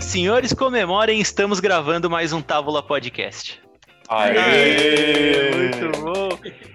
Senhores, 0.00 0.52
comemorem, 0.52 1.20
estamos 1.20 1.60
gravando 1.60 2.10
mais 2.10 2.32
um 2.32 2.42
Távola 2.42 2.82
Podcast. 2.82 3.60
Aê! 4.08 4.38
Aê! 4.38 5.50
Muito 5.56 6.00
bom! 6.00 6.28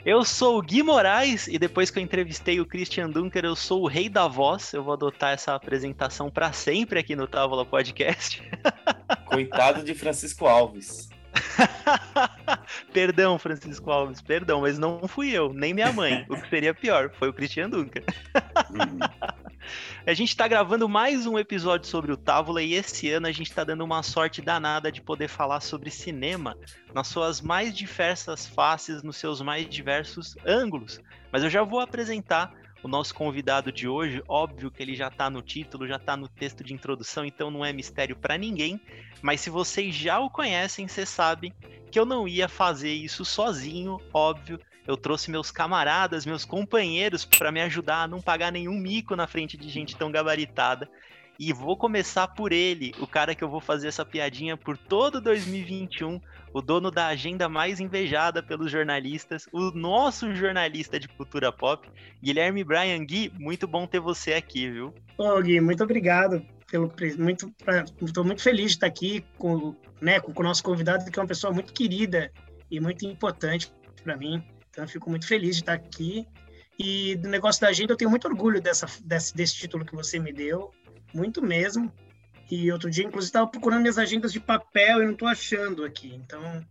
Eu 0.04 0.26
sou 0.26 0.58
o 0.58 0.62
Gui 0.62 0.82
Moraes 0.82 1.48
e 1.48 1.60
depois 1.60 1.92
que 1.92 2.00
eu 2.00 2.04
entrevistei 2.04 2.60
o 2.60 2.66
Christian 2.66 3.10
Dunker, 3.10 3.46
eu 3.46 3.56
sou 3.56 3.84
o 3.84 3.88
rei 3.88 4.10
da 4.10 4.28
voz. 4.28 4.74
Eu 4.74 4.84
vou 4.84 4.94
adotar 4.94 5.34
essa 5.34 5.54
apresentação 5.54 6.30
para 6.30 6.52
sempre 6.52 7.00
aqui 7.00 7.16
no 7.16 7.28
Távola 7.28 7.66
Podcast. 7.66 8.42
Coitado 9.28 9.84
de 9.84 9.94
Francisco 9.94 10.48
Alves. 10.48 11.10
perdão, 12.92 13.38
Francisco 13.38 13.92
Alves, 13.92 14.22
perdão, 14.22 14.62
mas 14.62 14.80
não 14.80 15.08
fui 15.08 15.30
eu, 15.30 15.54
nem 15.54 15.74
minha 15.74 15.94
mãe. 15.94 16.26
O 16.28 16.36
que 16.36 16.50
seria 16.50 16.74
pior, 16.74 17.12
foi 17.18 17.30
o 17.30 17.34
Christian 17.34 17.70
Dunker. 17.70 18.04
A 20.06 20.14
gente 20.14 20.30
está 20.30 20.48
gravando 20.48 20.88
mais 20.88 21.26
um 21.26 21.38
episódio 21.38 21.88
sobre 21.88 22.12
o 22.12 22.18
Távola 22.18 22.62
e 22.62 22.74
esse 22.74 23.10
ano 23.12 23.28
a 23.28 23.32
gente 23.32 23.50
está 23.50 23.64
dando 23.64 23.84
uma 23.84 24.04
sorte 24.04 24.42
danada 24.42 24.92
de 24.92 25.02
poder 25.02 25.28
falar 25.28 25.60
sobre 25.60 25.92
cinema 25.92 26.58
nas 26.94 27.08
suas 27.08 27.42
mais 27.42 27.76
diversas 27.76 28.46
faces, 28.46 29.04
nos 29.04 29.18
seus 29.18 29.42
mais 29.42 29.68
diversos 29.70 30.36
ângulos. 30.46 31.00
Mas 31.32 31.44
eu 31.44 31.50
já 31.50 31.64
vou 31.64 31.80
apresentar 31.80 32.54
o 32.82 32.88
nosso 32.88 33.14
convidado 33.14 33.72
de 33.72 33.88
hoje, 33.88 34.24
óbvio 34.28 34.72
que 34.72 34.82
ele 34.82 34.96
já 34.96 35.08
está 35.08 35.30
no 35.30 35.42
título, 35.42 35.88
já 35.88 35.98
está 35.98 36.16
no 36.16 36.28
texto 36.28 36.64
de 36.64 36.74
introdução, 36.74 37.26
então 37.26 37.52
não 37.52 37.64
é 37.64 37.74
mistério 37.74 38.16
para 38.16 38.38
ninguém. 38.38 38.80
Mas 39.22 39.42
se 39.42 39.50
vocês 39.50 39.94
já 39.94 40.20
o 40.20 40.30
conhecem, 40.30 40.88
vocês 40.88 41.10
sabem 41.10 41.54
que 41.92 42.00
eu 42.00 42.06
não 42.06 42.28
ia 42.28 42.48
fazer 42.48 42.94
isso 42.94 43.26
sozinho, 43.26 44.00
óbvio. 44.14 44.60
Eu 44.90 44.98
trouxe 44.98 45.30
meus 45.30 45.52
camaradas, 45.52 46.26
meus 46.26 46.44
companheiros 46.44 47.24
para 47.24 47.52
me 47.52 47.62
ajudar 47.62 48.02
a 48.02 48.08
não 48.08 48.20
pagar 48.20 48.52
nenhum 48.52 48.74
mico 48.74 49.16
na 49.16 49.28
frente 49.28 49.56
de 49.56 49.70
gente 49.70 49.96
tão 49.96 50.12
gabaritada. 50.12 50.90
E 51.38 51.54
vou 51.54 51.78
começar 51.78 52.28
por 52.30 52.52
ele, 52.52 52.92
o 53.00 53.06
cara 53.06 53.36
que 53.36 53.44
eu 53.44 53.48
vou 53.48 53.62
fazer 53.62 53.88
essa 53.88 54.04
piadinha 54.04 54.58
por 54.58 54.76
todo 54.76 55.22
2021, 55.22 56.20
o 56.52 56.60
dono 56.60 56.90
da 56.90 57.06
agenda 57.06 57.48
mais 57.48 57.80
invejada 57.80 58.42
pelos 58.42 58.72
jornalistas, 58.72 59.48
o 59.54 59.70
nosso 59.70 60.34
jornalista 60.34 61.00
de 61.00 61.08
cultura 61.08 61.52
pop, 61.52 61.88
Guilherme 62.20 62.64
Brian 62.64 63.06
Gui. 63.06 63.32
Muito 63.38 63.68
bom 63.68 63.86
ter 63.86 64.00
você 64.00 64.34
aqui, 64.34 64.72
viu? 64.72 64.92
Ô, 65.20 65.40
Gui, 65.40 65.62
muito 65.62 65.84
obrigado 65.84 66.44
pelo 66.72 66.92
muito 67.20 67.54
estou 68.02 68.24
muito 68.24 68.42
feliz 68.42 68.72
de 68.72 68.78
estar 68.78 68.88
aqui 68.88 69.24
com, 69.38 69.76
né, 70.02 70.20
com 70.20 70.32
o 70.36 70.44
nosso 70.44 70.64
convidado, 70.64 71.12
que 71.12 71.20
é 71.20 71.22
uma 71.22 71.28
pessoa 71.28 71.54
muito 71.54 71.74
querida 71.74 72.32
e 72.72 72.80
muito 72.80 73.06
importante 73.06 73.72
para 74.04 74.18
mim. 74.18 74.44
Então, 74.80 74.86
eu 74.86 74.90
fico 74.90 75.10
muito 75.10 75.28
feliz 75.28 75.58
de 75.58 75.62
estar 75.62 75.74
aqui. 75.74 76.26
E 76.78 77.18
do 77.18 77.28
negócio 77.28 77.60
da 77.62 77.68
agenda, 77.68 77.92
eu 77.92 77.98
tenho 77.98 78.10
muito 78.10 78.26
orgulho 78.26 78.62
dessa, 78.62 78.88
desse, 79.02 79.36
desse 79.36 79.56
título 79.56 79.84
que 79.84 79.94
você 79.94 80.18
me 80.18 80.32
deu 80.32 80.72
muito 81.14 81.42
mesmo. 81.42 81.92
E 82.50 82.72
outro 82.72 82.90
dia, 82.90 83.04
inclusive, 83.04 83.28
estava 83.30 83.48
procurando 83.48 83.82
minhas 83.82 83.98
agendas 83.98 84.32
de 84.32 84.40
papel 84.40 85.04
e 85.04 85.06
não 85.06 85.12
estou 85.12 85.28
achando 85.28 85.84
aqui. 85.84 86.16
Então, 86.16 86.66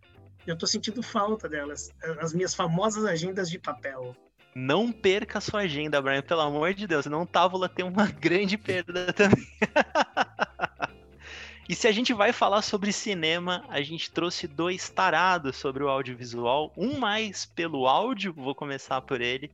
eu 0.46 0.54
estou 0.54 0.66
sentindo 0.66 1.02
falta 1.02 1.50
delas. 1.50 1.90
As 2.18 2.32
minhas 2.32 2.54
famosas 2.54 3.04
agendas 3.04 3.50
de 3.50 3.58
papel. 3.58 4.16
Não 4.54 4.90
perca 4.90 5.36
a 5.36 5.42
sua 5.42 5.60
agenda, 5.60 6.00
Brian, 6.00 6.22
pelo 6.22 6.40
amor 6.40 6.72
de 6.72 6.86
Deus. 6.86 7.04
Senão 7.04 7.22
o 7.22 7.26
Távola 7.26 7.68
tem 7.68 7.84
uma 7.84 8.06
grande 8.18 8.56
perda 8.56 9.12
também. 9.12 9.46
e 11.68 11.74
se 11.74 11.86
a 11.86 11.92
gente 11.92 12.14
vai 12.14 12.32
falar 12.32 12.62
sobre 12.62 12.90
cinema, 12.92 13.62
a 13.68 13.82
gente 13.82 14.10
trouxe 14.10 14.48
dois 14.48 14.88
tarados 14.88 15.56
sobre 15.56 15.84
o 15.84 15.88
audiovisual. 15.88 16.72
Um 16.74 16.98
mais 16.98 17.44
pelo 17.44 17.86
áudio, 17.86 18.32
vou 18.32 18.54
começar 18.54 19.02
por 19.02 19.20
ele, 19.20 19.50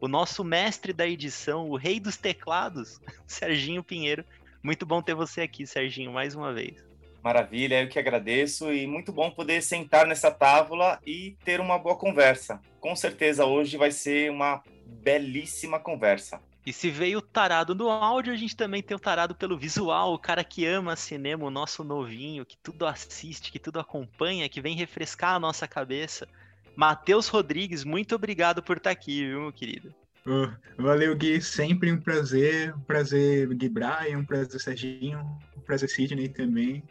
o 0.00 0.08
nosso 0.08 0.42
mestre 0.42 0.92
da 0.92 1.06
edição, 1.06 1.70
o 1.70 1.76
rei 1.76 2.00
dos 2.00 2.16
teclados, 2.16 3.00
Serginho 3.26 3.84
Pinheiro. 3.84 4.24
Muito 4.60 4.84
bom 4.84 5.00
ter 5.00 5.14
você 5.14 5.42
aqui, 5.42 5.64
Serginho, 5.64 6.12
mais 6.12 6.34
uma 6.34 6.52
vez. 6.52 6.84
Maravilha, 7.22 7.80
eu 7.80 7.88
que 7.88 7.98
agradeço 7.98 8.72
e 8.72 8.84
muito 8.84 9.12
bom 9.12 9.30
poder 9.30 9.62
sentar 9.62 10.04
nessa 10.04 10.32
tábua 10.32 10.98
e 11.06 11.36
ter 11.44 11.60
uma 11.60 11.78
boa 11.78 11.96
conversa. 11.96 12.60
Com 12.80 12.96
certeza 12.96 13.44
hoje 13.46 13.76
vai 13.76 13.92
ser 13.92 14.32
uma 14.32 14.62
belíssima 14.84 15.78
conversa. 15.78 16.40
E 16.66 16.72
se 16.72 16.90
veio 16.90 17.18
o 17.18 17.22
tarado 17.22 17.76
no 17.76 17.88
áudio, 17.88 18.32
a 18.32 18.36
gente 18.36 18.56
também 18.56 18.82
tem 18.82 18.96
o 18.96 19.00
tarado 19.00 19.36
pelo 19.36 19.56
visual, 19.56 20.12
o 20.12 20.18
cara 20.18 20.42
que 20.42 20.66
ama 20.66 20.96
cinema, 20.96 21.44
o 21.44 21.50
nosso 21.50 21.84
novinho, 21.84 22.44
que 22.44 22.56
tudo 22.56 22.84
assiste, 22.84 23.52
que 23.52 23.60
tudo 23.60 23.78
acompanha, 23.78 24.48
que 24.48 24.60
vem 24.60 24.74
refrescar 24.74 25.36
a 25.36 25.38
nossa 25.38 25.68
cabeça. 25.68 26.26
Matheus 26.74 27.28
Rodrigues, 27.28 27.84
muito 27.84 28.16
obrigado 28.16 28.64
por 28.64 28.78
estar 28.78 28.90
aqui, 28.90 29.24
viu, 29.26 29.42
meu 29.42 29.52
querido? 29.52 29.94
Oh, 30.26 30.48
valeu, 30.82 31.14
Gui. 31.14 31.40
Sempre 31.40 31.92
um 31.92 32.00
prazer. 32.00 32.74
Um 32.74 32.80
prazer, 32.80 33.46
Gui 33.54 33.68
Brian, 33.68 34.18
um 34.18 34.24
prazer, 34.24 34.60
Serginho, 34.60 35.20
um 35.56 35.60
prazer, 35.60 35.88
Sidney 35.88 36.28
também. 36.28 36.82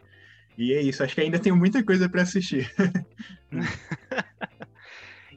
E 0.56 0.72
é 0.72 0.80
isso. 0.80 1.04
Acho 1.04 1.14
que 1.14 1.20
ainda 1.20 1.38
tenho 1.38 1.54
muita 1.54 1.84
coisa 1.84 2.08
para 2.08 2.22
assistir. 2.22 2.72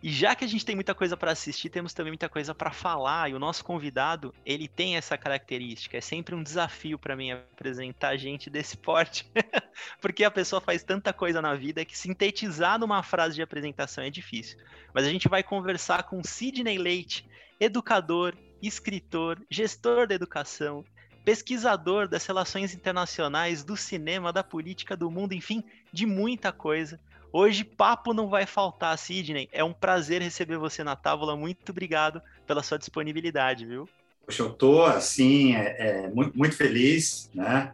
E 0.02 0.10
já 0.10 0.34
que 0.34 0.46
a 0.46 0.48
gente 0.48 0.66
tem 0.66 0.76
muita 0.76 0.96
coisa 0.96 1.18
para 1.18 1.32
assistir, 1.32 1.70
temos 1.70 1.94
também 1.94 2.12
muita 2.12 2.30
coisa 2.30 2.56
para 2.56 2.72
falar. 2.72 3.30
E 3.30 3.34
o 3.34 3.40
nosso 3.40 3.64
convidado, 3.66 4.34
ele 4.46 4.68
tem 4.68 4.96
essa 4.96 5.18
característica. 5.18 5.98
É 5.98 6.02
sempre 6.02 6.34
um 6.34 6.42
desafio 6.42 6.98
para 6.98 7.16
mim 7.16 7.32
apresentar 7.32 8.16
gente 8.16 8.50
desse 8.50 8.78
porte, 8.78 9.30
porque 10.00 10.24
a 10.24 10.32
pessoa 10.32 10.62
faz 10.62 10.84
tanta 10.84 11.12
coisa 11.12 11.42
na 11.42 11.54
vida 11.54 11.84
que 11.84 11.98
sintetizar 11.98 12.80
numa 12.80 13.04
frase 13.04 13.36
de 13.36 13.42
apresentação 13.42 14.04
é 14.04 14.10
difícil. 14.10 14.58
Mas 14.94 15.06
a 15.06 15.10
gente 15.10 15.28
vai 15.28 15.44
conversar 15.44 16.04
com 16.04 16.24
Sidney 16.24 16.78
Leite, 16.78 17.28
educador, 17.60 18.34
escritor, 18.62 19.42
gestor 19.50 20.08
da 20.08 20.16
educação, 20.16 20.86
pesquisador 21.26 22.08
das 22.08 22.26
relações 22.26 22.74
internacionais, 22.74 23.64
do 23.64 23.76
cinema, 23.76 24.32
da 24.32 24.44
política, 24.44 24.96
do 24.96 25.12
mundo, 25.12 25.34
enfim, 25.34 25.64
de 25.92 26.06
muita 26.06 26.52
coisa. 26.52 27.00
Hoje, 27.32 27.64
papo 27.64 28.14
não 28.14 28.28
vai 28.28 28.46
faltar, 28.46 28.98
Sidney. 28.98 29.48
É 29.52 29.64
um 29.64 29.74
prazer 29.74 30.22
receber 30.22 30.58
você 30.58 30.84
na 30.84 30.96
tábua. 30.96 31.36
Muito 31.36 31.70
obrigado 31.72 32.22
pela 32.48 32.64
sua 32.64 32.80
disponibilidade, 32.80 33.66
viu? 33.66 33.88
Poxa, 34.26 34.42
eu 34.42 34.52
estou, 34.52 34.86
assim, 34.86 35.56
é, 35.56 35.76
é, 35.80 36.08
muito, 36.10 36.38
muito 36.38 36.56
feliz, 36.56 37.30
né? 37.34 37.74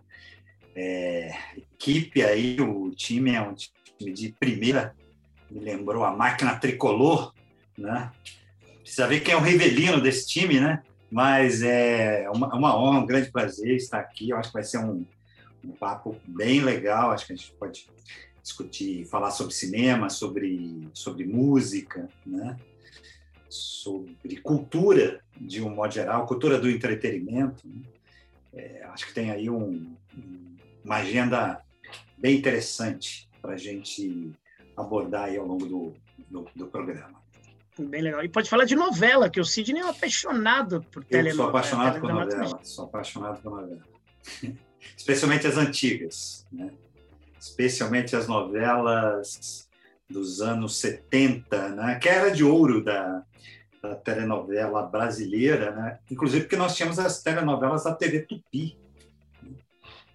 É, 0.75 1.33
equipe 1.57 2.21
aí, 2.21 2.59
o 2.59 2.91
time 2.91 3.33
é 3.33 3.41
um 3.41 3.53
time 3.53 4.11
de 4.11 4.35
primeira, 4.37 4.93
me 5.49 5.61
lembrou 5.61 6.03
a 6.03 6.11
máquina 6.11 6.55
tricolor, 6.59 7.33
né? 7.77 8.11
Precisa 8.81 9.07
ver 9.07 9.21
quem 9.21 9.33
é 9.33 9.37
o 9.37 9.41
Rivelino 9.41 10.01
desse 10.01 10.27
time, 10.27 10.59
né? 10.59 10.83
Mas 11.09 11.61
é 11.61 12.29
uma, 12.29 12.53
uma 12.53 12.77
honra, 12.77 12.99
um 12.99 13.05
grande 13.05 13.31
prazer 13.31 13.75
estar 13.75 13.99
aqui. 13.99 14.29
Eu 14.29 14.37
acho 14.37 14.49
que 14.49 14.53
vai 14.53 14.63
ser 14.63 14.79
um, 14.79 15.05
um 15.63 15.71
papo 15.71 16.17
bem 16.27 16.59
legal. 16.59 17.11
Acho 17.11 17.25
que 17.25 17.33
a 17.33 17.35
gente 17.35 17.51
pode 17.53 17.87
discutir, 18.45 19.05
falar 19.05 19.31
sobre 19.31 19.55
cinema, 19.55 20.07
sobre, 20.07 20.87
sobre 20.93 21.25
música, 21.25 22.07
né? 22.23 22.55
sobre 23.49 24.37
cultura, 24.37 25.19
de 25.35 25.63
um 25.63 25.71
modo 25.71 25.91
geral, 25.91 26.27
cultura 26.27 26.59
do 26.59 26.69
entretenimento. 26.69 27.67
Né? 27.67 27.81
É, 28.53 28.83
acho 28.83 29.07
que 29.07 29.13
tem 29.15 29.31
aí 29.31 29.49
um, 29.49 29.95
uma 30.83 30.97
agenda 30.97 31.59
bem 32.15 32.37
interessante 32.37 33.27
para 33.41 33.53
a 33.53 33.57
gente 33.57 34.31
abordar 34.77 35.23
aí 35.23 35.37
ao 35.37 35.47
longo 35.47 35.65
do, 35.65 35.93
do, 36.29 36.47
do, 36.55 36.67
programa. 36.67 37.19
Bem 37.79 38.03
legal. 38.03 38.23
E 38.23 38.29
pode 38.29 38.47
falar 38.47 38.65
de 38.65 38.75
novela, 38.75 39.27
que 39.27 39.39
o 39.39 39.45
Sidney 39.45 39.81
é 39.81 39.85
um 39.85 39.89
apaixonado 39.89 40.85
por 40.91 41.03
telenovela. 41.03 41.31
Eu 41.31 41.35
sou 41.35 41.49
apaixonado 41.49 41.99
por 41.99 42.13
novela, 42.13 42.59
sou 42.63 42.85
apaixonado 42.85 43.41
por 43.41 43.51
novela. 43.51 43.81
Especialmente 44.95 45.47
as 45.47 45.57
antigas, 45.57 46.45
né? 46.51 46.71
Especialmente 47.45 48.15
as 48.15 48.27
novelas 48.27 49.69
dos 50.09 50.41
anos 50.41 50.77
70, 50.77 51.69
né? 51.69 51.99
que 51.99 52.09
era 52.09 52.29
de 52.31 52.43
ouro 52.43 52.83
da, 52.83 53.23
da 53.81 53.95
telenovela 53.95 54.83
brasileira, 54.83 55.71
né? 55.71 55.99
inclusive 56.09 56.43
porque 56.43 56.55
nós 56.55 56.75
tínhamos 56.75 56.97
as 56.99 57.21
telenovelas 57.21 57.83
da 57.83 57.93
TV 57.93 58.21
Tupi. 58.21 58.77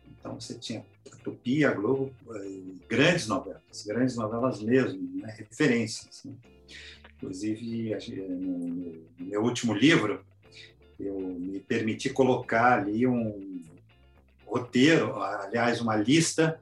Então 0.08 0.38
você 0.38 0.54
tinha 0.54 0.84
a 1.12 1.16
Tupi, 1.16 1.64
a 1.64 1.72
Globo, 1.72 2.12
eh, 2.34 2.60
grandes 2.88 3.26
novelas, 3.26 3.84
grandes 3.86 4.16
novelas 4.16 4.60
mesmo, 4.60 5.00
né? 5.20 5.34
referências. 5.36 6.22
Né? 6.24 6.32
Inclusive, 7.16 7.96
no 8.18 9.04
meu 9.18 9.42
último 9.42 9.72
livro, 9.72 10.24
eu 10.98 11.18
me 11.18 11.60
permiti 11.60 12.10
colocar 12.10 12.80
ali 12.80 13.06
um 13.06 13.62
roteiro, 14.46 15.20
aliás, 15.22 15.80
uma 15.80 15.96
lista 15.96 16.60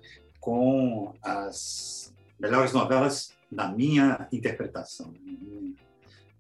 com 0.49 1.13
as 1.23 2.11
melhores 2.41 2.73
novelas 2.73 3.35
na 3.53 3.69
minha 3.69 4.27
interpretação, 4.33 5.13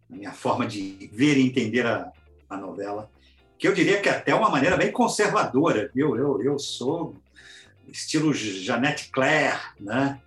na 0.08 0.16
minha, 0.16 0.32
forma 0.32 0.66
de 0.66 1.10
ver 1.12 1.36
e 1.36 1.46
entender 1.46 1.84
a, 1.84 2.10
a, 2.48 2.56
novela, 2.56 3.10
que 3.58 3.68
eu 3.68 3.74
diria 3.74 4.00
que 4.00 4.08
é 4.08 4.12
até 4.12 4.34
uma 4.34 4.48
maneira 4.48 4.78
bem 4.78 4.90
conservadora, 4.90 5.90
viu? 5.94 6.16
Eu, 6.16 6.42
eu 6.42 6.58
sou 6.58 7.16
estilo 7.86 8.32
Janete 8.32 9.10
Claire, 9.10 9.60
né? 9.78 10.18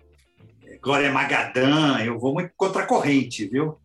Glória 0.80 1.10
Magadã, 1.10 1.98
eu 2.04 2.20
vou 2.20 2.34
muito 2.34 2.52
contra 2.56 2.84
a 2.84 2.86
corrente, 2.86 3.48
viu? 3.48 3.80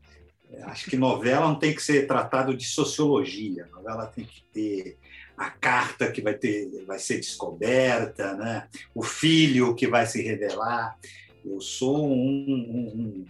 Acho 0.65 0.91
que 0.91 0.95
novela 0.95 1.47
não 1.47 1.55
tem 1.55 1.73
que 1.73 1.81
ser 1.81 2.05
tratado 2.05 2.55
de 2.55 2.65
sociologia, 2.65 3.67
novela 3.73 4.05
tem 4.05 4.25
que 4.25 4.43
ter 4.53 4.99
a 5.37 5.51
carta 5.51 6.11
que 6.11 6.21
vai, 6.21 6.33
ter, 6.33 6.83
vai 6.85 6.97
ser 6.97 7.17
descoberta, 7.17 8.33
né? 8.33 8.67
o 8.93 9.03
filho 9.03 9.75
que 9.75 9.87
vai 9.87 10.05
se 10.07 10.21
revelar. 10.21 10.97
Eu 11.45 11.61
sou 11.61 12.09
um, 12.09 12.15
um, 12.19 13.25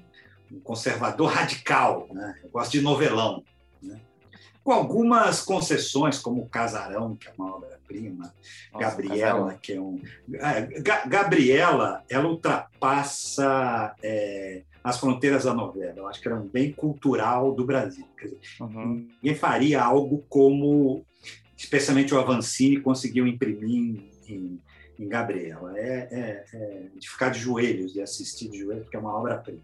um 0.52 0.60
conservador 0.62 1.30
radical, 1.30 2.08
né? 2.12 2.40
eu 2.42 2.50
gosto 2.50 2.72
de 2.72 2.82
novelão. 2.82 3.44
Né? 3.82 4.00
Com 4.64 4.72
algumas 4.72 5.42
concessões, 5.42 6.18
como 6.18 6.42
o 6.42 6.50
Casarão, 6.50 7.16
que 7.16 7.28
é 7.28 7.34
uma 7.38 7.56
obra-prima, 7.56 8.34
Gabriela, 8.80 9.40
Casarão. 9.40 9.58
que 9.62 9.74
é 9.74 9.82
um. 9.82 10.02
É, 10.34 10.62
Gabriela, 11.08 12.04
ela 12.10 12.28
ultrapassa. 12.28 13.94
É, 14.02 14.62
as 14.88 14.98
fronteiras 14.98 15.44
da 15.44 15.54
novela. 15.54 15.96
Eu 15.98 16.08
acho 16.08 16.22
que 16.22 16.28
era 16.30 16.38
um 16.38 16.48
bem 16.48 16.72
cultural 16.72 17.54
do 17.54 17.66
Brasil. 17.66 18.08
Dizer, 18.22 18.40
uhum. 18.62 19.06
Ninguém 19.22 19.38
faria 19.38 19.84
algo 19.84 20.24
como, 20.30 21.06
especialmente 21.58 22.14
o 22.14 22.20
Avancini 22.20 22.80
conseguiu 22.80 23.26
imprimir 23.26 24.04
em, 24.28 24.62
em 25.00 25.08
Gabriela. 25.08 25.78
É, 25.78 26.08
é, 26.12 26.46
é, 26.54 26.88
de 26.96 27.10
ficar 27.10 27.30
de 27.30 27.40
joelhos, 27.40 27.92
de 27.92 28.02
assistir 28.02 28.50
de 28.50 28.60
joelhos, 28.60 28.84
porque 28.84 28.96
é 28.96 29.00
uma 29.00 29.18
obra-prima. 29.18 29.62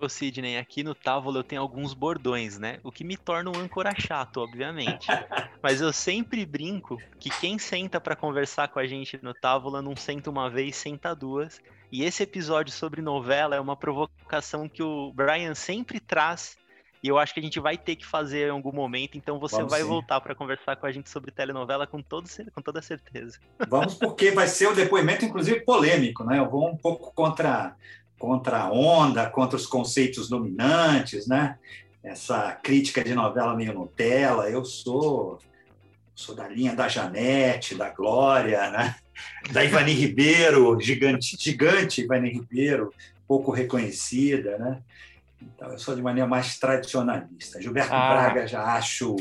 Ô 0.00 0.08
Sidney, 0.08 0.58
aqui 0.58 0.82
no 0.82 0.94
Távola 0.94 1.38
eu 1.38 1.44
tenho 1.44 1.62
alguns 1.62 1.94
bordões, 1.94 2.58
né? 2.58 2.78
O 2.82 2.90
que 2.90 3.04
me 3.04 3.16
torna 3.16 3.50
um 3.50 3.58
âncora 3.58 3.94
chato, 3.98 4.38
obviamente. 4.38 5.06
Mas 5.62 5.80
eu 5.80 5.92
sempre 5.92 6.44
brinco 6.44 6.98
que 7.18 7.30
quem 7.40 7.58
senta 7.58 8.00
para 8.00 8.16
conversar 8.16 8.68
com 8.68 8.78
a 8.78 8.86
gente 8.86 9.18
no 9.22 9.32
Távola 9.32 9.80
não 9.80 9.94
senta 9.94 10.28
uma 10.28 10.50
vez, 10.50 10.76
senta 10.76 11.14
duas. 11.14 11.60
E 11.92 12.02
esse 12.02 12.22
episódio 12.22 12.72
sobre 12.72 13.00
novela 13.00 13.54
é 13.54 13.60
uma 13.60 13.76
provocação 13.76 14.68
que 14.68 14.82
o 14.82 15.12
Brian 15.12 15.54
sempre 15.54 16.00
traz. 16.00 16.56
E 17.04 17.08
eu 17.08 17.18
acho 17.18 17.34
que 17.34 17.40
a 17.40 17.42
gente 17.42 17.60
vai 17.60 17.76
ter 17.76 17.96
que 17.96 18.06
fazer 18.06 18.46
em 18.46 18.50
algum 18.50 18.72
momento. 18.72 19.18
Então 19.18 19.38
você 19.38 19.56
Vamos 19.56 19.70
vai 19.70 19.82
sim. 19.82 19.86
voltar 19.86 20.22
para 20.22 20.34
conversar 20.34 20.74
com 20.76 20.86
a 20.86 20.90
gente 20.90 21.10
sobre 21.10 21.30
telenovela 21.30 21.86
com, 21.86 22.00
todo, 22.00 22.26
com 22.54 22.62
toda 22.62 22.80
certeza. 22.80 23.38
Vamos, 23.68 23.92
porque 23.92 24.30
vai 24.30 24.48
ser 24.48 24.68
o 24.68 24.74
depoimento, 24.74 25.22
inclusive, 25.22 25.60
polêmico, 25.60 26.24
né? 26.24 26.38
Eu 26.38 26.48
vou 26.48 26.66
um 26.66 26.78
pouco 26.78 27.12
contra, 27.12 27.76
contra 28.18 28.62
a 28.62 28.72
onda, 28.72 29.28
contra 29.28 29.54
os 29.54 29.66
conceitos 29.66 30.30
dominantes, 30.30 31.26
né? 31.26 31.58
Essa 32.02 32.52
crítica 32.52 33.04
de 33.04 33.14
novela 33.14 33.54
meio 33.54 33.74
Nutella. 33.74 34.48
Eu 34.48 34.64
sou 34.64 35.38
sou 36.14 36.34
da 36.34 36.48
linha 36.48 36.74
da 36.74 36.88
Janete, 36.88 37.74
da 37.74 37.90
Glória, 37.90 38.70
né? 38.70 38.94
da 39.52 39.62
Ivani 39.62 39.92
Ribeiro, 39.92 40.80
gigante, 40.80 41.36
gigante 41.38 42.00
Ivani 42.00 42.30
Ribeiro, 42.30 42.94
pouco 43.28 43.50
reconhecida, 43.50 44.56
né? 44.56 44.82
Então, 45.54 45.70
eu 45.70 45.78
sou 45.78 45.94
de 45.94 46.02
maneira 46.02 46.28
mais 46.28 46.58
tradicionalista. 46.58 47.60
Gilberto 47.60 47.92
ah. 47.92 48.08
Braga 48.08 48.46
já 48.46 48.62
acho 48.74 49.16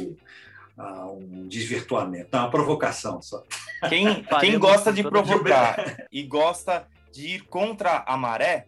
ah, 0.77 1.07
um 1.07 1.47
desvirtuamento, 1.47 2.35
é 2.35 2.39
uma 2.39 2.49
provocação 2.49 3.21
só. 3.21 3.43
Quem, 3.89 4.23
quem 4.39 4.57
gosta 4.57 4.91
de 4.91 5.03
provocar 5.03 6.07
e 6.11 6.23
gosta 6.23 6.87
de 7.11 7.35
ir 7.35 7.41
contra 7.41 8.03
a 8.07 8.17
maré, 8.17 8.65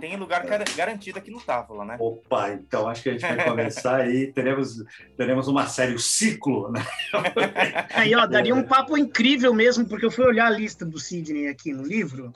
tem 0.00 0.16
lugar 0.16 0.44
é. 0.50 0.64
garantido 0.74 1.18
aqui 1.18 1.30
no 1.30 1.40
Távola, 1.40 1.84
né? 1.84 1.96
Opa, 2.00 2.50
então 2.52 2.88
acho 2.88 3.02
que 3.02 3.10
a 3.10 3.12
gente 3.12 3.22
vai 3.22 3.44
começar 3.44 4.08
e 4.10 4.26
teremos, 4.32 4.82
teremos 5.16 5.46
uma 5.46 5.66
série, 5.66 5.94
o 5.94 5.98
ciclo, 5.98 6.72
né? 6.72 6.84
Aí, 7.94 8.14
ó, 8.14 8.26
daria 8.26 8.54
um 8.54 8.64
papo 8.64 8.96
incrível 8.96 9.54
mesmo, 9.54 9.86
porque 9.86 10.04
eu 10.04 10.10
fui 10.10 10.24
olhar 10.24 10.46
a 10.46 10.50
lista 10.50 10.84
do 10.84 10.98
Sidney 10.98 11.48
aqui 11.48 11.72
no 11.72 11.84
livro. 11.84 12.32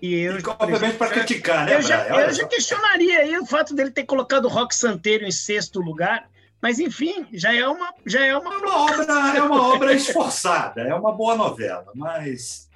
E 0.00 0.14
eu, 0.14 0.38
e, 0.38 0.42
obviamente, 0.58 0.96
para 0.96 1.10
criticar, 1.10 1.66
né? 1.66 1.76
Eu 1.76 1.82
já, 1.82 2.06
eu 2.06 2.32
já 2.32 2.46
questionaria 2.46 3.20
aí 3.20 3.38
o 3.38 3.46
fato 3.46 3.74
dele 3.74 3.90
ter 3.90 4.04
colocado 4.04 4.46
o 4.46 4.48
Rock 4.48 4.74
Santeiro 4.74 5.24
em 5.24 5.30
sexto 5.30 5.80
lugar. 5.80 6.28
Mas 6.62 6.78
enfim, 6.78 7.26
já 7.32 7.54
é 7.54 7.66
uma 7.66 7.94
já 8.04 8.24
é 8.24 8.36
uma, 8.36 8.54
é 8.54 8.58
uma 8.58 8.76
obra 8.76 9.36
é 9.36 9.42
uma 9.42 9.74
obra 9.74 9.92
esforçada, 9.96 10.82
é 10.82 10.94
uma 10.94 11.10
boa 11.10 11.34
novela, 11.34 11.90
mas 11.94 12.68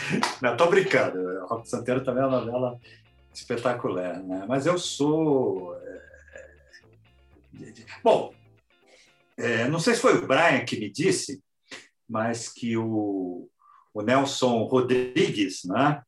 Não, 0.40 0.56
tô 0.56 0.66
brincando. 0.68 1.18
O 1.18 1.46
Rock 1.46 1.68
Santeiro 1.68 2.02
também 2.02 2.22
é 2.22 2.26
uma 2.26 2.40
novela 2.40 2.80
espetacular, 3.34 4.22
né? 4.22 4.44
Mas 4.48 4.66
eu 4.66 4.78
sou. 4.78 5.76
É... 5.76 6.00
Bom, 8.02 8.32
é, 9.36 9.68
não 9.68 9.78
sei 9.78 9.94
se 9.94 10.00
foi 10.00 10.16
o 10.16 10.26
Brian 10.26 10.64
que 10.64 10.78
me 10.78 10.90
disse, 10.90 11.42
mas 12.08 12.48
que 12.48 12.76
o, 12.76 13.48
o 13.92 14.02
Nelson 14.02 14.64
Rodrigues, 14.64 15.64
né? 15.64 16.02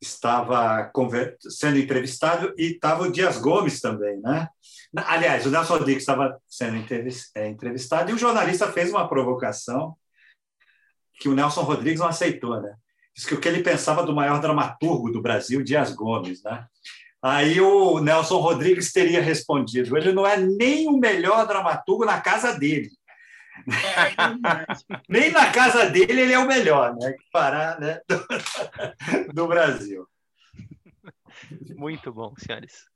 Estava 0.00 0.90
sendo 1.38 1.78
entrevistado 1.78 2.52
e 2.58 2.72
estava 2.72 3.04
o 3.04 3.12
Dias 3.12 3.38
Gomes 3.38 3.80
também, 3.80 4.20
né? 4.20 4.48
Aliás, 4.96 5.46
o 5.46 5.50
Nelson 5.50 5.74
Rodrigues 5.74 6.02
estava 6.02 6.38
sendo 6.46 6.76
é, 7.34 7.48
entrevistado 7.48 8.10
e 8.10 8.14
o 8.14 8.18
jornalista 8.18 8.70
fez 8.70 8.90
uma 8.90 9.08
provocação 9.08 9.96
que 11.14 11.28
o 11.28 11.34
Nelson 11.34 11.62
Rodrigues 11.62 12.00
não 12.00 12.08
aceitou, 12.08 12.60
né? 12.60 12.74
Diz 13.14 13.26
que 13.26 13.34
o 13.34 13.40
que 13.40 13.46
ele 13.46 13.62
pensava 13.62 14.04
do 14.04 14.14
maior 14.14 14.40
dramaturgo 14.40 15.10
do 15.10 15.22
Brasil, 15.22 15.62
Dias 15.62 15.94
Gomes, 15.94 16.42
né? 16.42 16.66
Aí 17.22 17.60
o 17.60 18.00
Nelson 18.00 18.38
Rodrigues 18.40 18.92
teria 18.92 19.22
respondido: 19.22 19.96
ele 19.96 20.12
não 20.12 20.26
é 20.26 20.36
nem 20.36 20.88
o 20.88 20.98
melhor 20.98 21.46
dramaturgo 21.46 22.04
na 22.04 22.20
casa 22.20 22.58
dele. 22.58 22.90
É, 23.68 24.98
nem 25.08 25.30
na 25.30 25.50
casa 25.52 25.90
dele 25.90 26.22
ele 26.22 26.32
é 26.32 26.38
o 26.38 26.46
melhor, 26.46 26.94
né? 26.96 27.12
Que 27.12 27.24
parar, 27.30 27.78
né? 27.80 28.00
Do, 28.08 28.26
do 29.32 29.46
Brasil. 29.46 30.06
Muito 31.76 32.12
bom, 32.12 32.34
senhores. 32.36 32.90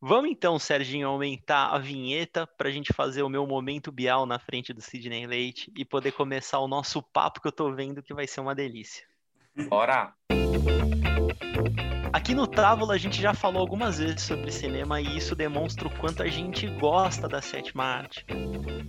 Vamos 0.00 0.30
então, 0.30 0.58
Serginho, 0.58 1.08
aumentar 1.08 1.68
a 1.68 1.78
vinheta 1.78 2.46
para 2.46 2.68
a 2.68 2.72
gente 2.72 2.92
fazer 2.92 3.22
o 3.22 3.28
meu 3.28 3.46
momento 3.46 3.90
Bial 3.90 4.26
na 4.26 4.38
frente 4.38 4.72
do 4.72 4.80
Sidney 4.82 5.26
Leite 5.26 5.72
e 5.76 5.84
poder 5.84 6.12
começar 6.12 6.58
o 6.58 6.68
nosso 6.68 7.02
papo 7.02 7.40
que 7.40 7.46
eu 7.46 7.50
estou 7.50 7.74
vendo 7.74 8.02
que 8.02 8.12
vai 8.12 8.26
ser 8.26 8.40
uma 8.40 8.54
delícia. 8.54 9.06
Bora! 9.68 10.12
Aqui 12.16 12.34
no 12.34 12.46
Távola 12.46 12.94
a 12.94 12.96
gente 12.96 13.20
já 13.20 13.34
falou 13.34 13.60
algumas 13.60 13.98
vezes 13.98 14.22
sobre 14.22 14.50
cinema 14.50 15.02
e 15.02 15.18
isso 15.18 15.36
demonstra 15.36 15.86
o 15.86 15.90
quanto 15.98 16.22
a 16.22 16.26
gente 16.26 16.66
gosta 16.66 17.28
da 17.28 17.42
sétima 17.42 17.84
arte. 17.84 18.24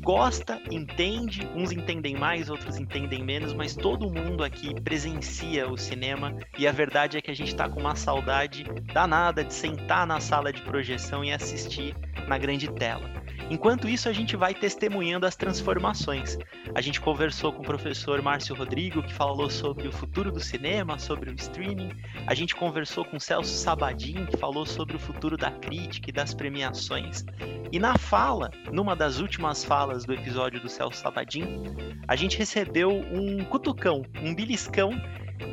Gosta, 0.01 0.61
entende, 0.71 1.45
uns 1.53 1.73
entendem 1.73 2.15
mais, 2.15 2.49
outros 2.49 2.77
entendem 2.77 3.21
menos, 3.25 3.53
mas 3.53 3.75
todo 3.75 4.09
mundo 4.09 4.45
aqui 4.45 4.73
presencia 4.79 5.69
o 5.69 5.77
cinema 5.77 6.37
e 6.57 6.65
a 6.65 6.71
verdade 6.71 7.17
é 7.17 7.21
que 7.21 7.29
a 7.29 7.35
gente 7.35 7.49
está 7.49 7.67
com 7.67 7.81
uma 7.81 7.97
saudade 7.97 8.63
danada 8.93 9.43
de 9.43 9.53
sentar 9.53 10.07
na 10.07 10.21
sala 10.21 10.53
de 10.53 10.61
projeção 10.61 11.21
e 11.21 11.33
assistir 11.33 11.93
na 12.29 12.37
grande 12.37 12.71
tela. 12.71 13.11
Enquanto 13.49 13.87
isso, 13.87 14.09
a 14.09 14.13
gente 14.13 14.35
vai 14.35 14.53
testemunhando 14.53 15.25
as 15.25 15.35
transformações. 15.35 16.37
A 16.75 16.81
gente 16.81 16.99
conversou 16.99 17.53
com 17.53 17.61
o 17.61 17.65
professor 17.65 18.21
Márcio 18.21 18.53
Rodrigo, 18.53 19.01
que 19.01 19.13
falou 19.13 19.49
sobre 19.49 19.87
o 19.87 19.91
futuro 19.91 20.31
do 20.31 20.39
cinema, 20.39 20.99
sobre 20.99 21.29
o 21.29 21.35
streaming. 21.35 21.91
A 22.25 22.35
gente 22.35 22.53
conversou 22.53 23.05
com 23.05 23.17
Celso 23.19 23.53
Sabadin, 23.53 24.25
que 24.25 24.35
falou 24.35 24.65
sobre 24.65 24.97
o 24.97 24.99
futuro 24.99 25.37
da 25.37 25.49
crítica 25.49 26.09
e 26.09 26.13
das 26.13 26.33
premiações. 26.33 27.23
E 27.71 27.79
na 27.79 27.97
fala, 27.97 28.51
numa 28.71 28.95
das 28.95 29.19
últimas 29.19 29.63
falas 29.63 30.03
do 30.03 30.13
episódio 30.13 30.59
do 30.59 30.67
Celso 30.67 30.99
Sabadin, 30.99 31.63
a 32.05 32.15
gente 32.17 32.37
recebeu 32.37 32.89
um 32.89 33.45
cutucão, 33.45 34.03
um 34.21 34.35
beliscão 34.35 34.91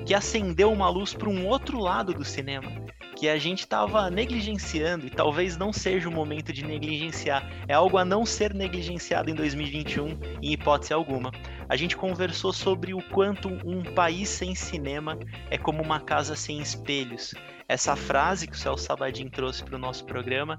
que 0.04 0.14
acendeu 0.14 0.72
uma 0.72 0.88
luz 0.88 1.14
para 1.14 1.28
um 1.28 1.46
outro 1.46 1.78
lado 1.78 2.12
do 2.12 2.24
cinema 2.24 2.84
que 3.14 3.28
a 3.28 3.38
gente 3.38 3.60
estava 3.60 4.10
negligenciando 4.10 5.06
e 5.06 5.10
talvez 5.10 5.56
não 5.56 5.72
seja 5.72 6.08
o 6.08 6.12
momento 6.12 6.52
de 6.52 6.64
negligenciar. 6.64 7.48
É 7.68 7.74
algo 7.74 7.96
a 7.96 8.04
não 8.04 8.26
ser 8.26 8.52
negligenciado 8.52 9.30
em 9.30 9.34
2021, 9.34 10.18
em 10.42 10.52
hipótese 10.52 10.92
alguma. 10.92 11.30
A 11.68 11.76
gente 11.76 11.96
conversou 11.96 12.52
sobre 12.52 12.92
o 12.92 13.02
quanto 13.10 13.48
um 13.48 13.82
país 13.82 14.28
sem 14.28 14.54
cinema 14.54 15.18
é 15.50 15.56
como 15.56 15.82
uma 15.82 16.00
casa 16.00 16.36
sem 16.36 16.60
espelhos. 16.60 17.34
Essa 17.66 17.96
frase 17.96 18.46
que 18.46 18.54
o 18.54 18.58
Celso 18.58 18.84
Sabadin 18.84 19.28
trouxe 19.28 19.64
para 19.64 19.76
o 19.76 19.78
nosso 19.78 20.04
programa, 20.04 20.58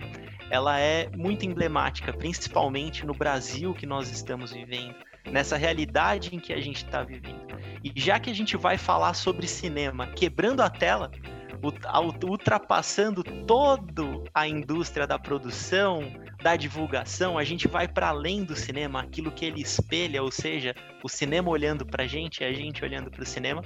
ela 0.50 0.80
é 0.80 1.08
muito 1.16 1.46
emblemática, 1.46 2.12
principalmente 2.12 3.06
no 3.06 3.14
Brasil 3.14 3.74
que 3.74 3.86
nós 3.86 4.10
estamos 4.10 4.52
vivendo, 4.52 4.96
nessa 5.32 5.56
realidade 5.56 6.36
em 6.36 6.40
que 6.40 6.52
a 6.52 6.60
gente 6.60 6.78
está 6.78 7.04
vivendo. 7.04 7.46
E 7.84 7.92
já 7.96 8.20
que 8.20 8.32
a 8.32 8.34
gente 8.34 8.58
vai 8.58 8.78
falar 8.78 9.14
sobre 9.14 9.48
cinema 9.48 10.08
quebrando 10.08 10.62
a 10.62 10.70
tela, 10.70 11.12
ultrapassando 12.24 13.24
toda 13.24 14.04
a 14.34 14.48
indústria 14.48 15.08
da 15.08 15.18
produção, 15.18 16.04
da 16.42 16.56
divulgação, 16.56 17.38
a 17.38 17.44
gente 17.44 17.68
vai 17.68 17.88
para 17.88 18.10
além 18.10 18.44
do 18.44 18.56
cinema, 18.56 19.02
aquilo 19.02 19.32
que 19.32 19.46
ele 19.46 19.62
espelha, 19.62 20.22
ou 20.22 20.32
seja, 20.32 20.76
o 21.04 21.10
cinema 21.10 21.50
olhando 21.50 21.86
para 21.86 22.04
a 22.04 22.08
gente 22.08 22.42
e 22.42 22.46
a 22.46 22.54
gente 22.54 22.84
olhando 22.84 23.10
para 23.10 23.24
o 23.24 23.26
cinema. 23.26 23.64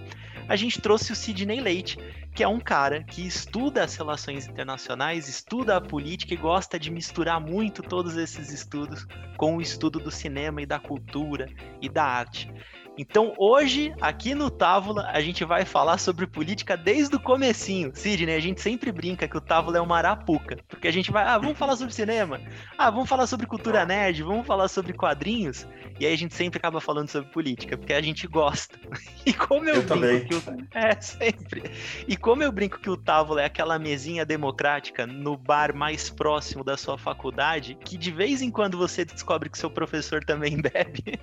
A 0.47 0.55
gente 0.55 0.79
trouxe 0.79 1.11
o 1.11 1.15
Sidney 1.15 1.59
Leite, 1.59 1.97
que 2.33 2.41
é 2.41 2.47
um 2.47 2.59
cara 2.59 3.03
que 3.03 3.27
estuda 3.27 3.83
as 3.83 3.95
relações 3.95 4.47
internacionais, 4.47 5.27
estuda 5.27 5.75
a 5.75 5.81
política 5.81 6.33
e 6.33 6.37
gosta 6.37 6.79
de 6.79 6.89
misturar 6.89 7.39
muito 7.41 7.83
todos 7.83 8.15
esses 8.15 8.51
estudos 8.51 9.05
com 9.35 9.57
o 9.57 9.61
estudo 9.61 9.99
do 9.99 10.09
cinema 10.09 10.61
e 10.61 10.65
da 10.65 10.79
cultura 10.79 11.49
e 11.81 11.89
da 11.89 12.03
arte. 12.03 12.49
Então 12.97 13.33
hoje, 13.37 13.93
aqui 14.01 14.35
no 14.35 14.49
Távola, 14.49 15.09
a 15.13 15.21
gente 15.21 15.45
vai 15.45 15.63
falar 15.65 15.97
sobre 15.97 16.27
política 16.27 16.75
desde 16.75 17.15
o 17.15 17.19
comecinho. 17.19 17.91
Sidney, 17.93 18.35
a 18.35 18.39
gente 18.39 18.61
sempre 18.61 18.91
brinca 18.91 19.27
que 19.27 19.37
o 19.37 19.41
Távola 19.41 19.77
é 19.77 19.81
uma 19.81 19.97
arapuca, 19.97 20.57
porque 20.67 20.87
a 20.87 20.91
gente 20.91 21.11
vai, 21.11 21.23
ah, 21.23 21.37
vamos 21.37 21.57
falar 21.57 21.75
sobre 21.77 21.93
cinema, 21.93 22.41
ah, 22.77 22.89
vamos 22.89 23.07
falar 23.07 23.25
sobre 23.27 23.45
cultura 23.45 23.85
nerd, 23.85 24.21
vamos 24.23 24.45
falar 24.45 24.67
sobre 24.67 24.93
quadrinhos, 24.93 25.65
e 25.99 26.05
aí 26.05 26.13
a 26.13 26.17
gente 26.17 26.33
sempre 26.33 26.57
acaba 26.57 26.81
falando 26.81 27.09
sobre 27.09 27.29
política, 27.31 27.77
porque 27.77 27.93
a 27.93 28.01
gente 28.01 28.27
gosta. 28.27 28.77
E 29.25 29.33
como 29.33 29.67
eu, 29.69 29.75
Eu 29.75 29.83
brinco 29.83 29.87
também. 29.87 30.25
que 30.25 30.33
o... 30.33 30.41
É, 30.73 30.99
sempre. 30.99 31.63
E 32.07 32.17
como 32.17 32.41
eu 32.41 32.51
brinco 32.51 32.79
que 32.79 32.89
o 32.89 32.97
Távola 32.97 33.41
é 33.41 33.45
aquela 33.45 33.77
mesinha 33.77 34.25
democrática 34.25 35.05
no 35.05 35.37
bar 35.37 35.75
mais 35.75 36.09
próximo 36.09 36.63
da 36.63 36.75
sua 36.77 36.97
faculdade, 36.97 37.77
que 37.83 37.97
de 37.97 38.11
vez 38.11 38.41
em 38.41 38.49
quando 38.49 38.77
você 38.77 39.05
descobre 39.05 39.49
que 39.49 39.57
seu 39.57 39.69
professor 39.69 40.23
também 40.23 40.57
bebe. 40.63 41.19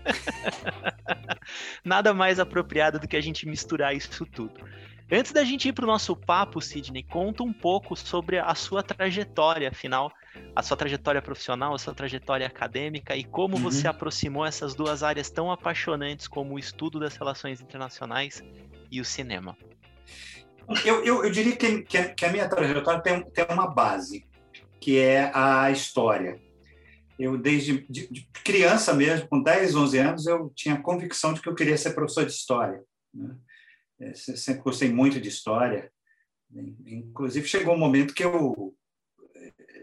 Nada 1.85 2.12
mais 2.14 2.38
apropriado 2.40 2.99
do 2.99 3.08
que 3.08 3.16
a 3.16 3.20
gente 3.20 3.46
misturar 3.46 3.94
isso 3.94 4.25
tudo. 4.26 4.54
Antes 5.11 5.30
da 5.30 5.44
gente 5.44 5.68
ir 5.68 5.73
para 5.73 5.85
o 5.85 5.87
nosso 5.87 6.16
papo, 6.16 6.61
Sidney, 6.61 7.04
conta 7.04 7.44
um 7.44 7.52
pouco 7.52 7.94
sobre 7.94 8.38
a 8.40 8.52
sua 8.56 8.82
trajetória, 8.82 9.68
afinal, 9.68 10.11
a 10.54 10.62
sua 10.62 10.76
trajetória 10.76 11.23
profissional, 11.23 11.73
a 11.73 11.78
sua 11.78 11.94
trajetória 11.94 12.44
acadêmica 12.44 13.14
e 13.14 13.23
como 13.23 13.56
Uhum. 13.56 13.62
você 13.62 13.87
aproximou 13.87 14.44
essas 14.44 14.75
duas 14.75 15.04
áreas 15.04 15.30
tão 15.30 15.50
apaixonantes 15.52 16.26
como 16.26 16.54
o 16.54 16.58
estudo 16.58 16.99
das 16.99 17.16
relações 17.16 17.61
internacionais 17.61 18.42
e 18.90 19.00
o 19.00 19.04
cinema. 19.04 19.56
Eu, 20.85 21.04
eu, 21.04 21.25
eu 21.25 21.30
diria 21.30 21.54
que, 21.54 21.82
que, 21.82 21.96
a- 21.96 22.12
que 22.12 22.25
a 22.25 22.32
minha 22.32 22.49
trajetória 22.49 23.00
tem, 23.00 23.23
tem 23.30 23.46
uma 23.49 23.68
base, 23.68 24.26
que 24.80 24.99
é 24.99 25.30
a 25.32 25.70
história. 25.70 26.40
Eu, 27.18 27.38
desde 27.38 27.87
de- 27.88 28.08
de 28.08 28.28
criança 28.44 28.92
mesmo, 28.92 29.28
com 29.28 29.42
10, 29.42 29.75
11 29.75 29.99
anos, 29.99 30.26
eu 30.26 30.50
tinha 30.54 30.80
convicção 30.82 31.32
de 31.32 31.40
que 31.40 31.49
eu 31.49 31.54
queria 31.54 31.76
ser 31.78 31.94
professor 31.94 32.25
de 32.26 32.32
história. 32.32 32.82
né? 33.14 33.37
É, 33.99 34.14
se- 34.14 34.37
Sempre 34.37 34.62
gostei 34.62 34.90
muito 34.92 35.18
de 35.20 35.28
história. 35.28 35.90
Inclusive, 36.87 37.49
chegou 37.49 37.75
um 37.75 37.78
momento 37.78 38.14
que 38.14 38.23
eu, 38.25 38.75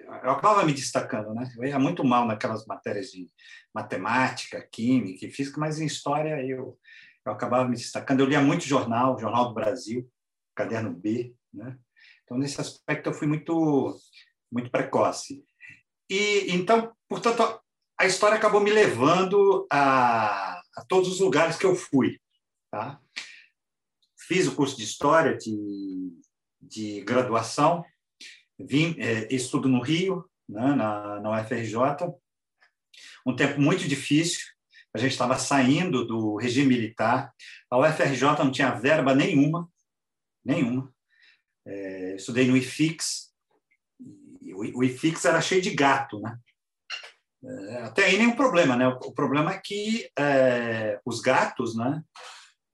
eu 0.08 0.12
acabava 0.32 0.64
me 0.66 0.74
destacando. 0.74 1.34
Né? 1.34 1.52
Eu 1.58 1.64
ia 1.66 1.80
muito 1.80 2.04
mal 2.04 2.26
naquelas 2.28 2.66
matérias 2.66 3.08
de 3.12 3.28
matemática, 3.74 4.62
química 4.72 5.26
e 5.26 5.32
física, 5.32 5.60
mas 5.60 5.80
em 5.80 5.86
história 5.86 6.46
eu, 6.46 6.78
eu 7.26 7.32
acabava 7.32 7.68
me 7.68 7.76
destacando. 7.76 8.20
Eu 8.20 8.28
lia 8.28 8.42
muito 8.42 8.66
jornal, 8.66 9.18
Jornal 9.20 9.50
do 9.50 9.54
Brasil, 9.56 10.08
caderno 10.56 10.92
B, 10.94 11.34
né? 11.54 11.78
Então 12.24 12.38
nesse 12.38 12.62
aspecto 12.62 13.10
eu 13.10 13.14
fui 13.14 13.28
muito 13.28 13.96
muito 14.52 14.70
precoce. 14.70 15.44
E 16.10 16.52
então, 16.54 16.94
portanto, 17.14 17.62
a 17.98 18.06
história 18.06 18.38
acabou 18.38 18.62
me 18.62 18.72
levando 18.72 19.68
a, 19.72 20.62
a 20.76 20.86
todos 20.88 21.10
os 21.10 21.20
lugares 21.20 21.58
que 21.58 21.66
eu 21.66 21.76
fui, 21.76 22.20
tá? 22.72 23.00
Fiz 24.28 24.48
o 24.48 24.56
curso 24.56 24.78
de 24.78 24.84
história 24.84 25.38
de, 25.38 26.12
de 26.62 27.02
graduação, 27.02 27.84
vim 28.58 28.96
eh, 29.00 29.28
estudo 29.30 29.68
no 29.68 29.82
Rio, 29.82 30.26
né, 30.48 30.74
na, 30.74 31.20
na 31.20 31.42
UFRJ, 31.42 31.76
um 33.26 33.36
tempo 33.36 33.60
muito 33.60 33.88
difícil. 33.88 34.42
A 34.94 34.98
gente 34.98 35.12
estava 35.12 35.38
saindo 35.38 36.06
do 36.06 36.36
regime 36.36 36.68
militar. 36.76 37.34
A 37.70 37.78
UFRJ 37.80 38.22
não 38.40 38.52
tinha 38.52 38.72
verba 38.72 39.16
nenhuma 39.16 39.68
nenhuma. 40.44 40.94
É, 41.66 42.16
estudei 42.16 42.48
no 42.48 42.58
IFIX, 42.58 43.32
o 44.76 44.84
IFIX 44.84 45.26
era 45.26 45.42
cheio 45.42 45.62
de 45.62 45.74
gato, 45.74 46.20
né? 46.20 46.38
É, 47.46 47.78
até 47.84 48.06
aí 48.06 48.18
nenhum 48.18 48.36
problema, 48.36 48.76
né? 48.76 48.88
O, 48.88 49.12
problema 49.12 49.54
é 49.54 49.62
que 49.64 50.10
é, 50.18 51.00
os 51.06 51.20
gatos, 51.20 51.76
né? 51.76 52.02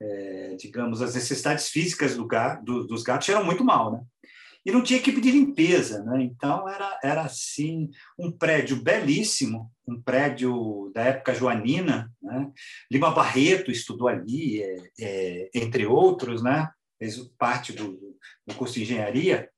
É, 0.02 0.56
digamos, 0.58 1.02
as 1.02 1.14
necessidades 1.14 1.68
físicas 1.68 2.16
do 2.16 2.26
gato, 2.26 2.64
do, 2.64 2.86
dos 2.86 3.02
gatos 3.02 3.28
eram 3.28 3.44
muito 3.44 3.64
mal, 3.64 3.92
né? 3.92 4.00
E 4.64 4.70
não 4.70 4.82
tinha 4.82 4.98
equipe 4.98 5.20
de 5.20 5.30
limpeza, 5.30 6.02
né? 6.04 6.22
Então 6.22 6.68
era, 6.68 6.98
era 7.02 7.22
assim 7.22 7.90
um 8.18 8.30
prédio 8.30 8.82
belíssimo, 8.82 9.70
um 9.86 10.00
prédio 10.00 10.90
da 10.94 11.02
época 11.02 11.34
joanina, 11.34 12.10
né? 12.22 12.50
Lima 12.90 13.10
Barreto 13.10 13.70
estudou 13.70 14.08
ali, 14.08 14.62
é, 14.62 14.76
é, 15.00 15.50
entre 15.54 15.86
outros, 15.86 16.42
né? 16.42 16.68
fez 17.00 17.18
parte 17.38 17.72
do, 17.72 17.98
do 18.46 18.54
curso 18.54 18.74
de 18.74 18.82
engenharia, 18.82 19.48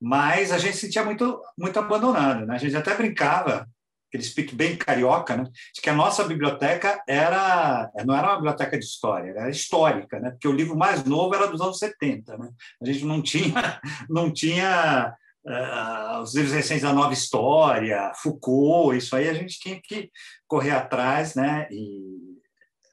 mas 0.00 0.52
a 0.52 0.58
gente 0.58 0.76
se 0.76 0.86
sentia 0.86 1.04
muito, 1.04 1.42
muito 1.58 1.78
abandonado. 1.78 2.46
Né? 2.46 2.54
A 2.54 2.58
gente 2.58 2.76
até 2.76 2.94
brincava, 2.96 3.68
aquele 4.08 4.22
speak 4.22 4.54
bem 4.54 4.76
carioca, 4.76 5.36
né? 5.36 5.44
de 5.74 5.80
que 5.80 5.90
a 5.90 5.94
nossa 5.94 6.24
biblioteca 6.24 7.02
era 7.08 7.90
não 8.04 8.16
era 8.16 8.28
uma 8.28 8.36
biblioteca 8.36 8.78
de 8.78 8.84
história, 8.84 9.30
era 9.30 9.50
histórica, 9.50 10.18
né? 10.20 10.30
porque 10.30 10.48
o 10.48 10.52
livro 10.52 10.76
mais 10.76 11.04
novo 11.04 11.34
era 11.34 11.46
dos 11.46 11.60
anos 11.60 11.78
70. 11.78 12.36
Né? 12.38 12.50
A 12.80 12.86
gente 12.86 13.04
não 13.04 13.20
tinha, 13.20 13.80
não 14.08 14.32
tinha 14.32 15.14
uh, 15.44 16.20
os 16.22 16.34
livros 16.34 16.54
recentes 16.54 16.82
da 16.82 16.92
Nova 16.92 17.12
História, 17.12 18.12
Foucault, 18.14 18.96
isso 18.96 19.14
aí 19.16 19.28
a 19.28 19.34
gente 19.34 19.58
tinha 19.58 19.80
que 19.82 20.10
correr 20.46 20.70
atrás 20.70 21.34
né? 21.34 21.66
e 21.70 22.36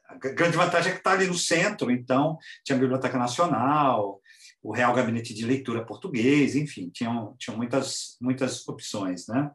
a 0.08 0.16
grande 0.16 0.58
vantagem 0.58 0.92
é 0.92 0.94
que 0.94 1.00
está 1.00 1.12
ali 1.12 1.28
no 1.28 1.34
centro, 1.34 1.90
então 1.90 2.38
tinha 2.64 2.78
a 2.78 2.80
Biblioteca 2.80 3.18
Nacional, 3.18 4.22
o 4.62 4.72
Real 4.72 4.94
Gabinete 4.94 5.34
de 5.34 5.46
Leitura 5.46 5.86
Português, 5.86 6.56
enfim, 6.56 6.90
tinham, 6.90 7.36
tinham 7.38 7.58
muitas, 7.58 8.16
muitas 8.22 8.68
opções. 8.68 9.28
Né? 9.28 9.52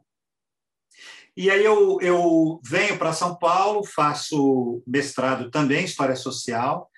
E 1.39 1.49
aí 1.49 1.63
eu, 1.63 2.01
eu 2.01 2.59
venho 2.69 2.97
para 2.97 3.13
São 3.13 3.33
Paulo, 3.33 3.85
faço 3.85 4.83
mestrado 4.85 5.49
também 5.49 5.83
em 5.83 5.85
História 5.85 6.13
Social 6.13 6.91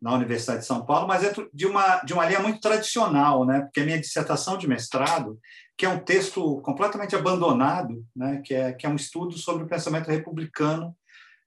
na 0.00 0.14
Universidade 0.14 0.60
de 0.60 0.66
São 0.66 0.86
Paulo, 0.86 1.08
mas 1.08 1.22
dentro 1.22 1.50
de 1.52 1.66
uma, 1.66 1.96
de 2.04 2.12
uma 2.12 2.24
linha 2.24 2.38
muito 2.38 2.60
tradicional, 2.60 3.44
né? 3.44 3.62
porque 3.62 3.80
a 3.80 3.84
minha 3.84 3.98
dissertação 3.98 4.56
de 4.56 4.68
mestrado, 4.68 5.36
que 5.76 5.84
é 5.84 5.88
um 5.88 5.98
texto 5.98 6.60
completamente 6.60 7.16
abandonado, 7.16 8.06
né? 8.14 8.40
que, 8.44 8.54
é, 8.54 8.72
que 8.72 8.86
é 8.86 8.88
um 8.88 8.94
estudo 8.94 9.36
sobre 9.36 9.64
o 9.64 9.68
pensamento 9.68 10.08
republicano 10.08 10.96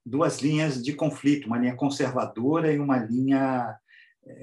duas 0.05 0.41
linhas 0.41 0.83
de 0.83 0.91
conflito, 0.91 1.47
uma 1.47 1.57
linha 1.57 1.77
conservadora 1.77 2.69
e 2.69 2.77
uma 2.77 2.97
linha 2.97 3.77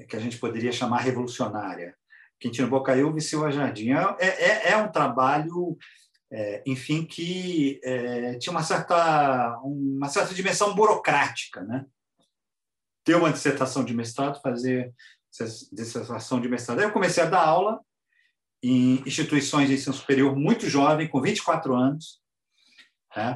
que 0.09 0.15
a 0.15 0.19
gente 0.19 0.39
poderia 0.39 0.71
chamar 0.71 1.01
revolucionária. 1.01 1.93
Quintino 2.39 2.67
Bocaiúva 2.67 3.19
e 3.19 3.21
Silva 3.21 3.51
Jardim. 3.51 3.91
É, 3.91 4.25
é, 4.25 4.71
é 4.71 4.77
um 4.77 4.91
trabalho, 4.91 5.77
é, 6.35 6.63
enfim, 6.65 7.05
que 7.05 7.79
é, 7.83 8.39
tinha 8.39 8.51
uma 8.51 8.63
certa, 8.63 9.59
uma 9.63 10.09
certa 10.09 10.33
dimensão 10.33 10.73
burocrática. 10.73 11.61
Né? 11.61 11.85
Ter 13.03 13.13
uma 13.15 13.31
dissertação 13.31 13.85
de 13.85 13.93
mestrado, 13.93 14.41
fazer 14.41 14.91
dissertação 15.71 16.41
de 16.41 16.49
mestrado. 16.49 16.79
Aí 16.79 16.85
eu 16.85 16.91
comecei 16.91 17.21
a 17.21 17.29
dar 17.29 17.45
aula 17.45 17.79
em 18.63 19.03
instituições 19.05 19.67
de 19.67 19.75
ensino 19.75 19.93
superior 19.93 20.35
muito 20.35 20.67
jovem, 20.67 21.07
com 21.07 21.21
24 21.21 21.75
anos. 21.75 22.19
Né? 23.15 23.35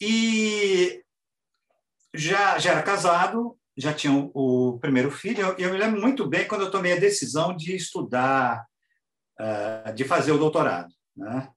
E 0.00 1.04
já, 2.14 2.58
já 2.58 2.70
era 2.70 2.82
casado, 2.82 3.58
já 3.76 3.92
tinha 3.92 4.14
o, 4.14 4.30
o 4.72 4.78
primeiro 4.78 5.10
filho. 5.10 5.40
Eu, 5.40 5.58
eu, 5.58 5.72
me 5.72 5.78
lembro 5.78 6.00
muito 6.00 6.26
bem 6.26 6.48
quando 6.48 6.62
eu 6.62 6.70
tomei 6.70 6.94
a 6.94 7.00
decisão 7.00 7.54
de 7.54 7.76
estudar, 7.76 8.64
uh, 9.38 9.92
de 9.92 10.04
fazer 10.04 10.32
o 10.32 10.38
doutorado. 10.38 10.94
Né? 11.14 11.52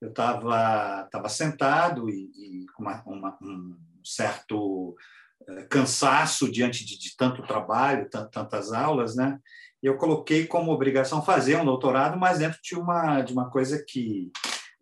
Eu 0.00 0.10
estava 0.10 1.08
tava 1.10 1.28
sentado 1.28 2.08
e, 2.08 2.30
e 2.36 2.66
com 2.74 2.82
uma, 2.82 3.02
uma, 3.04 3.38
um 3.42 3.76
certo 4.04 4.96
uh, 5.42 5.68
cansaço 5.68 6.50
diante 6.50 6.84
de, 6.84 6.98
de 6.98 7.16
tanto 7.16 7.46
trabalho, 7.46 8.08
tantas 8.10 8.72
aulas, 8.72 9.16
né? 9.16 9.38
E 9.82 9.86
eu 9.86 9.96
coloquei 9.96 10.46
como 10.46 10.72
obrigação 10.72 11.22
fazer 11.22 11.56
um 11.56 11.64
doutorado, 11.64 12.18
mas 12.18 12.38
dentro 12.38 12.58
de 12.62 12.74
uma, 12.74 13.22
de 13.22 13.32
uma 13.32 13.50
coisa 13.50 13.84
que 13.86 14.30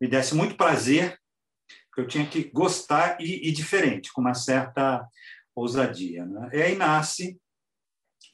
me 0.01 0.09
desse 0.09 0.35
muito 0.35 0.57
prazer, 0.57 1.19
que 1.95 2.01
eu 2.01 2.07
tinha 2.07 2.27
que 2.27 2.45
gostar 2.51 3.19
e, 3.21 3.49
e 3.49 3.53
diferente, 3.53 4.13
com 4.13 4.21
uma 4.21 4.35
certa 4.35 5.07
ousadia. 5.55 6.25
Né? 6.25 6.51
E 6.53 6.63
aí 6.63 6.77
nasce 6.77 7.39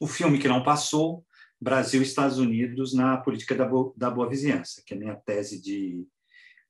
o 0.01 0.07
filme 0.07 0.39
que 0.39 0.49
não 0.49 0.63
passou, 0.63 1.25
Brasil 1.61 2.01
e 2.01 2.05
Estados 2.05 2.39
Unidos 2.39 2.93
na 2.93 3.17
política 3.19 3.55
da, 3.55 3.69
da 3.97 4.11
boa 4.11 4.29
vizinhança, 4.29 4.83
que 4.85 4.95
é 4.95 4.97
a 4.97 5.01
minha 5.01 5.15
tese 5.15 5.63
de, 5.63 6.05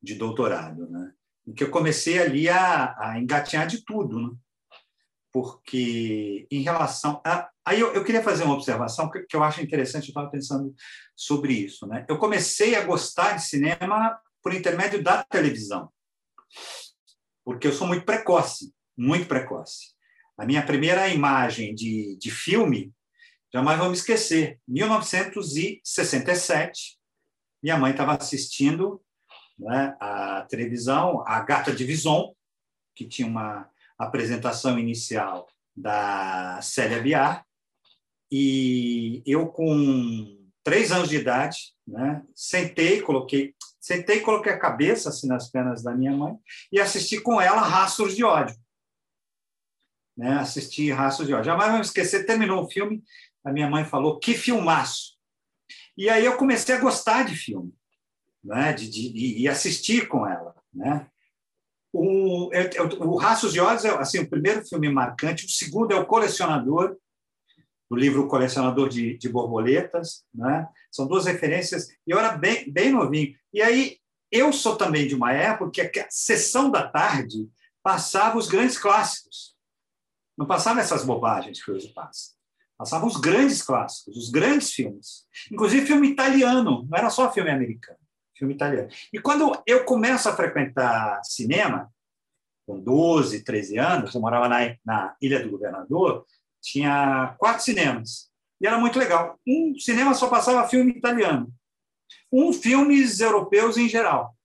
de 0.02 0.14
doutorado, 0.14 0.88
né? 0.90 1.12
em 1.46 1.52
que 1.52 1.64
eu 1.64 1.70
comecei 1.70 2.18
ali 2.18 2.48
a, 2.48 2.96
a 2.98 3.20
engatinhar 3.20 3.66
de 3.66 3.84
tudo, 3.84 4.20
né? 4.20 4.30
porque 5.32 6.46
em 6.50 6.62
relação 6.62 7.20
a... 7.24 7.48
Aí 7.64 7.80
eu, 7.80 7.94
eu 7.94 8.04
queria 8.04 8.22
fazer 8.22 8.44
uma 8.44 8.54
observação 8.54 9.10
que, 9.10 9.22
que 9.22 9.36
eu 9.36 9.42
acho 9.42 9.62
interessante, 9.62 10.04
eu 10.04 10.08
estava 10.08 10.30
pensando 10.30 10.74
sobre 11.16 11.54
isso. 11.54 11.86
Né? 11.86 12.04
Eu 12.08 12.18
comecei 12.18 12.74
a 12.74 12.84
gostar 12.84 13.36
de 13.36 13.42
cinema 13.42 14.20
por 14.42 14.52
intermédio 14.52 15.02
da 15.02 15.22
televisão, 15.22 15.90
porque 17.44 17.68
eu 17.68 17.72
sou 17.72 17.86
muito 17.86 18.04
precoce, 18.04 18.74
muito 18.96 19.26
precoce. 19.26 19.92
A 20.36 20.44
minha 20.44 20.64
primeira 20.64 21.08
imagem 21.08 21.74
de, 21.74 22.16
de 22.18 22.30
filme, 22.30 22.92
jamais 23.52 23.78
vou 23.78 23.88
me 23.88 23.94
esquecer, 23.94 24.60
1967, 24.66 26.98
minha 27.62 27.78
mãe 27.78 27.92
estava 27.92 28.16
assistindo 28.16 29.00
né, 29.62 29.96
a 30.00 30.42
televisão, 30.42 31.22
a 31.26 31.40
Gata 31.40 31.72
de 31.72 31.84
Vison, 31.84 32.34
que 32.94 33.06
tinha 33.06 33.28
uma 33.28 33.70
apresentação 33.96 34.78
inicial 34.78 35.48
da 35.74 36.60
Célia 36.60 37.00
Biar, 37.00 37.46
e 38.30 39.22
eu, 39.24 39.46
com 39.46 40.38
três 40.64 40.90
anos 40.90 41.08
de 41.08 41.16
idade, 41.16 41.74
né, 41.86 42.22
sentei, 42.34 43.00
coloquei, 43.00 43.54
sentei 43.80 44.20
coloquei 44.20 44.52
a 44.52 44.58
cabeça 44.58 45.08
assim 45.10 45.28
nas 45.28 45.50
pernas 45.50 45.82
da 45.82 45.94
minha 45.94 46.12
mãe 46.12 46.36
e 46.70 46.80
assisti 46.80 47.20
com 47.20 47.40
ela 47.40 47.60
Rastros 47.60 48.16
de 48.16 48.24
Ódio. 48.24 48.56
Né, 50.16 50.34
assisti 50.34 50.90
Rastros 50.90 51.28
de 51.28 51.34
Ódio. 51.34 51.46
Jamais 51.46 51.72
vou 51.72 51.80
esquecer, 51.80 52.26
terminou 52.26 52.64
o 52.64 52.70
filme, 52.70 53.02
a 53.44 53.52
minha 53.52 53.68
mãe 53.68 53.84
falou, 53.84 54.18
que 54.18 54.34
filmaço! 54.34 55.12
E 55.96 56.08
aí 56.08 56.24
eu 56.24 56.36
comecei 56.36 56.74
a 56.74 56.80
gostar 56.80 57.24
de 57.24 57.36
filme, 57.36 57.74
né, 58.42 58.72
de, 58.72 58.88
de, 58.88 59.12
de 59.12 59.48
assistir 59.48 60.08
com 60.08 60.26
ela. 60.26 60.54
Né? 60.72 61.06
O, 61.92 62.50
o 63.00 63.16
Rastros 63.16 63.52
de 63.52 63.60
Ódio 63.60 63.86
é 63.86 63.98
assim, 63.98 64.18
o 64.18 64.28
primeiro 64.28 64.64
filme 64.64 64.88
marcante, 64.90 65.46
o 65.46 65.50
segundo 65.50 65.92
é 65.92 65.96
O 65.96 66.06
Colecionador, 66.06 66.96
do 67.90 67.96
livro 67.96 68.26
Colecionador 68.26 68.88
de, 68.88 69.18
de 69.18 69.28
Borboletas. 69.28 70.24
Né? 70.34 70.66
São 70.90 71.06
duas 71.06 71.26
referências, 71.26 71.88
e 72.06 72.10
eu 72.10 72.18
era 72.18 72.36
bem, 72.36 72.70
bem 72.72 72.90
novinho. 72.90 73.34
E 73.52 73.60
aí, 73.60 73.98
eu 74.30 74.50
sou 74.50 74.76
também 74.76 75.06
de 75.06 75.14
uma 75.14 75.32
época 75.32 75.86
que 75.86 76.00
a 76.00 76.06
sessão 76.08 76.70
da 76.70 76.88
tarde 76.88 77.50
passava 77.82 78.38
os 78.38 78.48
grandes 78.48 78.78
clássicos. 78.78 79.54
Não 80.38 80.46
passava 80.46 80.80
essas 80.80 81.04
bobagens 81.04 81.62
que 81.62 81.70
hoje 81.70 81.88
passa. 81.88 82.32
Passava 82.78 83.06
os 83.06 83.18
grandes 83.18 83.62
clássicos, 83.62 84.16
os 84.16 84.30
grandes 84.30 84.72
filmes. 84.72 85.26
Inclusive 85.50 85.86
filme 85.86 86.08
italiano, 86.08 86.86
não 86.88 86.98
era 86.98 87.10
só 87.10 87.30
filme 87.30 87.50
americano, 87.50 87.98
filme 88.42 88.54
italiano. 88.54 88.88
E 89.12 89.20
quando 89.20 89.62
eu 89.64 89.84
começo 89.84 90.28
a 90.28 90.34
frequentar 90.34 91.22
cinema, 91.22 91.88
com 92.66 92.80
12, 92.80 93.44
13 93.44 93.78
anos, 93.78 94.14
eu 94.14 94.20
morava 94.20 94.48
na, 94.48 94.76
na 94.84 95.16
Ilha 95.22 95.40
do 95.40 95.50
Governador, 95.50 96.26
tinha 96.60 97.36
quatro 97.38 97.62
cinemas. 97.62 98.30
E 98.60 98.66
era 98.66 98.78
muito 98.78 98.98
legal. 98.98 99.38
Um 99.46 99.78
cinema 99.78 100.14
só 100.14 100.28
passava 100.28 100.68
filme 100.68 100.92
italiano. 100.92 101.52
Um 102.32 102.52
filmes 102.52 103.20
europeus 103.20 103.76
em 103.76 103.88
geral. 103.88 104.36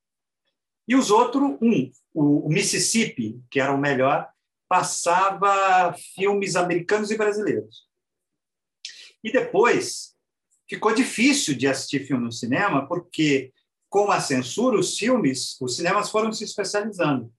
E 0.87 0.95
os 0.95 1.09
outros, 1.11 1.57
um, 1.61 1.91
o 2.13 2.49
Mississippi, 2.49 3.41
que 3.49 3.59
era 3.59 3.73
o 3.73 3.77
melhor, 3.77 4.29
passava 4.69 5.93
filmes 6.15 6.55
americanos 6.55 7.09
e 7.11 7.17
brasileiros. 7.17 7.87
E 9.23 9.31
depois 9.31 10.15
ficou 10.69 10.93
difícil 10.93 11.55
de 11.55 11.67
assistir 11.67 12.05
filme 12.05 12.25
no 12.25 12.31
cinema, 12.31 12.87
porque 12.87 13.53
com 14.05 14.11
a 14.11 14.21
censura, 14.21 14.77
os 14.77 14.95
filmes, 14.95 15.59
os 15.59 15.75
cinemas 15.75 16.11
foram 16.11 16.31
se 16.31 16.43
especializando. 16.43 17.33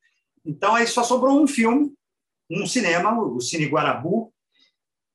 Então 0.45 0.75
aí 0.75 0.89
só 0.89 1.05
sobrou 1.05 1.41
um 1.41 1.47
filme, 1.47 1.95
um 2.51 2.67
cinema, 2.67 3.17
o 3.17 3.41
Cine 3.41 3.67
Guarabu, 3.67 4.35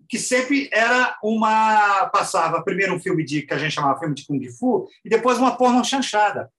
que 0.07 0.17
sempre 0.17 0.69
era 0.71 1.19
uma 1.21 2.07
passava 2.07 2.63
primeiro 2.63 2.95
um 2.95 2.99
filme 2.99 3.25
de 3.25 3.41
que 3.41 3.53
a 3.53 3.57
gente 3.57 3.73
chamava 3.73 3.99
filme 3.99 4.15
de 4.15 4.25
kung 4.25 4.41
fu 4.51 4.87
e 5.03 5.09
depois 5.09 5.37
uma 5.37 5.57
porno 5.57 5.83
chanchada 5.83 6.49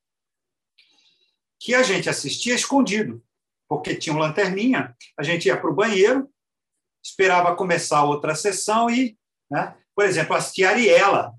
que 1.59 1.75
a 1.75 1.83
gente 1.83 2.11
assistia 2.11 2.55
escondido 2.55 3.23
porque 3.69 3.95
tinha 3.95 4.15
um 4.15 4.19
lanterninha 4.19 4.95
a 5.17 5.23
gente 5.23 5.47
ia 5.47 5.59
para 5.59 5.71
o 5.71 5.75
banheiro 5.75 6.29
esperava 7.03 7.55
começar 7.55 8.03
outra 8.05 8.35
sessão 8.35 8.91
e 8.91 9.17
né, 9.51 9.77
por 9.95 10.05
exemplo 10.05 10.35
assistia 10.35 10.71
Ariela 10.71 11.33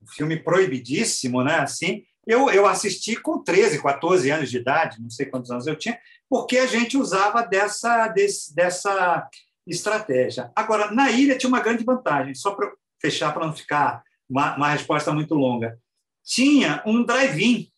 um 0.00 0.06
filme 0.06 0.42
proibidíssimo 0.42 1.44
né 1.44 1.56
assim 1.58 2.06
eu, 2.26 2.50
eu 2.50 2.66
assisti 2.66 3.14
com 3.14 3.38
13, 3.38 3.80
14 3.80 4.30
anos 4.30 4.50
de 4.50 4.58
idade, 4.58 5.00
não 5.00 5.08
sei 5.08 5.26
quantos 5.26 5.50
anos 5.50 5.66
eu 5.66 5.76
tinha, 5.76 5.98
porque 6.28 6.58
a 6.58 6.66
gente 6.66 6.96
usava 6.96 7.42
dessa, 7.42 8.08
desse, 8.08 8.54
dessa 8.54 9.28
estratégia. 9.64 10.50
Agora, 10.54 10.90
na 10.90 11.10
ilha 11.10 11.38
tinha 11.38 11.48
uma 11.48 11.60
grande 11.60 11.84
vantagem, 11.84 12.34
só 12.34 12.52
para 12.52 12.72
fechar, 13.00 13.32
para 13.32 13.46
não 13.46 13.54
ficar 13.54 14.02
uma, 14.28 14.56
uma 14.56 14.68
resposta 14.70 15.12
muito 15.12 15.34
longa. 15.34 15.78
Tinha 16.24 16.82
um 16.84 17.04
drive-in 17.04 17.70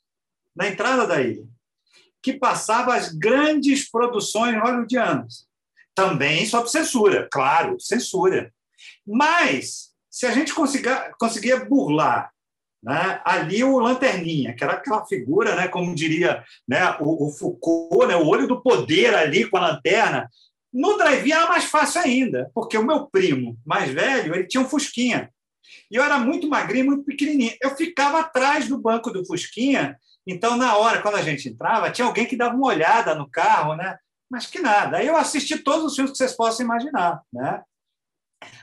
na 0.56 0.66
entrada 0.66 1.06
da 1.06 1.20
ilha, 1.20 1.46
que 2.22 2.32
passava 2.32 2.94
as 2.94 3.12
grandes 3.12 3.90
produções 3.90 4.58
hollywoodianas. 4.58 5.46
Também 5.94 6.46
sob 6.46 6.70
censura, 6.70 7.28
claro, 7.30 7.78
censura. 7.78 8.52
Mas, 9.06 9.90
se 10.10 10.24
a 10.24 10.32
gente 10.32 10.54
conseguia, 10.54 11.12
conseguia 11.18 11.64
burlar 11.64 12.32
né, 12.82 13.20
ali 13.24 13.64
o 13.64 13.78
Lanterninha, 13.78 14.54
que 14.54 14.62
era 14.62 14.74
aquela 14.74 15.04
figura, 15.06 15.54
né, 15.56 15.68
como 15.68 15.94
diria 15.94 16.44
né, 16.66 16.96
o, 17.00 17.26
o 17.26 17.30
Foucault, 17.30 18.06
né, 18.06 18.16
o 18.16 18.26
olho 18.26 18.46
do 18.46 18.62
poder 18.62 19.14
ali 19.14 19.48
com 19.48 19.56
a 19.56 19.68
lanterna, 19.68 20.28
no 20.72 20.96
drive 20.96 21.32
era 21.32 21.46
mais 21.48 21.64
fácil 21.64 22.02
ainda, 22.02 22.50
porque 22.54 22.76
o 22.76 22.84
meu 22.84 23.06
primo 23.06 23.58
mais 23.64 23.90
velho 23.90 24.34
ele 24.34 24.46
tinha 24.46 24.62
um 24.62 24.68
Fusquinha. 24.68 25.30
E 25.90 25.96
eu 25.96 26.02
era 26.02 26.18
muito 26.18 26.48
magrinho, 26.48 26.86
muito 26.86 27.04
pequenininho. 27.04 27.52
Eu 27.60 27.74
ficava 27.74 28.20
atrás 28.20 28.68
do 28.68 28.78
banco 28.78 29.10
do 29.10 29.24
Fusquinha, 29.24 29.98
então, 30.26 30.58
na 30.58 30.76
hora, 30.76 31.00
quando 31.00 31.14
a 31.14 31.22
gente 31.22 31.48
entrava, 31.48 31.90
tinha 31.90 32.06
alguém 32.06 32.26
que 32.26 32.36
dava 32.36 32.54
uma 32.54 32.66
olhada 32.66 33.14
no 33.14 33.30
carro, 33.30 33.74
né? 33.74 33.96
mas 34.30 34.46
que 34.46 34.60
nada. 34.60 34.98
Aí 34.98 35.06
eu 35.06 35.16
assisti 35.16 35.58
todos 35.58 35.86
os 35.86 35.94
filmes 35.94 36.12
que 36.12 36.18
vocês 36.18 36.36
possam 36.36 36.66
imaginar. 36.66 37.22
Né? 37.32 37.62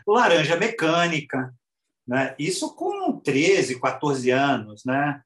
Laranja 0.08 0.56
Mecânica, 0.56 1.52
né? 2.08 2.36
isso 2.38 2.76
com 2.76 3.20
13, 3.20 3.80
14 3.80 4.30
anos. 4.32 4.84
Né? 4.86 5.22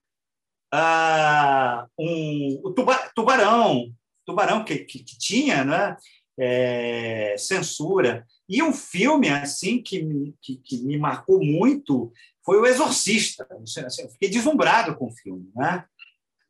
Ah, 0.71 1.87
um, 1.97 2.61
o 2.63 2.73
Tubarão, 3.15 3.91
Tubarão 4.25 4.63
que, 4.63 4.79
que, 4.79 4.99
que 4.99 5.17
tinha, 5.17 5.63
né? 5.63 5.97
é, 6.39 7.35
censura. 7.37 8.25
E 8.47 8.63
um 8.63 8.71
filme 8.71 9.29
assim 9.29 9.81
que 9.81 10.01
me, 10.01 10.33
que, 10.41 10.55
que 10.55 10.81
me 10.83 10.97
marcou 10.97 11.43
muito 11.43 12.11
foi 12.45 12.57
O 12.57 12.65
Exorcista. 12.65 13.45
Assim, 13.85 14.03
eu 14.03 14.09
fiquei 14.09 14.29
deslumbrado 14.29 14.95
com 14.95 15.07
o 15.07 15.11
filme. 15.11 15.51
Né? 15.53 15.83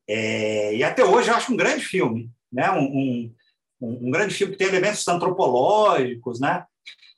É, 0.07 0.75
e 0.75 0.83
até 0.83 1.03
hoje 1.03 1.29
eu 1.29 1.35
acho 1.35 1.51
um 1.51 1.57
grande 1.57 1.83
filme, 1.83 2.29
né? 2.51 2.71
Um, 2.71 3.33
um, 3.81 4.07
um, 4.07 4.11
grande 4.11 4.33
filme 4.33 4.53
que 4.53 4.59
tem 4.59 4.67
elementos 4.67 5.07
antropológicos. 5.07 6.39
Né? 6.39 6.63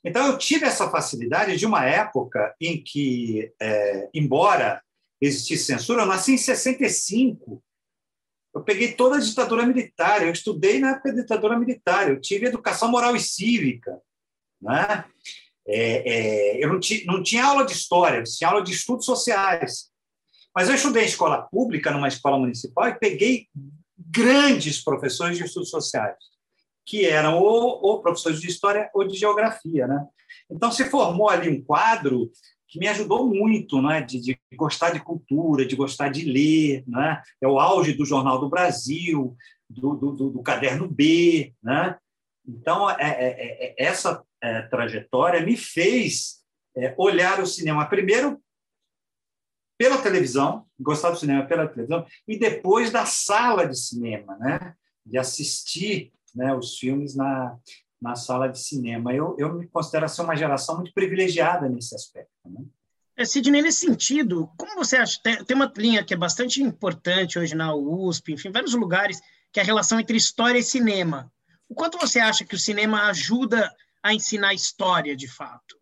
Então 0.04 0.26
eu 0.26 0.38
tive 0.38 0.64
essa 0.64 0.90
facilidade 0.90 1.56
de 1.56 1.66
uma 1.66 1.84
época 1.84 2.54
em 2.60 2.82
que, 2.82 3.52
é, 3.60 4.08
embora 4.12 4.82
existisse 5.20 5.64
censura, 5.64 6.02
eu 6.02 6.06
nasci 6.06 6.32
em 6.32 6.38
65, 6.38 7.62
eu 8.54 8.62
peguei 8.62 8.92
toda 8.92 9.16
a 9.16 9.20
ditadura 9.20 9.64
militar, 9.64 10.22
eu 10.22 10.32
estudei 10.32 10.78
na 10.78 10.90
época 10.90 11.12
da 11.12 11.22
ditadura 11.22 11.58
militar, 11.58 12.10
eu 12.10 12.20
tive 12.20 12.46
educação 12.46 12.90
moral 12.90 13.14
e 13.14 13.20
cívica. 13.20 13.98
Né? 14.60 15.04
É, 15.66 16.12
é, 16.58 16.64
eu 16.64 16.68
não, 16.68 16.80
ti, 16.80 17.04
não 17.06 17.22
tinha 17.22 17.44
aula 17.44 17.64
de 17.64 17.72
história, 17.72 18.22
tinha 18.24 18.50
aula 18.50 18.62
de 18.62 18.72
estudos 18.72 19.06
sociais. 19.06 19.90
Mas 20.54 20.68
eu 20.68 20.74
estudei 20.74 21.04
em 21.04 21.06
escola 21.06 21.42
pública, 21.42 21.90
numa 21.90 22.08
escola 22.08 22.38
municipal, 22.38 22.88
e 22.88 22.98
peguei 22.98 23.48
grandes 23.96 24.82
professores 24.82 25.38
de 25.38 25.44
estudos 25.44 25.70
sociais, 25.70 26.16
que 26.84 27.06
eram 27.06 27.38
ou, 27.38 27.80
ou 27.82 28.02
professores 28.02 28.40
de 28.40 28.48
história 28.48 28.90
ou 28.94 29.06
de 29.06 29.16
geografia. 29.16 29.86
Né? 29.86 30.04
Então, 30.50 30.70
se 30.70 30.84
formou 30.86 31.28
ali 31.28 31.48
um 31.48 31.62
quadro 31.62 32.30
que 32.72 32.78
me 32.78 32.88
ajudou 32.88 33.28
muito, 33.28 33.82
né, 33.82 34.00
de, 34.00 34.18
de, 34.18 34.38
gostar 34.56 34.92
de 34.92 35.00
cultura, 35.00 35.66
de 35.66 35.76
gostar 35.76 36.08
de 36.08 36.24
ler, 36.24 36.82
né? 36.86 37.22
É 37.38 37.46
o 37.46 37.60
auge 37.60 37.92
do 37.92 38.06
Jornal 38.06 38.40
do 38.40 38.48
Brasil, 38.48 39.36
do, 39.68 39.94
do, 39.94 40.30
do 40.30 40.42
Caderno 40.42 40.88
B, 40.88 41.52
né? 41.62 41.98
Então 42.48 42.88
é, 42.88 42.96
é, 42.98 43.06
é, 43.08 43.74
é 43.78 43.84
essa 43.84 44.24
é, 44.40 44.62
trajetória 44.62 45.44
me 45.44 45.54
fez 45.54 46.42
é, 46.74 46.94
olhar 46.96 47.40
o 47.40 47.46
cinema 47.46 47.84
primeiro 47.84 48.40
pela 49.78 49.98
televisão, 49.98 50.64
gostar 50.80 51.10
do 51.10 51.18
cinema 51.18 51.44
pela 51.44 51.68
televisão 51.68 52.06
e 52.26 52.38
depois 52.38 52.90
da 52.90 53.04
sala 53.04 53.68
de 53.68 53.78
cinema, 53.78 54.34
né? 54.38 54.74
De 55.04 55.18
assistir 55.18 56.10
né, 56.34 56.54
os 56.54 56.78
filmes 56.78 57.14
na, 57.14 57.56
na 58.00 58.16
sala 58.16 58.48
de 58.48 58.58
cinema. 58.58 59.14
Eu, 59.14 59.36
eu 59.38 59.54
me 59.54 59.68
considero 59.68 60.08
ser 60.08 60.22
uma 60.22 60.36
geração 60.36 60.76
muito 60.76 60.92
privilegiada 60.92 61.68
nesse 61.68 61.94
aspecto. 61.94 62.30
Né? 62.44 62.64
É, 63.16 63.24
Sidney, 63.24 63.62
nesse 63.62 63.86
sentido, 63.86 64.50
como 64.56 64.74
você 64.74 64.96
acha? 64.96 65.20
Tem, 65.22 65.44
tem 65.44 65.56
uma 65.56 65.72
linha 65.76 66.04
que 66.04 66.14
é 66.14 66.16
bastante 66.16 66.62
importante 66.62 67.38
hoje 67.38 67.54
na 67.54 67.74
USP, 67.74 68.32
enfim, 68.32 68.50
vários 68.50 68.74
lugares, 68.74 69.20
que 69.52 69.60
é 69.60 69.62
a 69.62 69.66
relação 69.66 70.00
entre 70.00 70.16
história 70.16 70.58
e 70.58 70.62
cinema. 70.62 71.30
O 71.68 71.74
quanto 71.74 71.98
você 71.98 72.18
acha 72.18 72.44
que 72.44 72.54
o 72.54 72.58
cinema 72.58 73.08
ajuda 73.08 73.72
a 74.02 74.12
ensinar 74.12 74.54
história, 74.54 75.14
de 75.14 75.28
fato? 75.28 75.78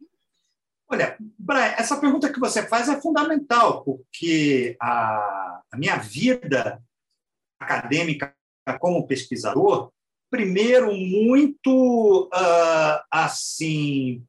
Olha, 0.88 1.16
Brian, 1.38 1.74
essa 1.78 1.96
pergunta 2.00 2.32
que 2.32 2.40
você 2.40 2.66
faz 2.66 2.88
é 2.88 3.00
fundamental, 3.00 3.84
porque 3.84 4.76
a, 4.80 5.62
a 5.70 5.76
minha 5.76 5.96
vida 5.96 6.82
acadêmica 7.60 8.34
como 8.80 9.06
pesquisador 9.06 9.92
primeiro 10.30 10.94
muito 10.94 12.28
uh, 12.32 13.02
assim 13.10 14.24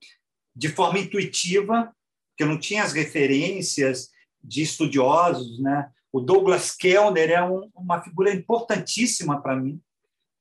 de 0.55 0.69
forma 0.69 0.99
intuitiva, 0.99 1.93
que 2.35 2.43
eu 2.43 2.47
não 2.47 2.59
tinha 2.59 2.83
as 2.83 2.93
referências 2.93 4.09
de 4.43 4.61
estudiosos, 4.61 5.61
né? 5.61 5.89
O 6.11 6.19
Douglas 6.19 6.75
Kellner 6.75 7.31
é 7.31 7.41
um, 7.41 7.69
uma 7.73 8.01
figura 8.01 8.33
importantíssima 8.33 9.41
para 9.41 9.55
mim, 9.55 9.79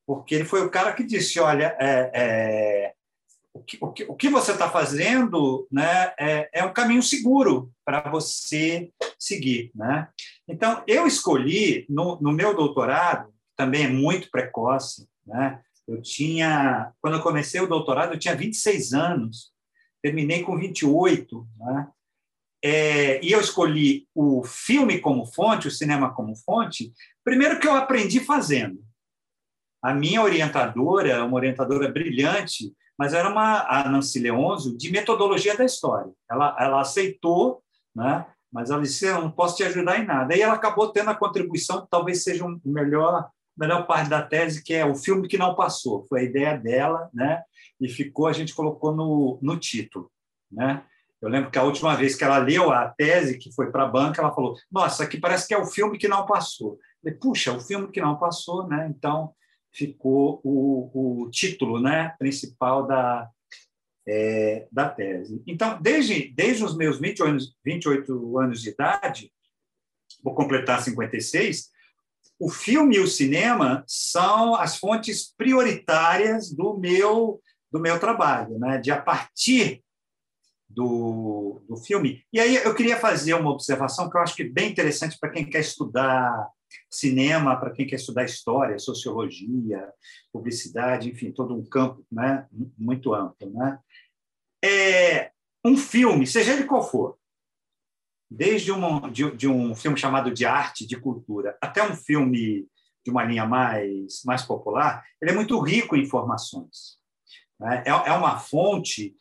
porque 0.04 0.34
ele 0.34 0.44
foi 0.44 0.64
o 0.64 0.70
cara 0.70 0.92
que 0.92 1.04
disse, 1.04 1.38
olha, 1.38 1.76
é, 1.78 2.10
é, 2.12 2.94
o 3.52 3.60
que, 3.60 3.78
o 3.80 3.92
que, 3.92 4.04
o 4.04 4.14
que 4.14 4.28
você 4.28 4.52
está 4.52 4.68
fazendo 4.68 5.68
né, 5.70 6.12
é, 6.18 6.50
é 6.52 6.64
um 6.64 6.72
caminho 6.72 7.02
seguro 7.02 7.70
para 7.84 8.10
você 8.10 8.90
seguir. 9.18 9.70
Né? 9.74 10.08
Então, 10.48 10.82
eu 10.86 11.06
escolhi, 11.06 11.86
no, 11.88 12.20
no 12.20 12.32
meu 12.32 12.54
doutorado, 12.54 13.32
também 13.56 13.84
é 13.84 13.88
muito 13.88 14.30
precoce, 14.30 15.06
né? 15.30 15.62
eu 15.88 16.00
tinha, 16.00 16.92
quando 17.00 17.16
eu 17.16 17.22
comecei 17.22 17.60
o 17.60 17.66
doutorado, 17.66 18.12
eu 18.12 18.18
tinha 18.18 18.36
26 18.36 18.92
anos, 18.92 19.52
terminei 20.02 20.42
com 20.42 20.56
28, 20.56 21.46
né? 21.58 21.88
É, 22.62 23.24
e 23.24 23.32
eu 23.32 23.40
escolhi 23.40 24.06
o 24.14 24.44
filme 24.44 25.00
como 25.00 25.24
fonte, 25.24 25.66
o 25.66 25.70
cinema 25.70 26.14
como 26.14 26.36
fonte, 26.36 26.92
primeiro 27.24 27.58
que 27.58 27.66
eu 27.66 27.74
aprendi 27.74 28.20
fazendo. 28.20 28.84
A 29.82 29.94
minha 29.94 30.22
orientadora, 30.22 31.24
uma 31.24 31.36
orientadora 31.36 31.90
brilhante, 31.90 32.70
mas 32.98 33.14
era 33.14 33.30
uma 33.30 33.62
a 33.62 33.88
Nancy 33.88 34.18
Leonzo 34.18 34.76
de 34.76 34.92
metodologia 34.92 35.56
da 35.56 35.64
história. 35.64 36.12
Ela, 36.30 36.54
ela 36.60 36.80
aceitou, 36.82 37.62
né? 37.96 38.26
mas 38.52 38.70
ela 38.70 38.82
disse: 38.82 39.06
eu 39.06 39.22
não 39.22 39.30
posso 39.30 39.56
te 39.56 39.64
ajudar 39.64 39.98
em 39.98 40.04
nada. 40.04 40.36
E 40.36 40.42
ela 40.42 40.54
acabou 40.54 40.92
tendo 40.92 41.08
a 41.08 41.14
contribuição 41.14 41.80
que 41.80 41.90
talvez 41.90 42.22
seja 42.22 42.44
o 42.44 42.60
melhor 42.66 43.30
melhor 43.60 43.86
parte 43.86 44.08
da 44.08 44.22
tese, 44.22 44.64
que 44.64 44.72
é 44.72 44.84
o 44.84 44.96
filme 44.96 45.28
que 45.28 45.36
não 45.36 45.54
passou. 45.54 46.04
Foi 46.08 46.20
a 46.20 46.24
ideia 46.24 46.56
dela, 46.56 47.10
né? 47.12 47.42
E 47.78 47.88
ficou, 47.88 48.26
a 48.26 48.32
gente 48.32 48.54
colocou 48.54 48.94
no, 48.94 49.38
no 49.42 49.58
título, 49.58 50.10
né? 50.50 50.82
Eu 51.20 51.28
lembro 51.28 51.50
que 51.50 51.58
a 51.58 51.62
última 51.62 51.94
vez 51.94 52.14
que 52.14 52.24
ela 52.24 52.38
leu 52.38 52.72
a 52.72 52.88
tese, 52.88 53.36
que 53.36 53.52
foi 53.52 53.70
para 53.70 53.84
a 53.84 53.88
banca, 53.88 54.22
ela 54.22 54.34
falou: 54.34 54.56
Nossa, 54.72 55.04
aqui 55.04 55.20
parece 55.20 55.46
que 55.46 55.52
é 55.52 55.58
o 55.58 55.66
filme 55.66 55.98
que 55.98 56.08
não 56.08 56.24
passou. 56.24 56.78
Falei, 57.02 57.18
Puxa, 57.18 57.52
o 57.52 57.60
filme 57.60 57.92
que 57.92 58.00
não 58.00 58.16
passou, 58.16 58.66
né? 58.66 58.90
Então 58.90 59.34
ficou 59.72 60.40
o, 60.42 61.22
o 61.24 61.30
título, 61.30 61.80
né, 61.80 62.14
principal 62.18 62.86
da 62.86 63.30
é, 64.08 64.66
da 64.72 64.88
tese. 64.88 65.42
Então, 65.46 65.80
desde 65.80 66.32
desde 66.34 66.64
os 66.64 66.74
meus 66.74 66.98
28 66.98 67.30
anos, 67.30 67.56
28 67.64 68.38
anos 68.38 68.62
de 68.62 68.70
idade, 68.70 69.32
vou 70.24 70.34
completar 70.34 70.82
56, 70.82 71.70
o 72.40 72.48
filme 72.48 72.96
e 72.96 73.00
o 73.00 73.06
cinema 73.06 73.84
são 73.86 74.54
as 74.54 74.78
fontes 74.78 75.32
prioritárias 75.36 76.50
do 76.50 76.76
meu 76.78 77.40
do 77.70 77.78
meu 77.78 78.00
trabalho, 78.00 78.58
né? 78.58 78.78
De 78.78 78.90
a 78.90 79.00
partir 79.00 79.84
do, 80.68 81.62
do 81.68 81.76
filme. 81.76 82.24
E 82.32 82.40
aí 82.40 82.56
eu 82.56 82.74
queria 82.74 82.96
fazer 82.96 83.34
uma 83.34 83.50
observação 83.50 84.10
que 84.10 84.16
eu 84.16 84.20
acho 84.20 84.34
que 84.34 84.42
é 84.42 84.48
bem 84.48 84.70
interessante 84.70 85.16
para 85.20 85.30
quem 85.30 85.48
quer 85.48 85.60
estudar 85.60 86.48
cinema, 86.90 87.56
para 87.58 87.70
quem 87.70 87.86
quer 87.86 87.96
estudar 87.96 88.24
história, 88.24 88.78
sociologia, 88.78 89.88
publicidade, 90.32 91.10
enfim, 91.10 91.30
todo 91.30 91.54
um 91.54 91.64
campo 91.64 92.04
né, 92.10 92.46
muito 92.76 93.14
amplo. 93.14 93.50
Né? 93.50 93.78
É, 94.64 95.30
um 95.64 95.76
filme, 95.76 96.26
seja 96.26 96.52
ele 96.52 96.64
qual 96.64 96.88
for, 96.88 97.16
desde 98.30 98.70
uma, 98.70 99.10
de, 99.10 99.30
de, 99.32 99.48
um 99.48 99.74
filme 99.74 99.98
chamado 99.98 100.30
de 100.32 100.46
arte, 100.46 100.86
de 100.86 100.96
cultura, 100.96 101.56
até 101.60 101.82
um 101.82 101.96
filme 101.96 102.68
de 103.04 103.10
uma 103.10 103.24
linha 103.24 103.44
mais, 103.44 104.22
mais 104.24 104.42
popular, 104.42 105.04
ele 105.20 105.32
é 105.32 105.34
muito 105.34 105.58
rico 105.58 105.96
em 105.96 106.02
informações. 106.02 106.98
Né? 107.58 107.82
É, 107.86 107.90
é 107.90 108.12
uma 108.12 108.38
fonte 108.38 109.14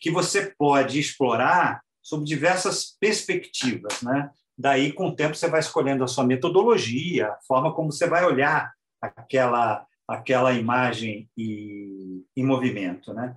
que 0.00 0.10
você 0.10 0.54
pode 0.58 1.00
explorar 1.00 1.82
sob 2.02 2.24
diversas 2.24 2.96
perspectivas. 3.00 4.02
Né? 4.02 4.30
Daí, 4.58 4.92
com 4.92 5.08
o 5.08 5.16
tempo, 5.16 5.34
você 5.34 5.48
vai 5.48 5.60
escolhendo 5.60 6.04
a 6.04 6.08
sua 6.08 6.24
metodologia, 6.24 7.28
a 7.28 7.38
forma 7.46 7.72
como 7.72 7.90
você 7.90 8.06
vai 8.06 8.24
olhar 8.24 8.72
aquela, 9.00 9.86
aquela 10.06 10.52
imagem 10.52 11.30
e, 11.36 12.22
em 12.36 12.44
movimento. 12.44 13.14
Né? 13.14 13.34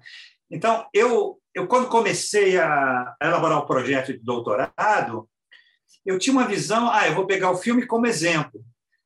Então, 0.52 0.86
eu, 0.94 1.40
eu, 1.56 1.66
quando 1.68 1.88
comecei 1.88 2.60
a 2.60 3.16
elaborar 3.22 3.60
o 3.60 3.66
projeto 3.66 4.12
de 4.12 4.20
doutorado, 4.20 5.30
eu 6.06 6.20
tinha 6.20 6.34
uma 6.34 6.46
visão, 6.48 6.92
ah, 6.92 7.08
eu 7.08 7.16
vou 7.16 7.26
pegar 7.26 7.50
o 7.50 7.58
filme 7.58 7.88
como 7.88 8.06
exemplo, 8.06 8.62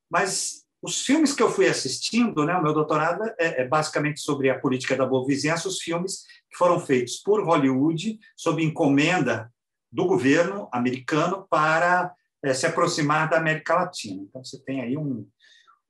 mas 0.09 0.65
os 0.81 1.05
filmes 1.05 1.31
que 1.31 1.43
eu 1.43 1.51
fui 1.51 1.67
assistindo, 1.67 2.43
né, 2.43 2.55
o 2.55 2.63
meu 2.63 2.73
doutorado 2.73 3.23
é, 3.37 3.61
é, 3.61 3.67
basicamente 3.67 4.19
sobre 4.21 4.49
a 4.49 4.57
política 4.57 4.95
da 4.95 5.05
boa 5.05 5.25
vizinhança, 5.27 5.67
os 5.67 5.79
filmes 5.79 6.23
que 6.49 6.57
foram 6.57 6.79
feitos 6.79 7.17
por 7.17 7.45
Hollywood 7.45 8.19
sob 8.35 8.63
encomenda 8.63 9.53
do 9.91 10.05
governo 10.05 10.67
americano 10.71 11.45
para 11.49 12.11
é, 12.43 12.53
se 12.53 12.65
aproximar 12.65 13.29
da 13.29 13.37
América 13.37 13.75
Latina. 13.75 14.23
Então 14.27 14.43
você 14.43 14.59
tem 14.63 14.81
aí 14.81 14.97
um, 14.97 15.27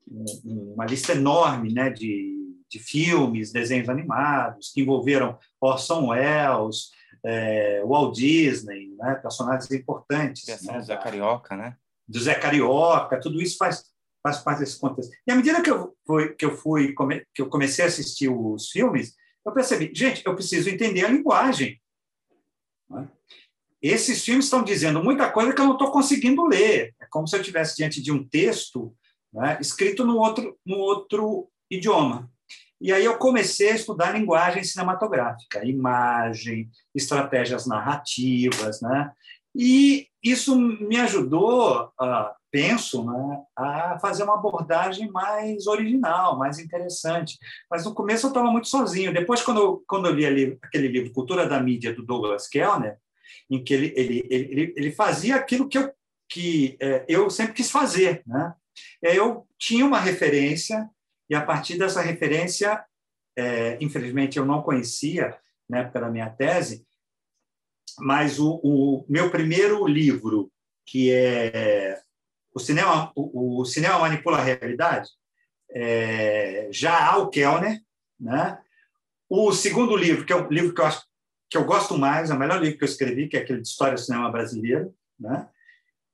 um, 0.08 0.74
uma 0.74 0.86
lista 0.86 1.13
enorme, 1.13 1.72
né, 1.72 1.89
de, 1.89 2.38
de 2.69 2.79
filmes, 2.79 3.51
desenhos 3.51 3.89
animados 3.89 4.71
que 4.73 4.82
envolveram 4.82 5.38
Orson 5.60 6.10
Welles, 6.10 6.91
é, 7.23 7.84
Walt 7.84 8.15
Disney, 8.15 8.95
né, 8.97 9.15
personagens 9.15 9.69
importantes. 9.71 10.45
Né, 10.63 10.82
Zé 10.82 10.97
Carioca, 10.97 11.55
né? 11.55 11.75
Do 12.08 12.19
Zé 12.19 12.36
Carioca, 12.36 13.19
tudo 13.19 13.41
isso 13.41 13.58
faz 13.58 13.89
faz 14.21 14.39
parte 14.39 14.60
desse 14.60 14.79
contexto. 14.79 15.12
E 15.25 15.32
à 15.32 15.36
medida 15.36 15.62
que 15.62 15.69
eu 15.69 15.95
fui, 16.05 16.34
que 16.34 16.45
eu 16.45 16.55
fui 16.55 16.95
que 17.34 17.41
eu 17.41 17.49
comecei 17.49 17.86
a 17.86 17.88
assistir 17.88 18.29
os 18.29 18.69
filmes, 18.69 19.15
eu 19.45 19.53
percebi, 19.53 19.91
gente, 19.93 20.21
eu 20.25 20.36
preciso 20.36 20.69
entender 20.69 21.05
a 21.05 21.10
linguagem. 21.10 21.82
É? 22.93 23.08
Esses 23.82 24.23
filmes 24.23 24.45
estão 24.45 24.63
dizendo 24.63 25.01
muita 25.01 25.32
coisa 25.32 25.53
que 25.53 25.62
eu 25.62 25.65
não 25.65 25.73
estou 25.73 25.91
conseguindo 25.91 26.45
ler. 26.45 26.93
É 27.01 27.05
como 27.10 27.27
se 27.27 27.36
eu 27.36 27.39
estivesse 27.39 27.77
diante 27.77 28.01
de 28.01 28.12
um 28.12 28.27
texto 28.27 28.93
né, 29.32 29.58
escrito 29.62 30.05
no 30.05 30.17
outro, 30.17 30.58
no 30.65 30.77
outro 30.77 31.49
idioma. 31.71 32.29
E 32.82 32.94
aí 32.94 33.04
eu 33.04 33.18
comecei 33.18 33.72
a 33.72 33.76
estudar 33.76 34.18
linguagem 34.18 34.63
cinematográfica, 34.63 35.65
imagem, 35.65 36.70
estratégias 36.96 37.68
narrativas, 37.68 38.82
né? 38.82 39.12
E 39.54 40.08
isso 40.24 40.58
me 40.58 40.98
ajudou, 40.98 41.92
uh, 42.00 42.39
penso, 42.52 43.04
né, 43.04 43.42
a 43.56 44.00
fazer 44.00 44.24
uma 44.24 44.36
abordagem 44.36 45.10
mais 45.12 45.68
original, 45.68 46.38
mais 46.38 46.60
interessante. 46.60 47.38
Mas 47.70 47.86
no 47.86 47.94
começo 47.94 48.26
eu 48.26 48.30
estava 48.30 48.52
muito 48.52 48.68
sozinho. 48.68 49.13
Depois, 49.13 49.42
quando 49.42 49.60
eu, 49.60 49.84
quando 49.88 50.08
eu 50.08 50.13
li 50.13 50.26
ali, 50.26 50.58
aquele 50.62 50.88
livro 50.88 51.13
Cultura 51.13 51.48
da 51.48 51.60
Mídia, 51.60 51.94
do 51.94 52.06
Douglas 52.06 52.48
Kellner, 52.48 52.98
em 53.50 53.63
que 53.63 53.74
ele, 53.74 53.94
ele, 53.96 54.28
ele, 54.30 54.74
ele 54.76 54.92
fazia 54.92 55.36
aquilo 55.36 55.68
que 55.68 55.78
eu, 55.78 55.92
que, 56.30 56.78
é, 56.80 57.06
eu 57.08 57.30
sempre 57.30 57.54
quis 57.54 57.72
fazer. 57.72 58.24
Né? 58.26 58.54
Eu 59.02 59.48
tinha 59.58 59.86
uma 59.86 60.00
referência, 60.00 60.89
e 61.30 61.36
a 61.36 61.42
partir 61.42 61.78
dessa 61.78 62.02
referência, 62.02 62.84
é, 63.38 63.78
infelizmente 63.80 64.38
eu 64.38 64.46
não 64.46 64.62
conhecia 64.62 65.38
na 65.70 65.80
época 65.80 66.02
da 66.02 66.10
minha 66.10 66.30
tese, 66.30 66.86
mas 68.00 68.39
o, 68.39 68.60
o 68.63 69.06
meu 69.08 69.30
primeiro 69.30 69.86
livro, 69.86 70.52
que 70.86 71.12
é 71.12 72.02
o 72.54 72.60
cinema, 72.60 73.12
o, 73.15 73.62
o 73.62 73.65
cinema 73.65 74.00
manipula 74.00 74.38
a 74.38 74.44
realidade, 74.44 75.10
é, 75.72 76.68
já 76.72 77.12
há 77.12 77.18
o 77.18 77.30
Kellner, 77.30 77.80
né? 78.20 78.60
O 79.30 79.52
segundo 79.54 79.96
livro, 79.96 80.26
que 80.26 80.34
é 80.34 80.36
o 80.36 80.50
livro 80.50 80.74
que 80.74 80.82
eu 80.82 80.86
acho 80.86 81.04
que 81.50 81.58
eu 81.58 81.65
gosto 81.65 81.98
mais, 81.98 82.30
é 82.30 82.34
o 82.34 82.39
melhor 82.39 82.62
livro 82.62 82.78
que 82.78 82.84
eu 82.84 82.88
escrevi, 82.88 83.28
que 83.28 83.38
é 83.38 83.42
aquele 83.42 83.62
de 83.62 83.68
História 83.68 83.94
do 83.94 84.00
Cinema 84.00 84.32
Brasileiro, 84.32 84.94
né? 85.20 85.48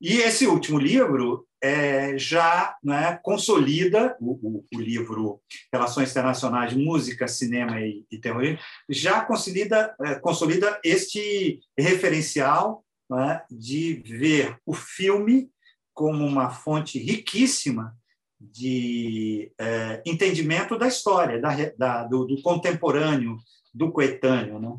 E 0.01 0.17
esse 0.17 0.45
último 0.45 0.77
livro 0.77 1.47
é, 1.63 2.17
já 2.17 2.75
né, 2.83 3.19
consolida 3.23 4.15
o, 4.19 4.33
o, 4.33 4.65
o, 4.73 4.79
livro 4.79 5.41
Relações 5.73 6.11
Internacionais, 6.11 6.73
Música, 6.73 7.27
Cinema 7.27 7.81
e, 7.81 8.05
e 8.11 8.19
Terrorismo, 8.19 8.59
já 8.89 9.21
consolida, 9.21 9.95
é, 10.01 10.15
consolida 10.15 10.79
este 10.83 11.59
referencial 11.77 12.83
né, 13.09 13.41
de 13.49 13.95
ver 14.05 14.57
o 14.65 14.73
filme 14.73 15.49
como 15.93 16.25
uma 16.25 16.49
fonte 16.51 16.99
riquíssima 16.99 17.95
de 18.39 19.51
é, 19.57 20.03
entendimento 20.05 20.77
da 20.77 20.87
história, 20.87 21.39
da, 21.39 21.55
da, 21.77 22.03
do, 22.03 22.25
do, 22.25 22.41
contemporâneo, 22.41 23.37
do 23.73 23.91
coetâneo, 23.91 24.59
né? 24.59 24.77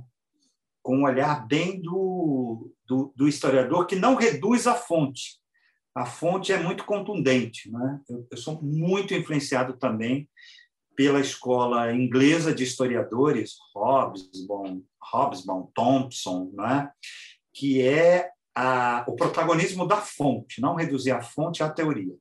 com 0.83 0.99
um 0.99 1.05
olhar 1.05 1.47
bem 1.49 1.81
do, 1.81 2.71
do, 2.87 3.13
do, 3.17 3.29
historiador 3.29 3.87
que 3.87 3.97
não 3.97 4.15
reduz 4.15 4.67
a 4.67 4.75
fonte. 4.75 5.39
A 5.95 6.05
fonte 6.05 6.53
é 6.53 6.59
muito 6.59 6.85
contundente. 6.85 7.71
Né? 7.71 8.01
Eu, 8.09 8.27
eu 8.31 8.37
sou 8.37 8.61
muito 8.63 9.15
influenciado 9.15 9.77
também 9.77 10.29
pela 10.95 11.21
escola 11.21 11.93
inglesa 11.93 12.55
de 12.55 12.65
historiadores, 12.65 13.57
Hobsbawm, 13.75 14.81
Hobsbawm 15.13 15.67
Thompson, 15.75 16.51
né? 16.55 16.91
que 17.53 17.83
é 17.83 18.31
a, 18.57 19.05
o 19.07 19.15
protagonismo 19.15 19.87
da 19.87 19.99
fonte, 19.99 20.63
não 20.63 20.75
reduzir 20.75 21.11
a 21.11 21.21
fonte 21.21 21.63
à 21.63 21.69
teoria, 21.69 22.15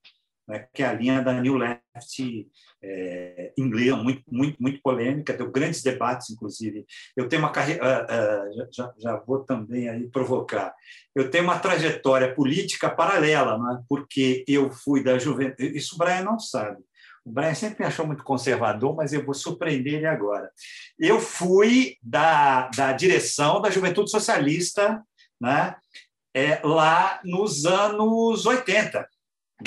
né, 0.46 0.68
que 0.74 0.84
é 0.84 0.88
a 0.88 0.94
linha 0.94 1.22
da 1.22 1.34
New 1.34 1.58
é, 2.84 3.54
inglesa, 3.58 3.96
muito, 3.96 4.24
muito, 4.32 4.62
muito 4.62 4.82
polêmica, 4.82 5.34
deu 5.34 5.52
grandes 5.52 5.82
debates, 5.82 6.30
inclusive. 6.30 6.86
Eu 7.16 7.28
tenho 7.28 7.42
uma 7.42 7.52
carreira, 7.52 7.82
uh, 7.84 8.62
uh, 8.62 8.68
já, 8.72 8.94
já 8.98 9.18
vou 9.18 9.44
também 9.44 9.90
aí 9.90 10.08
provocar, 10.10 10.74
eu 11.16 11.30
tenho 11.30 11.46
uma 11.46 11.60
trajetória 11.60 12.34
política 12.34 12.90
paralela, 12.90 13.58
né, 13.58 13.82
porque 13.88 14.44
eu 14.48 14.70
fui 14.72 15.04
da 15.04 15.18
juventude, 15.18 15.78
isso 15.78 15.96
o 15.96 15.98
Brian 15.98 16.24
não 16.24 16.40
sabe, 16.40 16.84
O 17.26 17.32
Brian 17.32 17.56
sempre 17.56 17.80
me 17.80 17.86
achou 17.86 18.06
muito 18.06 18.24
conservador, 18.24 18.96
mas 18.96 19.14
eu 19.14 19.26
vou 19.26 19.34
surpreender 19.34 19.96
ele 19.96 20.06
agora. 20.06 20.52
Eu 21.00 21.20
fui 21.20 21.98
da, 22.02 22.70
da 22.70 22.92
direção 22.92 23.62
da 23.62 23.72
Juventude 23.72 24.12
Socialista 24.12 25.02
né, 25.42 25.76
é, 26.36 26.60
lá 26.64 27.22
nos 27.24 27.66
anos 27.66 28.46
80. 28.46 29.08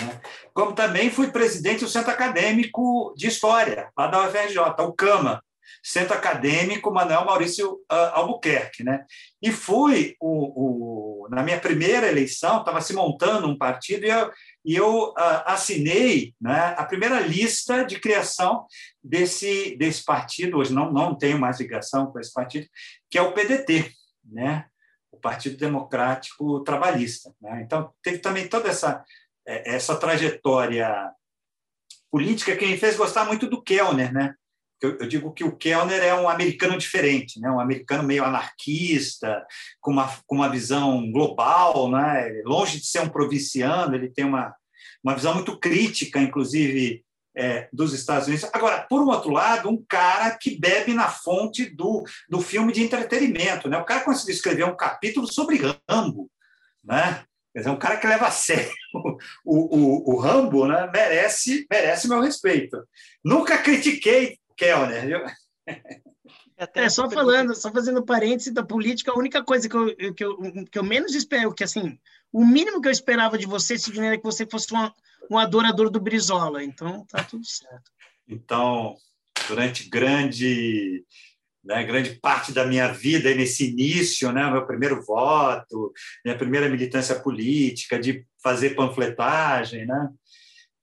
Né? 0.01 0.21
Como 0.53 0.73
também 0.73 1.11
fui 1.11 1.31
presidente 1.31 1.85
do 1.85 1.91
Centro 1.91 2.11
Acadêmico 2.11 3.15
de 3.17 3.27
História, 3.27 3.91
lá 3.97 4.07
da 4.07 4.27
UFRJ, 4.27 4.59
o 4.81 4.93
CAMA, 4.93 5.43
Centro 5.83 6.15
Acadêmico 6.15 6.93
Manuel 6.93 7.25
Maurício 7.25 7.75
uh, 7.91 8.15
Albuquerque. 8.15 8.83
Né? 8.83 9.05
E 9.43 9.53
fui, 9.53 10.17
o, 10.21 11.25
o 11.25 11.29
na 11.31 11.43
minha 11.43 11.61
primeira 11.61 12.09
eleição, 12.09 12.61
estava 12.61 12.81
se 12.81 12.95
montando 12.95 13.47
um 13.47 13.57
partido 13.57 14.05
e 14.05 14.09
eu, 14.09 14.31
e 14.65 14.77
eu 14.77 15.11
uh, 15.11 15.15
assinei 15.47 16.35
né, 16.41 16.75
a 16.77 16.85
primeira 16.85 17.21
lista 17.21 17.85
de 17.85 18.01
criação 18.01 18.67
desse, 19.03 19.77
desse 19.77 20.05
partido, 20.05 20.59
hoje 20.59 20.73
não, 20.73 20.91
não 20.93 21.15
tenho 21.15 21.39
mais 21.39 21.61
ligação 21.61 22.07
com 22.11 22.19
esse 22.19 22.33
partido, 22.33 22.67
que 23.11 23.19
é 23.19 23.23
o 23.23 23.33
PDT, 23.33 23.93
né? 24.25 24.67
o 25.11 25.17
Partido 25.19 25.57
Democrático 25.57 26.61
Trabalhista. 26.61 27.33
Né? 27.41 27.63
Então, 27.63 27.91
teve 28.03 28.19
também 28.19 28.47
toda 28.49 28.69
essa, 28.69 29.05
essa 29.49 29.97
trajetória 29.97 31.11
política 32.11 32.57
que 32.57 32.67
me 32.67 32.77
fez 32.77 32.97
gostar 32.97 33.25
muito 33.25 33.49
do 33.49 33.63
Kellner, 33.63 34.13
né? 34.13 34.35
Eu, 34.81 34.97
eu, 34.99 35.09
digo 35.09 35.33
que 35.33 35.43
o 35.43 35.57
Kellner 35.57 36.01
é 36.01 36.15
um 36.15 36.29
americano 36.29 36.79
diferente, 36.79 37.41
né? 37.41 37.51
um 37.51 37.59
americano 37.59 38.05
meio 38.05 38.25
anarquista, 38.25 39.45
com 39.81 39.91
uma, 39.91 40.09
com 40.25 40.37
uma 40.37 40.49
visão 40.49 41.11
global, 41.11 41.91
né? 41.91 42.43
longe 42.45 42.79
de 42.79 42.87
ser 42.87 43.01
um 43.01 43.09
provinciano, 43.09 43.97
ele 43.97 44.09
tem 44.09 44.25
uma, 44.25 44.55
uma 45.03 45.17
visão 45.17 45.35
muito 45.35 45.59
crítica, 45.59 46.21
inclusive, 46.21 47.05
é, 47.37 47.69
dos 47.73 47.93
Estados 47.93 48.29
Unidos. 48.29 48.49
Agora, 48.53 48.87
por 48.89 49.01
um 49.01 49.09
outro 49.09 49.31
lado, 49.31 49.69
um 49.69 49.85
cara 49.89 50.37
que 50.37 50.59
bebe 50.59 50.95
na 50.95 51.09
fonte 51.09 51.67
do, 51.67 52.05
do 52.29 52.41
filme 52.41 52.73
de 52.73 52.83
entretenimento. 52.83 53.69
Né? 53.69 53.79
O 53.79 53.85
cara 53.85 54.05
conseguiu 54.05 54.35
escrever 54.35 54.65
um 54.65 54.77
capítulo 54.77 55.27
sobre 55.27 55.61
Rambo. 55.89 56.31
Né? 56.85 57.25
Quer 57.53 57.61
dizer, 57.61 57.71
um 57.71 57.79
cara 57.79 57.97
que 57.97 58.07
leva 58.07 58.27
a 58.27 58.31
sério 58.31 58.73
o, 59.45 59.77
o, 59.77 60.15
o 60.15 60.19
Rambo 60.19 60.67
né? 60.67 60.91
merece, 60.93 61.67
merece 61.71 62.09
meu 62.09 62.21
respeito. 62.21 62.87
Nunca 63.25 63.59
critiquei 63.59 64.39
Kellner, 64.57 65.07
viu? 65.07 65.21
É, 66.75 66.89
só 66.89 67.09
falando, 67.09 67.55
só 67.55 67.71
fazendo 67.71 68.05
parênteses 68.05 68.53
da 68.53 68.65
política, 68.65 69.13
a 69.13 69.17
única 69.17 69.45
coisa 69.45 69.69
que 69.69 69.77
eu, 69.77 70.13
que 70.13 70.25
eu, 70.25 70.37
que 70.69 70.77
eu 70.77 70.83
menos 70.83 71.15
espero, 71.15 71.55
que 71.55 71.63
assim, 71.63 71.97
o 72.33 72.45
mínimo 72.45 72.81
que 72.81 72.89
eu 72.89 72.93
esperava 72.93 73.39
de 73.39 73.47
você, 73.47 73.79
Sidney, 73.79 74.09
era 74.09 74.19
que 74.19 74.25
você 74.25 74.45
fosse 74.45 74.73
uma, 74.73 74.93
um 75.31 75.39
adorador 75.39 75.89
do 75.89 76.01
Brizola. 76.01 76.65
Então, 76.65 77.07
tá 77.07 77.23
tudo 77.23 77.47
certo. 77.47 77.93
Então, 78.29 78.97
durante 79.47 79.89
grande, 79.89 81.05
né, 81.64 81.85
grande 81.85 82.18
parte 82.21 82.53
da 82.53 82.66
minha 82.66 82.88
vida, 82.88 83.35
nesse 83.35 83.71
início, 83.71 84.33
né, 84.33 84.51
meu 84.51 84.66
primeiro 84.66 85.03
voto, 85.05 85.92
minha 86.25 86.37
primeira 86.37 86.68
militância 86.68 87.18
política, 87.18 87.99
de 87.99 88.25
fazer 88.42 88.75
panfletagem, 88.75 89.87
né, 89.87 90.09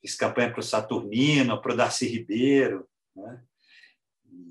fiz 0.02 0.16
campanha 0.16 0.52
para 0.52 0.60
o 0.60 0.64
Saturnino, 0.64 1.62
para 1.62 1.74
o 1.74 1.78
Darcy 1.78 2.08
Ribeiro, 2.08 2.88
né, 3.16 3.40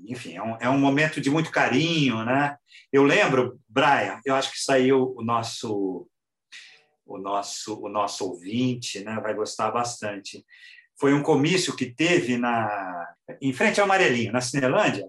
enfim, 0.07 0.35
é 0.35 0.41
um, 0.41 0.57
é 0.61 0.69
um 0.69 0.79
momento 0.79 1.19
de 1.19 1.29
muito 1.29 1.51
carinho, 1.51 2.23
né? 2.23 2.57
Eu 2.91 3.03
lembro, 3.03 3.59
Brian, 3.67 4.19
eu 4.25 4.35
acho 4.35 4.51
que 4.51 4.59
saiu 4.59 5.13
o 5.17 5.23
nosso 5.23 6.07
o 7.05 7.19
nosso 7.19 7.79
o 7.81 7.89
nosso 7.89 8.25
ouvinte, 8.25 9.03
né? 9.03 9.19
Vai 9.21 9.33
gostar 9.33 9.71
bastante. 9.71 10.45
Foi 10.99 11.13
um 11.13 11.21
comício 11.21 11.75
que 11.75 11.85
teve 11.85 12.37
na 12.37 13.13
em 13.41 13.53
frente 13.53 13.79
ao 13.79 13.85
Amarelinho, 13.85 14.31
na 14.31 14.41
Cinelândia, 14.41 15.07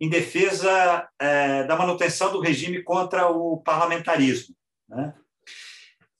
em 0.00 0.08
defesa 0.08 1.08
é, 1.18 1.64
da 1.64 1.76
manutenção 1.76 2.32
do 2.32 2.40
regime 2.40 2.82
contra 2.82 3.28
o 3.28 3.58
parlamentarismo, 3.62 4.54
né? 4.88 5.14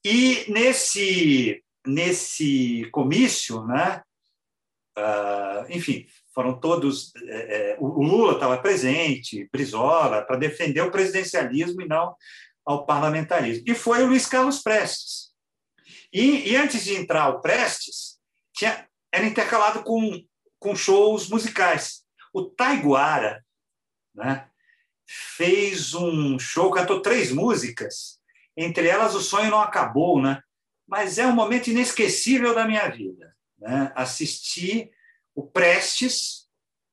E 0.04 0.44
nesse 0.48 1.62
nesse 1.86 2.88
comício, 2.90 3.64
né? 3.64 4.02
Uh, 4.98 5.70
enfim, 5.70 6.06
foram 6.34 6.58
todos. 6.58 7.12
É, 7.28 7.72
é 7.72 7.76
o 7.78 8.02
Lula 8.02 8.34
estava 8.34 8.58
presente, 8.58 9.48
Brizola, 9.52 10.22
para 10.22 10.36
defender 10.36 10.80
o 10.80 10.90
presidencialismo 10.90 11.82
e 11.82 11.88
não 11.88 12.14
ao 12.64 12.84
parlamentarismo. 12.84 13.64
E 13.66 13.74
foi 13.74 14.02
o 14.02 14.06
Luiz 14.06 14.26
Carlos 14.26 14.60
Prestes. 14.60 15.30
E, 16.12 16.50
e 16.50 16.56
antes 16.56 16.84
de 16.84 16.94
entrar 16.94 17.28
o 17.28 17.40
Prestes, 17.40 18.18
tinha, 18.54 18.88
era 19.12 19.24
intercalado 19.24 19.84
com, 19.84 20.20
com 20.58 20.74
shows 20.74 21.28
musicais. 21.28 22.02
O 22.34 22.42
Taiguara 22.42 23.44
né, 24.16 24.48
fez 25.06 25.94
um 25.94 26.38
show, 26.38 26.70
cantou 26.70 27.00
três 27.00 27.30
músicas, 27.30 28.18
entre 28.56 28.88
elas 28.88 29.14
O 29.14 29.20
Sonho 29.20 29.50
Não 29.50 29.60
Acabou, 29.60 30.20
né? 30.20 30.42
mas 30.86 31.18
é 31.18 31.26
um 31.26 31.32
momento 31.32 31.68
inesquecível 31.68 32.54
da 32.54 32.64
minha 32.64 32.88
vida. 32.88 33.34
Né? 33.58 33.92
Assistir 33.94 34.90
o 35.34 35.46
Prestes, 35.46 36.46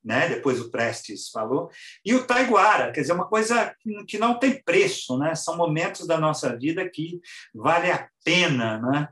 né? 0.04 0.28
depois 0.28 0.60
o 0.60 0.72
Prestes 0.72 1.30
falou, 1.30 1.70
e 2.04 2.14
o 2.14 2.26
Taiguara, 2.26 2.92
quer 2.92 3.02
dizer, 3.02 3.14
uma 3.14 3.28
coisa 3.28 3.76
que 4.08 4.18
não 4.18 4.38
tem 4.38 4.62
preço, 4.62 5.18
né? 5.18 5.36
são 5.36 5.56
momentos 5.56 6.08
da 6.08 6.20
nossa 6.20 6.58
vida 6.58 6.90
que 6.90 7.22
vale 7.54 7.92
a 7.92 8.10
pena, 8.24 8.80
né? 8.80 9.10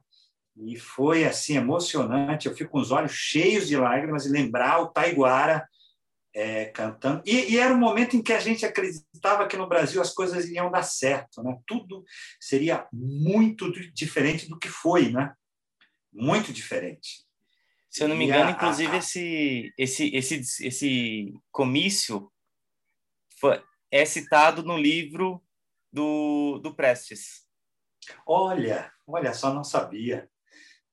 E 0.64 0.78
foi 0.78 1.24
assim 1.24 1.56
emocionante. 1.56 2.48
Eu 2.48 2.54
fico 2.54 2.72
com 2.72 2.80
os 2.80 2.92
olhos 2.92 3.14
cheios 3.14 3.68
de 3.68 3.78
lágrimas 3.78 4.26
e 4.26 4.30
lembrar 4.30 4.82
o 4.82 4.90
Taiguara 4.90 5.68
é, 6.34 6.66
cantando. 6.66 7.22
E, 7.26 7.54
e, 7.54 7.60
era 7.60 7.74
um 7.74 7.78
momento 7.78 8.16
em 8.16 8.24
que 8.24 8.34
a 8.34 8.40
gente 8.40 8.66
acreditava 8.66 9.48
que 9.48 9.58
no 9.58 9.68
Brasil 9.68 10.02
as 10.02 10.14
coisas 10.14 10.46
iriam 10.46 10.72
dar 10.72 10.84
certo, 10.84 11.44
né? 11.44 11.58
Tudo 11.68 12.04
seria 12.40 12.88
muito 12.92 13.72
diferente 13.94 14.48
do 14.48 14.58
que 14.58 14.70
foi, 14.70 15.12
né? 15.12 15.34
Muito 16.14 16.54
diferente. 16.54 17.26
Se 17.90 18.04
eu 18.04 18.08
não 18.08 18.16
me 18.16 18.26
engano, 18.26 18.50
a, 18.50 18.52
inclusive, 18.52 18.96
a, 18.96 18.98
esse, 19.00 19.74
esse, 19.78 20.16
esse, 20.16 20.66
esse 20.66 21.34
comício 21.52 22.32
foi, 23.38 23.62
é 23.92 24.06
citado 24.06 24.64
no 24.64 24.78
livro 24.78 25.44
do, 25.92 26.60
do 26.60 26.74
Prestes. 26.74 27.46
Olha, 28.26 28.92
olha 29.06 29.34
só, 29.34 29.54
não 29.54 29.64
sabia. 29.64 30.30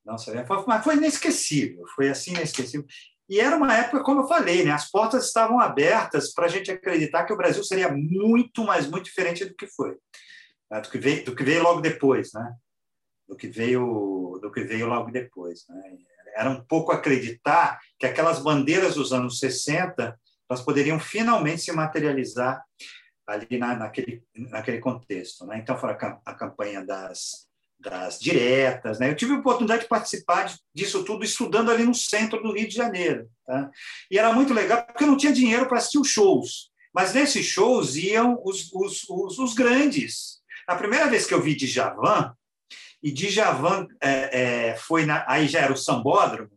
Não 0.05 0.18
sabia. 0.18 0.44
Foi, 0.46 0.64
mas 0.66 0.83
foi 0.83 0.96
inesquecível, 0.96 1.85
foi 1.94 2.09
assim 2.09 2.33
inesquecível. 2.33 2.87
E 3.28 3.40
era 3.40 3.56
uma 3.56 3.76
época, 3.76 4.02
como 4.02 4.22
eu 4.22 4.28
falei, 4.28 4.64
né, 4.64 4.70
as 4.70 4.90
portas 4.90 5.26
estavam 5.26 5.60
abertas 5.60 6.32
para 6.32 6.46
a 6.46 6.48
gente 6.48 6.70
acreditar 6.70 7.24
que 7.24 7.32
o 7.32 7.36
Brasil 7.36 7.62
seria 7.62 7.90
muito, 7.90 8.64
mas 8.64 8.88
muito 8.88 9.04
diferente 9.04 9.44
do 9.44 9.54
que 9.54 9.66
foi, 9.66 9.96
né, 10.70 10.80
do, 10.80 10.88
que 10.88 10.98
veio, 10.98 11.24
do 11.24 11.36
que 11.36 11.44
veio 11.44 11.62
logo 11.62 11.80
depois, 11.80 12.32
né? 12.32 12.54
do 13.28 13.36
que 13.36 13.46
veio 13.46 14.38
do 14.40 14.50
que 14.50 14.62
veio 14.64 14.86
logo 14.86 15.10
depois. 15.10 15.64
Né? 15.68 15.98
era 16.34 16.50
um 16.50 16.64
pouco 16.64 16.92
acreditar 16.92 17.80
que 17.98 18.06
aquelas 18.06 18.38
bandeiras 18.38 18.94
dos 18.94 19.12
anos 19.12 19.40
60 19.40 20.18
elas 20.48 20.62
poderiam 20.62 20.98
finalmente 20.98 21.62
se 21.62 21.72
materializar 21.72 22.62
ali 23.26 23.58
na, 23.58 23.74
naquele, 23.74 24.22
naquele 24.34 24.78
contexto. 24.78 25.44
Né? 25.44 25.58
Então, 25.58 25.76
foi 25.76 25.90
a, 25.90 26.20
a 26.24 26.34
campanha 26.34 26.82
das, 26.86 27.47
das 27.78 28.18
diretas. 28.18 28.98
Né? 28.98 29.10
Eu 29.10 29.16
tive 29.16 29.32
a 29.32 29.38
oportunidade 29.38 29.82
de 29.82 29.88
participar 29.88 30.52
disso 30.74 31.04
tudo 31.04 31.24
estudando 31.24 31.70
ali 31.70 31.84
no 31.84 31.94
centro 31.94 32.42
do 32.42 32.52
Rio 32.52 32.68
de 32.68 32.74
Janeiro. 32.74 33.28
Tá? 33.46 33.70
E 34.10 34.18
era 34.18 34.32
muito 34.32 34.52
legal, 34.52 34.84
porque 34.84 35.04
eu 35.04 35.08
não 35.08 35.16
tinha 35.16 35.32
dinheiro 35.32 35.66
para 35.66 35.78
assistir 35.78 35.98
os 35.98 36.08
shows. 36.08 36.70
Mas 36.92 37.14
nesses 37.14 37.46
shows 37.46 37.96
iam 37.96 38.40
os, 38.44 38.72
os, 38.72 39.04
os, 39.08 39.38
os 39.38 39.54
grandes. 39.54 40.38
A 40.66 40.74
primeira 40.74 41.06
vez 41.06 41.26
que 41.26 41.34
eu 41.34 41.40
vi 41.40 41.54
Djavan, 41.54 42.34
e 43.02 43.12
Djavan 43.12 43.86
é, 44.02 44.70
é, 44.70 44.76
foi 44.76 45.06
na, 45.06 45.24
aí 45.28 45.46
já 45.46 45.60
era 45.60 45.72
o 45.72 45.76
Sambódromo, 45.76 46.50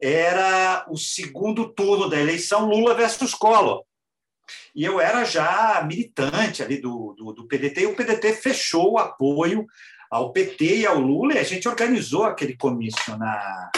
era 0.00 0.86
o 0.88 0.96
segundo 0.96 1.72
turno 1.72 2.08
da 2.08 2.20
eleição 2.20 2.68
Lula 2.68 2.94
versus 2.94 3.34
Collor. 3.34 3.82
E 4.74 4.84
eu 4.84 5.00
era 5.00 5.24
já 5.24 5.82
militante 5.86 6.62
ali 6.62 6.80
do, 6.80 7.14
do, 7.14 7.32
do 7.32 7.48
PDT, 7.48 7.80
e 7.80 7.86
o 7.86 7.96
PDT 7.96 8.34
fechou 8.34 8.92
o 8.92 8.98
apoio 8.98 9.66
ao 10.10 10.32
PT 10.32 10.78
e 10.78 10.86
ao 10.86 10.98
Lula, 10.98 11.34
e 11.34 11.38
a 11.38 11.44
gente 11.44 11.68
organizou 11.68 12.24
aquele 12.24 12.56
comício 12.56 13.16
na, 13.16 13.70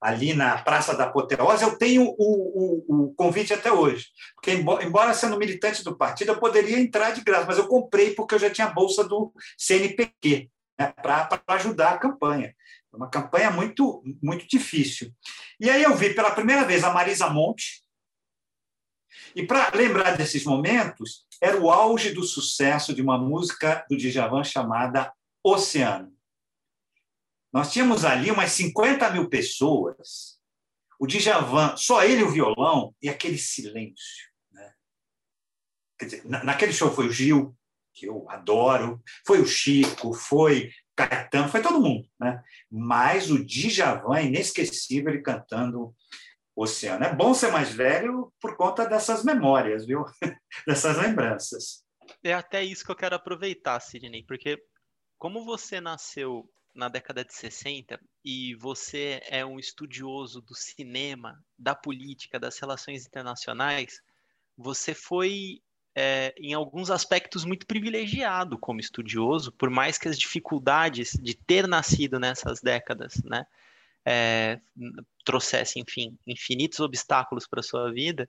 ali 0.00 0.32
na 0.32 0.58
Praça 0.58 0.96
da 0.96 1.04
Apoteose, 1.04 1.62
eu 1.62 1.76
tenho 1.76 2.04
o, 2.04 2.14
o, 2.18 3.04
o, 3.04 3.14
convite 3.14 3.52
até 3.52 3.70
hoje. 3.70 4.06
Porque, 4.34 4.52
embora 4.52 5.12
sendo 5.12 5.38
militante 5.38 5.84
do 5.84 5.96
partido, 5.96 6.32
eu 6.32 6.38
poderia 6.38 6.78
entrar 6.78 7.10
de 7.10 7.20
graça, 7.20 7.46
mas 7.46 7.58
eu 7.58 7.68
comprei 7.68 8.14
porque 8.14 8.34
eu 8.34 8.38
já 8.38 8.50
tinha 8.50 8.66
a 8.66 8.72
bolsa 8.72 9.04
do 9.04 9.32
CNPq 9.58 10.50
né, 10.78 10.92
para 11.02 11.28
ajudar 11.48 11.90
a 11.90 11.98
campanha. 11.98 12.54
Uma 12.92 13.08
campanha 13.08 13.50
muito, 13.50 14.02
muito 14.22 14.48
difícil. 14.48 15.12
E 15.60 15.68
aí 15.68 15.82
eu 15.82 15.94
vi 15.94 16.14
pela 16.14 16.30
primeira 16.30 16.64
vez 16.64 16.82
a 16.82 16.92
Marisa 16.92 17.28
Monte, 17.28 17.84
e 19.34 19.46
para 19.46 19.70
lembrar 19.74 20.16
desses 20.16 20.44
momentos, 20.44 21.24
era 21.40 21.58
o 21.58 21.70
auge 21.70 22.12
do 22.12 22.22
sucesso 22.22 22.94
de 22.94 23.02
uma 23.02 23.18
música 23.18 23.84
do 23.88 23.96
Djavan 23.96 24.42
chamada 24.42 25.12
Oceano. 25.42 26.14
Nós 27.52 27.72
tínhamos 27.72 28.04
ali 28.04 28.30
umas 28.30 28.52
50 28.52 29.10
mil 29.10 29.28
pessoas. 29.28 30.38
o 30.98 31.06
Djavan, 31.06 31.76
só 31.76 32.04
ele 32.04 32.22
o 32.22 32.30
violão 32.30 32.94
e 33.02 33.08
aquele 33.08 33.38
silêncio. 33.38 34.28
Né? 34.52 34.74
Quer 35.98 36.04
dizer, 36.04 36.24
naquele 36.26 36.72
show 36.72 36.92
foi 36.92 37.08
o 37.08 37.12
Gil, 37.12 37.56
que 37.94 38.06
eu 38.06 38.28
adoro, 38.30 39.02
foi 39.26 39.40
o 39.40 39.46
Chico, 39.46 40.12
foi 40.12 40.70
Caetano, 40.94 41.48
foi 41.48 41.62
todo 41.62 41.80
mundo. 41.80 42.08
Né? 42.20 42.42
Mas 42.70 43.30
o 43.30 43.44
Djavan 43.44 44.18
é 44.18 44.26
inesquecível 44.26 45.12
ele 45.12 45.22
cantando 45.22 45.94
Oceano. 46.54 47.04
É 47.04 47.14
bom 47.14 47.32
ser 47.32 47.50
mais 47.50 47.70
velho 47.70 48.32
por 48.40 48.56
conta 48.56 48.86
dessas 48.86 49.24
memórias, 49.24 49.86
viu? 49.86 50.04
dessas 50.66 50.98
lembranças. 50.98 51.84
É 52.22 52.34
até 52.34 52.62
isso 52.62 52.84
que 52.84 52.90
eu 52.90 52.96
quero 52.96 53.14
aproveitar, 53.14 53.80
Sidney, 53.80 54.24
porque 54.26 54.58
como 55.20 55.44
você 55.44 55.82
nasceu 55.82 56.50
na 56.74 56.88
década 56.88 57.22
de 57.22 57.34
60 57.34 58.00
e 58.24 58.54
você 58.54 59.20
é 59.28 59.44
um 59.44 59.58
estudioso 59.58 60.40
do 60.40 60.54
cinema, 60.54 61.38
da 61.58 61.74
política, 61.74 62.40
das 62.40 62.58
relações 62.58 63.06
internacionais, 63.06 64.00
você 64.56 64.94
foi, 64.94 65.60
é, 65.94 66.34
em 66.38 66.54
alguns 66.54 66.90
aspectos, 66.90 67.44
muito 67.44 67.66
privilegiado 67.66 68.56
como 68.58 68.80
estudioso, 68.80 69.52
por 69.52 69.68
mais 69.68 69.98
que 69.98 70.08
as 70.08 70.18
dificuldades 70.18 71.12
de 71.20 71.34
ter 71.34 71.68
nascido 71.68 72.18
nessas 72.18 72.62
décadas, 72.62 73.22
né, 73.22 73.44
é, 74.06 74.58
enfim, 75.76 76.16
infinitos 76.26 76.80
obstáculos 76.80 77.46
para 77.46 77.62
sua 77.62 77.92
vida, 77.92 78.26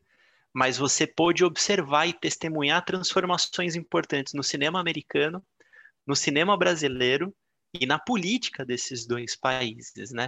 mas 0.52 0.78
você 0.78 1.08
pôde 1.08 1.46
observar 1.46 2.06
e 2.08 2.12
testemunhar 2.12 2.84
transformações 2.84 3.78
importantes 3.78 4.34
no 4.34 4.44
cinema 4.44 4.78
americano, 4.78 5.42
no 6.12 6.16
cinema 6.16 6.58
brasileiro 6.58 7.34
e 7.74 7.86
na 7.86 7.98
política 7.98 8.66
desses 8.66 9.08
dois 9.08 9.34
países, 9.34 10.12
né? 10.12 10.28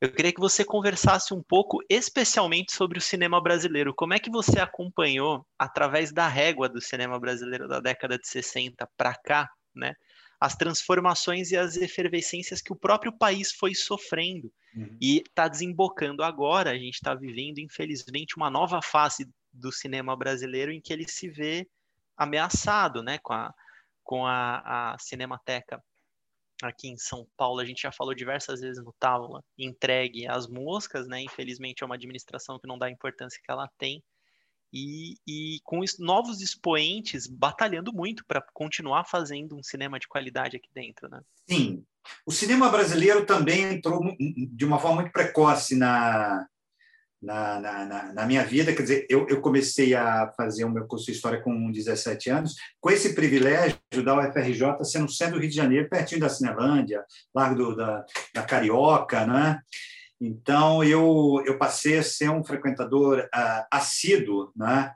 Eu 0.00 0.10
queria 0.10 0.32
que 0.32 0.40
você 0.40 0.64
conversasse 0.64 1.32
um 1.32 1.40
pouco, 1.40 1.78
especialmente 1.88 2.72
sobre 2.72 2.98
o 2.98 3.00
cinema 3.00 3.40
brasileiro. 3.40 3.94
Como 3.94 4.14
é 4.14 4.18
que 4.18 4.28
você 4.28 4.58
acompanhou, 4.58 5.46
através 5.56 6.12
da 6.12 6.26
régua 6.26 6.68
do 6.68 6.80
cinema 6.80 7.20
brasileiro 7.20 7.68
da 7.68 7.78
década 7.78 8.18
de 8.18 8.26
60 8.26 8.84
para 8.96 9.14
cá, 9.14 9.48
né, 9.72 9.94
as 10.40 10.56
transformações 10.56 11.52
e 11.52 11.56
as 11.56 11.76
efervescências 11.76 12.60
que 12.60 12.72
o 12.72 12.76
próprio 12.76 13.16
país 13.16 13.52
foi 13.52 13.76
sofrendo 13.76 14.52
uhum. 14.74 14.96
e 15.00 15.18
está 15.18 15.46
desembocando 15.46 16.24
agora. 16.24 16.70
A 16.70 16.76
gente 16.76 16.94
está 16.94 17.14
vivendo, 17.14 17.60
infelizmente, 17.60 18.36
uma 18.36 18.50
nova 18.50 18.82
fase 18.82 19.30
do 19.52 19.70
cinema 19.70 20.16
brasileiro 20.16 20.72
em 20.72 20.80
que 20.80 20.92
ele 20.92 21.06
se 21.06 21.28
vê 21.28 21.64
ameaçado, 22.16 23.04
né, 23.04 23.18
com 23.18 23.32
a, 23.32 23.54
com 24.12 24.26
a, 24.26 24.92
a 24.92 24.98
Cinemateca 24.98 25.82
aqui 26.62 26.86
em 26.86 26.98
São 26.98 27.26
Paulo, 27.34 27.60
a 27.60 27.64
gente 27.64 27.80
já 27.80 27.90
falou 27.90 28.14
diversas 28.14 28.60
vezes 28.60 28.84
no 28.84 28.92
Távola, 28.98 29.42
entregue 29.56 30.28
às 30.28 30.46
moscas, 30.46 31.08
né? 31.08 31.22
Infelizmente 31.22 31.82
é 31.82 31.86
uma 31.86 31.94
administração 31.94 32.58
que 32.58 32.68
não 32.68 32.78
dá 32.78 32.86
a 32.86 32.90
importância 32.90 33.40
que 33.42 33.50
ela 33.50 33.66
tem. 33.78 34.04
E, 34.70 35.14
e 35.26 35.60
com 35.64 35.80
novos 35.98 36.42
expoentes 36.42 37.26
batalhando 37.26 37.90
muito 37.90 38.22
para 38.26 38.44
continuar 38.52 39.06
fazendo 39.06 39.56
um 39.56 39.62
cinema 39.62 39.98
de 39.98 40.06
qualidade 40.06 40.58
aqui 40.58 40.68
dentro, 40.74 41.08
né? 41.08 41.22
Sim. 41.48 41.82
O 42.26 42.30
cinema 42.30 42.68
brasileiro 42.68 43.24
também 43.24 43.62
entrou 43.62 44.14
de 44.18 44.64
uma 44.66 44.78
forma 44.78 45.00
muito 45.00 45.12
precoce 45.12 45.74
na, 45.74 46.46
na, 47.22 47.60
na, 47.60 48.12
na, 48.12 48.26
minha 48.26 48.44
vida. 48.44 48.74
Quer 48.74 48.82
dizer, 48.82 49.06
eu, 49.08 49.26
eu 49.28 49.40
comecei 49.40 49.94
a 49.94 50.32
fazer 50.36 50.64
o 50.64 50.70
meu 50.70 50.86
curso 50.86 51.06
de 51.06 51.12
História 51.12 51.40
com 51.40 51.70
17 51.70 52.30
anos, 52.30 52.54
com 52.80 52.90
esse 52.90 53.14
privilégio 53.14 53.78
da 54.04 54.18
UFRJ 54.18 54.84
sendo 54.84 55.10
centro 55.10 55.34
do 55.34 55.40
Rio 55.40 55.50
de 55.50 55.56
Janeiro, 55.56 55.88
pertinho 55.88 56.20
da 56.20 56.28
Cinelândia, 56.28 57.04
Largo 57.34 57.76
da, 57.76 58.04
da 58.34 58.42
Carioca, 58.42 59.24
né? 59.26 59.60
Então, 60.20 60.82
eu, 60.84 61.42
eu 61.46 61.58
passei 61.58 61.98
a 61.98 62.02
ser 62.02 62.30
um 62.30 62.44
frequentador 62.44 63.18
uh, 63.20 63.66
assíduo, 63.70 64.52
né? 64.56 64.92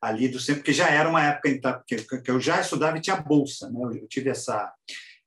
ali 0.00 0.28
do 0.28 0.38
centro, 0.38 0.60
porque 0.60 0.72
já 0.72 0.88
era 0.88 1.08
uma 1.08 1.24
época 1.24 1.48
então, 1.48 1.82
que, 1.86 1.96
que 1.96 2.30
eu 2.30 2.38
já 2.38 2.60
estudava 2.60 2.96
e 2.96 3.00
tinha 3.00 3.16
bolsa, 3.16 3.70
né? 3.70 3.80
Eu 4.00 4.06
tive 4.06 4.30
essa 4.30 4.72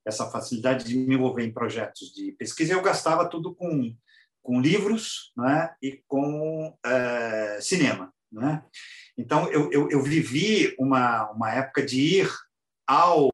essa 0.06 0.30
facilidade 0.30 0.86
de 0.86 0.98
me 0.98 1.16
envolver 1.16 1.44
em 1.46 1.54
projetos 1.54 2.12
de 2.14 2.32
pesquisa, 2.32 2.74
e 2.74 2.76
eu 2.76 2.82
gastava 2.82 3.30
tudo 3.30 3.54
com 3.54 3.94
com 4.50 4.60
livros 4.60 5.32
né, 5.38 5.76
e 5.80 6.02
com 6.08 6.76
é, 6.84 7.62
cinema. 7.62 8.12
Né? 8.32 8.66
Então, 9.16 9.48
eu, 9.52 9.72
eu, 9.72 9.92
eu, 9.92 10.02
vivi 10.02 10.76
uma, 10.80 11.30
uma 11.30 11.54
época 11.54 11.86
de 11.86 12.22
ir 12.22 12.32
ao, 12.88 13.30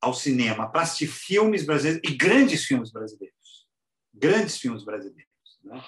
ao 0.00 0.12
cinema 0.12 0.68
para 0.68 0.82
assistir 0.82 1.06
filmes 1.06 1.64
brasileiros 1.64 2.10
e 2.10 2.16
grandes 2.16 2.64
filmes 2.64 2.90
brasileiros. 2.90 3.68
Grandes 4.12 4.58
filmes 4.58 4.84
brasileiros. 4.84 5.30
Né? 5.62 5.80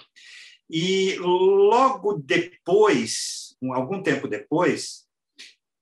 E 0.71 1.17
logo 1.17 2.13
depois, 2.13 3.57
algum 3.73 4.01
tempo 4.01 4.29
depois, 4.29 5.09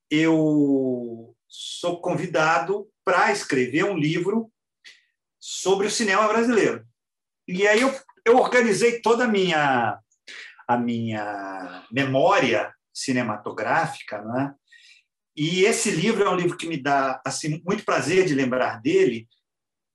eu 0.09 1.37
sou 1.47 2.01
convidado 2.01 2.89
para 3.03 3.31
escrever 3.31 3.85
um 3.85 3.95
livro 3.95 4.51
sobre 5.39 5.85
o 5.85 5.91
cinema 5.91 6.27
brasileiro. 6.27 6.83
E 7.47 7.67
aí 7.67 7.81
eu 7.81 7.93
eu 8.25 8.37
organizei 8.37 9.01
toda 9.01 9.25
a 9.25 9.27
minha, 9.27 9.99
a 10.67 10.77
minha 10.77 11.85
memória 11.91 12.73
cinematográfica, 12.93 14.21
né? 14.21 14.53
E 15.37 15.65
esse 15.65 15.91
livro 15.91 16.23
é 16.23 16.29
um 16.29 16.35
livro 16.35 16.57
que 16.57 16.67
me 16.67 16.77
dá 16.77 17.21
assim 17.25 17.61
muito 17.65 17.83
prazer 17.83 18.25
de 18.25 18.33
lembrar 18.33 18.81
dele. 18.81 19.27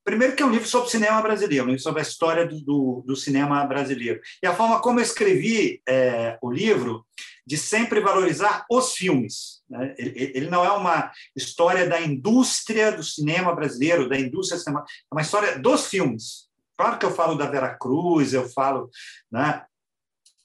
Primeiro 0.05 0.37
que 0.37 0.43
é 0.43 0.47
um 0.47 0.51
livro 0.51 0.69
sobre 0.69 0.91
cinema 0.91 1.21
brasileiro, 1.23 1.65
um 1.65 1.69
livro 1.69 1.83
sobre 1.83 2.01
a 2.01 2.03
história 2.03 2.47
do, 2.47 2.61
do, 2.61 3.05
do 3.07 3.17
cinema 3.17 3.65
brasileiro. 3.65 4.21
E 4.43 4.47
a 4.47 4.55
forma 4.55 4.81
como 4.81 5.01
eu 5.01 5.05
escrevi 5.05 5.81
é, 5.89 6.39
o 6.43 6.51
livro 6.51 7.07
de 7.47 7.57
sempre 7.57 8.01
valorizar 8.01 8.67
os 8.71 8.95
filmes. 8.95 9.63
Né? 9.69 9.95
Ele, 9.99 10.33
ele, 10.35 10.51
não 10.51 10.65
é 10.65 10.71
uma 10.73 11.11
história 11.35 11.89
da 11.89 12.01
indústria 12.01 12.93
do 12.93 13.03
cinema 13.03 13.55
brasileiro, 13.55 14.09
da 14.09 14.19
indústria 14.19 14.59
cinema, 14.59 14.85
é 14.89 15.15
uma 15.15 15.23
história 15.23 15.59
dos 15.59 15.87
filmes. 15.87 16.50
Claro 16.81 16.99
que 16.99 17.05
eu 17.05 17.11
falo 17.11 17.35
da 17.35 17.45
Vera 17.45 17.77
Cruz, 17.77 18.33
eu 18.33 18.49
falo 18.49 18.89
né, 19.31 19.63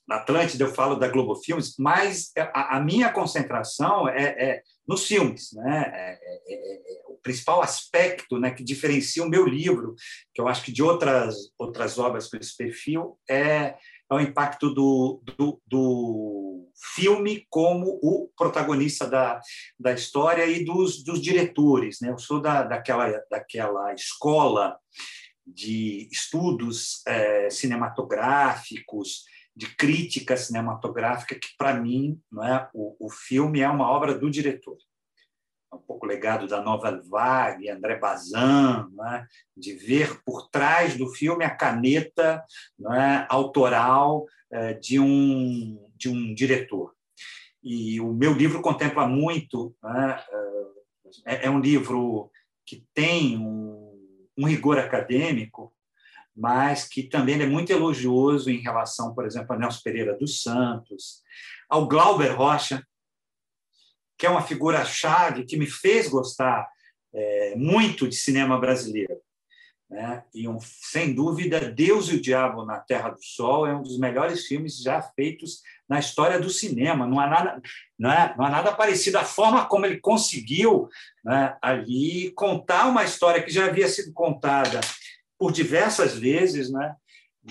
na 0.05 0.17
Atlântida, 0.17 0.65
eu 0.65 0.73
falo 0.73 0.97
da 0.97 1.07
Globo 1.07 1.33
Filmes, 1.37 1.75
mas 1.79 2.33
a, 2.53 2.75
a 2.75 2.81
minha 2.81 3.09
concentração 3.09 4.09
é, 4.09 4.23
é, 4.23 4.61
nos 4.85 5.07
filmes. 5.07 5.53
Né? 5.53 5.93
É, 5.95 6.09
é, 6.11 6.53
é, 6.53 6.75
é, 6.75 7.03
o 7.07 7.17
principal 7.23 7.61
aspecto 7.61 8.37
né, 8.37 8.51
que 8.51 8.65
diferencia 8.65 9.23
o 9.23 9.29
meu 9.29 9.47
livro, 9.47 9.95
que 10.33 10.41
eu 10.41 10.49
acho 10.49 10.61
que 10.61 10.73
de 10.73 10.83
outras, 10.83 11.37
outras 11.57 11.97
obras 11.97 12.27
com 12.27 12.35
esse 12.35 12.57
perfil, 12.57 13.17
é, 13.29 13.73
é 14.11 14.13
o 14.13 14.19
impacto 14.19 14.73
do, 14.73 15.23
do, 15.37 15.61
do, 15.65 16.69
filme 16.95 17.47
como 17.49 17.97
o 18.03 18.29
protagonista 18.37 19.07
da, 19.07 19.39
da 19.79 19.93
história 19.93 20.45
e 20.45 20.65
dos, 20.65 21.01
dos 21.01 21.21
diretores. 21.21 22.01
Né? 22.01 22.09
Eu 22.09 22.17
sou 22.17 22.41
da, 22.41 22.63
daquela, 22.63 23.09
daquela 23.31 23.93
escola 23.93 24.77
de 25.45 26.09
estudos 26.11 27.05
é, 27.05 27.49
cinematográficos, 27.49 29.25
de 29.55 29.73
crítica 29.75 30.35
cinematográfica, 30.35 31.35
que 31.35 31.49
para 31.57 31.73
mim 31.75 32.19
não 32.31 32.43
é, 32.43 32.69
o, 32.73 32.95
o 32.99 33.09
filme 33.09 33.61
é 33.61 33.69
uma 33.69 33.89
obra 33.89 34.13
do 34.13 34.29
diretor. 34.29 34.77
É 35.71 35.75
um 35.75 35.81
pouco 35.81 36.05
legado 36.05 36.47
da 36.47 36.61
Nova 36.61 37.01
Vague, 37.09 37.69
André 37.69 37.97
Bazin, 37.97 38.87
é, 39.13 39.25
de 39.55 39.73
ver 39.73 40.21
por 40.25 40.49
trás 40.49 40.97
do 40.97 41.07
filme 41.13 41.45
a 41.45 41.55
caneta 41.55 42.43
é, 42.91 43.25
autoral 43.29 44.25
é, 44.51 44.73
de, 44.73 44.99
um, 44.99 45.89
de 45.95 46.09
um 46.09 46.33
diretor. 46.33 46.93
E 47.63 47.99
o 47.99 48.13
meu 48.13 48.33
livro 48.33 48.61
contempla 48.61 49.07
muito, 49.07 49.75
é, 51.25 51.33
é, 51.33 51.45
é 51.47 51.49
um 51.49 51.59
livro 51.59 52.29
que 52.65 52.85
tem 52.93 53.37
um 53.37 53.64
um 54.37 54.45
rigor 54.45 54.77
acadêmico, 54.77 55.73
mas 56.35 56.87
que 56.87 57.03
também 57.03 57.41
é 57.41 57.45
muito 57.45 57.71
elogioso 57.71 58.49
em 58.49 58.57
relação, 58.57 59.13
por 59.13 59.25
exemplo, 59.25 59.53
a 59.53 59.57
Nelson 59.57 59.81
Pereira 59.83 60.17
dos 60.17 60.41
Santos, 60.41 61.23
ao 61.69 61.87
Glauber 61.87 62.35
Rocha, 62.35 62.85
que 64.17 64.25
é 64.25 64.29
uma 64.29 64.41
figura-chave 64.41 65.45
que 65.45 65.57
me 65.57 65.65
fez 65.67 66.07
gostar 66.07 66.67
é, 67.13 67.55
muito 67.55 68.07
de 68.07 68.15
cinema 68.15 68.59
brasileiro. 68.59 69.21
Né? 69.89 70.23
E, 70.33 70.47
um, 70.47 70.57
sem 70.59 71.13
dúvida, 71.13 71.71
Deus 71.71 72.09
e 72.09 72.15
o 72.15 72.21
Diabo 72.21 72.65
na 72.65 72.79
Terra 72.79 73.09
do 73.09 73.23
Sol 73.23 73.67
é 73.67 73.75
um 73.75 73.83
dos 73.83 73.99
melhores 73.99 74.45
filmes 74.45 74.81
já 74.81 75.01
feitos 75.01 75.61
na 75.87 75.99
história 75.99 76.39
do 76.39 76.49
cinema. 76.49 77.05
Não 77.05 77.19
há 77.19 77.27
nada, 77.27 77.61
não 77.97 78.11
é, 78.11 78.33
não 78.37 78.45
há 78.45 78.49
nada 78.49 78.71
parecido. 78.73 79.17
A 79.17 79.23
forma 79.23 79.65
como 79.65 79.85
ele 79.85 79.99
conseguiu 79.99 80.89
né, 81.23 81.55
ali 81.61 82.31
contar 82.31 82.87
uma 82.87 83.03
história 83.03 83.43
que 83.43 83.51
já 83.51 83.65
havia 83.65 83.87
sido 83.87 84.11
contada 84.11 84.81
por 85.37 85.51
diversas 85.51 86.17
vezes, 86.17 86.71
né? 86.71 86.95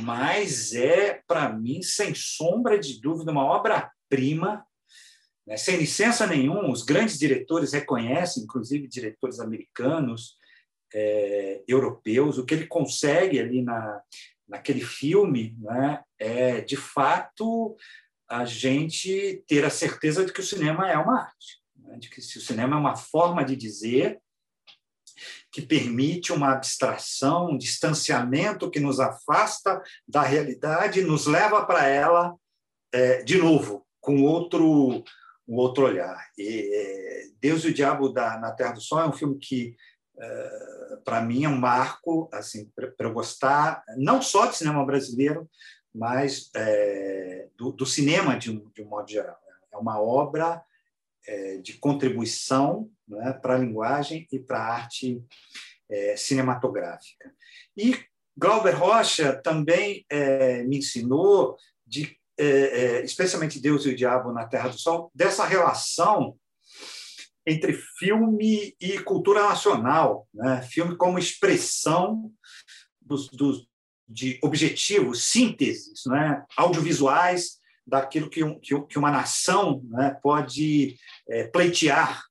mas 0.00 0.74
é, 0.74 1.22
para 1.26 1.48
mim, 1.50 1.82
sem 1.82 2.14
sombra 2.14 2.78
de 2.78 3.00
dúvida, 3.00 3.30
uma 3.30 3.44
obra-prima. 3.44 4.66
Né? 5.46 5.56
Sem 5.56 5.76
licença 5.76 6.26
nenhuma, 6.26 6.68
os 6.68 6.82
grandes 6.82 7.16
diretores 7.16 7.72
reconhecem, 7.72 8.42
inclusive 8.42 8.88
diretores 8.88 9.38
americanos, 9.38 10.36
é, 10.92 11.62
europeus, 11.66 12.38
o 12.38 12.44
que 12.44 12.54
ele 12.54 12.66
consegue 12.66 13.38
ali 13.40 13.62
na, 13.62 14.00
naquele 14.48 14.80
filme 14.80 15.56
né, 15.60 16.02
é, 16.18 16.60
de 16.60 16.76
fato, 16.76 17.76
a 18.28 18.44
gente 18.44 19.44
ter 19.46 19.64
a 19.64 19.70
certeza 19.70 20.24
de 20.24 20.32
que 20.32 20.40
o 20.40 20.44
cinema 20.44 20.90
é 20.90 20.96
uma 20.96 21.22
arte, 21.22 21.62
né, 21.76 21.96
de 21.98 22.08
que 22.08 22.20
o 22.20 22.22
cinema 22.22 22.76
é 22.76 22.78
uma 22.78 22.96
forma 22.96 23.44
de 23.44 23.56
dizer 23.56 24.20
que 25.52 25.62
permite 25.62 26.32
uma 26.32 26.52
abstração, 26.52 27.50
um 27.50 27.58
distanciamento 27.58 28.70
que 28.70 28.80
nos 28.80 28.98
afasta 28.98 29.80
da 30.06 30.22
realidade 30.22 31.00
e 31.00 31.04
nos 31.04 31.26
leva 31.26 31.64
para 31.64 31.86
ela 31.86 32.34
é, 32.92 33.22
de 33.22 33.38
novo, 33.38 33.86
com 34.00 34.22
outro 34.22 35.04
um 35.46 35.56
outro 35.56 35.84
olhar. 35.84 36.16
E, 36.38 36.70
é, 36.74 37.24
Deus 37.40 37.64
e 37.64 37.68
o 37.68 37.74
Diabo 37.74 38.08
da, 38.08 38.38
na 38.38 38.52
Terra 38.52 38.72
do 38.72 38.80
Sol 38.80 39.00
é 39.00 39.08
um 39.08 39.12
filme 39.12 39.38
que 39.38 39.76
para 41.04 41.20
mim 41.20 41.44
é 41.44 41.48
um 41.48 41.58
marco 41.58 42.28
assim 42.32 42.70
para 42.76 42.92
eu 42.98 43.12
gostar 43.12 43.82
não 43.96 44.22
só 44.22 44.46
de 44.46 44.56
cinema 44.56 44.84
brasileiro 44.86 45.48
mas 45.94 46.50
é, 46.56 47.46
do, 47.56 47.70
do, 47.70 47.86
cinema 47.86 48.36
de 48.36 48.50
um, 48.50 48.68
de 48.74 48.82
um, 48.82 48.88
modo 48.88 49.08
geral. 49.08 49.38
É 49.72 49.76
uma 49.76 50.00
obra 50.00 50.62
é, 51.26 51.58
de 51.58 51.74
contribuição 51.74 52.90
né, 53.06 53.32
para 53.32 53.54
a 53.54 53.58
linguagem 53.58 54.26
e 54.32 54.38
para 54.38 54.58
a 54.58 54.74
arte 54.74 55.22
é, 55.88 56.16
cinematográfica. 56.16 57.32
E 57.76 57.96
Glauber 58.36 58.72
Rocha 58.72 59.32
também 59.32 60.04
me 60.66 60.78
ensinou 60.78 61.56
de 61.86 62.18
especialmente 63.04 63.60
Deus 63.60 63.86
e 63.86 63.90
o 63.90 63.96
Diabo 63.96 64.32
na 64.32 64.44
Terra 64.44 64.70
do 64.70 64.76
Sol 64.76 65.08
dessa 65.14 65.44
relação 65.44 66.36
entre 67.46 67.72
filme 67.72 68.74
e 68.80 68.98
cultura 69.00 69.42
nacional, 69.42 70.26
né? 70.32 70.62
filme 70.62 70.96
como 70.96 71.18
expressão 71.18 72.32
dos, 73.00 73.28
dos, 73.28 73.66
de 74.08 74.38
objetivos, 74.42 75.24
sínteses 75.24 76.04
né? 76.06 76.44
audiovisuais 76.56 77.58
daquilo 77.86 78.30
que, 78.30 78.42
um, 78.42 78.58
que 78.60 78.98
uma 78.98 79.10
nação 79.10 79.82
né? 79.90 80.16
pode 80.22 80.96
é, 81.28 81.44
pleitear, 81.44 82.24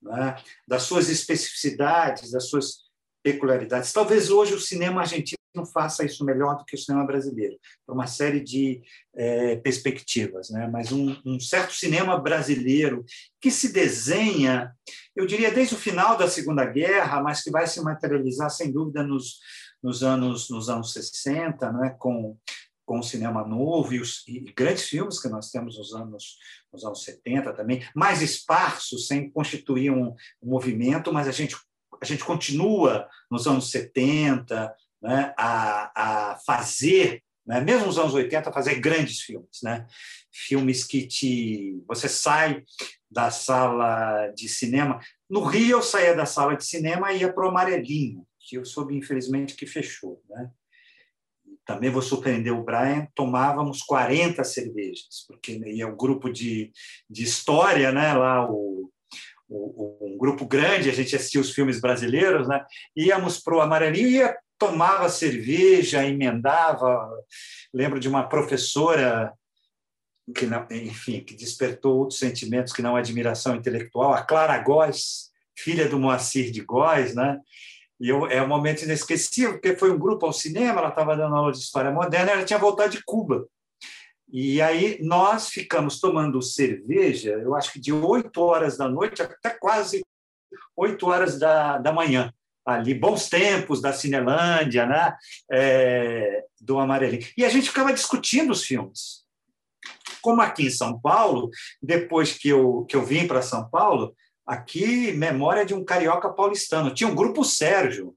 né? 0.00 0.36
das 0.68 0.82
suas 0.82 1.08
especificidades, 1.08 2.30
das 2.30 2.48
suas 2.48 2.84
peculiaridades. 3.22 3.92
Talvez 3.92 4.30
hoje 4.30 4.54
o 4.54 4.60
cinema 4.60 5.00
argentino 5.00 5.38
não 5.54 5.64
faça 5.64 6.04
isso 6.04 6.24
melhor 6.24 6.56
do 6.56 6.64
que 6.64 6.74
o 6.74 6.78
cinema 6.78 7.06
brasileiro, 7.06 7.56
por 7.86 7.94
uma 7.94 8.06
série 8.06 8.40
de 8.40 8.82
é, 9.14 9.56
perspectivas. 9.56 10.50
Né? 10.50 10.68
Mas 10.70 10.90
um, 10.90 11.16
um, 11.24 11.38
certo 11.38 11.72
cinema 11.72 12.18
brasileiro 12.18 13.04
que 13.40 13.50
se 13.50 13.72
desenha, 13.72 14.74
eu 15.14 15.26
diria, 15.26 15.50
desde 15.50 15.74
o 15.74 15.78
final 15.78 16.16
da 16.16 16.28
Segunda 16.28 16.64
Guerra, 16.64 17.22
mas 17.22 17.42
que 17.42 17.50
vai 17.50 17.66
se 17.66 17.80
materializar, 17.80 18.50
sem 18.50 18.72
dúvida, 18.72 19.02
nos, 19.02 19.38
nos, 19.82 20.02
anos, 20.02 20.50
nos 20.50 20.68
anos 20.68 20.92
60, 20.92 21.72
né? 21.72 21.96
com, 21.98 22.36
com 22.84 22.98
o 22.98 23.02
cinema 23.02 23.46
novo 23.46 23.94
e, 23.94 24.00
os, 24.00 24.26
e 24.26 24.40
grandes 24.56 24.84
filmes 24.84 25.20
que 25.20 25.28
nós 25.28 25.50
temos 25.50 25.78
nos 25.78 25.94
anos, 25.94 26.36
nos 26.72 26.84
anos 26.84 27.04
70 27.04 27.52
também, 27.52 27.86
mais 27.94 28.22
esparsos, 28.22 29.06
sem 29.06 29.30
constituir 29.30 29.90
um, 29.90 30.08
um 30.42 30.50
movimento, 30.50 31.12
mas 31.12 31.28
a 31.28 31.32
gente 31.32 31.56
a 32.00 32.04
gente 32.04 32.24
continua 32.24 33.08
nos 33.30 33.46
anos 33.46 33.70
70, 33.70 34.74
né, 35.04 35.34
a, 35.36 36.32
a 36.32 36.36
fazer, 36.46 37.22
né, 37.46 37.60
mesmo 37.60 37.86
nos 37.86 37.98
anos 37.98 38.14
80, 38.14 38.48
a 38.48 38.52
fazer 38.52 38.76
grandes 38.76 39.20
filmes. 39.20 39.60
Né? 39.62 39.86
Filmes 40.32 40.82
que 40.82 41.06
te. 41.06 41.78
Você 41.86 42.08
sai 42.08 42.64
da 43.10 43.30
sala 43.30 44.28
de 44.28 44.48
cinema. 44.48 44.98
No 45.28 45.44
Rio, 45.44 45.76
eu 45.76 45.82
saía 45.82 46.16
da 46.16 46.24
sala 46.24 46.56
de 46.56 46.64
cinema 46.64 47.12
e 47.12 47.20
ia 47.20 47.32
para 47.32 47.44
o 47.44 47.48
Amarelinho, 47.48 48.26
que 48.40 48.56
eu 48.56 48.64
soube, 48.64 48.96
infelizmente, 48.96 49.54
que 49.54 49.66
fechou. 49.66 50.22
Né? 50.30 50.50
Também 51.66 51.90
vou 51.90 52.02
surpreender 52.02 52.54
o 52.54 52.64
Brian, 52.64 53.06
tomávamos 53.14 53.82
40 53.82 54.42
cervejas, 54.42 55.26
porque 55.28 55.52
ia 55.66 55.86
o 55.86 55.96
grupo 55.96 56.32
de, 56.32 56.72
de 57.08 57.22
história, 57.22 57.92
né? 57.92 58.14
lá 58.14 58.50
o 58.50 58.90
um 59.50 60.16
grupo 60.18 60.46
grande, 60.46 60.88
a 60.88 60.92
gente 60.92 61.14
assistia 61.14 61.40
os 61.40 61.52
filmes 61.52 61.78
brasileiros, 61.78 62.48
né? 62.48 62.64
íamos 62.96 63.38
para 63.38 63.54
o 63.54 63.60
Amarelinho 63.60 64.08
ia 64.08 64.34
tomava 64.64 65.08
cerveja, 65.08 66.06
emendava. 66.06 67.08
Lembro 67.72 68.00
de 68.00 68.08
uma 68.08 68.26
professora 68.28 69.32
que, 70.34 70.46
não, 70.46 70.66
enfim, 70.70 71.20
que 71.20 71.34
despertou 71.34 71.98
outros 71.98 72.18
sentimentos 72.18 72.72
que 72.72 72.80
não 72.80 72.96
admiração 72.96 73.54
intelectual, 73.54 74.14
a 74.14 74.22
Clara 74.22 74.58
Góes, 74.58 75.30
filha 75.56 75.86
do 75.88 75.98
Moacir 75.98 76.50
de 76.50 76.62
Góes, 76.62 77.14
né? 77.14 77.38
E 78.00 78.08
eu, 78.08 78.26
é 78.26 78.42
um 78.42 78.48
momento 78.48 78.82
inesquecível, 78.82 79.52
porque 79.52 79.76
foi 79.76 79.90
um 79.90 79.98
grupo 79.98 80.24
ao 80.24 80.32
cinema, 80.32 80.80
ela 80.80 80.88
estava 80.88 81.16
dando 81.16 81.36
aula 81.36 81.52
de 81.52 81.58
história 81.58 81.90
moderna, 81.90 82.32
ela 82.32 82.44
tinha 82.44 82.58
voltado 82.58 82.90
de 82.90 83.04
Cuba. 83.04 83.46
E 84.32 84.60
aí 84.62 84.98
nós 85.02 85.48
ficamos 85.48 86.00
tomando 86.00 86.40
cerveja, 86.42 87.32
eu 87.32 87.54
acho 87.54 87.72
que 87.72 87.78
de 87.78 87.92
8 87.92 88.40
horas 88.40 88.76
da 88.76 88.88
noite 88.88 89.22
até 89.22 89.50
quase 89.50 90.02
8 90.74 91.06
horas 91.06 91.38
da, 91.38 91.78
da 91.78 91.92
manhã 91.92 92.32
ali, 92.64 92.94
bons 92.94 93.28
tempos 93.28 93.80
da 93.80 93.92
Cinelândia, 93.92 94.86
né? 94.86 95.14
É, 95.52 96.44
do 96.60 96.78
Amarelinho. 96.78 97.26
E 97.36 97.44
a 97.44 97.48
gente 97.48 97.68
ficava 97.68 97.92
discutindo 97.92 98.52
os 98.52 98.64
filmes. 98.64 99.24
Como 100.22 100.40
aqui 100.40 100.66
em 100.66 100.70
São 100.70 100.98
Paulo, 100.98 101.50
depois 101.82 102.32
que 102.32 102.48
eu, 102.48 102.86
que 102.88 102.96
eu 102.96 103.04
vim 103.04 103.26
para 103.26 103.42
São 103.42 103.68
Paulo, 103.68 104.14
aqui, 104.46 105.12
memória 105.12 105.64
de 105.64 105.74
um 105.74 105.84
carioca 105.84 106.30
paulistano. 106.30 106.94
Tinha 106.94 107.08
um 107.08 107.14
grupo 107.14 107.44
Sérgio, 107.44 108.14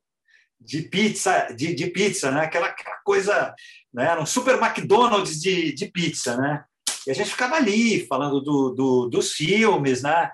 de 0.59 0.81
pizza, 0.83 1.47
de, 1.55 1.73
de 1.73 1.87
pizza, 1.87 2.31
né? 2.31 2.41
aquela, 2.41 2.67
aquela 2.67 2.97
coisa, 2.97 3.53
né? 3.93 4.05
era 4.05 4.21
um 4.21 4.25
super 4.25 4.55
McDonald's 4.61 5.39
de, 5.41 5.73
de 5.73 5.87
pizza. 5.87 6.35
Né? 6.37 6.63
E 7.05 7.11
a 7.11 7.13
gente 7.13 7.29
ficava 7.29 7.55
ali 7.55 8.05
falando 8.07 8.41
do, 8.41 8.69
do, 8.71 9.07
dos 9.07 9.33
filmes, 9.33 10.01
né? 10.01 10.31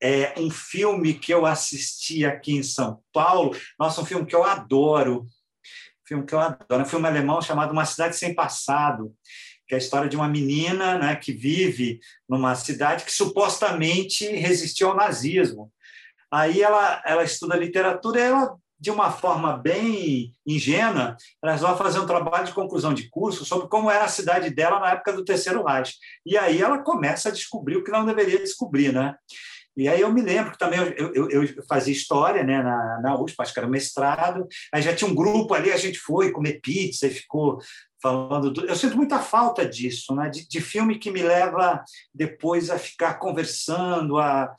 É 0.00 0.34
um 0.36 0.50
filme 0.50 1.14
que 1.14 1.32
eu 1.32 1.46
assisti 1.46 2.24
aqui 2.24 2.52
em 2.52 2.62
São 2.62 3.00
Paulo. 3.12 3.56
Nossa, 3.78 4.00
um 4.00 4.06
filme 4.06 4.26
que 4.26 4.34
eu 4.34 4.44
adoro. 4.44 5.26
Filme 6.06 6.24
que 6.24 6.34
eu 6.34 6.40
adoro. 6.40 6.82
É 6.82 6.84
um 6.84 6.88
filme 6.88 7.08
alemão 7.08 7.40
chamado 7.40 7.72
Uma 7.72 7.86
Cidade 7.86 8.16
Sem 8.16 8.34
Passado, 8.34 9.14
que 9.66 9.74
é 9.74 9.76
a 9.76 9.80
história 9.80 10.08
de 10.08 10.16
uma 10.16 10.28
menina 10.28 10.98
né, 10.98 11.16
que 11.16 11.32
vive 11.32 11.98
numa 12.28 12.54
cidade 12.54 13.04
que 13.04 13.12
supostamente 13.12 14.26
resistiu 14.26 14.90
ao 14.90 14.96
nazismo. 14.96 15.72
Aí 16.30 16.62
ela, 16.62 17.02
ela 17.04 17.24
estuda 17.24 17.56
literatura 17.56 18.20
e 18.20 18.22
ela, 18.22 18.56
de 18.78 18.90
uma 18.90 19.10
forma 19.10 19.56
bem 19.56 20.32
ingênua, 20.46 21.16
ela 21.42 21.52
resolve 21.52 21.78
fazer 21.78 21.98
um 21.98 22.06
trabalho 22.06 22.46
de 22.46 22.52
conclusão 22.52 22.92
de 22.92 23.08
curso 23.08 23.44
sobre 23.44 23.68
como 23.68 23.90
era 23.90 24.04
a 24.04 24.08
cidade 24.08 24.50
dela 24.50 24.78
na 24.78 24.90
época 24.90 25.12
do 25.12 25.24
Terceiro 25.24 25.64
Reich. 25.64 25.94
E 26.24 26.36
aí 26.36 26.60
ela 26.60 26.82
começa 26.82 27.28
a 27.28 27.32
descobrir 27.32 27.76
o 27.76 27.84
que 27.84 27.90
não 27.90 28.04
deveria 28.04 28.38
descobrir, 28.38 28.92
né? 28.92 29.14
E 29.76 29.88
aí 29.88 30.00
eu 30.00 30.12
me 30.12 30.22
lembro 30.22 30.52
que 30.52 30.58
também 30.58 30.78
eu, 30.96 31.14
eu, 31.14 31.30
eu 31.30 31.64
fazia 31.68 31.92
história 31.92 32.42
né, 32.42 32.62
na, 32.62 33.00
na 33.02 33.20
USP, 33.20 33.36
acho 33.40 33.52
que 33.52 33.58
era 33.58 33.68
mestrado, 33.68 34.46
aí 34.72 34.80
já 34.80 34.94
tinha 34.94 35.10
um 35.10 35.14
grupo 35.14 35.52
ali, 35.52 35.70
a 35.70 35.76
gente 35.76 35.98
foi 35.98 36.32
comer 36.32 36.60
pizza 36.62 37.06
e 37.06 37.10
ficou 37.10 37.58
falando. 38.02 38.50
Do... 38.50 38.64
Eu 38.64 38.74
sinto 38.74 38.96
muita 38.96 39.18
falta 39.18 39.66
disso, 39.66 40.14
né, 40.14 40.30
de, 40.30 40.48
de 40.48 40.60
filme 40.60 40.98
que 40.98 41.10
me 41.10 41.22
leva 41.22 41.84
depois 42.14 42.70
a 42.70 42.78
ficar 42.78 43.14
conversando, 43.14 44.18
a, 44.18 44.54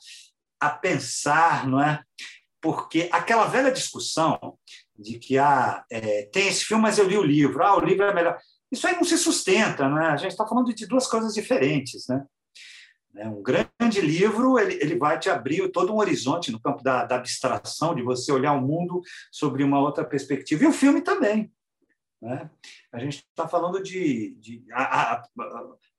a 0.60 0.70
pensar, 0.70 1.66
não 1.66 1.82
é? 1.82 2.00
Porque 2.60 3.08
aquela 3.12 3.46
velha 3.46 3.72
discussão 3.72 4.56
de 4.96 5.18
que 5.18 5.38
ah, 5.38 5.84
é, 5.90 6.28
tem 6.32 6.48
esse 6.48 6.64
filme, 6.64 6.82
mas 6.82 6.98
eu 6.98 7.08
li 7.08 7.16
o 7.16 7.22
livro, 7.22 7.64
ah, 7.64 7.76
o 7.76 7.84
livro 7.84 8.04
é 8.04 8.14
melhor. 8.14 8.38
Isso 8.70 8.86
aí 8.86 8.94
não 8.94 9.04
se 9.04 9.16
sustenta, 9.16 9.88
né? 9.88 10.08
A 10.08 10.16
gente 10.16 10.32
está 10.32 10.46
falando 10.46 10.74
de 10.74 10.86
duas 10.86 11.06
coisas 11.06 11.32
diferentes, 11.32 12.06
né? 12.08 12.24
Né? 13.12 13.26
Um 13.28 13.42
grande 13.42 14.00
livro 14.00 14.58
ele, 14.58 14.74
ele 14.80 14.96
vai 14.96 15.18
te 15.18 15.28
abrir 15.30 15.68
todo 15.70 15.92
um 15.92 15.98
horizonte 15.98 16.52
no 16.52 16.60
campo 16.60 16.82
da, 16.82 17.04
da 17.04 17.16
abstração, 17.16 17.94
de 17.94 18.02
você 18.02 18.32
olhar 18.32 18.52
o 18.52 18.60
mundo 18.60 19.00
sobre 19.30 19.62
uma 19.62 19.80
outra 19.80 20.04
perspectiva. 20.04 20.64
E 20.64 20.66
o 20.66 20.72
filme 20.72 21.00
também. 21.00 21.52
Né? 22.20 22.50
A 22.92 22.98
gente 22.98 23.24
está 23.28 23.46
falando 23.46 23.82
de. 23.82 24.36
de 24.40 24.64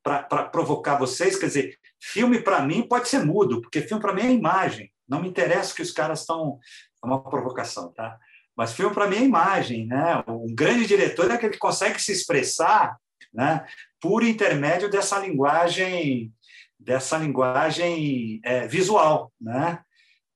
para 0.01 0.45
provocar 0.45 0.97
vocês, 0.97 1.37
quer 1.37 1.47
dizer, 1.47 1.77
filme 1.99 2.41
para 2.41 2.61
mim 2.61 2.87
pode 2.87 3.07
ser 3.07 3.23
mudo, 3.23 3.61
porque 3.61 3.81
filme 3.81 4.01
para 4.01 4.13
mim 4.13 4.21
é 4.21 4.31
imagem. 4.31 4.91
Não 5.07 5.21
me 5.21 5.27
interessa 5.27 5.75
que 5.75 5.81
os 5.81 5.91
caras 5.91 6.21
estão. 6.21 6.59
É 7.03 7.07
uma 7.07 7.23
provocação, 7.23 7.91
tá? 7.93 8.17
Mas 8.55 8.73
filme 8.73 8.93
para 8.93 9.07
mim 9.07 9.17
é 9.17 9.23
imagem, 9.23 9.87
né? 9.87 10.23
Um 10.27 10.53
grande 10.53 10.85
diretor 10.85 11.31
é 11.31 11.35
aquele 11.35 11.53
que 11.53 11.59
consegue 11.59 12.01
se 12.01 12.11
expressar, 12.11 12.97
né? 13.33 13.65
Por 14.01 14.23
intermédio 14.23 14.89
dessa 14.89 15.17
linguagem 15.19 16.33
dessa 16.79 17.17
linguagem 17.17 18.39
é, 18.43 18.67
visual, 18.67 19.31
né? 19.39 19.79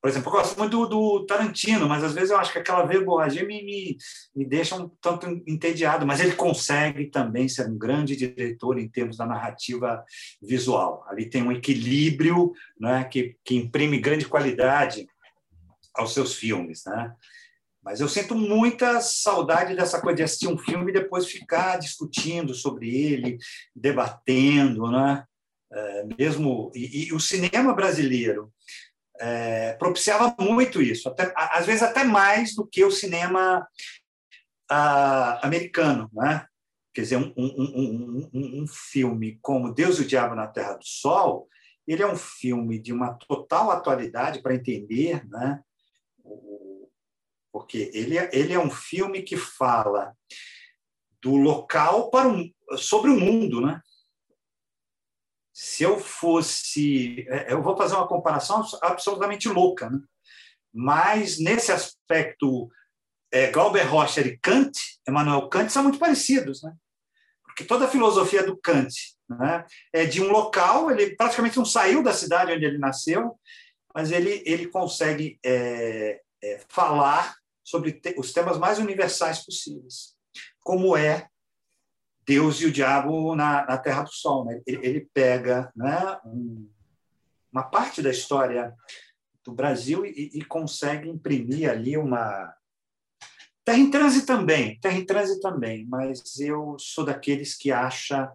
Por 0.04 0.10
exemplo, 0.10 0.28
eu 0.28 0.34
gosto 0.34 0.60
muito 0.60 0.72
do, 0.72 0.86
do, 0.86 1.26
Tarantino, 1.26 1.88
mas 1.88 2.04
às 2.04 2.14
vezes 2.14 2.30
eu 2.30 2.38
acho 2.38 2.52
que 2.52 2.60
aquela 2.60 2.86
verborragia 2.86 3.46
me, 3.46 3.64
me, 3.64 3.98
me 4.36 4.44
deixa 4.44 4.76
um 4.76 4.90
tanto 5.00 5.26
entediado, 5.48 6.06
mas 6.06 6.20
ele 6.20 6.34
consegue 6.34 7.06
também 7.06 7.48
ser 7.48 7.70
um 7.70 7.78
grande 7.78 8.18
diretor 8.18 8.78
em 8.78 8.90
termos 8.90 9.16
da 9.16 9.26
narrativa 9.26 10.04
visual. 10.42 11.06
Ali 11.08 11.30
tem 11.30 11.42
um 11.42 11.54
equilíbrio 11.54 12.52
né, 12.78 13.06
que, 13.06 13.38
que 13.46 13.56
imprime 13.56 13.98
grande 13.98 14.28
qualidade 14.28 15.08
aos 15.96 16.14
seus 16.14 16.36
filmes. 16.36 16.84
Né? 16.86 17.14
Mas 17.82 18.02
eu 18.02 18.10
sinto 18.10 18.36
muita 18.36 19.00
saudade 19.00 19.74
dessa 19.74 20.02
coisa 20.02 20.18
de 20.18 20.24
assistir 20.24 20.48
um 20.50 20.58
filme 20.58 20.92
e 20.92 20.94
depois 20.94 21.28
ficar 21.28 21.80
discutindo 21.80 22.54
sobre 22.54 22.94
ele, 22.94 23.38
debatendo, 23.74 24.92
né? 24.92 25.24
É, 25.76 26.04
mesmo 26.20 26.72
e, 26.76 27.08
e, 27.08 27.14
o 27.14 27.20
cinema 27.20 27.74
brasileiro 27.74 28.54
é, 29.20 29.74
propiciava 29.74 30.36
muito 30.40 30.84
isso, 30.84 31.10
até, 31.10 31.34
às 31.36 31.66
vezes 31.66 31.82
até 31.82 32.04
mais 32.04 32.54
do 32.54 32.68
que 32.68 32.86
o 32.86 32.92
cinema 32.92 33.68
a, 34.70 35.44
americano, 35.46 36.10
né? 36.14 36.46
Quer 36.94 37.02
dizer, 37.02 37.18
um, 37.18 37.34
um, 37.36 38.30
um, 38.32 38.62
um, 38.62 38.68
filme 38.68 39.40
como 39.42 39.74
Deus 39.74 39.98
e 39.98 40.04
o 40.04 40.06
Diabo 40.06 40.36
na 40.36 40.46
Terra 40.46 40.76
do 40.76 40.86
Sol, 40.86 41.50
ele 41.88 42.04
é 42.04 42.08
um 42.08 42.16
filme 42.16 42.78
de 42.78 42.94
uma 42.94 43.16
total 43.16 43.72
atualidade 43.72 44.44
para 44.44 44.54
entender, 44.54 45.28
né? 45.28 45.60
Porque 47.52 47.90
ele 47.96 48.16
é, 48.16 48.30
ele 48.32 48.54
é 48.54 48.60
um 48.60 48.70
filme 48.70 49.24
que 49.24 49.36
fala 49.36 50.16
do 51.20 51.36
local 51.36 52.12
para 52.12 52.30
sobre 52.78 53.10
o 53.10 53.20
mundo, 53.20 53.60
né? 53.60 53.82
Se 55.54 55.84
eu 55.84 56.00
fosse, 56.00 57.26
é, 57.30 57.54
eu 57.54 57.62
vou 57.62 57.78
fazer 57.78 57.96
uma 57.96 58.08
comparação 58.08 58.66
absolutamente 58.82 59.48
louca, 59.48 59.90
né? 59.90 60.00
Mas 60.74 61.40
nesse 61.40 61.72
aspecto 61.72 62.70
é, 63.32 63.52
Glauber 63.52 63.84
Rocha 63.84 64.22
e 64.22 64.38
Kant, 64.38 64.78
Emmanuel 65.08 65.48
Kant, 65.50 65.72
são 65.72 65.84
muito 65.84 66.00
parecidos, 66.00 66.64
né? 66.64 66.74
Porque 67.44 67.64
toda 67.64 67.86
a 67.86 67.90
filosofia 67.90 68.44
do 68.44 68.58
Kant 68.58 68.92
né, 69.30 69.66
é 69.94 70.06
de 70.06 70.22
um 70.22 70.32
local, 70.32 70.90
ele 70.90 71.16
praticamente 71.16 71.58
não 71.58 71.66
saiu 71.66 72.02
da 72.02 72.14
cidade 72.14 72.52
onde 72.52 72.66
ele 72.66 72.80
nasceu, 72.80 73.40
mas 73.94 74.12
ele, 74.12 74.42
ele 74.46 74.68
consegue 74.68 75.40
é, 75.46 76.20
é, 76.44 76.62
falar 76.68 77.36
sobre 77.64 77.94
te, 77.94 78.16
os 78.18 78.34
temas 78.34 78.58
mais 78.58 78.80
universais 78.80 79.46
possíveis, 79.46 80.16
como 80.62 80.98
é 80.98 81.28
Deus 82.26 82.62
e 82.62 82.66
o 82.66 82.72
diabo 82.72 83.36
na, 83.36 83.66
na 83.66 83.78
Terra 83.78 84.04
do 84.04 84.12
Sol. 84.12 84.46
Né? 84.46 84.62
Ele, 84.66 84.86
ele 84.86 85.10
pega 85.14 85.72
né, 85.76 86.20
um, 86.26 86.70
uma 87.52 87.64
parte 87.64 88.02
da 88.02 88.10
história 88.10 88.74
do 89.44 89.52
Brasil 89.52 90.06
e, 90.06 90.32
e 90.34 90.46
consegue 90.46 91.10
imprimir 91.10 91.70
ali 91.70 91.98
uma, 91.98 92.54
Terra 93.66 93.78
em 93.78 93.90
Transe 93.90 94.26
também, 94.26 94.78
Terra 94.80 94.98
em 94.98 95.06
também, 95.40 95.86
mas 95.88 96.38
eu 96.40 96.76
sou 96.78 97.06
daqueles 97.06 97.56
que 97.56 97.72
acha 97.72 98.30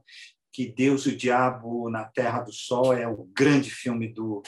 que 0.51 0.67
Deus 0.67 1.05
e 1.05 1.11
o 1.11 1.17
Diabo 1.17 1.91
na 1.91 2.05
Terra 2.05 2.41
do 2.41 2.53
Sol 2.53 2.95
é 2.95 3.07
o 3.07 3.29
grande 3.35 3.71
filme 3.71 4.09
do, 4.09 4.43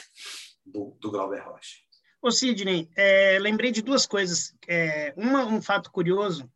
do, 0.65 0.97
do 0.99 1.11
Glauber 1.11 1.43
Rocha. 1.43 1.77
Ô 2.19 2.31
Sidney, 2.31 2.89
é, 2.95 3.37
lembrei 3.39 3.71
de 3.71 3.81
duas 3.81 4.05
coisas. 4.07 4.55
É, 4.67 5.13
uma, 5.15 5.45
um 5.45 5.61
fato 5.61 5.91
curioso, 5.91 6.49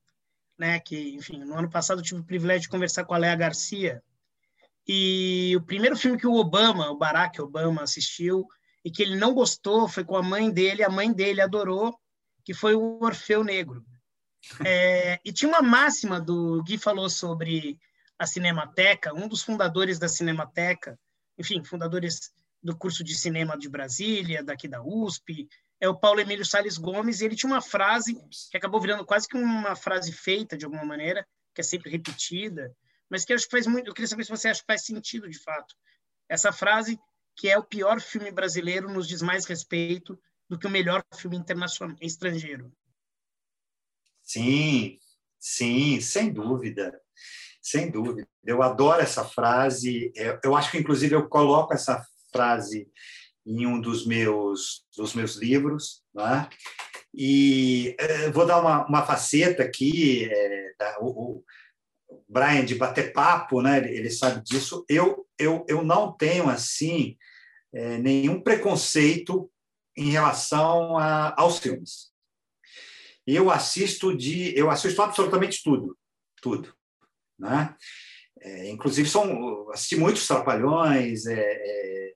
né, 0.57 0.79
que, 0.79 1.15
enfim, 1.15 1.43
no 1.43 1.55
ano 1.55 1.69
passado 1.69 1.99
eu 1.99 2.03
tive 2.03 2.21
o 2.21 2.25
privilégio 2.25 2.63
de 2.63 2.69
conversar 2.69 3.05
com 3.05 3.13
a 3.13 3.17
Léa 3.17 3.35
Garcia, 3.35 4.03
e 4.87 5.53
o 5.57 5.61
primeiro 5.61 5.97
filme 5.97 6.17
que 6.17 6.27
o 6.27 6.35
Obama, 6.35 6.89
o 6.91 6.97
Barack 6.97 7.41
Obama, 7.41 7.81
assistiu, 7.81 8.47
e 8.83 8.91
que 8.91 9.01
ele 9.01 9.15
não 9.15 9.33
gostou, 9.33 9.87
foi 9.87 10.03
com 10.03 10.15
a 10.15 10.21
mãe 10.21 10.51
dele, 10.51 10.83
a 10.83 10.89
mãe 10.89 11.11
dele 11.11 11.41
adorou, 11.41 11.97
que 12.43 12.53
foi 12.53 12.75
o 12.75 12.99
Orfeu 13.01 13.43
Negro. 13.43 13.83
É, 14.63 15.19
e 15.25 15.33
tinha 15.33 15.49
uma 15.49 15.63
máxima 15.63 16.21
do 16.21 16.61
Gui 16.63 16.77
falou 16.77 17.09
sobre 17.09 17.79
a 18.19 18.27
Cinemateca, 18.27 19.13
um 19.13 19.27
dos 19.27 19.41
fundadores 19.41 19.97
da 19.97 20.07
Cinemateca, 20.07 20.99
enfim, 21.37 21.63
fundadores 21.63 22.31
do 22.61 22.75
curso 22.75 23.03
de 23.03 23.15
cinema 23.15 23.57
de 23.57 23.67
Brasília, 23.67 24.43
daqui 24.43 24.67
da 24.67 24.83
USP, 24.83 25.47
é 25.80 25.89
o 25.89 25.97
Paulo 25.97 26.19
Emílio 26.19 26.45
Sales 26.45 26.78
Gomes, 26.78 27.21
e 27.21 27.26
ele 27.26 27.36
tinha 27.36 27.51
uma 27.51 27.61
frase 27.61 28.15
que 28.49 28.57
acabou 28.57 28.80
virando 28.80 29.05
quase 29.05 29.28
que 29.28 29.38
uma 29.38 29.76
frase 29.76 30.11
feita 30.11 30.57
de 30.57 30.65
alguma 30.65 30.86
maneira, 30.86 31.28
que 31.53 31.61
é 31.61 31.63
sempre 31.63 31.89
repetida, 31.89 32.76
mas 33.09 33.23
que 33.23 33.34
acho 33.34 33.45
que 33.45 33.51
faz 33.51 33.67
muito, 33.67 33.88
eu 33.88 33.93
queria 33.93 34.07
saber 34.07 34.23
se 34.23 34.32
você 34.32 34.47
acha 34.47 34.61
que 34.61 34.67
faz 34.67 34.86
sentido 34.86 35.30
de 35.30 35.39
fato. 35.39 35.76
Essa 36.30 36.51
frase 36.51 36.99
que 37.36 37.49
é 37.49 37.57
o 37.57 37.63
pior 37.63 37.99
filme 37.99 38.32
brasileiro 38.32 38.91
nos 38.91 39.07
diz 39.07 39.21
mais 39.21 39.45
respeito 39.45 40.17
do 40.49 40.57
que 40.57 40.67
o 40.67 40.71
melhor 40.71 41.03
filme 41.13 41.38
internacional 41.38 41.95
estrangeiro. 42.01 42.71
Sim, 44.21 44.97
sim, 45.39 45.99
sem 45.99 46.32
dúvida, 46.32 46.99
sem 47.61 47.91
dúvida. 47.91 48.28
Eu 48.43 48.63
adoro 48.63 49.01
essa 49.01 49.23
frase. 49.26 50.11
É, 50.15 50.39
eu 50.43 50.55
acho 50.55 50.71
que, 50.71 50.78
inclusive, 50.78 51.13
eu 51.13 51.28
coloco 51.28 51.73
essa 51.73 52.03
frase 52.32 52.89
em 53.45 53.65
um 53.65 53.79
dos 53.79 54.05
meus, 54.05 54.85
dos 54.95 55.13
meus 55.13 55.35
livros. 55.35 56.03
Né? 56.13 56.49
E 57.13 57.95
é, 57.99 58.29
vou 58.31 58.45
dar 58.45 58.59
uma, 58.59 58.85
uma 58.87 59.05
faceta 59.05 59.63
aqui. 59.63 60.29
É, 60.31 60.73
da, 60.77 60.97
o, 60.99 61.43
o 62.07 62.23
Brian 62.27 62.65
de 62.65 62.75
bater 62.75 63.13
papo, 63.13 63.61
né? 63.61 63.77
ele 63.77 64.09
sabe 64.09 64.43
disso. 64.43 64.85
Eu, 64.89 65.25
eu, 65.37 65.65
eu 65.67 65.83
não 65.83 66.11
tenho, 66.11 66.49
assim, 66.49 67.17
é, 67.73 67.97
nenhum 67.97 68.41
preconceito 68.41 69.49
em 69.97 70.09
relação 70.09 70.97
a, 70.97 71.33
aos 71.37 71.59
filmes 71.59 72.15
eu 73.25 73.49
assisto 73.49 74.15
de 74.15 74.57
eu 74.57 74.69
assisto 74.69 75.01
absolutamente 75.01 75.63
tudo, 75.63 75.97
tudo, 76.41 76.73
né? 77.39 77.75
É, 78.41 78.69
inclusive 78.69 79.09
são 79.09 79.69
assisti 79.71 79.95
muitos 79.95 80.27
trapalhões, 80.27 81.25
é, 81.25 81.39
é, 81.39 82.13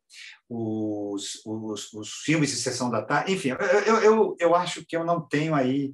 os, 0.49 1.41
os, 1.45 1.93
os, 1.93 2.13
filmes 2.23 2.49
de 2.49 2.57
sessão 2.57 2.89
da 2.89 3.03
tarde, 3.03 3.33
enfim, 3.33 3.49
eu, 3.85 3.97
eu, 4.01 4.35
eu 4.39 4.55
acho 4.55 4.83
que 4.83 4.97
eu 4.97 5.05
não 5.05 5.21
tenho 5.21 5.53
aí 5.53 5.93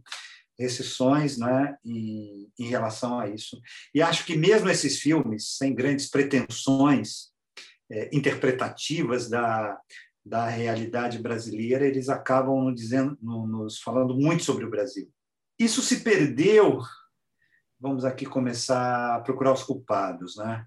restrições 0.58 1.38
né, 1.38 1.76
em, 1.84 2.49
em 2.58 2.68
relação 2.68 3.20
a 3.20 3.28
isso. 3.28 3.60
E 3.93 4.01
acho 4.01 4.26
que 4.26 4.38
mesmo 4.38 4.70
esses 4.70 4.99
filmes, 4.99 5.58
sem 5.58 5.76
grandes 5.76 6.10
pretensões 6.10 7.32
é, 7.91 8.10
interpretativas 8.14 9.30
da, 9.30 9.78
da 10.26 10.47
realidade 10.47 11.20
brasileira, 11.20 11.86
eles 11.86 12.08
acabam 12.08 12.64
nos, 12.64 12.76
dizendo, 12.76 13.18
nos 13.22 13.80
falando 13.80 14.16
muito 14.16 14.43
sobre 14.43 14.64
o 14.64 14.70
Brasil. 14.70 15.12
Isso 15.60 15.82
se 15.82 15.99
perdeu. 15.99 16.82
Vamos 17.80 18.06
aqui 18.06 18.26
começar 18.26 19.16
a 19.16 19.20
procurar 19.20 19.51
os 19.51 19.64
culpados, 19.64 20.38
né? 20.38 20.66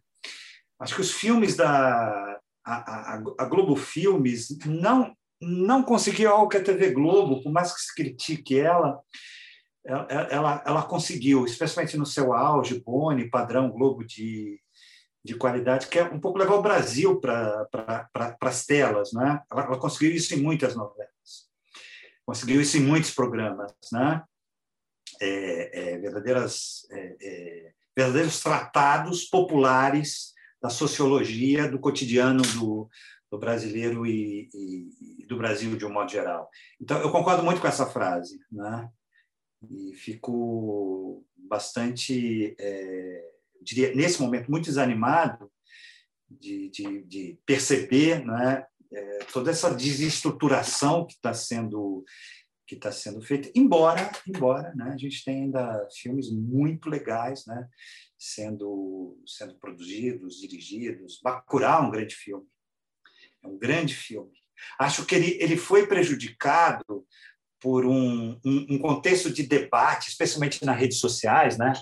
Acho 0.79 0.95
que 0.95 1.01
os 1.01 1.11
filmes 1.11 1.57
da 1.57 2.28
a, 2.75 3.23
a, 3.39 3.45
Globo 3.47 3.77
Filmes 3.77 4.59
não 4.67 5.17
não 5.41 5.85
conseguiu 5.85 6.31
algo 6.31 6.49
que 6.49 6.57
a 6.57 6.65
TV 6.65 6.91
Globo, 6.91 7.41
por 7.41 7.53
mais 7.53 7.73
que 7.73 7.81
se 7.81 7.95
critique 7.95 8.59
ela, 8.59 9.01
ela, 9.85 10.07
ela, 10.11 10.65
ela 10.67 10.83
conseguiu, 10.83 11.45
especialmente 11.45 11.97
no 11.97 12.05
seu 12.05 12.33
auge, 12.33 12.83
Boni, 12.85 13.31
padrão 13.31 13.71
Globo 13.71 14.05
de, 14.05 14.61
de 15.25 15.35
qualidade, 15.37 15.87
que 15.87 15.99
é 15.99 16.05
um 16.05 16.19
pouco 16.19 16.39
levar 16.39 16.57
o 16.57 16.63
Brasil 16.63 17.21
para 17.21 17.65
pra, 17.67 18.37
as 18.41 18.67
telas. 18.67 19.13
Né? 19.13 19.41
Ela, 19.51 19.65
ela, 19.65 19.79
conseguiu 19.79 20.11
isso 20.11 20.35
em 20.35 20.43
muitas 20.43 20.75
novelas, 20.75 21.49
conseguiu 22.27 22.61
isso 22.61 22.77
em 22.77 22.81
muitos 22.81 23.13
programas. 23.13 23.73
Né? 23.93 24.23
É, 25.21 25.93
é, 25.93 25.99
verdadeiras, 25.99 26.87
é, 26.91 27.17
é, 27.23 27.73
verdadeiros 27.97 28.41
tratados 28.41 29.25
populares 29.25 30.35
da 30.61 30.69
sociologia 30.69 31.69
do 31.69 31.79
cotidiano 31.79 32.43
do, 32.43 32.89
do 33.31 33.39
brasileiro 33.39 34.07
e, 34.07 34.49
e, 34.53 35.23
e, 35.23 35.27
do 35.27 35.37
Brasil 35.37 35.77
de 35.77 35.85
um 35.85 35.93
modo 35.93 36.11
geral. 36.11 36.49
Então, 36.81 37.01
eu 37.01 37.11
concordo 37.11 37.43
muito 37.43 37.61
com 37.61 37.69
essa 37.69 37.87
frase, 37.87 38.39
né? 38.51 38.89
E 39.71 39.95
fico 39.95 41.25
bastante 41.37 42.55
é, 42.59 43.29
diria, 43.63 43.95
nesse 43.95 44.21
momento, 44.21 44.51
muito 44.51 44.67
desanimado 44.67 45.51
de, 46.29 46.69
de, 46.71 47.03
de 47.05 47.39
perceber 47.45 48.25
né, 48.25 48.65
é, 48.93 49.19
toda 49.33 49.51
essa 49.51 49.75
desestruturação 49.75 51.07
que 51.07 51.15
está 51.15 51.33
sendo 51.35 52.05
que 52.67 52.75
está 52.75 52.93
sendo 52.93 53.23
feita, 53.23 53.51
embora, 53.55 54.13
embora, 54.29 54.75
né, 54.75 54.91
a 54.93 54.97
gente 54.99 55.25
tenha 55.25 55.43
ainda 55.43 55.89
filmes 55.91 56.31
muito 56.31 56.91
legais, 56.91 57.47
né, 57.47 57.67
sendo 58.19 59.23
sendo 59.27 59.55
produzidos, 59.59 60.41
dirigidos. 60.41 61.21
Bacurau 61.23 61.85
é 61.85 61.87
um 61.87 61.91
grande 61.91 62.15
filme, 62.15 62.47
é 63.43 63.47
um 63.47 63.57
grande 63.57 63.95
filme. 63.95 64.33
Acho 64.79 65.07
que 65.07 65.15
ele 65.15 65.39
ele 65.41 65.57
foi 65.57 65.87
prejudicado 65.87 67.07
por 67.61 67.87
um, 67.87 68.39
um, 68.45 68.67
um 68.71 68.79
contexto 68.79 69.31
de 69.31 69.45
debate, 69.45 70.09
especialmente 70.09 70.65
nas 70.65 70.79
redes 70.79 70.99
sociais, 70.99 71.59
né, 71.59 71.73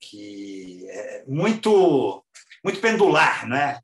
que 0.00 0.86
é 0.88 1.24
muito 1.26 2.24
muito 2.62 2.80
pendular, 2.80 3.46
né? 3.48 3.80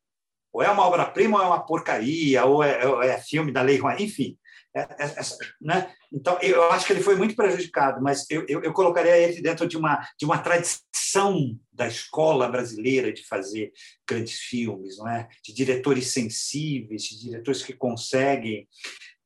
Ou 0.53 0.63
é 0.63 0.71
uma 0.71 0.87
obra-prima 0.87 1.39
ou 1.39 1.45
é 1.45 1.47
uma 1.47 1.65
porcaria, 1.65 2.45
ou 2.45 2.63
é, 2.63 3.09
é 3.09 3.21
filme 3.21 3.53
da 3.53 3.63
Lei 3.63 3.79
Rouanet, 3.79 4.03
enfim. 4.03 4.39
É, 4.75 4.81
é, 4.81 5.05
é, 5.05 5.23
né? 5.61 5.93
Então, 6.13 6.39
eu 6.41 6.71
acho 6.71 6.87
que 6.87 6.93
ele 6.93 7.03
foi 7.03 7.17
muito 7.17 7.35
prejudicado, 7.35 8.01
mas 8.01 8.25
eu, 8.31 8.45
eu, 8.49 8.63
eu, 8.63 8.73
colocaria 8.73 9.17
ele 9.17 9.43
dentro 9.43 9.67
de 9.67 9.77
uma, 9.77 10.07
de 10.17 10.25
uma 10.25 10.39
tradição 10.39 11.59
da 11.73 11.89
escola 11.89 12.49
brasileira 12.49 13.13
de 13.13 13.27
fazer 13.27 13.73
grandes 14.09 14.39
filmes, 14.39 14.99
não 14.99 15.09
é? 15.09 15.29
de 15.45 15.53
diretores 15.53 16.09
sensíveis, 16.13 17.03
de 17.03 17.21
diretores 17.21 17.63
que 17.63 17.73
conseguem 17.73 18.69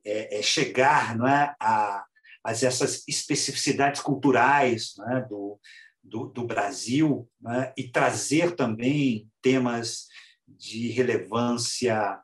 é, 0.05 0.39
é 0.39 0.43
chegar 0.43 1.17
não 1.17 1.27
é? 1.27 1.55
a, 1.61 2.05
mas 2.45 2.63
essas 2.63 3.03
especificidades 3.09 4.03
culturais 4.03 4.95
né, 4.99 5.27
do, 5.29 5.59
do, 6.03 6.27
do, 6.27 6.47
Brasil 6.47 7.29
né, 7.41 7.73
e 7.77 7.89
trazer 7.89 8.55
também 8.55 9.27
temas 9.41 10.09
de 10.47 10.89
relevância 10.89 12.21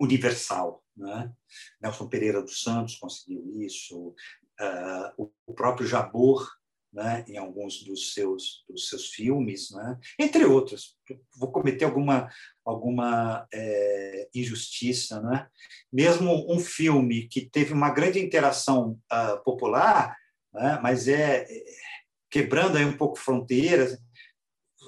universal. 0.00 0.82
Nelson 1.80 2.08
Pereira 2.08 2.42
dos 2.42 2.62
Santos 2.62 2.96
conseguiu 2.96 3.62
isso, 3.62 4.14
uh, 4.60 5.30
o 5.46 5.54
próprio 5.54 5.86
Jabor 5.86 6.46
né, 6.94 7.24
em 7.26 7.36
alguns 7.36 7.82
dos 7.82 8.14
seus, 8.14 8.64
dos 8.68 8.88
seus 8.88 9.08
filmes, 9.08 9.72
né, 9.72 9.98
entre 10.16 10.44
outros. 10.44 10.96
Vou 11.36 11.50
cometer 11.50 11.84
alguma, 11.84 12.30
alguma 12.64 13.48
é, 13.52 14.28
injustiça. 14.32 15.20
Né? 15.20 15.48
Mesmo 15.92 16.46
um 16.48 16.60
filme 16.60 17.26
que 17.26 17.50
teve 17.50 17.72
uma 17.72 17.90
grande 17.90 18.20
interação 18.20 18.96
uh, 19.12 19.42
popular, 19.42 20.16
né, 20.52 20.78
mas 20.80 21.08
é, 21.08 21.42
é 21.42 21.64
quebrando 22.30 22.78
aí 22.78 22.84
um 22.84 22.96
pouco 22.96 23.18
fronteiras, 23.18 23.98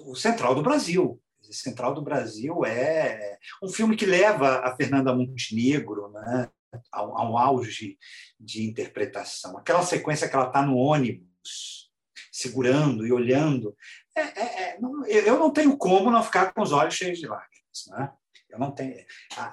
o 0.05 0.14
Central 0.14 0.55
do 0.55 0.62
Brasil. 0.62 1.21
Central 1.51 1.95
do 1.95 2.03
Brasil 2.03 2.64
é 2.64 3.39
um 3.62 3.69
filme 3.69 3.97
que 3.97 4.05
leva 4.05 4.59
a 4.59 4.75
Fernanda 4.77 5.14
Montenegro 5.14 6.11
né, 6.11 6.51
ao, 6.93 7.17
ao 7.17 7.39
auge 7.39 7.99
de 8.39 8.64
interpretação. 8.64 9.57
Aquela 9.59 9.83
sequência 9.83 10.29
que 10.29 10.35
ela 10.35 10.47
está 10.47 10.62
no 10.62 10.77
ônibus, 10.77 11.91
segurando 12.33 13.07
e 13.07 13.12
olhando. 13.12 13.75
É, 14.14 14.21
é, 14.21 14.62
é, 14.62 14.81
não, 14.81 15.07
eu 15.07 15.39
não 15.39 15.51
tenho 15.51 15.77
como 15.77 16.11
não 16.11 16.23
ficar 16.23 16.53
com 16.53 16.62
os 16.62 16.73
olhos 16.73 16.95
cheios 16.95 17.19
de 17.19 17.27
lágrimas. 17.27 17.87
Né? 17.89 18.11
Eu 18.51 18.59
não 18.59 18.71
tenho. 18.71 18.95
Ah, 19.37 19.53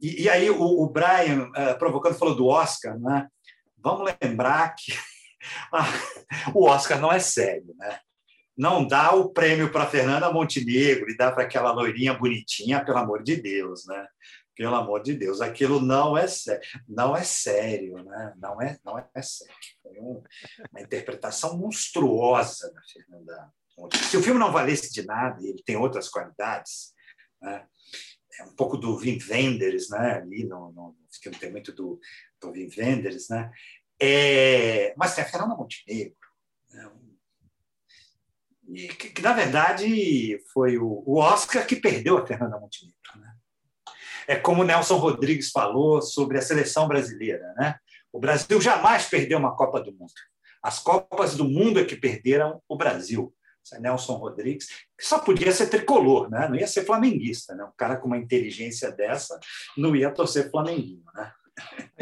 e, 0.00 0.24
e, 0.24 0.28
aí 0.28 0.50
o, 0.50 0.60
o 0.60 0.88
Brian, 0.88 1.48
uh, 1.50 1.78
provocando, 1.78 2.18
falou 2.18 2.34
do 2.34 2.46
Oscar. 2.46 2.98
Né? 2.98 3.28
Vamos 3.78 4.12
lembrar 4.20 4.74
que 4.74 4.92
o 6.54 6.66
Oscar 6.66 7.00
não 7.00 7.12
é 7.12 7.18
sério. 7.18 7.74
Né? 7.76 8.00
Não 8.56 8.86
dá 8.86 9.14
o 9.14 9.30
prêmio 9.30 9.70
para 9.70 9.86
Fernanda 9.86 10.32
Montenegro 10.32 11.10
e 11.10 11.16
dá 11.16 11.30
para 11.30 11.44
aquela 11.44 11.72
loirinha 11.72 12.14
bonitinha, 12.14 12.84
pelo 12.84 12.98
amor 12.98 13.22
de 13.22 13.36
Deus. 13.36 13.86
Né? 13.86 14.06
Pelo 14.56 14.74
amor 14.74 15.02
de 15.02 15.14
Deus, 15.14 15.42
aquilo 15.42 15.80
não 15.80 16.16
é 16.16 16.26
sério, 16.26 16.62
não 16.88 17.14
é 17.14 17.22
sério, 17.22 18.02
né? 18.02 18.34
Não 18.38 18.60
é, 18.60 18.78
não 18.82 18.98
é 18.98 19.22
sério. 19.22 19.54
Foi 19.82 20.00
um, 20.00 20.22
uma 20.72 20.80
interpretação 20.80 21.58
monstruosa 21.58 22.72
da 22.72 22.80
Fernanda. 22.90 23.52
Se 24.08 24.16
o 24.16 24.22
filme 24.22 24.40
não 24.40 24.50
valesse 24.50 24.90
de 24.90 25.04
nada, 25.04 25.44
ele 25.46 25.62
tem 25.62 25.76
outras 25.76 26.08
qualidades, 26.08 26.94
né? 27.40 27.66
É 28.40 28.44
um 28.44 28.54
pouco 28.54 28.76
do 28.76 28.96
Wim 28.96 29.18
Wenders, 29.30 29.90
né? 29.90 30.14
Ali 30.14 30.46
no, 30.46 30.72
no 30.72 30.96
filme 31.22 31.38
tem 31.38 31.50
muito 31.50 31.72
do, 31.72 32.00
do 32.40 32.50
Wim 32.50 32.70
Wenders, 32.76 33.28
né? 33.28 33.50
É, 34.00 34.94
mas 34.96 35.14
tem 35.14 35.22
a 35.22 35.28
Fernanda 35.28 35.54
Montenegro, 35.54 36.16
né? 36.70 36.92
E 38.68 38.88
que, 38.88 39.10
que, 39.10 39.22
na 39.22 39.32
verdade 39.32 40.42
foi 40.52 40.76
o, 40.76 41.02
o 41.06 41.18
Oscar 41.18 41.64
que 41.66 41.76
perdeu 41.76 42.18
a 42.18 42.26
Fernanda 42.26 42.58
Montenegro, 42.58 42.96
né? 43.16 43.35
É 44.26 44.36
como 44.36 44.64
Nelson 44.64 44.96
Rodrigues 44.96 45.50
falou 45.50 46.02
sobre 46.02 46.38
a 46.38 46.42
seleção 46.42 46.88
brasileira. 46.88 47.52
Né? 47.56 47.76
O 48.12 48.18
Brasil 48.18 48.60
jamais 48.60 49.06
perdeu 49.06 49.38
uma 49.38 49.54
Copa 49.54 49.80
do 49.80 49.92
Mundo. 49.92 50.12
As 50.62 50.78
Copas 50.78 51.36
do 51.36 51.44
Mundo 51.44 51.78
é 51.78 51.84
que 51.84 51.96
perderam 51.96 52.60
o 52.68 52.76
Brasil. 52.76 53.32
É 53.74 53.80
Nelson 53.80 54.14
Rodrigues, 54.14 54.68
que 54.96 55.04
só 55.04 55.18
podia 55.18 55.50
ser 55.50 55.66
tricolor, 55.66 56.30
né? 56.30 56.48
não 56.48 56.54
ia 56.54 56.68
ser 56.68 56.84
flamenguista. 56.84 57.52
Né? 57.52 57.64
Um 57.64 57.72
cara 57.76 57.96
com 57.96 58.06
uma 58.06 58.16
inteligência 58.16 58.92
dessa 58.92 59.40
não 59.76 59.96
ia 59.96 60.12
torcer 60.12 60.50
flamenguinho. 60.52 61.02
Né? 61.14 61.32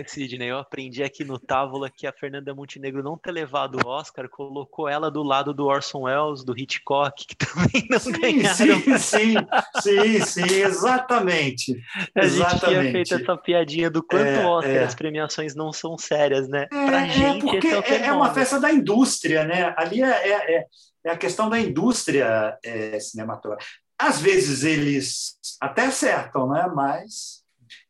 Sidney, 0.07 0.51
eu 0.51 0.59
aprendi 0.59 1.03
aqui 1.03 1.25
no 1.25 1.39
Távola 1.39 1.89
que 1.89 2.07
a 2.07 2.13
Fernanda 2.13 2.55
Montenegro 2.55 3.03
não 3.03 3.17
ter 3.17 3.31
levado 3.31 3.79
o 3.85 3.89
Oscar 3.89 4.29
colocou 4.29 4.89
ela 4.89 5.11
do 5.11 5.23
lado 5.23 5.55
do 5.55 5.67
Orson 5.67 6.03
Welles, 6.03 6.45
do 6.45 6.59
Hitchcock, 6.59 7.27
que 7.27 7.37
também 7.47 7.87
não 7.89 7.99
sim, 7.99 8.13
ganharam. 8.13 8.55
Sim, 8.57 8.99
sim, 8.99 9.35
sim, 9.81 10.21
sim, 10.21 10.55
exatamente. 10.55 11.81
A 12.15 12.27
gente 12.27 12.59
tinha 12.61 12.83
feito 12.93 13.15
essa 13.15 13.37
piadinha 13.37 13.91
do 13.91 14.03
quanto 14.03 14.27
é, 14.27 14.45
Oscar 14.45 14.73
é. 14.73 14.85
as 14.85 14.95
premiações 14.95 15.55
não 15.55 15.73
são 15.73 15.97
sérias, 15.97 16.49
né? 16.49 16.65
É, 16.65 16.87
pra 16.87 17.07
é, 17.07 17.11
gente, 17.11 17.67
é 17.67 17.79
o 17.79 17.83
É 17.83 18.13
uma 18.13 18.35
festa 18.35 18.59
da 18.59 18.73
indústria, 18.73 19.45
né? 19.45 19.73
Ali 19.77 20.03
é, 20.03 20.07
é, 20.07 20.57
é, 20.57 20.67
é 21.07 21.11
a 21.11 21.17
questão 21.17 21.49
da 21.49 21.61
indústria 21.61 22.59
cinematográfica. 23.01 23.71
Às 23.97 24.21
vezes 24.21 24.65
eles 24.65 25.37
até 25.61 25.87
acertam, 25.87 26.49
né? 26.49 26.69
Mas 26.75 27.44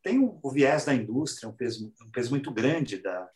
tem 0.05 0.19
o, 0.19 0.51
viés 0.51 0.85
da 0.85 0.95
indústria, 0.95 1.49
um 1.49 1.57
peso, 1.57 1.93
um 2.03 2.11
peso 2.11 2.31
muito 2.31 2.53
grande 2.53 2.99
da, 2.99 3.27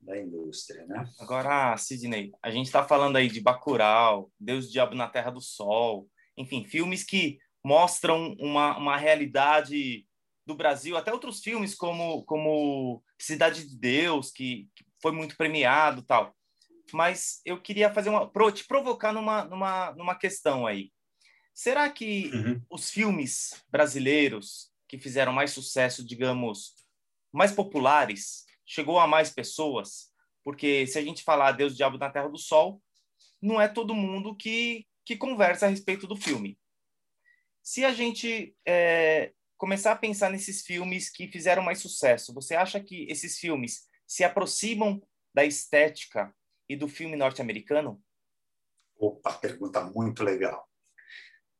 da 0.00 0.18
indústria, 0.18 0.84
né? 0.86 1.08
Agora, 1.20 1.76
Sidney, 1.76 2.32
a 2.42 2.50
gente 2.50 2.66
está 2.66 2.86
falando 2.86 3.14
aí 3.14 3.28
de 3.28 3.40
Bacurau, 3.40 4.30
Deus 4.38 4.70
Diabo 4.70 4.96
na 4.96 5.08
Terra 5.08 5.30
do 5.30 5.40
Sol, 5.40 6.08
enfim, 6.36 6.64
filmes 6.64 7.04
que 7.04 7.38
mostram 7.64 8.34
uma, 8.40 8.76
uma 8.76 8.96
realidade 8.96 10.04
do 10.44 10.56
Brasil, 10.56 10.96
até 10.96 11.12
outros 11.12 11.40
filmes 11.40 11.76
como, 11.76 12.24
como 12.24 13.04
Cidade 13.16 13.68
de 13.68 13.78
Deus, 13.78 14.32
que, 14.32 14.68
que 14.74 14.84
foi 15.00 15.12
muito 15.12 15.36
premiado 15.36 16.02
tal. 16.02 16.34
Mas 16.92 17.40
eu 17.44 17.60
queria 17.62 17.94
fazer 17.94 18.08
uma 18.08 18.28
te 18.52 18.66
provocar 18.66 19.12
numa, 19.12 19.44
numa, 19.44 19.92
numa 19.92 20.14
questão 20.16 20.66
aí. 20.66 20.90
Será 21.54 21.88
que 21.88 22.30
uhum. 22.34 22.60
os 22.68 22.90
filmes 22.90 23.62
brasileiros 23.70 24.69
que 24.90 24.98
fizeram 24.98 25.32
mais 25.32 25.52
sucesso, 25.52 26.04
digamos, 26.04 26.74
mais 27.32 27.52
populares, 27.52 28.44
chegou 28.66 28.98
a 28.98 29.06
mais 29.06 29.30
pessoas, 29.30 30.12
porque 30.42 30.84
se 30.88 30.98
a 30.98 31.02
gente 31.02 31.22
falar 31.22 31.52
Deus, 31.52 31.76
Diabo 31.76 31.96
na 31.96 32.10
Terra 32.10 32.26
do 32.26 32.36
Sol, 32.36 32.82
não 33.40 33.60
é 33.60 33.68
todo 33.68 33.94
mundo 33.94 34.34
que, 34.34 34.84
que 35.04 35.16
conversa 35.16 35.66
a 35.66 35.68
respeito 35.68 36.08
do 36.08 36.16
filme. 36.16 36.58
Se 37.62 37.84
a 37.84 37.92
gente 37.92 38.56
é, 38.66 39.32
começar 39.56 39.92
a 39.92 39.96
pensar 39.96 40.28
nesses 40.28 40.62
filmes 40.62 41.08
que 41.08 41.28
fizeram 41.28 41.62
mais 41.62 41.78
sucesso, 41.78 42.34
você 42.34 42.56
acha 42.56 42.80
que 42.80 43.06
esses 43.08 43.38
filmes 43.38 43.86
se 44.08 44.24
aproximam 44.24 45.00
da 45.32 45.44
estética 45.44 46.34
e 46.68 46.74
do 46.74 46.88
filme 46.88 47.14
norte-americano? 47.14 48.02
Opa, 48.98 49.34
pergunta 49.34 49.84
muito 49.84 50.24
legal 50.24 50.69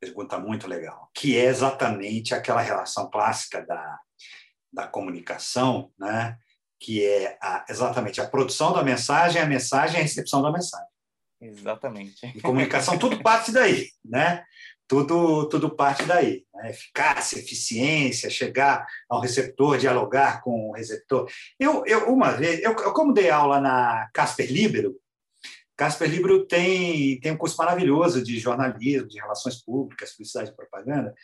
pergunta 0.01 0.39
muito 0.39 0.67
legal, 0.67 1.11
que 1.15 1.37
é 1.37 1.45
exatamente 1.45 2.35
aquela 2.35 2.63
relação 2.63 3.11
clássica 3.11 3.65
da, 3.67 3.99
da 4.73 4.87
comunicação, 4.87 5.93
né? 5.99 6.39
que 6.81 7.05
é 7.05 7.37
a, 7.43 7.67
exatamente 7.69 8.21
a 8.21 8.27
produção 8.27 8.73
da 8.73 8.83
mensagem, 8.83 9.41
a 9.41 9.47
mensagem 9.47 9.97
e 9.97 10.01
a 10.01 10.03
recepção 10.03 10.41
da 10.41 10.51
mensagem. 10.51 10.89
Exatamente. 11.41 12.27
Em 12.27 12.41
comunicação, 12.41 12.99
tudo 12.99 13.23
parte 13.23 13.53
daí, 13.53 13.89
né? 14.05 14.45
Tudo, 14.89 15.49
tudo 15.49 15.71
parte 15.71 16.05
daí. 16.05 16.45
Né? 16.55 16.71
Eficácia, 16.71 17.39
eficiência, 17.39 18.29
chegar 18.29 18.87
ao 19.09 19.21
receptor, 19.21 19.79
dialogar 19.79 20.43
com 20.43 20.71
o 20.71 20.73
receptor. 20.73 21.31
Eu, 21.59 21.85
eu 21.87 22.13
uma 22.13 22.33
vez, 22.33 22.61
eu, 22.61 22.73
eu 22.73 22.93
como 22.93 23.13
dei 23.13 23.31
aula 23.31 23.61
na 23.61 24.11
Casper 24.13 24.51
Libero, 24.51 25.00
Casper 25.81 26.11
Libro 26.11 26.45
tem, 26.45 27.18
tem 27.20 27.33
um 27.33 27.39
curso 27.39 27.57
maravilhoso 27.57 28.22
de 28.22 28.39
jornalismo, 28.39 29.09
de 29.09 29.18
relações 29.18 29.64
públicas, 29.64 30.11
publicidade 30.11 30.51
e 30.51 30.55
propaganda. 30.55 31.14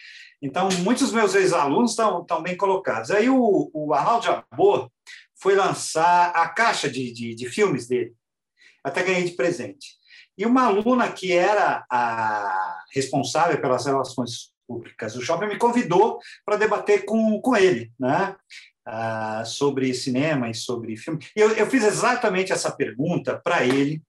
Então, 0.41 0.71
muitos 0.83 1.03
dos 1.03 1.13
meus 1.13 1.35
ex-alunos 1.35 1.91
estão, 1.91 2.23
estão 2.23 2.43
bem 2.43 2.57
colocados. 2.57 3.11
Aí 3.11 3.29
o, 3.29 3.71
o 3.75 3.93
Arnaldo 3.93 4.25
Jabor 4.25 4.91
foi 5.35 5.55
lançar 5.55 6.31
a 6.31 6.49
caixa 6.49 6.89
de, 6.89 7.13
de, 7.13 7.35
de 7.35 7.47
filmes 7.51 7.87
dele. 7.87 8.15
Até 8.83 9.03
ganhei 9.03 9.25
de 9.25 9.33
presente. 9.33 9.89
E 10.39 10.47
uma 10.47 10.63
aluna 10.63 11.13
que 11.13 11.33
era 11.33 11.85
a 11.91 12.83
responsável 12.95 13.61
pelas 13.61 13.85
relações 13.85 14.55
públicas 14.67 15.13
do 15.13 15.21
shopping 15.21 15.49
me 15.49 15.59
convidou 15.59 16.19
para 16.47 16.57
debater 16.57 17.05
com, 17.05 17.39
com 17.43 17.55
ele, 17.55 17.93
né? 18.01 18.35
Ah, 18.89 19.43
sobre 19.45 19.93
cinema 19.93 20.49
e 20.49 20.55
sobre 20.55 20.97
filme. 20.97 21.27
Eu, 21.35 21.51
eu 21.57 21.69
fiz 21.69 21.83
exatamente 21.83 22.53
essa 22.53 22.71
pergunta 22.71 23.37
para 23.37 23.67
ele 23.67 24.01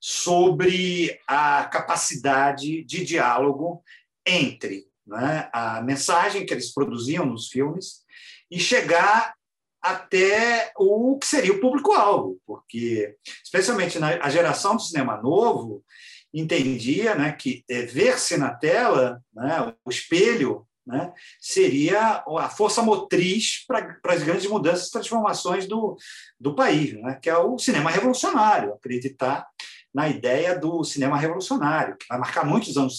sobre 0.00 1.18
a 1.26 1.64
capacidade 1.64 2.84
de 2.84 3.04
diálogo 3.04 3.82
entre 4.24 4.86
né, 5.04 5.50
a 5.52 5.82
mensagem 5.82 6.46
que 6.46 6.54
eles 6.54 6.72
produziam 6.72 7.26
nos 7.26 7.48
filmes 7.48 8.04
e 8.48 8.60
chegar 8.60 9.34
até 9.82 10.72
o 10.78 11.18
que 11.18 11.26
seria 11.26 11.52
o 11.52 11.60
público-alvo, 11.60 12.40
porque, 12.46 13.16
especialmente 13.44 13.98
na 13.98 14.24
a 14.24 14.30
geração 14.30 14.76
do 14.76 14.82
cinema 14.82 15.20
novo, 15.20 15.84
entendia 16.32 17.16
né, 17.16 17.32
que 17.32 17.64
é, 17.68 17.82
ver-se 17.82 18.36
na 18.36 18.54
tela, 18.54 19.20
né, 19.34 19.74
o 19.84 19.90
espelho 19.90 20.64
né, 20.86 21.12
seria 21.40 22.24
a 22.26 22.48
força 22.48 22.82
motriz 22.82 23.64
para 23.66 23.98
as 24.08 24.22
grandes 24.22 24.46
mudanças 24.46 24.88
e 24.88 24.90
transformações 24.90 25.66
do, 25.66 25.96
do 26.38 26.54
país, 26.54 26.92
né, 26.94 27.18
que 27.22 27.30
é 27.30 27.36
o 27.36 27.58
cinema 27.58 27.90
revolucionário, 27.90 28.72
acreditar 28.72 29.46
na 29.94 30.08
ideia 30.08 30.58
do 30.58 30.82
cinema 30.84 31.18
revolucionário, 31.18 31.96
que 31.98 32.06
vai 32.08 32.18
marcar 32.18 32.46
muitos 32.46 32.76
anos 32.76 32.98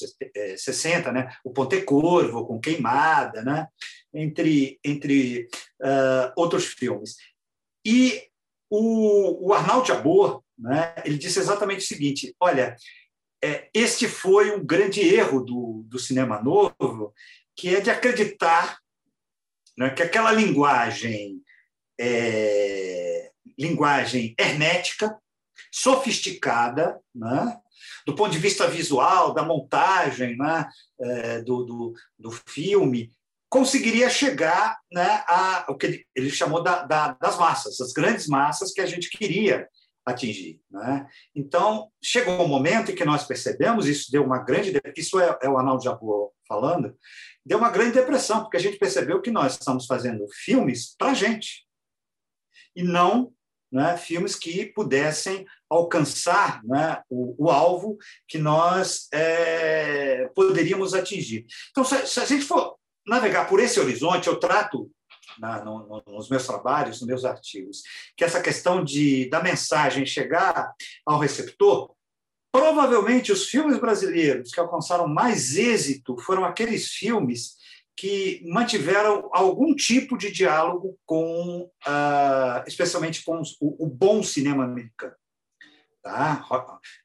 60, 0.57 1.11
né, 1.11 1.35
o 1.43 1.51
Ponte 1.51 1.81
Corvo, 1.81 2.45
com 2.45 2.59
Queimada, 2.59 3.41
né, 3.43 3.67
entre, 4.13 4.79
entre 4.83 5.47
uh, 5.81 6.31
outros 6.35 6.65
filmes. 6.65 7.15
E 7.85 8.23
o, 8.69 9.47
o 9.47 9.53
Arnaldo 9.53 9.87
Jabor, 9.87 10.43
né, 10.57 10.93
ele 11.03 11.17
disse 11.17 11.39
exatamente 11.39 11.83
o 11.83 11.87
seguinte: 11.87 12.35
olha, 12.39 12.75
é, 13.43 13.69
este 13.73 14.07
foi 14.07 14.55
um 14.55 14.65
grande 14.65 15.01
erro 15.01 15.43
do, 15.43 15.83
do 15.87 15.99
cinema 15.99 16.41
novo, 16.41 17.13
que 17.55 17.75
é 17.75 17.81
de 17.81 17.89
acreditar 17.89 18.77
né, 19.77 19.89
que 19.89 20.03
aquela 20.03 20.31
linguagem 20.31 21.41
é, 21.99 23.31
linguagem 23.57 24.33
hermética, 24.37 25.17
sofisticada, 25.71 26.99
né, 27.13 27.57
do 28.05 28.15
ponto 28.15 28.31
de 28.31 28.39
vista 28.39 28.67
visual, 28.67 29.33
da 29.33 29.43
montagem 29.43 30.37
né, 30.37 30.67
é, 30.99 31.41
do, 31.41 31.63
do, 31.63 31.93
do 32.17 32.31
filme, 32.31 33.11
conseguiria 33.49 34.09
chegar 34.09 34.79
né, 34.91 35.23
a 35.27 35.65
o 35.69 35.75
que 35.75 36.05
ele, 36.15 36.29
chamou 36.29 36.63
da, 36.63 36.83
da, 36.83 37.13
das 37.13 37.37
massas, 37.37 37.79
as 37.79 37.91
grandes 37.93 38.27
massas 38.27 38.71
que 38.71 38.81
a 38.81 38.85
gente 38.85 39.09
queria 39.09 39.67
atingir. 40.05 40.59
Né? 40.69 41.07
Então, 41.35 41.89
chegou 42.01 42.43
um 42.43 42.47
momento 42.47 42.91
em 42.91 42.95
que 42.95 43.05
nós 43.05 43.25
percebemos, 43.25 43.87
isso 43.87 44.11
deu 44.11 44.23
uma 44.23 44.39
grande. 44.39 44.73
Isso 44.97 45.19
é, 45.19 45.37
é 45.41 45.49
o 45.49 45.57
Arnaldo 45.57 45.83
Jabor 45.83 46.31
falando, 46.53 46.95
deu 47.43 47.57
uma 47.57 47.71
grande 47.71 47.93
depressão, 47.93 48.41
porque 48.41 48.57
a 48.57 48.59
gente 48.59 48.77
percebeu 48.77 49.21
que 49.21 49.31
nós 49.31 49.53
estamos 49.53 49.85
fazendo 49.87 50.25
filmes 50.31 50.95
para 50.97 51.11
a 51.11 51.13
gente, 51.13 51.65
e 52.75 52.83
não 52.83 53.33
né, 53.71 53.97
filmes 53.97 54.35
que 54.35 54.67
pudessem 54.67 55.47
alcançar 55.67 56.63
né, 56.63 57.01
o, 57.09 57.45
o, 57.45 57.49
alvo 57.49 57.97
que 58.27 58.37
nós 58.37 59.07
é, 59.11 60.27
poderíamos 60.35 60.93
atingir. 60.93 61.47
Então, 61.71 61.83
se, 61.83 62.05
se 62.05 62.19
a 62.19 62.25
gente 62.25 62.45
for 62.45 62.75
navegar 63.07 63.49
por 63.49 63.59
esse 63.59 63.79
horizonte, 63.79 64.27
eu 64.27 64.39
trato 64.39 64.91
na, 65.39 65.65
no, 65.65 66.03
nos 66.05 66.29
meus 66.29 66.45
trabalhos, 66.45 66.99
nos 66.99 67.07
meus 67.07 67.25
artigos, 67.25 67.81
que 68.15 68.23
essa 68.23 68.41
questão 68.41 68.83
de 68.83 69.27
da 69.29 69.41
mensagem 69.41 70.05
chegar 70.05 70.71
ao 71.03 71.17
receptor, 71.17 71.95
provavelmente 72.53 73.31
os 73.31 73.49
filmes 73.49 73.79
brasileiros 73.79 74.51
que 74.51 74.59
alcançaram 74.59 75.07
mais 75.07 75.57
êxito 75.57 76.15
foram 76.19 76.45
aqueles 76.45 76.87
filmes 76.89 77.55
que 77.97 78.43
mantiveram 78.45 79.27
algum 79.33 79.75
tipo 79.75 80.15
de 80.15 80.31
diálogo 80.31 80.95
com, 81.03 81.63
uh, 81.87 82.63
especialmente 82.67 83.23
com 83.25 83.41
o, 83.59 83.85
o 83.85 83.87
bom 83.87 84.21
cinema 84.21 84.65
americano. 84.65 85.15
Tá? 86.03 86.45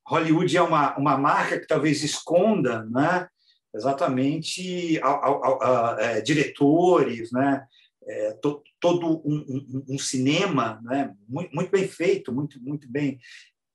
Hollywood 0.06 0.54
é 0.54 0.60
uma, 0.60 0.96
uma 0.98 1.16
marca 1.16 1.58
que 1.58 1.66
talvez 1.66 2.02
esconda 2.02 2.84
né, 2.84 3.26
exatamente 3.74 5.00
a, 5.02 5.08
a, 5.08 5.28
a, 5.30 5.96
é, 6.00 6.20
diretores, 6.20 7.32
né, 7.32 7.64
é, 8.06 8.32
to, 8.42 8.62
todo 8.80 9.22
um, 9.24 9.36
um, 9.48 9.84
um, 9.94 9.98
cinema 9.98 10.80
né, 10.82 11.14
muito, 11.28 11.54
muito, 11.54 11.70
bem 11.70 11.86
feito, 11.86 12.32
muito, 12.32 12.60
muito 12.60 12.90
bem 12.90 13.18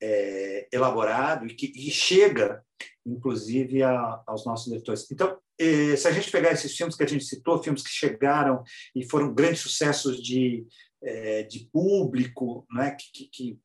é, 0.03 0.67
elaborado 0.69 1.47
e 1.47 1.53
que 1.53 1.71
e 1.73 1.89
chega, 1.89 2.61
inclusive, 3.05 3.81
aos 4.27 4.45
nossos 4.45 4.69
leitores. 4.71 5.09
Então, 5.09 5.37
é, 5.57 5.95
se 5.95 6.07
a 6.07 6.11
gente 6.11 6.29
pegar 6.29 6.51
esses 6.51 6.75
filmes 6.75 6.95
que 6.95 7.03
a 7.03 7.07
gente 7.07 7.23
citou, 7.23 7.63
filmes 7.63 7.83
que 7.83 7.89
chegaram 7.89 8.63
e 8.93 9.07
foram 9.09 9.33
grandes 9.33 9.61
sucessos 9.61 10.21
de, 10.21 10.65
é, 11.01 11.43
de 11.43 11.69
público, 11.71 12.65
né, 12.69 12.91
que, 12.91 13.11
que, 13.13 13.29
que 13.31 13.59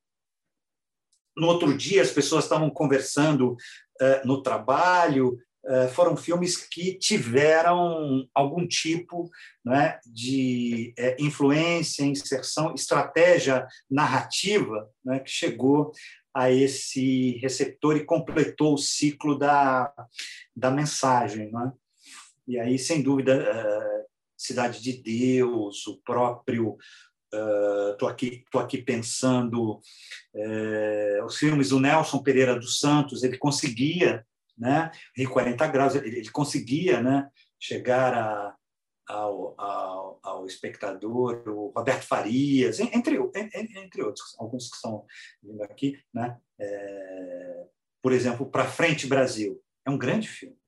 no 1.37 1.49
outro 1.49 1.77
dia 1.77 2.03
as 2.03 2.11
pessoas 2.13 2.45
estavam 2.45 2.71
conversando 2.71 3.53
uh, 3.53 4.27
no 4.27 4.43
trabalho, 4.43 5.39
foram 5.93 6.17
filmes 6.17 6.57
que 6.57 6.95
tiveram 6.95 8.27
algum 8.35 8.67
tipo 8.67 9.29
né, 9.65 9.99
de 10.07 10.95
é, 10.97 11.15
influência, 11.21 12.05
inserção, 12.05 12.75
estratégia 12.75 13.67
narrativa 13.91 14.89
né, 15.05 15.19
que 15.19 15.31
chegou 15.31 15.93
a 16.35 16.51
esse 16.51 17.39
receptor 17.39 17.97
e 17.97 18.05
completou 18.05 18.75
o 18.75 18.79
ciclo 18.79 19.39
da, 19.39 19.93
da 20.55 20.71
mensagem. 20.71 21.51
Né? 21.51 21.73
E 22.47 22.59
aí, 22.59 22.79
sem 22.79 23.03
dúvida, 23.03 23.39
uh, 23.39 24.09
Cidade 24.37 24.81
de 24.81 25.03
Deus, 25.03 25.87
o 25.87 26.01
próprio 26.05 26.77
Estou 27.93 28.09
uh, 28.09 28.11
aqui, 28.11 28.43
tô 28.51 28.59
aqui 28.59 28.79
pensando 28.79 29.83
uh, 30.35 31.25
os 31.27 31.37
filmes 31.37 31.69
do 31.69 31.79
Nelson 31.79 32.23
Pereira 32.23 32.59
dos 32.59 32.81
Santos. 32.81 33.23
Ele 33.23 33.37
conseguia 33.37 34.25
né? 34.59 34.91
Em 35.17 35.25
40 35.25 35.67
graus 35.69 35.95
ele, 35.95 36.09
ele 36.09 36.31
conseguia, 36.31 37.01
né? 37.01 37.29
Chegar 37.61 38.15
a, 38.15 38.55
ao, 39.09 39.55
ao, 39.59 40.21
ao, 40.23 40.47
espectador, 40.47 41.43
o 41.49 41.73
Roberto 41.75 42.03
Farias, 42.03 42.79
entre, 42.79 43.19
entre 43.35 44.03
outros, 44.03 44.37
alguns 44.39 44.69
que 44.69 44.77
estão 44.77 45.05
vindo 45.43 45.63
aqui, 45.63 45.99
né? 46.13 46.39
É, 46.59 47.67
por 48.03 48.13
exemplo, 48.13 48.51
Para 48.51 48.67
Frente 48.67 49.07
Brasil. 49.07 49.63
É 49.85 49.91
um 49.91 49.99
grande 49.99 50.29
filme. 50.29 50.59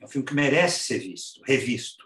É 0.00 0.04
um 0.04 0.08
filme 0.08 0.26
que 0.26 0.34
merece 0.34 0.84
ser 0.84 0.98
visto, 0.98 1.42
revisto. 1.44 2.04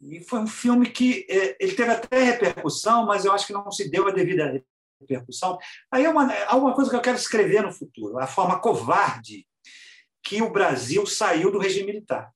E 0.00 0.20
foi 0.20 0.38
um 0.38 0.46
filme 0.46 0.90
que 0.90 1.26
é, 1.28 1.56
ele 1.60 1.74
teve 1.74 1.90
até 1.90 2.22
repercussão, 2.22 3.04
mas 3.04 3.24
eu 3.24 3.32
acho 3.32 3.46
que 3.46 3.52
não 3.52 3.70
se 3.70 3.90
deu 3.90 4.08
a 4.08 4.12
devida 4.12 4.62
repercussão. 5.00 5.58
Aí 5.90 6.04
é 6.04 6.08
uma, 6.08 6.32
há 6.44 6.56
uma 6.56 6.74
coisa 6.74 6.90
que 6.90 6.96
eu 6.96 7.02
quero 7.02 7.16
escrever 7.16 7.62
no 7.62 7.72
futuro: 7.72 8.18
a 8.18 8.26
forma 8.26 8.60
covarde 8.60 9.46
que 10.22 10.40
o 10.42 10.50
Brasil 10.50 11.04
saiu 11.06 11.50
do 11.50 11.58
regime 11.58 11.86
militar. 11.86 12.32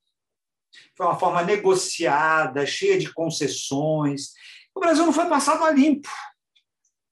Foi 0.95 1.05
uma 1.05 1.19
forma 1.19 1.43
negociada, 1.43 2.65
cheia 2.65 2.97
de 2.97 3.13
concessões. 3.13 4.31
O 4.73 4.79
Brasil 4.79 5.05
não 5.05 5.13
foi 5.13 5.27
passado 5.27 5.63
a 5.63 5.71
limpo. 5.71 6.09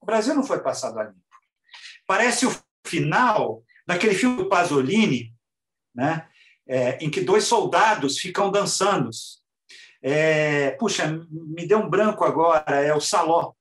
O 0.02 0.06
Brasil 0.06 0.34
não 0.34 0.44
foi 0.44 0.62
passado 0.62 1.00
a 1.00 1.04
limpo. 1.04 1.20
Parece 2.06 2.46
o 2.46 2.56
final 2.86 3.64
daquele 3.88 4.16
filme 4.16 4.38
do 4.38 4.50
Pasolini, 4.50 5.34
né? 5.94 6.28
É, 6.66 6.98
em 7.04 7.10
que 7.10 7.22
dois 7.22 7.44
soldados 7.44 8.18
ficam 8.18 8.50
dançando. 8.50 9.10
É, 10.02 10.72
puxa, 10.72 11.08
me 11.30 11.68
deu 11.68 11.80
um 11.80 11.90
branco 11.90 12.24
agora, 12.24 12.82
é 12.82 12.94
o 12.94 13.02
Saló 13.02 13.54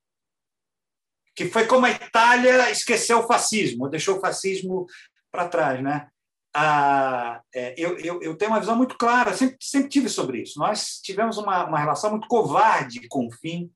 que 1.35 1.49
foi 1.49 1.67
como 1.67 1.87
a 1.87 1.91
Itália 1.91 2.71
esqueceu 2.71 3.21
o 3.21 3.27
fascismo, 3.27 3.89
deixou 3.89 4.19
o 4.19 4.21
fascismo 4.21 4.87
para 5.31 5.49
trás. 5.49 5.83
Né? 5.83 6.09
Ah, 6.55 7.41
é, 7.55 7.75
eu, 7.79 7.99
eu, 7.99 8.23
eu, 8.23 8.37
tenho 8.37 8.51
uma 8.51 8.61
visão 8.61 8.77
muito 8.77 8.97
clara, 8.99 9.33
sempre, 9.33 9.57
sempre 9.61 9.89
tive 9.89 10.09
sobre 10.09 10.43
isso. 10.43 10.59
Nós 10.59 11.01
tivemos 11.03 11.39
uma, 11.39 11.65
uma 11.65 11.79
relação 11.79 12.11
muito 12.11 12.29
covarde 12.29 13.09
com 13.09 13.27
o 13.27 13.33
fim 13.33 13.71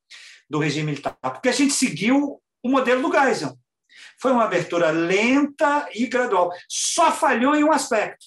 do 0.48 0.58
regime 0.58 0.86
militar, 0.86 1.16
porque 1.22 1.48
a 1.48 1.52
gente 1.52 1.72
seguiu 1.72 2.40
o 2.62 2.68
modelo 2.68 3.02
do 3.02 3.12
Geisel. 3.12 3.58
Foi 4.20 4.30
uma 4.32 4.44
abertura 4.44 4.90
lenta 4.90 5.88
e 5.94 6.06
gradual. 6.06 6.52
Só 6.68 7.10
falhou 7.12 7.54
em 7.54 7.64
um 7.64 7.72
aspecto. 7.72 8.26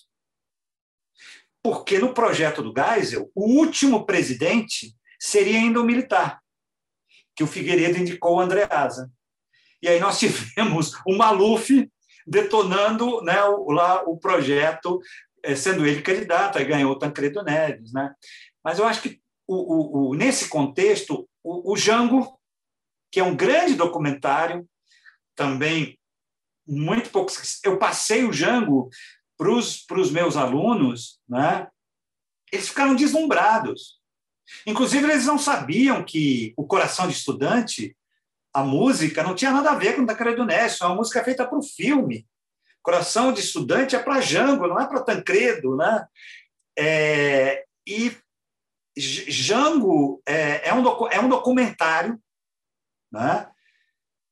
Porque 1.62 2.00
no 2.00 2.14
projeto 2.14 2.64
do 2.64 2.74
Geisel, 2.74 3.30
o 3.36 3.45
último 3.60 4.06
presidente 4.06 4.95
seria 5.20 5.60
ainda 5.60 5.82
um 5.82 5.86
militar, 5.86 6.41
que 7.36 7.43
o 7.43 7.47
Figueiredo 7.47 7.97
indicou 7.97 8.38
o 8.38 8.39
Andreasa. 8.39 9.12
E 9.82 9.88
aí 9.88 10.00
nós 10.00 10.18
tivemos 10.20 10.93
o 11.06 11.16
Maluf 11.16 11.89
detonando 12.30 13.21
né, 13.21 13.43
o, 13.43 13.71
lá 13.71 14.03
o 14.03 14.17
projeto, 14.17 15.01
eh, 15.43 15.55
sendo 15.55 15.86
ele 15.86 16.01
candidato, 16.01 16.57
aí 16.57 16.65
ganhou 16.65 16.91
o 16.91 16.99
Tancredo 16.99 17.43
Neves. 17.43 17.91
Né? 17.91 18.13
Mas 18.63 18.80
eu 18.80 18.86
acho 18.86 19.01
que, 19.01 19.19
o, 19.47 19.55
o, 19.55 20.09
o 20.09 20.13
nesse 20.15 20.47
contexto, 20.47 21.27
o, 21.43 21.73
o 21.73 21.77
Jango, 21.77 22.39
que 23.11 23.19
é 23.19 23.23
um 23.23 23.36
grande 23.36 23.73
documentário, 23.73 24.67
também 25.36 25.97
muito 26.67 27.09
pouco. 27.09 27.32
Eu 27.63 27.80
passei 27.80 28.23
o 28.23 28.34
Jango 28.34 28.89
para 29.38 29.51
os 29.51 30.11
meus 30.11 30.38
alunos, 30.38 31.19
né? 31.27 31.67
eles 32.51 32.67
ficaram 32.67 32.95
deslumbrados. 32.95 33.99
Inclusive, 34.65 35.05
eles 35.05 35.25
não 35.25 35.38
sabiam 35.38 36.03
que 36.03 36.53
o 36.57 36.65
coração 36.65 37.07
de 37.07 37.13
estudante 37.13 37.95
a 38.54 38.64
música 38.64 39.24
não 39.24 39.36
tinha 39.36 39.52
nada 39.52 39.72
a 39.72 39.76
ver 39.76 39.95
com 39.95 40.06
Tancredo 40.06 40.45
Neves, 40.45 40.82
é 40.82 40.86
uma 40.86 40.95
música 40.95 41.24
feita 41.24 41.47
para 41.47 41.58
o 41.58 41.64
filme. 41.64 42.28
Coração 42.82 43.32
de 43.32 43.41
Estudante 43.41 43.95
é 43.95 44.00
para 44.00 44.22
Jango, 44.22 44.68
não 44.68 44.80
é 44.80 44.88
para 44.88 45.04
Tancredo. 45.04 45.76
Né? 45.76 46.06
É, 46.78 47.66
e 47.86 48.16
Jango 48.97 50.22
é, 50.28 50.70
é, 50.70 50.74
um, 50.74 51.08
é 51.10 51.20
um 51.20 51.30
documentário 51.30 52.20
né? 53.12 53.50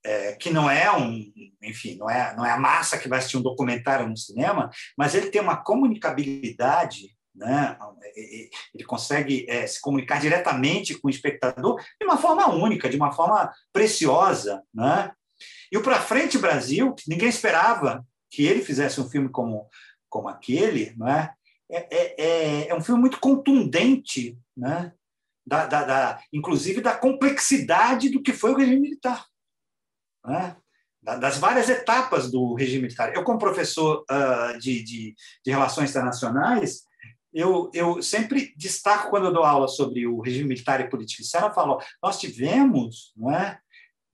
É, 0.03 0.33
que 0.33 0.49
não 0.49 0.69
é 0.69 0.89
um, 0.95 1.33
enfim, 1.61 1.97
não 1.97 2.09
é, 2.09 2.33
não 2.35 2.45
é 2.45 2.51
a 2.51 2.59
massa 2.59 2.97
que 2.97 3.09
vai 3.09 3.19
assistir 3.19 3.37
um 3.37 3.41
documentário 3.41 4.07
no 4.07 4.15
cinema, 4.15 4.69
mas 4.97 5.13
ele 5.15 5.29
tem 5.29 5.41
uma 5.41 5.57
comunicabilidade 5.57 7.16
né? 7.37 7.77
ele 8.73 8.83
consegue 8.85 9.45
é, 9.47 9.65
se 9.67 9.79
comunicar 9.79 10.19
diretamente 10.19 10.95
com 10.99 11.07
o 11.07 11.11
espectador 11.11 11.79
de 11.99 12.05
uma 12.05 12.17
forma 12.17 12.49
única, 12.49 12.89
de 12.89 12.97
uma 12.97 13.11
forma 13.11 13.53
preciosa. 13.71 14.63
Né? 14.73 15.11
E 15.71 15.77
o 15.77 15.83
Para 15.83 16.01
Frente 16.01 16.37
Brasil, 16.37 16.95
ninguém 17.07 17.29
esperava 17.29 18.03
que 18.29 18.45
ele 18.45 18.61
fizesse 18.61 18.99
um 18.99 19.09
filme 19.09 19.29
como, 19.29 19.69
como 20.09 20.27
aquele, 20.27 20.93
né? 20.97 21.31
é, 21.69 21.87
é, 21.95 22.15
é, 22.17 22.67
é 22.69 22.75
um 22.75 22.81
filme 22.81 23.01
muito 23.01 23.19
contundente, 23.19 24.37
né? 24.55 24.93
Da, 25.45 25.65
da, 25.65 25.83
da, 25.85 26.21
inclusive 26.33 26.81
da 26.81 26.93
complexidade 26.93 28.09
do 28.09 28.21
que 28.21 28.33
foi 28.33 28.51
o 28.51 28.57
regime 28.57 28.81
militar. 28.81 29.25
né? 30.25 30.57
das 31.01 31.37
várias 31.37 31.69
etapas 31.69 32.29
do 32.29 32.53
regime 32.53 32.81
militar. 32.81 33.15
Eu, 33.15 33.23
como 33.23 33.39
professor 33.39 34.03
uh, 34.11 34.59
de, 34.59 34.83
de, 34.83 35.15
de, 35.45 35.51
relações 35.51 35.91
internacionais, 35.91 36.83
eu, 37.33 37.69
eu 37.73 38.01
sempre 38.01 38.53
destaco, 38.57 39.09
quando 39.09 39.25
eu 39.25 39.33
dou 39.33 39.43
aula 39.43 39.67
sobre 39.67 40.07
o 40.07 40.19
regime 40.19 40.49
militar 40.49 40.81
e 40.81 40.89
política 40.89 41.21
externa, 41.21 41.47
eu 41.47 41.53
falo, 41.53 41.81
nós 42.01 42.19
tivemos 42.19 43.11
não 43.15 43.31
é, 43.31 43.59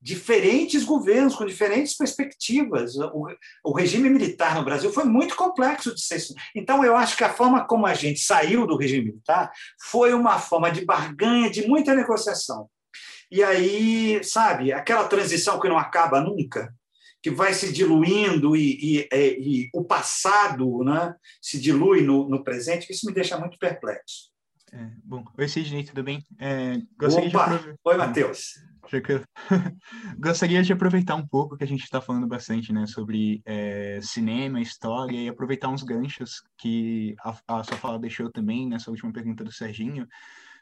diferentes 0.03 0.83
governos 0.83 1.33
com 1.33 1.45
diferentes 1.45 1.95
perspectivas. 1.95 2.95
O, 2.95 3.27
o, 3.63 3.71
regime 3.71 4.09
militar 4.09 4.55
no 4.55 4.65
Brasil 4.65 4.91
foi 4.91 5.05
muito 5.05 5.33
complexo 5.35 5.95
de 5.95 6.01
ser. 6.01 6.21
Então, 6.53 6.83
eu 6.83 6.95
acho 6.97 7.15
que 7.15 7.23
a 7.23 7.33
forma 7.33 7.65
como 7.65 7.85
a 7.87 7.93
gente 7.93 8.19
saiu 8.19 8.67
do 8.67 8.75
regime 8.75 9.05
militar 9.05 9.49
foi 9.89 10.13
uma 10.13 10.37
forma 10.39 10.69
de 10.69 10.83
barganha, 10.83 11.49
de 11.49 11.65
muita 11.65 11.95
negociação. 11.95 12.69
E 13.31 13.41
aí, 13.41 14.21
sabe, 14.23 14.73
aquela 14.73 15.07
transição 15.07 15.59
que 15.59 15.69
não 15.69 15.77
acaba 15.77 16.19
nunca, 16.19 16.73
que 17.23 17.31
vai 17.31 17.53
se 17.53 17.71
diluindo 17.71 18.53
e, 18.53 18.99
e, 18.99 19.09
e, 19.09 19.63
e 19.63 19.69
o 19.73 19.85
passado 19.85 20.83
né, 20.83 21.15
se 21.41 21.57
dilui 21.57 22.01
no, 22.01 22.27
no, 22.27 22.43
presente, 22.43 22.91
isso 22.91 23.07
me 23.07 23.13
deixa 23.13 23.39
muito 23.39 23.57
perplexo. 23.57 24.29
É, 24.73 24.89
bom, 25.05 25.23
oi 25.37 25.47
Sidney, 25.47 25.85
tudo 25.85 26.03
bem? 26.03 26.21
É, 26.37 26.75
Opa! 27.01 27.57
De... 27.57 27.75
Oi, 27.81 27.97
Matheus. 27.97 28.55
Gostaria 30.19 30.61
de 30.61 30.73
aproveitar 30.73 31.15
um 31.15 31.25
pouco 31.25 31.57
que 31.57 31.63
a 31.63 31.67
gente 31.67 31.83
está 31.83 32.01
falando 32.01 32.27
bastante 32.27 32.73
né, 32.73 32.85
sobre 32.85 33.41
é, 33.45 33.99
cinema, 34.01 34.59
história, 34.59 35.17
e 35.17 35.29
aproveitar 35.29 35.69
uns 35.69 35.81
ganchos 35.81 36.43
que 36.57 37.15
a, 37.23 37.59
a 37.59 37.63
sua 37.63 37.77
fala 37.77 37.97
deixou 37.97 38.29
também 38.29 38.67
nessa 38.67 38.91
última 38.91 39.13
pergunta 39.13 39.43
do 39.43 39.51
Serginho, 39.51 40.05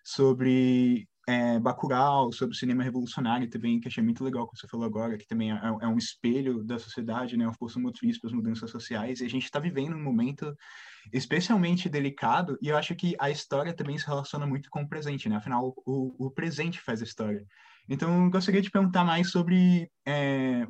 sobre 0.04 1.08
é, 1.28 1.60
Bacurau, 1.60 2.32
sobre 2.32 2.56
o 2.56 2.58
cinema 2.58 2.84
revolucionário 2.84 3.50
também, 3.50 3.80
que 3.80 3.88
achei 3.88 4.04
muito 4.04 4.24
legal 4.24 4.48
que 4.48 4.58
você 4.58 4.68
falou 4.68 4.86
agora, 4.86 5.18
que 5.18 5.28
também 5.28 5.52
é, 5.52 5.60
é 5.82 5.88
um 5.88 5.98
espelho 5.98 6.64
da 6.64 6.80
sociedade, 6.80 7.38
né, 7.38 7.46
uma 7.46 7.54
força 7.54 7.80
motriz 7.80 8.20
para 8.20 8.30
as 8.30 8.34
mudanças 8.34 8.70
sociais, 8.70 9.22
e 9.22 9.26
a 9.26 9.30
gente 9.30 9.44
está 9.44 9.60
vivendo 9.60 9.96
um 9.96 10.04
momento 10.04 10.56
especialmente 11.14 11.90
delicado, 11.90 12.58
e 12.62 12.70
eu 12.70 12.78
acho 12.78 12.96
que 12.96 13.16
a 13.20 13.30
história 13.30 13.74
também 13.74 13.98
se 13.98 14.08
relaciona 14.08 14.46
muito 14.46 14.70
com 14.70 14.82
o 14.82 14.90
presente, 14.90 15.30
né, 15.30 15.36
afinal, 15.36 15.74
o, 15.86 16.28
o 16.28 16.32
presente 16.32 16.80
faz 16.80 17.02
a 17.02 17.06
história. 17.06 17.46
Então, 17.90 18.26
eu 18.26 18.32
gostaria 18.32 18.62
de 18.62 18.72
perguntar 18.72 19.04
mais 19.04 19.32
sobre 19.32 19.90
é, 20.06 20.66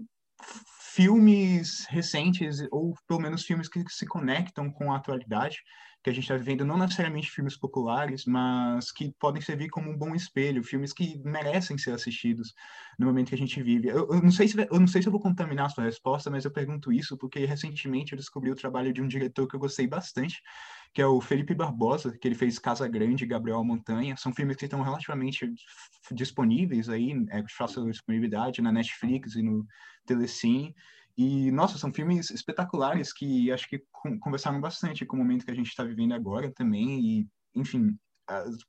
filmes 0.94 1.86
recentes, 1.90 2.60
ou 2.72 2.94
pelo 3.08 3.22
menos 3.22 3.44
filmes 3.44 3.70
que 3.70 3.84
se 3.88 4.06
conectam 4.06 4.72
com 4.72 4.92
a 4.92 4.98
atualidade, 4.98 5.58
que 6.04 6.10
a 6.10 6.14
gente 6.14 6.24
está 6.24 6.36
vivendo, 6.36 6.66
não 6.66 6.78
necessariamente 6.78 7.30
filmes 7.30 7.56
populares, 7.56 8.26
mas 8.26 8.92
que 8.92 9.14
podem 9.20 9.42
servir 9.42 9.70
como 9.70 9.90
um 9.90 9.98
bom 9.98 10.16
espelho, 10.16 10.64
filmes 10.64 10.92
que 10.94 11.22
merecem 11.24 11.78
ser 11.78 11.92
assistidos 11.92 12.54
no 12.98 13.06
momento 13.06 13.30
que 13.30 13.36
a 13.36 13.38
gente 13.38 13.62
vive. 13.62 13.90
Eu, 13.90 14.08
eu, 14.10 14.22
não 14.22 14.32
sei 14.32 14.48
se 14.48 14.58
eu 14.60 14.80
não 14.80 14.88
sei 14.88 15.02
se 15.02 15.08
eu 15.08 15.12
vou 15.12 15.22
contaminar 15.22 15.68
a 15.68 15.70
sua 15.70 15.84
resposta, 15.84 16.32
mas 16.32 16.44
eu 16.44 16.52
pergunto 16.52 16.92
isso 16.92 17.18
porque 17.18 17.46
recentemente 17.46 18.14
eu 18.14 18.18
descobri 18.18 18.50
o 18.50 18.56
trabalho 18.56 18.92
de 18.92 19.02
um 19.02 19.08
diretor 19.08 19.48
que 19.48 19.56
eu 19.56 19.60
gostei 19.60 19.86
bastante, 19.86 20.42
que 20.94 21.02
é 21.02 21.06
o 21.06 21.22
Felipe 21.22 21.54
Barbosa, 21.54 22.18
que 22.18 22.28
ele 22.28 22.36
fez 22.36 22.58
Casa 22.58 22.88
Grande, 22.88 23.26
Gabriel 23.26 23.64
Montanha. 23.64 24.18
São 24.18 24.34
filmes 24.34 24.58
que 24.58 24.66
estão 24.66 24.82
relativamente 24.82 25.52
disponíveis 26.12 26.90
aí, 26.90 27.14
é, 27.30 27.42
de 27.42 27.54
fácil 27.54 27.86
disponibilidade 27.90 28.62
na 28.62 28.72
Netflix 28.72 29.36
e 29.36 29.44
no 29.44 29.66
Telecine. 30.06 30.74
E, 31.18 31.52
nossa, 31.52 31.78
são 31.78 31.94
filmes 31.94 32.30
espetaculares 32.30 33.14
que 33.14 33.52
acho 33.52 33.68
que 33.68 33.84
conversaram 34.20 34.60
bastante 34.60 35.06
com 35.06 35.16
o 35.16 35.20
momento 35.20 35.46
que 35.46 35.52
a 35.52 35.56
gente 35.56 35.68
está 35.68 35.84
vivendo 35.84 36.14
agora 36.14 36.52
também. 36.52 37.00
E, 37.00 37.28
enfim, 37.56 37.98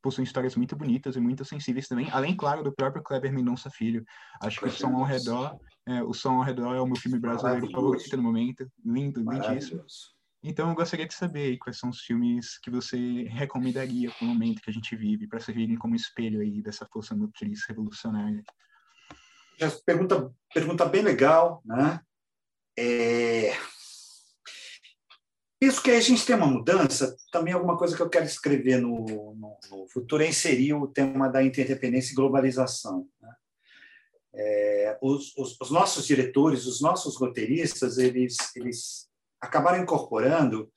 possuem 0.03 0.24
histórias 0.24 0.57
muito 0.57 0.76
bonitas 0.76 1.16
e 1.16 1.20
muito 1.20 1.45
sensíveis 1.45 1.86
também, 1.86 2.11
além, 2.11 2.36
claro, 2.36 2.62
do 2.62 2.72
próprio 2.72 3.03
Kleber 3.03 3.32
Mendonça 3.32 3.70
Filho. 3.70 4.05
Acho 4.40 4.61
que 4.61 4.66
o 4.66 4.70
Som 4.70 4.95
ao 4.97 5.05
Redor, 5.05 5.57
é, 5.86 6.03
o 6.03 6.12
Som 6.12 6.38
ao 6.38 6.43
Redor 6.43 6.74
é 6.74 6.80
o 6.80 6.86
meu 6.86 6.97
filme 6.97 7.18
brasileiro 7.18 7.70
favorito 7.70 8.16
no 8.16 8.22
momento. 8.22 8.70
Lindo, 8.84 9.20
lindíssimo. 9.20 9.84
Então, 10.45 10.70
eu 10.70 10.74
gostaria 10.74 11.07
de 11.07 11.14
saber 11.14 11.57
quais 11.59 11.78
são 11.78 11.90
os 11.90 12.01
filmes 12.01 12.59
que 12.59 12.68
você 12.68 13.22
recomendaria 13.24 14.11
para 14.11 14.24
o 14.24 14.28
momento 14.28 14.61
que 14.61 14.70
a 14.70 14.72
gente 14.72 14.97
vive, 14.97 15.28
para 15.28 15.38
servirem 15.38 15.76
como 15.76 15.95
espelho 15.95 16.40
aí 16.40 16.61
dessa 16.61 16.84
força 16.93 17.14
motriz 17.14 17.61
revolucionária. 17.68 18.43
Pergunta, 19.86 20.32
pergunta 20.53 20.84
bem 20.86 21.03
legal, 21.03 21.62
né? 21.64 22.01
É... 22.78 23.52
Penso 25.60 25.80
que 25.80 25.92
a 25.92 26.00
gente 26.00 26.26
tem 26.26 26.34
uma 26.34 26.46
mudança, 26.46 27.16
também 27.30 27.54
alguma 27.54 27.78
coisa 27.78 27.94
que 27.94 28.02
eu 28.02 28.08
quero 28.08 28.24
escrever 28.24 28.80
no, 28.80 29.04
no, 29.04 29.58
no 29.70 29.88
futuro 29.88 30.22
é 30.22 30.28
inserir 30.28 30.74
o 30.74 30.88
tema 30.88 31.28
da 31.28 31.42
interdependência 31.42 32.12
e 32.12 32.16
globalização. 32.16 33.06
Né? 33.20 33.34
É, 34.34 34.98
os, 35.00 35.36
os, 35.36 35.56
os, 35.60 35.70
nossos 35.70 36.04
diretores, 36.06 36.66
os 36.66 36.80
nossos 36.80 37.16
roteiristas, 37.16 37.98
eles, 37.98 38.36
eles 38.56 39.08
acabaram 39.40 39.82
incorporando, 39.82 40.68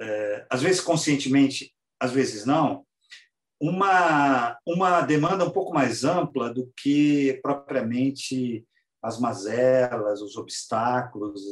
é, 0.00 0.46
às 0.50 0.62
vezes 0.62 0.80
conscientemente, 0.80 1.72
às 2.00 2.10
vezes 2.10 2.44
não, 2.44 2.84
uma, 3.60 4.58
uma 4.66 5.02
demanda 5.02 5.44
um 5.44 5.50
pouco 5.50 5.72
mais 5.72 6.02
ampla 6.02 6.52
do 6.52 6.72
que 6.76 7.38
propriamente 7.40 8.66
as 9.02 9.18
mazelas, 9.18 10.22
os 10.22 10.36
obstáculos, 10.36 11.42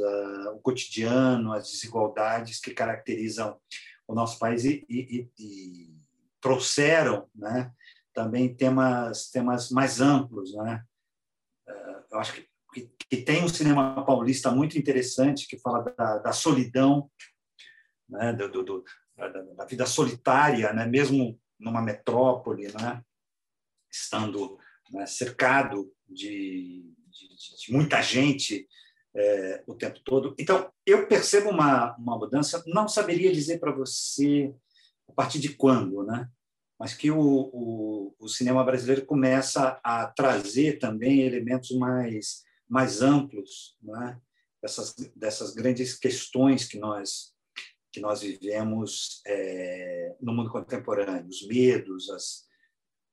o 0.55 0.61
cotidiano, 0.61 1.53
as 1.53 1.68
desigualdades 1.70 2.61
que 2.61 2.72
caracterizam 2.72 3.59
o 4.07 4.14
nosso 4.14 4.38
país 4.38 4.64
e, 4.64 4.86
e, 4.88 5.28
e 5.38 6.01
trouxeram 6.40 7.28
né, 7.34 7.72
também 8.14 8.55
temas, 8.55 9.30
temas 9.30 9.70
mais 9.70 10.01
amplos. 10.01 10.55
Né? 10.55 10.84
Uh, 11.68 12.05
eu 12.12 12.18
acho 12.18 12.34
que, 12.34 12.48
que, 12.72 12.90
que, 13.09 13.16
tem 13.18 13.44
um 13.44 13.48
cinema 13.48 14.05
paulista 14.05 14.51
muito 14.51 14.78
interessante 14.78 15.46
que 15.46 15.59
fala 15.59 15.82
da, 15.96 16.18
da 16.18 16.32
solidão, 16.32 17.11
né, 18.09 18.32
do, 18.32 18.64
do 18.64 18.84
da, 19.16 19.28
da, 19.28 19.64
vida 19.64 19.86
solitária, 19.86 20.72
né, 20.72 20.86
mesmo 20.86 21.38
numa 21.59 21.82
metrópole, 21.82 22.72
né, 22.72 23.05
estando 23.90 24.59
né, 24.90 25.05
cercado 25.07 25.92
de, 26.09 26.92
de, 27.28 27.66
de 27.66 27.72
muita 27.72 28.00
gente 28.02 28.66
é, 29.14 29.62
o 29.66 29.74
tempo 29.74 30.00
todo. 30.04 30.34
Então, 30.38 30.70
eu 30.86 31.06
percebo 31.06 31.50
uma, 31.50 31.96
uma 31.96 32.16
mudança, 32.16 32.62
não 32.66 32.88
saberia 32.88 33.32
dizer 33.32 33.58
para 33.58 33.72
você 33.72 34.54
a 35.08 35.12
partir 35.12 35.38
de 35.38 35.50
quando, 35.50 36.04
né? 36.04 36.28
mas 36.78 36.94
que 36.94 37.10
o, 37.10 37.20
o, 37.20 38.14
o, 38.18 38.28
cinema 38.28 38.64
brasileiro 38.64 39.04
começa 39.04 39.78
a 39.84 40.06
trazer 40.06 40.78
também 40.78 41.20
elementos 41.20 41.72
mais, 41.72 42.42
mais 42.66 43.02
amplos 43.02 43.76
né? 43.82 44.18
dessas, 44.62 44.94
dessas 45.14 45.52
grandes 45.52 45.98
questões 45.98 46.66
que 46.66 46.78
nós, 46.78 47.34
que 47.92 48.00
nós 48.00 48.22
vivemos 48.22 49.20
é, 49.26 50.16
no 50.22 50.32
mundo 50.32 50.50
contemporâneo, 50.50 51.28
os 51.28 51.46
medos, 51.46 52.08
as, 52.08 52.46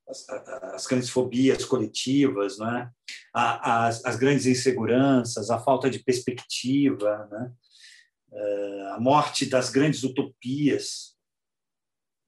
as, 0.07 0.29
as, 0.73 0.87
grandes 0.87 1.09
fobias 1.09 1.65
coletivas, 1.65 2.57
né? 2.57 2.89
as, 3.33 4.03
as, 4.05 4.15
grandes 4.15 4.45
inseguranças, 4.45 5.49
a 5.49 5.59
falta 5.59 5.89
de 5.89 5.99
perspectiva, 5.99 7.27
né? 7.31 7.51
Eh, 8.31 8.89
a 8.91 8.99
morte 8.99 9.45
das 9.45 9.69
grandes 9.69 10.03
utopias. 10.03 11.15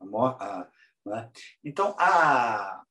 A, 0.02 0.06
a, 0.06 0.70
né? 1.06 1.30
Então, 1.64 1.96
a, 1.98 2.84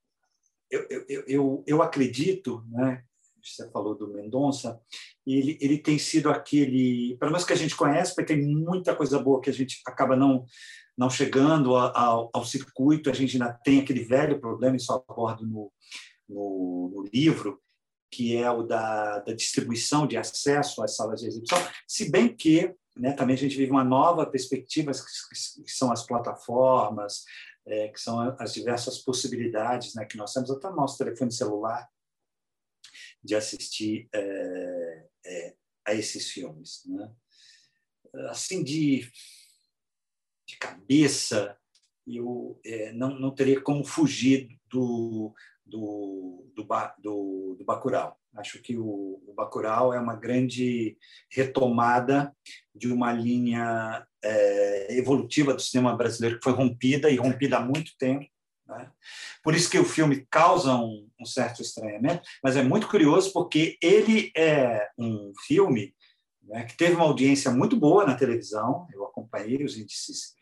eu, 0.71 0.87
eu, 0.91 1.25
eu, 1.27 1.65
eu 1.67 1.83
acredito, 1.83 2.65
né? 2.69 3.05
você 3.43 3.71
falou 3.71 3.95
do 3.95 4.09
Mendonça, 4.09 4.81
ele, 5.27 5.59
ele 5.61 5.79
tem 5.79 5.99
sido 5.99 6.31
aquele, 6.31 7.17
pelo 7.19 7.31
menos 7.31 7.47
que 7.47 7.53
a 7.53 7.57
gente 7.57 7.77
conhece, 7.77 8.15
porque 8.15 8.35
tem 8.35 8.45
muita 8.45 8.95
coisa 8.95 9.19
boa 9.19 9.41
que 9.41 9.51
a 9.51 9.53
gente 9.53 9.81
acaba 9.87 10.17
não 10.17 10.45
não 10.99 11.09
chegando 11.09 11.77
ao, 11.77 12.29
ao, 12.35 12.45
circuito, 12.45 13.09
a 13.09 13.13
gente 13.13 13.41
ainda 13.41 13.53
tem 13.53 13.81
aquele 13.81 14.03
velho 14.03 14.41
problema, 14.41 14.77
isso 14.77 14.93
abordo 14.93 15.47
no, 15.47 15.73
no, 16.29 16.91
no 16.93 17.03
livro, 17.15 17.63
que 18.11 18.37
é 18.37 18.51
o 18.51 18.65
da, 18.65 19.21
da, 19.21 19.33
distribuição 19.33 20.09
de 20.09 20.17
acesso 20.17 20.83
às 20.83 20.97
salas 20.97 21.21
de 21.21 21.29
exibição, 21.29 21.59
se 21.87 22.11
bem 22.11 22.35
que 22.35 22.75
né, 22.97 23.13
também 23.13 23.35
a 23.35 23.39
gente 23.39 23.57
vive 23.57 23.71
uma 23.71 23.85
nova 23.85 24.27
perspectiva, 24.27 24.91
que, 24.91 25.63
que 25.63 25.71
são 25.71 25.93
as 25.93 26.05
plataformas, 26.05 27.23
é, 27.65 27.89
que 27.89 28.01
são 28.01 28.35
as 28.37 28.53
diversas 28.53 28.99
possibilidades 28.99 29.95
né, 29.95 30.05
que 30.05 30.17
nós 30.17 30.33
temos, 30.33 30.51
até 30.51 30.69
no 30.69 30.77
nosso 30.77 30.99
telefone 30.99 31.31
celular, 31.31 31.89
de 33.23 33.37
assistir 33.37 34.09
é, 34.13 35.07
é, 35.25 35.55
a 35.87 35.95
esses 35.95 36.29
filmes. 36.29 36.83
Né? 36.87 37.09
Assim, 38.31 38.65
de 38.65 39.09
de 40.49 40.57
cabeça, 40.57 41.57
eu 42.07 42.59
é, 42.65 42.93
não, 42.93 43.11
não 43.19 43.31
teria 43.35 43.61
como 43.61 43.85
fugir 43.85 44.49
do, 44.71 45.35
do, 45.65 46.47
do, 46.55 46.67
do, 46.99 47.57
do 47.59 47.65
Bacurau. 47.65 48.17
Acho 48.37 48.63
que 48.63 48.77
o, 48.77 49.21
o 49.27 49.35
Bacurau 49.37 49.93
é 49.93 50.01
uma 50.01 50.17
grande 50.17 50.97
retomada 51.31 52.35
de 52.75 52.91
uma 52.91 53.13
linha 53.13 54.07
é, 54.25 54.97
evolutiva 54.97 55.53
do 55.53 55.61
cinema 55.61 55.95
brasileiro 55.97 56.39
que 56.39 56.45
foi 56.45 56.53
rompida 56.53 57.11
e 57.11 57.17
rompida 57.17 57.59
há 57.59 57.61
muito 57.61 57.93
tempo. 57.99 58.27
Né? 58.67 58.91
Por 59.43 59.55
isso 59.55 59.71
que 59.71 59.79
o 59.79 59.85
filme 59.85 60.27
causa 60.31 60.75
um, 60.75 61.09
um, 61.21 61.25
certo 61.25 61.63
estranhamento, 61.63 62.23
mas 62.43 62.57
é 62.57 62.63
muito 62.63 62.89
curioso 62.89 63.33
porque 63.33 63.77
ele 63.83 64.31
é 64.37 64.89
um 64.99 65.33
filme 65.47 65.95
né, 66.43 66.65
que 66.65 66.77
teve 66.77 66.95
uma 66.95 67.05
audiência 67.05 67.51
muito 67.51 67.77
boa 67.77 68.07
na 68.07 68.15
televisão, 68.15 68.87
eu 68.93 69.05
acompanhei 69.05 69.65
os 69.65 69.77
índices 69.77 70.35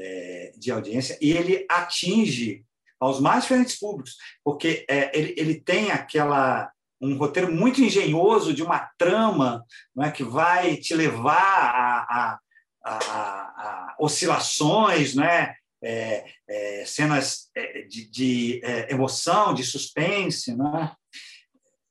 é, 0.00 0.52
de 0.56 0.70
audiência, 0.70 1.18
e 1.20 1.32
ele 1.32 1.66
atinge 1.68 2.64
aos 2.98 3.20
mais 3.20 3.44
diferentes 3.44 3.78
públicos, 3.78 4.16
porque 4.44 4.84
é, 4.88 5.16
ele, 5.18 5.34
ele 5.36 5.60
tem 5.60 5.90
aquela 5.90 6.70
um 7.00 7.16
roteiro 7.16 7.50
muito 7.50 7.80
engenhoso 7.80 8.52
de 8.52 8.62
uma 8.62 8.90
trama 8.98 9.64
não 9.94 10.04
é, 10.04 10.10
que 10.10 10.22
vai 10.22 10.76
te 10.76 10.94
levar 10.94 11.34
a, 11.34 12.38
a, 12.84 12.92
a, 12.92 12.92
a 12.92 13.96
oscilações, 13.98 15.14
né? 15.14 15.54
É, 15.82 16.26
é, 16.46 16.84
cenas 16.84 17.48
é, 17.56 17.82
de, 17.84 18.10
de 18.10 18.60
é, 18.62 18.92
emoção, 18.92 19.54
de 19.54 19.64
suspense. 19.64 20.54
Né? 20.54 20.92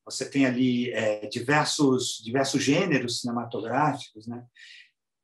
Você 0.06 0.30
tem 0.30 0.46
ali 0.46 0.92
é, 0.92 1.26
diversos, 1.26 2.22
diversos 2.24 2.64
gêneros 2.64 3.22
cinematográficos. 3.22 4.28
Né? 4.28 4.44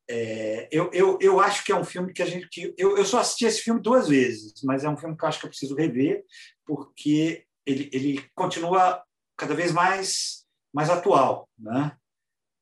É, 0.07 0.67
eu, 0.71 0.89
eu, 0.93 1.17
eu 1.19 1.39
acho 1.39 1.63
que 1.63 1.71
é 1.71 1.75
um 1.75 1.83
filme 1.83 2.13
que 2.13 2.21
a 2.21 2.25
gente. 2.25 2.47
Que 2.49 2.73
eu, 2.77 2.97
eu 2.97 3.05
só 3.05 3.19
assisti 3.19 3.45
esse 3.45 3.61
filme 3.61 3.81
duas 3.81 4.07
vezes, 4.07 4.53
mas 4.63 4.83
é 4.83 4.89
um 4.89 4.97
filme 4.97 5.17
que 5.17 5.23
eu 5.23 5.27
acho 5.27 5.39
que 5.39 5.45
eu 5.45 5.49
preciso 5.49 5.75
rever, 5.75 6.23
porque 6.65 7.45
ele, 7.65 7.89
ele 7.91 8.29
continua 8.35 9.03
cada 9.35 9.55
vez 9.55 9.71
mais, 9.71 10.45
mais 10.73 10.89
atual. 10.89 11.49
Né? 11.57 11.95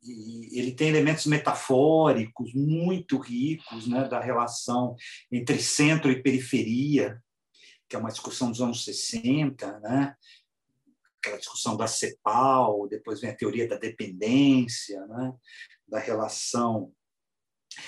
E 0.02 0.60
ele 0.60 0.74
tem 0.74 0.90
elementos 0.90 1.26
metafóricos 1.26 2.54
muito 2.54 3.18
ricos 3.18 3.88
né, 3.88 4.08
da 4.08 4.20
relação 4.20 4.96
entre 5.32 5.60
centro 5.60 6.12
e 6.12 6.22
periferia, 6.22 7.22
que 7.90 7.96
é 7.96 8.00
uma 8.00 8.12
discussão 8.12 8.50
dos 8.50 8.62
anos 8.62 8.84
60, 8.84 9.80
né? 9.80 10.16
aquela 11.20 11.38
discussão 11.38 11.78
da 11.78 11.88
CEPAL, 11.88 12.88
depois 12.90 13.22
vem 13.22 13.30
a 13.30 13.36
teoria 13.36 13.68
da 13.68 13.78
dependência, 13.78 15.06
né? 15.08 15.34
da 15.88 16.00
relação, 16.00 16.92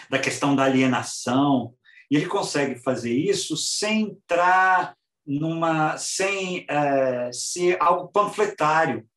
da 0.10 0.20
questão 0.20 0.56
da 0.56 0.64
alienação. 0.64 1.74
E 2.10 2.16
ele 2.16 2.28
consegue 2.28 2.82
fazer 2.82 3.14
isso 3.14 3.58
sem 3.58 4.02
entrar 4.02 4.96
numa 5.26 5.98
sem 5.98 6.66
é, 6.70 7.32
ser 7.32 7.78
algo 7.82 8.10
panfletário, 8.10 9.08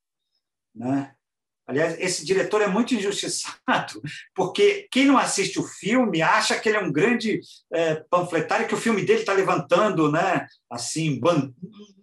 né? 0.74 1.14
Aliás, 1.68 2.00
esse 2.00 2.24
diretor 2.24 2.62
é 2.62 2.66
muito 2.66 2.94
injustiçado, 2.94 4.00
porque 4.34 4.88
quem 4.90 5.04
não 5.04 5.18
assiste 5.18 5.60
o 5.60 5.62
filme 5.62 6.22
acha 6.22 6.58
que 6.58 6.66
ele 6.66 6.78
é 6.78 6.82
um 6.82 6.90
grande 6.90 7.40
é, 7.70 7.96
panfletário, 8.08 8.66
que 8.66 8.74
o 8.74 8.78
filme 8.78 9.04
dele 9.04 9.20
está 9.20 9.34
levantando, 9.34 10.10
né? 10.10 10.46
Assim, 10.70 11.20
ban... 11.20 11.52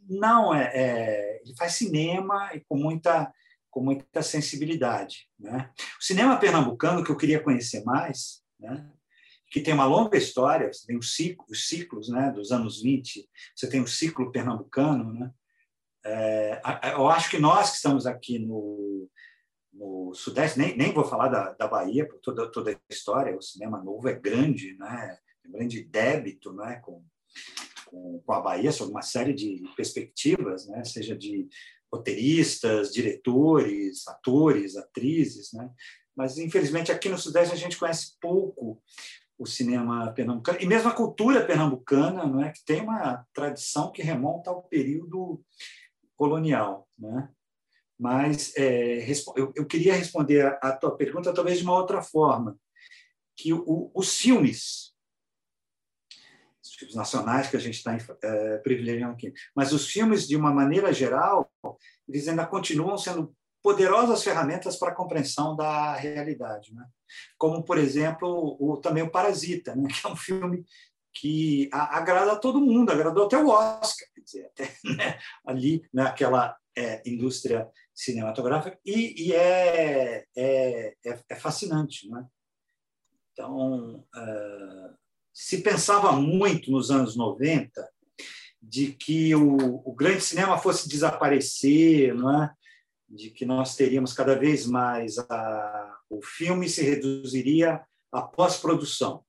não 0.08 0.54
é, 0.54 0.72
é, 0.72 1.42
ele 1.44 1.56
faz 1.58 1.74
cinema 1.74 2.52
e 2.54 2.62
com 2.70 2.78
muita 2.78 3.32
com 3.72 3.82
muita 3.82 4.22
sensibilidade, 4.22 5.28
né? 5.38 5.70
O 6.00 6.04
cinema 6.04 6.38
pernambucano 6.38 7.04
que 7.04 7.10
eu 7.12 7.18
queria 7.18 7.42
conhecer 7.42 7.84
mais, 7.84 8.42
né? 8.60 8.90
que 9.50 9.62
tem 9.62 9.74
uma 9.74 9.86
longa 9.86 10.18
história, 10.18 10.72
você 10.72 10.86
tem 10.86 10.98
os 10.98 11.16
ciclos, 11.16 11.50
os 11.50 11.68
ciclos 11.68 12.10
né, 12.10 12.32
dos 12.32 12.52
anos 12.52 12.82
20, 12.82 13.26
você 13.56 13.70
tem 13.70 13.82
o 13.82 13.88
ciclo 13.88 14.32
pernambucano. 14.32 15.14
Né? 15.14 15.32
É, 16.06 16.62
eu 16.94 17.08
acho 17.08 17.30
que 17.30 17.40
nós 17.40 17.70
que 17.70 17.76
estamos 17.78 18.06
aqui 18.06 18.40
no, 18.40 19.10
no 19.72 20.14
Sudeste, 20.14 20.60
nem, 20.60 20.76
nem 20.76 20.94
vou 20.94 21.06
falar 21.06 21.30
da, 21.30 21.54
da 21.54 21.68
Bahia, 21.68 22.08
por 22.08 22.20
toda, 22.20 22.52
toda 22.52 22.72
a 22.72 22.94
história, 22.94 23.38
o 23.38 23.42
cinema 23.42 23.82
novo 23.82 24.10
é 24.10 24.14
grande, 24.14 24.76
né? 24.78 25.18
um 25.48 25.52
grande 25.52 25.84
débito 25.84 26.52
né? 26.52 26.82
com, 26.84 27.06
com, 27.86 28.22
com 28.26 28.34
a 28.34 28.42
Bahia 28.42 28.72
sobre 28.72 28.94
uma 28.94 29.04
série 29.04 29.34
de 29.34 29.64
perspectivas, 29.78 30.68
né? 30.68 30.84
seja 30.84 31.16
de 31.16 31.48
roteiristas, 31.94 32.92
diretores, 32.92 34.08
atores, 34.08 34.76
atrizes, 34.76 35.54
né? 35.54 35.70
Mas 36.16 36.38
infelizmente 36.38 36.92
aqui 36.92 37.10
no 37.10 37.18
Sudeste 37.18 37.54
a 37.54 37.58
gente 37.58 37.78
conhece 37.78 38.16
pouco 38.20 38.82
o 39.38 39.46
cinema 39.46 40.12
pernambucano 40.14 40.60
e 40.62 40.66
mesmo 40.66 40.90
a 40.90 40.94
cultura 40.94 41.46
pernambucana, 41.46 42.26
não 42.26 42.44
é, 42.44 42.52
que 42.52 42.64
tem 42.64 42.82
uma 42.82 43.26
tradição 43.34 43.92
que 43.92 44.02
remonta 44.02 44.50
ao 44.50 44.64
período 44.64 45.44
colonial, 46.16 46.88
né? 46.98 47.30
Mas 47.98 48.54
é, 48.58 49.10
eu, 49.38 49.54
eu, 49.56 49.66
queria 49.66 49.94
responder 49.94 50.58
a, 50.62 50.72
tua 50.74 50.96
pergunta 50.98 51.34
talvez 51.34 51.60
de 51.60 51.64
uma 51.64 51.78
outra 51.78 52.02
forma, 52.02 52.58
que 53.38 53.54
o, 53.54 53.92
os 53.94 54.18
filmes, 54.18 54.94
os 56.62 56.74
filmes 56.76 56.96
nacionais 56.96 57.50
que 57.50 57.56
a 57.56 57.60
gente 57.60 57.76
está 57.76 57.98
é, 58.22 58.58
privilegiando 58.58 59.14
aqui, 59.14 59.34
mas 59.56 59.72
os 59.72 59.88
filmes 59.88 60.28
de 60.28 60.36
uma 60.36 60.54
maneira 60.54 60.92
geral, 60.92 61.50
eles 62.08 62.28
ainda 62.28 62.46
continuam 62.46 62.98
sendo 62.98 63.34
poderosas 63.66 64.24
ferramentas 64.24 64.76
para 64.76 64.92
a 64.92 64.96
compreensão 64.96 65.56
da 65.56 65.96
realidade, 65.96 66.72
né? 66.72 66.86
Como 67.36 67.64
por 67.64 67.80
exemplo 67.80 68.56
o, 68.60 68.78
também 68.78 69.02
o 69.02 69.10
Parasita, 69.10 69.76
né? 69.76 69.90
que 69.90 70.06
é 70.06 70.10
um 70.12 70.16
filme 70.16 70.64
que 71.12 71.68
a, 71.74 71.98
agrada 71.98 72.34
a 72.34 72.36
todo 72.36 72.62
mundo, 72.62 72.92
agradou 72.92 73.26
até 73.26 73.40
o 73.40 73.48
Oscar, 73.48 74.08
quer 74.14 74.22
dizer, 74.22 74.46
até, 74.46 74.72
né? 74.96 75.18
ali 75.44 75.82
naquela 75.92 76.56
é, 76.78 77.02
indústria 77.10 77.68
cinematográfica 77.92 78.78
e, 78.86 79.30
e 79.30 79.34
é, 79.34 80.26
é, 80.38 80.96
é, 81.04 81.20
é, 81.28 81.36
fascinante, 81.36 82.08
né? 82.08 82.24
Então 83.32 84.06
uh, 84.16 84.96
se 85.34 85.64
pensava 85.64 86.12
muito 86.12 86.70
nos 86.70 86.92
anos 86.92 87.16
90 87.16 87.90
de 88.62 88.94
que 88.94 89.34
o, 89.34 89.82
o 89.84 89.96
grande 89.96 90.22
cinema 90.22 90.56
fosse 90.60 90.88
desaparecer, 90.88 92.14
não 92.14 92.44
é? 92.44 92.54
De 93.16 93.30
que 93.30 93.46
nós 93.46 93.76
teríamos 93.76 94.14
cada 94.14 94.36
vez 94.38 94.66
mais 94.66 95.18
a, 95.18 95.98
o 96.10 96.22
filme 96.22 96.68
se 96.68 96.84
reduziria 96.84 97.82
à 98.12 98.22
pós-produção. 98.22 99.24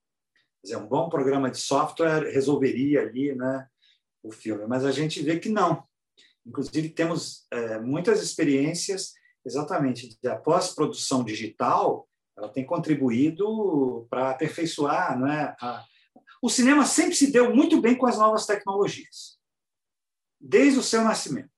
Dizer, 0.62 0.76
um 0.76 0.88
bom 0.88 1.08
programa 1.08 1.50
de 1.50 1.58
software 1.58 2.32
resolveria 2.32 3.02
ali, 3.02 3.34
né, 3.34 3.68
o 4.22 4.32
filme, 4.32 4.66
mas 4.66 4.84
a 4.84 4.90
gente 4.90 5.22
vê 5.22 5.38
que 5.38 5.48
não. 5.48 5.84
Inclusive 6.44 6.88
temos 6.88 7.46
é, 7.50 7.78
muitas 7.78 8.22
experiências 8.22 9.14
exatamente 9.44 10.18
da 10.22 10.36
pós-produção 10.36 11.24
digital. 11.24 12.08
Ela 12.36 12.48
tem 12.48 12.66
contribuído 12.66 14.06
para 14.10 14.30
aperfeiçoar, 14.30 15.18
né? 15.18 15.54
A... 15.60 15.84
O 16.42 16.50
cinema 16.50 16.84
sempre 16.84 17.14
se 17.14 17.30
deu 17.30 17.54
muito 17.54 17.80
bem 17.80 17.96
com 17.96 18.06
as 18.06 18.18
novas 18.18 18.44
tecnologias, 18.44 19.38
desde 20.40 20.78
o 20.78 20.82
seu 20.82 21.02
nascimento, 21.02 21.50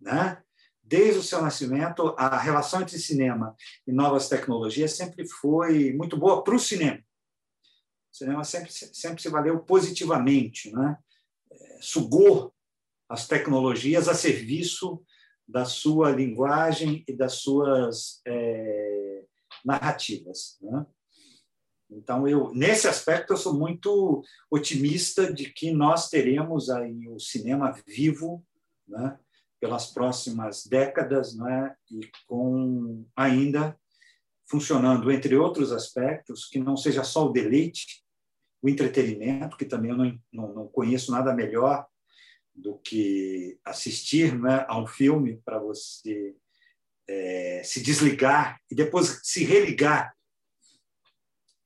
né? 0.00 0.42
Desde 0.86 1.18
o 1.18 1.22
seu 1.22 1.42
nascimento, 1.42 2.14
a 2.16 2.38
relação 2.38 2.82
entre 2.82 2.98
cinema 2.98 3.54
e 3.86 3.92
novas 3.92 4.28
tecnologias 4.28 4.92
sempre 4.92 5.26
foi 5.28 5.92
muito 5.92 6.16
boa 6.16 6.42
para 6.44 6.54
o 6.54 6.58
cinema. 6.58 6.98
O 8.12 8.16
cinema 8.16 8.44
sempre, 8.44 8.70
sempre 8.72 9.20
se 9.20 9.28
valeu 9.28 9.58
positivamente, 9.58 10.72
né? 10.72 10.96
É, 11.50 11.78
sugou 11.80 12.54
as 13.08 13.26
tecnologias 13.26 14.08
a 14.08 14.14
serviço 14.14 15.02
da 15.46 15.64
sua 15.64 16.10
linguagem 16.10 17.04
e 17.06 17.12
das 17.12 17.34
suas 17.34 18.20
é, 18.26 19.24
narrativas. 19.64 20.58
Né? 20.60 20.86
Então, 21.90 22.26
eu, 22.26 22.52
nesse 22.52 22.88
aspecto, 22.88 23.32
eu 23.32 23.36
sou 23.36 23.54
muito 23.54 24.22
otimista 24.50 25.32
de 25.32 25.52
que 25.52 25.70
nós 25.70 26.08
teremos 26.08 26.68
aí 26.68 27.08
o 27.08 27.20
cinema 27.20 27.72
vivo, 27.86 28.44
né? 28.88 29.18
Pelas 29.60 29.92
próximas 29.92 30.66
décadas, 30.66 31.34
né? 31.34 31.74
e 31.90 32.10
com 32.26 33.06
ainda 33.16 33.78
funcionando, 34.48 35.10
entre 35.10 35.36
outros 35.36 35.72
aspectos, 35.72 36.46
que 36.46 36.58
não 36.58 36.76
seja 36.76 37.02
só 37.02 37.26
o 37.26 37.32
deleite, 37.32 38.04
o 38.62 38.68
entretenimento, 38.68 39.56
que 39.56 39.64
também 39.64 39.90
eu 39.90 39.96
não, 39.96 40.20
não, 40.32 40.54
não 40.54 40.68
conheço 40.68 41.10
nada 41.10 41.34
melhor 41.34 41.86
do 42.54 42.78
que 42.78 43.58
assistir 43.64 44.38
né, 44.38 44.64
a 44.68 44.78
um 44.78 44.86
filme 44.86 45.40
para 45.44 45.58
você 45.58 46.34
é, 47.08 47.62
se 47.64 47.82
desligar 47.82 48.60
e 48.70 48.74
depois 48.74 49.20
se 49.22 49.44
religar, 49.44 50.14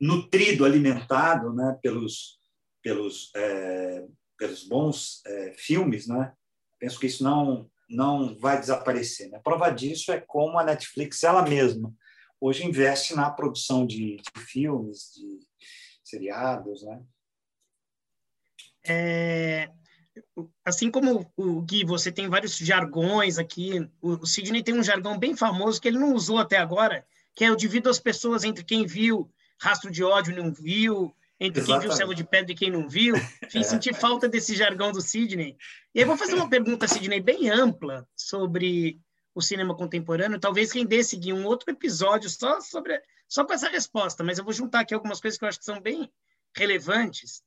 nutrido, 0.01 0.65
alimentado 0.65 1.53
né, 1.53 1.79
pelos, 1.83 2.41
pelos, 2.83 3.31
é, 3.37 4.07
pelos 4.39 4.65
bons 4.65 5.23
é, 5.27 5.55
filmes. 5.57 6.07
Né? 6.07 6.33
Penso 6.79 6.99
que 6.99 7.07
isso 7.07 7.23
não, 7.23 7.71
não 7.91 8.35
vai 8.39 8.59
desaparecer. 8.59 9.29
Né? 9.31 9.41
Prova 9.43 9.71
disso 9.71 10.13
é 10.13 10.21
como 10.21 10.59
a 10.59 10.65
Netflix, 10.65 11.23
ela 11.25 11.43
mesma, 11.43 11.93
hoje 12.41 12.65
investe 12.65 13.15
na 13.15 13.29
produção 13.31 13.85
de, 13.85 14.17
de 14.17 14.41
filmes, 14.41 15.13
de 15.15 15.41
seriados. 16.05 16.83
Né? 16.83 17.03
É, 18.87 19.71
assim 20.65 20.91
como 20.91 21.31
o 21.37 21.61
Gui, 21.63 21.85
você 21.85 22.13
tem 22.13 22.29
vários 22.29 22.57
jargões 22.57 23.39
aqui. 23.39 23.89
O, 24.01 24.25
Sidney 24.25 24.63
tem 24.63 24.79
um 24.79 24.83
jargão 24.83 25.19
bem 25.19 25.37
famoso 25.37 25.81
que 25.81 25.89
ele 25.89 25.99
não 25.99 26.15
usou 26.15 26.39
até 26.39 26.57
agora, 26.57 27.05
que 27.35 27.45
é 27.45 27.51
o 27.51 27.57
divido 27.57 27.91
as 27.91 27.99
pessoas 27.99 28.45
entre 28.45 28.65
quem 28.65 28.87
viu 28.87 29.31
Rastro 29.61 29.91
de 29.91 30.03
Ódio 30.03 30.33
e 30.33 30.37
não 30.37 30.53
viu, 30.53 31.15
entre 31.41 31.65
quem 31.65 31.79
viu 31.81 31.91
o 31.91 31.93
céu 31.93 32.13
de 32.13 32.23
pedra 32.23 32.53
e 32.53 32.55
quem 32.55 32.71
não 32.71 32.87
viu. 32.87 33.17
Enfim, 33.45 33.61
é. 33.61 33.63
senti 33.63 33.95
falta 33.95 34.29
desse 34.29 34.55
jargão 34.55 34.93
do 34.93 35.01
Sidney. 35.01 35.57
E 35.95 36.01
aí 36.01 36.05
vou 36.05 36.17
fazer 36.17 36.35
uma 36.35 36.49
pergunta, 36.49 36.87
Sidney, 36.87 37.21
bem 37.21 37.49
ampla 37.51 38.07
sobre 38.15 39.01
o 39.35 39.41
cinema 39.41 39.75
contemporâneo. 39.75 40.39
Talvez 40.39 40.73
rendesse 40.73 41.11
seguir 41.11 41.33
um 41.33 41.47
outro 41.47 41.71
episódio 41.71 42.29
só 42.29 42.61
sobre 42.61 43.01
só 43.27 43.45
com 43.45 43.53
essa 43.53 43.69
resposta, 43.69 44.25
mas 44.25 44.39
eu 44.39 44.45
vou 44.45 44.53
juntar 44.53 44.81
aqui 44.81 44.93
algumas 44.93 45.21
coisas 45.21 45.39
que 45.39 45.45
eu 45.45 45.49
acho 45.49 45.61
que 45.61 45.65
são 45.65 45.81
bem 45.81 46.13
relevantes, 46.55 47.45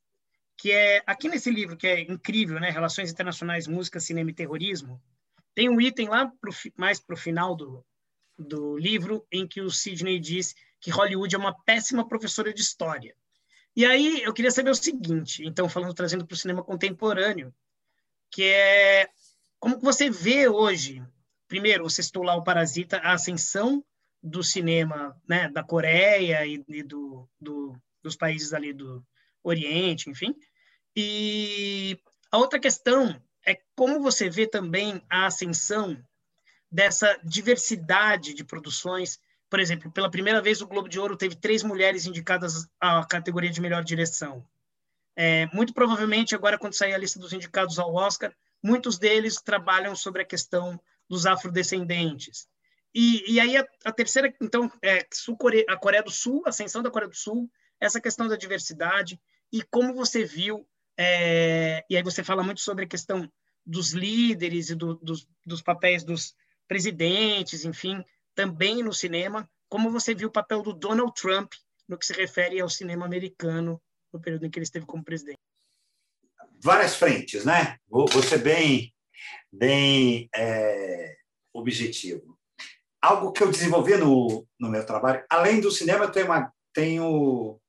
que 0.58 0.72
é 0.72 1.04
aqui 1.06 1.28
nesse 1.28 1.52
livro 1.52 1.76
que 1.76 1.86
é 1.86 2.00
incrível, 2.02 2.58
né, 2.58 2.70
Relações 2.70 3.12
Internacionais, 3.12 3.68
Música, 3.68 4.00
Cinema 4.00 4.32
e 4.32 4.34
Terrorismo, 4.34 5.02
tem 5.54 5.70
um 5.70 5.82
item 5.82 6.08
lá 6.08 6.32
pro, 6.39 6.54
mais 6.78 7.02
para 7.02 7.16
o 7.16 7.18
final 7.18 7.54
do, 7.54 7.86
do 8.39 8.78
livro 8.78 9.28
em 9.30 9.46
que 9.46 9.60
o 9.60 9.70
Sidney 9.70 10.20
diz 10.20 10.56
que 10.80 10.89
Hollywood 10.89 11.36
é 11.36 11.38
uma 11.38 11.54
péssima 11.64 12.08
professora 12.08 12.54
de 12.54 12.62
história. 12.62 13.14
E 13.76 13.86
aí 13.86 14.21
eu 14.24 14.34
queria 14.34 14.51
saber 14.51 14.69
o 14.69 14.76
seguinte, 14.76 15.45
então 15.45 15.67
falando 15.67 15.93
trazendo 15.93 16.26
para 16.26 16.36
o 16.36 16.38
cinema 16.38 16.63
contemporâneo, 16.63 17.53
que 18.30 18.43
é 18.43 19.09
como 19.59 19.80
você 19.80 20.09
vê 20.09 20.47
hoje, 20.47 21.01
primeiro, 21.47 21.84
você 21.84 22.03
citou 22.03 22.24
lá 22.24 22.36
o 22.36 22.43
Parasita, 22.43 22.97
a 22.97 23.13
ascensão 23.13 23.84
do 24.21 24.43
cinema 24.43 25.19
né, 25.28 25.49
da 25.49 25.63
Coreia 25.63 26.45
e, 26.45 26.63
e 26.67 26.84
do, 26.84 27.30
do, 27.39 27.76
dos 28.01 28.15
países 28.15 28.53
ali 28.53 28.74
do 28.74 29.01
Oriente, 29.43 30.09
enfim. 30.09 30.36
E 30.95 31.97
a 32.32 32.38
outra 32.38 32.59
questão 32.59 33.21
é 33.45 33.57
como 33.76 34.01
você 34.01 34.30
vê 34.30 34.47
também 34.47 35.01
a 35.09 35.26
ascensão 35.26 35.97
dessa 36.71 37.19
diversidade 37.24 38.34
de 38.34 38.43
produções. 38.43 39.19
Por 39.54 39.60
exemplo, 39.60 39.91
pela 39.91 40.10
primeira 40.10 40.41
vez 40.41 40.64
o 40.64 40.68
Globo 40.68 40.89
de 40.89 40.99
Ouro 40.99 41.16
teve 41.16 41.36
três 41.36 41.62
mulheres 41.62 42.08
indicadas 42.08 42.68
à 42.82 43.06
categoria 43.06 43.51
de 43.51 43.62
melhor 43.62 43.84
direção. 43.84 44.43
É, 45.16 45.45
muito 45.54 45.76
provavelmente, 45.76 46.34
agora, 46.34 46.58
quando 46.58 46.74
sair 46.74 46.95
a 46.95 46.97
lista 46.97 47.20
dos 47.20 47.34
indicados 47.34 47.78
ao 47.78 47.93
Oscar, 47.93 48.36
muitos 48.64 48.97
deles 48.97 49.36
trabalham 49.36 49.95
sobre 49.95 50.24
a 50.24 50.26
questão 50.26 50.82
dos 51.08 51.28
afrodescendentes. 51.28 52.47
E, 52.95 53.32
e 53.32 53.39
aí, 53.39 53.56
a, 53.56 53.64
a, 53.86 53.91
terceira, 53.91 54.34
então, 54.41 54.72
é 54.82 55.06
Sul-Coreia, 55.14 55.66
a 55.70 55.78
Coreia 55.78 56.01
do 56.01 56.10
Sul, 56.10 56.41
a 56.47 56.49
ascensão 56.49 56.82
da 56.82 56.89
Coreia 56.89 57.12
do 57.12 57.16
Sul, 57.16 57.47
essa 57.80 58.01
questão 58.01 58.28
da 58.28 58.36
diversidade, 58.36 59.22
e 59.51 59.62
como 59.62 59.93
você 59.93 60.26
viu, 60.26 60.68
é, 60.97 61.86
e 61.88 61.95
aí 61.95 62.01
você 62.01 62.24
fala 62.24 62.41
muito 62.41 62.62
sobre 62.62 62.86
a 62.86 62.89
questão 62.89 63.32
dos 63.64 63.91
líderes 63.91 64.72
e 64.72 64.76
do, 64.76 64.95
dos, 64.95 65.28
dos 65.45 65.62
papéis 65.62 66.04
dos 66.04 66.34
presidentes, 66.68 67.66
enfim, 67.66 68.04
também 68.36 68.84
no 68.84 68.94
cinema, 68.94 69.50
como 69.70 69.92
você 69.92 70.14
viu 70.14 70.28
o 70.28 70.32
papel 70.32 70.62
do 70.62 70.74
Donald 70.74 71.14
Trump 71.20 71.54
no 71.88 71.98
que 71.98 72.06
se 72.06 72.14
refere 72.14 72.60
ao 72.60 72.70
cinema 72.70 73.06
americano 73.06 73.82
no 74.12 74.22
período 74.22 74.46
em 74.46 74.50
que 74.50 74.60
ele 74.60 74.66
esteve 74.66 74.86
como 74.86 75.04
presidente? 75.04 75.40
Várias 76.62 76.96
frentes, 76.96 77.44
né? 77.44 77.78
Vou, 77.88 78.08
vou 78.08 78.24
ser 78.24 78.38
bem, 78.38 78.94
bem 79.52 80.30
é, 80.34 81.18
objetivo. 81.54 82.38
Algo 83.02 83.32
que 83.32 83.44
eu 83.44 83.52
desenvolvi 83.52 83.98
no, 83.98 84.48
no 84.60 84.70
meu 84.70 84.86
trabalho, 84.86 85.26
além 85.30 85.60
do 85.60 85.72
cinema, 85.72 86.06
eu 86.06 86.12
tenho, 86.12 86.26
uma, 86.28 86.54
tenho 86.74 87.60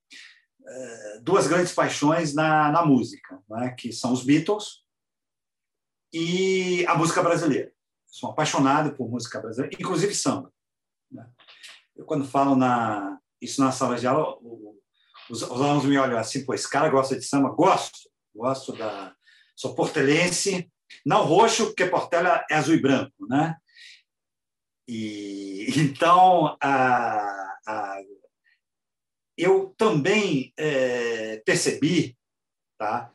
é, 0.66 1.20
duas 1.20 1.48
grandes 1.48 1.72
paixões 1.72 2.34
na, 2.34 2.70
na 2.70 2.86
música, 2.86 3.42
né? 3.48 3.74
que 3.76 3.92
são 3.92 4.12
os 4.12 4.24
Beatles 4.24 4.84
e 6.12 6.86
a 6.86 6.94
música 6.96 7.20
brasileira. 7.20 7.72
Sou 8.06 8.30
apaixonado 8.30 8.94
por 8.94 9.10
música 9.10 9.40
brasileira, 9.40 9.76
inclusive 9.76 10.14
samba. 10.14 10.53
Eu, 11.96 12.04
quando 12.04 12.26
falo 12.26 12.56
na, 12.56 13.18
isso 13.40 13.60
na 13.60 13.72
sala 13.72 13.96
de 13.96 14.06
aula, 14.06 14.38
os, 15.30 15.42
os 15.42 15.60
alunos 15.60 15.84
me 15.84 15.96
olham 15.98 16.18
assim, 16.18 16.44
pô, 16.44 16.54
esse 16.54 16.68
cara 16.68 16.88
gosta 16.88 17.16
de 17.16 17.24
samba? 17.24 17.50
Gosto, 17.50 17.98
gosto 18.34 18.72
da... 18.72 19.14
Sou 19.56 19.74
portelense, 19.74 20.70
não 21.04 21.24
roxo, 21.24 21.66
porque 21.66 21.86
Portela 21.86 22.44
é 22.50 22.56
azul 22.56 22.74
e 22.74 22.80
branco, 22.80 23.26
né? 23.28 23.56
E, 24.88 25.66
então, 25.78 26.56
a, 26.60 27.58
a, 27.66 28.02
eu 29.36 29.74
também 29.76 30.52
é, 30.56 31.38
percebi 31.44 32.16
tá, 32.78 33.12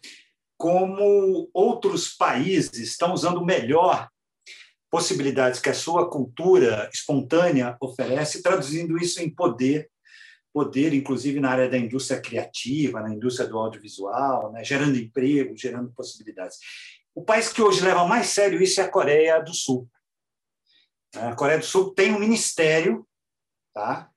como 0.57 1.49
outros 1.53 2.09
países 2.09 2.77
estão 2.79 3.13
usando 3.13 3.45
melhor 3.45 4.09
possibilidades 4.89 5.59
que 5.59 5.69
a 5.69 5.73
sua 5.73 6.09
cultura 6.09 6.89
espontânea 6.91 7.77
oferece, 7.79 8.41
traduzindo 8.41 8.97
isso 8.97 9.21
em 9.21 9.29
poder, 9.29 9.89
poder 10.53 10.93
inclusive 10.93 11.39
na 11.39 11.51
área 11.51 11.69
da 11.69 11.77
indústria 11.77 12.19
criativa, 12.19 13.01
na 13.01 13.13
indústria 13.13 13.47
do 13.47 13.57
audiovisual, 13.57 14.51
né, 14.51 14.63
gerando 14.63 14.97
emprego, 14.97 15.55
gerando 15.55 15.91
possibilidades. 15.91 16.57
O 17.13 17.23
país 17.23 17.51
que 17.51 17.61
hoje 17.61 17.83
leva 17.83 18.05
mais 18.05 18.27
sério 18.27 18.61
isso 18.61 18.81
é 18.81 18.83
a 18.85 18.89
Coreia 18.89 19.39
do 19.39 19.53
Sul. 19.53 19.89
A 21.15 21.35
Coreia 21.35 21.59
do 21.59 21.65
Sul 21.65 21.93
tem 21.93 22.13
um 22.13 22.19
ministério 22.19 23.07
tá, 23.73 24.09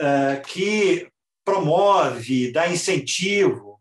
eh, 0.00 0.36
que 0.46 1.08
promove, 1.44 2.52
dá 2.52 2.68
incentivo 2.68 3.80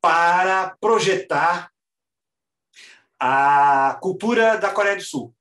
para 0.00 0.76
projetar 0.80 1.70
a 3.20 3.98
cultura 4.00 4.56
da 4.56 4.70
Coreia 4.72 4.96
do 4.96 5.02
Sul, 5.02 5.34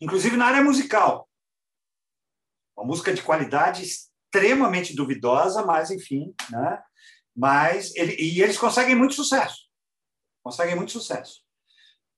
inclusive 0.00 0.36
na 0.36 0.46
área 0.46 0.62
musical. 0.62 1.28
Uma 2.76 2.86
música 2.86 3.14
de 3.14 3.22
qualidade 3.22 3.82
extremamente 3.82 4.94
duvidosa, 4.94 5.64
mas 5.64 5.90
enfim, 5.90 6.34
né? 6.50 6.82
Mas 7.36 7.94
ele, 7.96 8.14
e 8.20 8.42
eles 8.42 8.58
conseguem 8.58 8.94
muito 8.94 9.14
sucesso, 9.14 9.62
conseguem 10.42 10.76
muito 10.76 10.92
sucesso. 10.92 11.42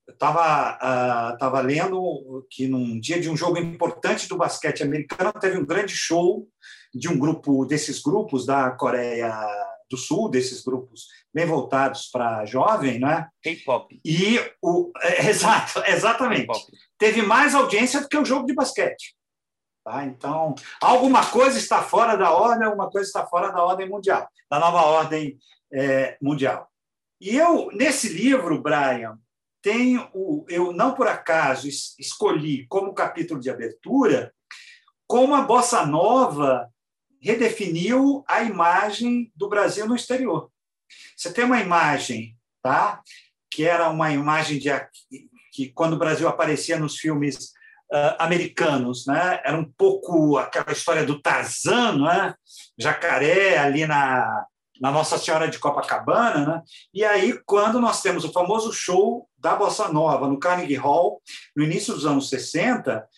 Eu 0.06 0.14
estava 0.14 0.76
uh, 0.76 1.38
tava 1.38 1.60
lendo 1.60 2.46
que 2.50 2.68
num 2.68 2.98
dia 3.00 3.20
de 3.20 3.28
um 3.28 3.36
jogo 3.36 3.58
importante 3.58 4.28
do 4.28 4.36
basquete 4.36 4.82
americano 4.82 5.32
teve 5.32 5.58
um 5.58 5.66
grande 5.66 5.94
show 5.94 6.48
de 6.94 7.08
um 7.08 7.18
grupo 7.18 7.64
desses 7.66 8.00
grupos 8.00 8.46
da 8.46 8.70
Coreia 8.70 9.32
do 9.90 9.96
Sul, 9.96 10.28
desses 10.28 10.62
grupos 10.62 11.06
bem 11.32 11.46
voltados 11.46 12.08
para 12.08 12.44
jovem, 12.44 12.98
né? 12.98 13.28
K-pop. 13.42 14.00
E 14.04 14.38
o 14.62 14.90
é, 15.02 15.28
exato, 15.30 15.82
exatamente. 15.86 16.58
Teve 16.98 17.22
mais 17.22 17.54
audiência 17.54 18.00
do 18.00 18.08
que 18.08 18.16
o 18.16 18.24
jogo 18.24 18.46
de 18.46 18.54
basquete. 18.54 19.14
Tá? 19.84 20.04
Então, 20.04 20.54
alguma 20.80 21.24
coisa 21.26 21.58
está 21.58 21.82
fora 21.82 22.16
da 22.16 22.32
ordem, 22.32 22.66
alguma 22.66 22.90
coisa 22.90 23.06
está 23.06 23.24
fora 23.26 23.52
da 23.52 23.62
ordem 23.62 23.88
mundial, 23.88 24.28
da 24.50 24.58
nova 24.58 24.82
ordem 24.82 25.38
é, 25.72 26.16
mundial. 26.20 26.68
E 27.20 27.36
eu 27.36 27.70
nesse 27.72 28.08
livro, 28.08 28.60
Brian, 28.60 29.18
tenho 29.62 30.08
o, 30.12 30.44
eu 30.48 30.72
não 30.72 30.94
por 30.94 31.06
acaso 31.06 31.68
escolhi 31.68 32.66
como 32.68 32.94
capítulo 32.94 33.40
de 33.40 33.50
abertura 33.50 34.32
como 35.06 35.34
a 35.34 35.42
bossa 35.42 35.86
nova 35.86 36.68
redefiniu 37.26 38.24
a 38.28 38.42
imagem 38.42 39.32
do 39.34 39.48
Brasil 39.48 39.86
no 39.86 39.96
exterior. 39.96 40.50
Você 41.16 41.32
tem 41.32 41.44
uma 41.44 41.60
imagem, 41.60 42.36
tá? 42.62 43.02
Que 43.50 43.64
era 43.64 43.88
uma 43.90 44.12
imagem 44.12 44.58
de 44.58 44.68
que 45.52 45.70
quando 45.72 45.94
o 45.94 45.98
Brasil 45.98 46.28
aparecia 46.28 46.78
nos 46.78 46.96
filmes 46.96 47.52
uh, 47.92 48.14
americanos, 48.18 49.06
né? 49.06 49.40
Era 49.44 49.58
um 49.58 49.64
pouco 49.64 50.38
aquela 50.38 50.72
história 50.72 51.04
do 51.04 51.20
Tarzan, 51.20 51.98
né? 51.98 52.34
Jacaré 52.78 53.58
ali 53.58 53.86
na 53.86 54.46
na 54.78 54.90
Nossa 54.90 55.16
Senhora 55.16 55.48
de 55.48 55.58
Copacabana, 55.58 56.46
né? 56.46 56.62
E 56.92 57.02
aí 57.02 57.40
quando 57.46 57.80
nós 57.80 58.02
temos 58.02 58.24
o 58.24 58.32
famoso 58.32 58.72
show 58.72 59.26
da 59.38 59.56
bossa 59.56 59.88
nova 59.88 60.28
no 60.28 60.38
Carnegie 60.38 60.74
Hall 60.74 61.22
no 61.56 61.64
início 61.64 61.94
dos 61.94 62.04
anos 62.04 62.28
60, 62.28 63.08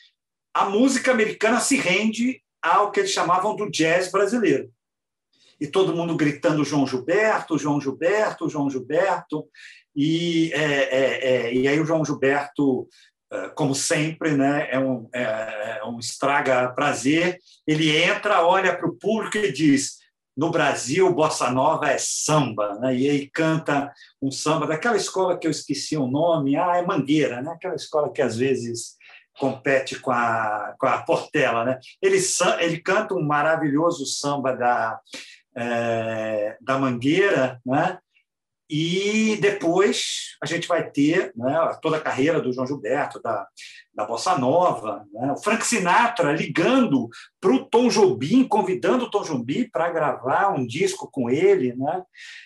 a 0.55 0.65
música 0.67 1.11
americana 1.11 1.59
se 1.59 1.77
rende 1.77 2.41
ao 2.63 2.91
que 2.91 3.01
eles 3.01 3.11
chamavam 3.11 3.57
do 3.57 3.71
jazz 3.71 4.11
brasileiro. 4.11 4.71
E 5.61 5.67
todo 5.67 5.95
mundo 5.95 6.17
gritando 6.17 6.65
João 6.65 6.87
Gilberto, 6.87 7.59
João 7.59 7.81
Gilberto, 7.81 8.49
João 8.49 8.71
Gilberto. 8.71 9.47
E, 9.95 10.53
é, 10.53 10.63
é, 10.63 11.31
é, 11.31 11.55
e 11.55 11.67
aí 11.67 11.81
o 11.81 11.85
João 11.85 12.05
Gilberto, 12.05 12.89
é, 13.33 13.49
como 13.51 13.75
sempre, 13.75 14.33
né, 14.37 14.69
é, 14.71 14.79
um, 14.79 15.09
é, 15.13 15.79
é 15.81 15.85
um 15.85 15.99
estraga 15.99 16.69
prazer. 16.71 17.39
Ele 17.67 17.97
entra, 17.97 18.47
olha 18.47 18.77
para 18.77 18.89
o 18.89 18.95
público 18.95 19.37
e 19.37 19.51
diz: 19.51 19.99
no 20.39 20.53
Brasil, 20.53 21.13
bossa 21.13 21.51
nova 21.51 21.91
é 21.91 21.99
samba, 21.99 22.79
né? 22.79 22.95
E 22.95 23.11
aí 23.11 23.29
canta 23.29 23.93
um 24.23 24.31
samba 24.31 24.69
daquela 24.69 24.97
escola 24.97 25.37
que 25.37 25.49
eu 25.49 25.51
esqueci 25.51 25.97
o 25.97 26.07
nome, 26.07 26.57
ah, 26.57 26.77
é 26.77 26.87
Mangueira, 26.87 27.43
né? 27.43 27.51
Aquela 27.51 27.75
escola 27.75 28.13
que 28.13 28.23
às 28.23 28.37
vezes 28.37 28.98
compete 29.39 29.99
com 30.01 30.11
a, 30.11 30.75
com 30.79 30.87
a 30.87 30.99
Portela. 30.99 31.65
Né? 31.65 31.79
Ele, 32.03 32.19
ele 32.61 32.79
canta 32.79 33.15
um 33.15 33.23
maravilhoso 33.23 34.05
samba 34.07 34.55
da, 34.55 35.01
é, 35.57 36.57
da 36.61 36.79
Mangueira, 36.79 37.61
né? 37.65 37.99
e 38.71 39.39
depois 39.41 40.37
a 40.43 40.47
gente 40.47 40.69
vai 40.69 40.91
ter 40.91 41.33
né, 41.35 41.57
toda 41.81 41.97
a 41.97 42.01
carreira 42.01 42.41
do 42.41 42.53
João 42.53 42.67
Gilberto, 42.67 43.21
da, 43.23 43.47
da 43.95 44.05
Bossa 44.05 44.37
Nova, 44.37 45.07
né, 45.11 45.33
o 45.33 45.39
Frank 45.39 45.67
Sinatra 45.67 46.33
ligando 46.33 47.09
para 47.41 47.51
o 47.51 47.65
Tom 47.65 47.89
Jobim, 47.89 48.45
convidando 48.45 49.07
o 49.07 49.11
Tom 49.11 49.23
Jobim 49.23 49.69
para 49.71 49.91
gravar 49.91 50.51
um 50.51 50.67
disco 50.67 51.09
com 51.11 51.31
ele. 51.31 51.75
Né? 51.75 52.03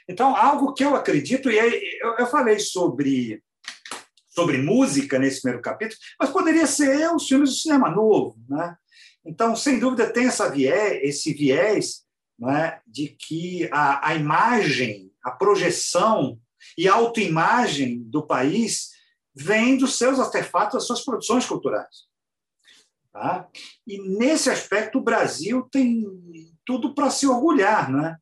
Então, 0.08 0.36
algo 0.36 0.72
que 0.72 0.84
eu 0.84 0.94
acredito, 0.94 1.50
e 1.50 1.58
eu, 1.58 2.14
eu 2.18 2.26
falei 2.26 2.60
sobre, 2.60 3.42
sobre 4.34 4.58
música 4.58 5.18
nesse 5.18 5.42
primeiro 5.42 5.62
capítulo, 5.62 5.98
mas 6.18 6.30
poderia 6.30 6.66
ser 6.66 7.14
os 7.14 7.26
filmes 7.26 7.50
do 7.50 7.56
cinema 7.56 7.90
novo. 7.90 8.36
Né? 8.48 8.76
Então, 9.24 9.54
sem 9.54 9.78
dúvida, 9.78 10.10
tem 10.10 10.26
essa 10.26 10.50
viés, 10.50 11.00
esse 11.02 11.32
viés 11.32 12.02
né, 12.38 12.80
de 12.86 13.08
que 13.08 13.68
a, 13.70 14.08
a 14.08 14.14
imagem 14.14 15.12
a 15.22 15.30
projeção 15.30 16.38
e 16.76 16.88
a 16.88 16.94
autoimagem 16.94 18.02
do 18.02 18.26
país 18.26 18.90
vem 19.34 19.76
dos 19.76 19.96
seus 19.96 20.18
artefatos, 20.18 20.74
das 20.74 20.86
suas 20.86 21.04
produções 21.04 21.46
culturais. 21.46 22.10
Tá? 23.12 23.48
E 23.86 24.00
nesse 24.16 24.50
aspecto 24.50 24.98
o 24.98 25.02
Brasil 25.02 25.68
tem 25.70 26.04
tudo 26.64 26.94
para 26.94 27.10
se 27.10 27.26
orgulhar, 27.26 27.90
né? 27.90 28.16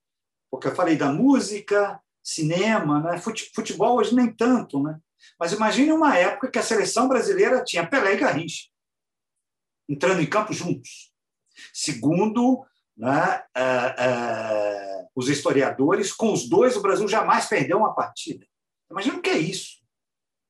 Porque 0.51 0.66
eu 0.66 0.74
falei 0.74 0.97
da 0.97 1.12
música, 1.12 2.01
cinema, 2.23 3.01
né? 3.01 3.19
Futebol 3.19 3.99
hoje 3.99 4.15
nem 4.15 4.32
tanto, 4.35 4.82
né? 4.82 4.99
Mas 5.38 5.52
imagine 5.52 5.92
uma 5.92 6.16
época 6.16 6.51
que 6.51 6.59
a 6.59 6.62
seleção 6.62 7.09
brasileira 7.09 7.62
tinha 7.64 7.86
Pelé 7.86 8.14
e 8.14 8.18
Garrincha 8.18 8.70
entrando 9.90 10.22
em 10.22 10.26
campo 10.26 10.52
juntos. 10.52 11.12
Segundo 11.74 12.64
né, 12.97 13.42
uh, 13.56 15.02
uh, 15.02 15.10
os 15.16 15.28
historiadores, 15.28 16.12
com 16.12 16.32
os 16.32 16.48
dois 16.48 16.76
o 16.76 16.82
Brasil 16.82 17.09
jamais 17.09 17.47
perdeu 17.47 17.78
uma 17.78 17.94
partida. 17.94 18.47
Imagina 18.88 19.18
o 19.18 19.22
que 19.22 19.30
é 19.30 19.38
isso. 19.38 19.80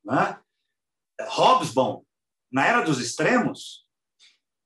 Né? 0.04 0.38
Hobsbawm, 1.22 2.02
na 2.52 2.66
Era 2.66 2.82
dos 2.82 3.00
Extremos, 3.00 3.86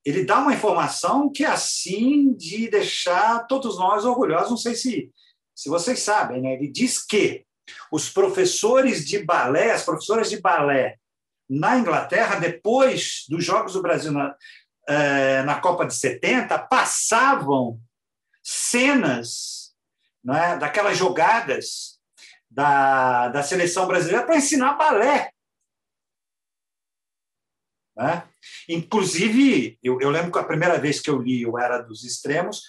ele 0.05 0.25
dá 0.25 0.41
uma 0.41 0.53
informação 0.53 1.31
que 1.31 1.45
é 1.45 1.49
assim 1.49 2.35
de 2.35 2.69
deixar 2.69 3.47
todos 3.47 3.79
nós 3.79 4.05
orgulhosos. 4.05 4.51
Não 4.51 4.57
sei 4.57 4.75
se, 4.75 5.13
se 5.55 5.69
vocês 5.69 6.01
sabem, 6.01 6.43
né? 6.43 6.55
ele 6.55 6.69
diz 6.69 7.05
que 7.05 7.47
os 7.91 8.11
professores 8.11 9.05
de 9.05 9.19
balé, 9.23 9.73
as 9.73 9.85
professoras 9.85 10.31
de 10.31 10.41
balé 10.41 10.99
na 11.49 11.77
Inglaterra, 11.77 12.39
depois 12.39 13.25
dos 13.29 13.45
Jogos 13.45 13.75
do 13.75 13.83
Brasil 13.83 14.13
na, 14.13 14.35
eh, 14.89 15.43
na 15.43 15.61
Copa 15.61 15.87
de 15.87 15.95
70, 15.95 16.59
passavam 16.59 17.81
cenas 18.43 19.75
né, 20.23 20.57
daquelas 20.57 20.97
jogadas 20.97 21.99
da, 22.51 23.29
da 23.29 23.43
seleção 23.43 23.87
brasileira 23.87 24.25
para 24.25 24.37
ensinar 24.37 24.75
balé. 24.75 25.31
Né? 27.97 28.27
Inclusive, 28.69 29.79
eu, 29.83 30.01
eu, 30.01 30.11
lembro 30.11 30.33
que 30.33 30.39
a 30.39 30.45
primeira 30.45 30.79
vez 30.79 31.01
que 31.01 31.11
eu 31.11 31.21
li 31.21 31.47
o 31.47 31.59
Era 31.59 31.79
dos 31.79 32.05
Extremos, 32.05 32.63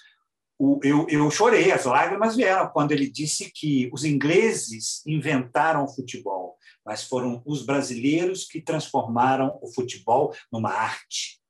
o, 0.58 0.80
eu, 0.82 1.06
eu 1.08 1.30
chorei, 1.30 1.70
as 1.70 1.84
lágrimas 1.84 2.36
vieram 2.36 2.68
quando 2.68 2.92
ele 2.92 3.10
disse 3.10 3.50
que 3.50 3.90
os 3.92 4.04
ingleses 4.04 5.04
inventaram 5.06 5.84
o 5.84 5.88
futebol, 5.88 6.56
mas 6.84 7.04
foram 7.04 7.42
os 7.44 7.64
brasileiros 7.64 8.44
que 8.44 8.60
transformaram 8.60 9.58
o 9.60 9.72
futebol 9.72 10.34
numa 10.50 10.70
arte. 10.70 11.40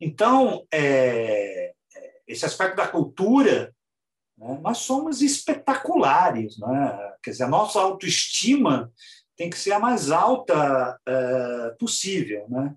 Então, 0.00 0.66
é, 0.72 1.72
esse 2.26 2.44
aspecto 2.44 2.76
da 2.76 2.88
cultura, 2.88 3.74
né, 4.36 4.58
nós 4.62 4.78
somos 4.78 5.22
espetaculares. 5.22 6.58
Né? 6.58 7.14
Quer 7.22 7.30
dizer, 7.30 7.44
a 7.44 7.48
nossa 7.48 7.80
autoestima 7.80 8.90
tem 9.36 9.50
que 9.50 9.58
ser 9.58 9.72
a 9.72 9.78
mais 9.78 10.10
alta 10.10 10.98
uh, 11.08 11.76
possível. 11.78 12.46
Né? 12.48 12.74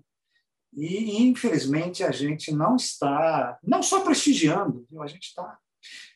E, 0.76 1.22
infelizmente, 1.22 2.04
a 2.04 2.10
gente 2.10 2.52
não 2.52 2.76
está, 2.76 3.58
não 3.62 3.82
só 3.82 4.04
prestigiando, 4.04 4.86
viu? 4.90 5.02
a 5.02 5.06
gente 5.06 5.28
está 5.28 5.58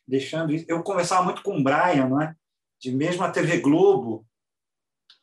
deixando 0.07 0.53
isso. 0.53 0.67
Eu 0.69 0.83
conversava 0.83 1.25
muito 1.25 1.43
com 1.43 1.59
o 1.59 1.63
Brian, 1.63 2.09
né? 2.09 2.37
de 2.79 2.93
mesmo 2.93 3.23
a 3.23 3.31
TV 3.31 3.61
Globo, 3.61 4.27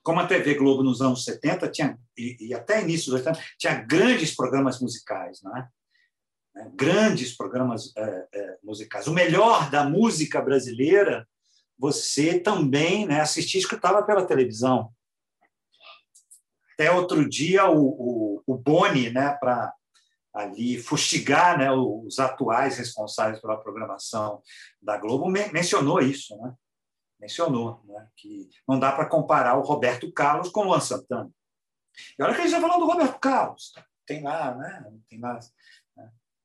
como 0.04 0.20
a 0.20 0.28
TV 0.28 0.56
Globo 0.56 0.84
nos 0.84 1.02
anos 1.02 1.24
70 1.24 1.70
tinha, 1.70 2.00
e, 2.18 2.48
e 2.48 2.54
até 2.54 2.82
início 2.82 3.12
dos 3.12 3.22
80, 3.22 3.40
tinha 3.58 3.76
grandes 3.76 4.36
programas 4.36 4.80
musicais. 4.80 5.42
Né? 5.44 5.68
né, 6.58 6.72
grandes 6.74 7.36
programas 7.36 7.94
é, 7.96 8.28
é, 8.34 8.58
musicais. 8.64 9.08
O 9.08 9.14
melhor 9.14 9.70
da 9.70 9.88
música 9.88 10.42
brasileira, 10.42 11.28
você 11.78 12.40
também 12.40 13.06
né, 13.06 13.22
assistia 13.22 13.60
e 13.60 13.64
escutava 13.64 14.04
pela 14.04 14.26
televisão. 14.26 14.92
Até 16.78 16.91
outro 16.91 17.28
dia, 17.28 17.70
o, 17.70 17.88
o, 17.88 18.44
o 18.45 18.58
Boni, 18.58 19.10
né, 19.10 19.36
para 19.40 19.74
ali 20.34 20.78
fustigar 20.78 21.58
né, 21.58 21.72
os 21.72 22.20
atuais 22.20 22.78
responsáveis 22.78 23.41
pela 23.41 23.58
programação 23.58 24.41
da 24.80 24.98
Globo, 24.98 25.28
mencionou 25.28 25.99
isso. 25.99 26.38
Né? 26.38 26.54
Mencionou 27.20 27.82
né, 27.86 28.08
que 28.16 28.48
não 28.68 28.78
dá 28.78 28.91
para 28.91 29.08
comparar 29.08 29.58
o 29.58 29.64
Roberto 29.64 30.12
Carlos 30.12 30.49
com 30.49 30.62
o 30.62 30.64
Luan 30.66 30.80
Santana. 30.80 31.32
E 32.20 32.24
olha 32.24 32.36
que 32.36 32.41
a 32.41 32.44
gente 32.44 32.54
está 32.54 32.62
falando 32.62 32.86
do 32.86 32.91
Roberto 32.91 33.20
Carlos. 33.20 33.74
Tem 34.06 34.22
lá, 34.22 34.54
né? 34.54 34.86
Tem 35.10 35.20
lá 35.20 35.40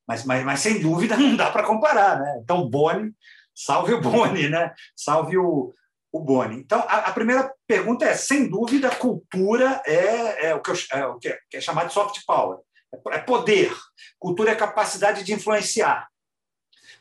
mas, 0.07 0.25
mas, 0.25 0.45
mas 0.45 0.61
sem 0.61 0.81
dúvida 0.81 1.17
não 1.17 1.37
dá 1.37 1.51
para 1.51 1.67
comparar, 1.67 2.21
né? 2.21 2.41
Então, 2.43 2.69
Boni, 2.69 3.15
salve 3.55 3.95
o 3.95 4.01
Boni, 4.01 4.49
né? 4.49 4.75
Salve 4.97 5.39
o, 5.39 5.73
o 6.11 6.21
Boni. 6.21 6.57
Então, 6.57 6.81
a, 6.81 7.09
a, 7.09 7.13
primeira 7.13 7.53
pergunta 7.73 8.05
é: 8.05 8.15
sem 8.15 8.49
dúvida, 8.49 8.95
cultura 8.95 9.83
é, 9.87 10.49
é 10.49 10.55
o, 10.55 10.61
que 10.61 10.71
eu, 10.71 10.75
é 10.93 11.07
o 11.07 11.19
que 11.19 11.29
é, 11.29 11.39
que 11.51 11.57
é 11.57 11.61
chamado 11.61 11.89
de 11.89 11.95
soft 11.95 12.21
power. 12.27 12.59
É, 12.95 13.17
é 13.17 13.19
poder. 13.19 13.75
Cultura 14.19 14.53
é 14.53 14.55
capacidade 14.55 15.25
de 15.25 15.33
influenciar. 15.33 16.07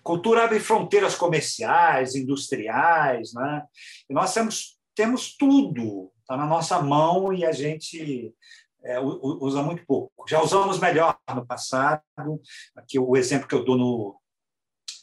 Cultura 0.01 0.45
abre 0.45 0.59
fronteiras 0.59 1.15
comerciais, 1.15 2.15
industriais, 2.15 3.33
né? 3.33 3.63
E 4.09 4.13
nós 4.13 4.33
temos, 4.33 4.79
temos 4.95 5.35
tudo, 5.35 6.11
está 6.21 6.37
na 6.37 6.45
nossa 6.45 6.81
mão 6.81 7.33
e 7.33 7.45
a 7.45 7.51
gente 7.51 8.33
é, 8.83 8.99
usa 8.99 9.61
muito 9.61 9.85
pouco. 9.85 10.25
Já 10.27 10.41
usamos 10.41 10.79
melhor 10.79 11.19
no 11.35 11.45
passado, 11.45 12.01
aqui 12.75 12.97
o 12.97 13.15
exemplo 13.17 13.47
que 13.47 13.53
eu 13.53 13.63
dou 13.63 13.77
no, 13.77 14.20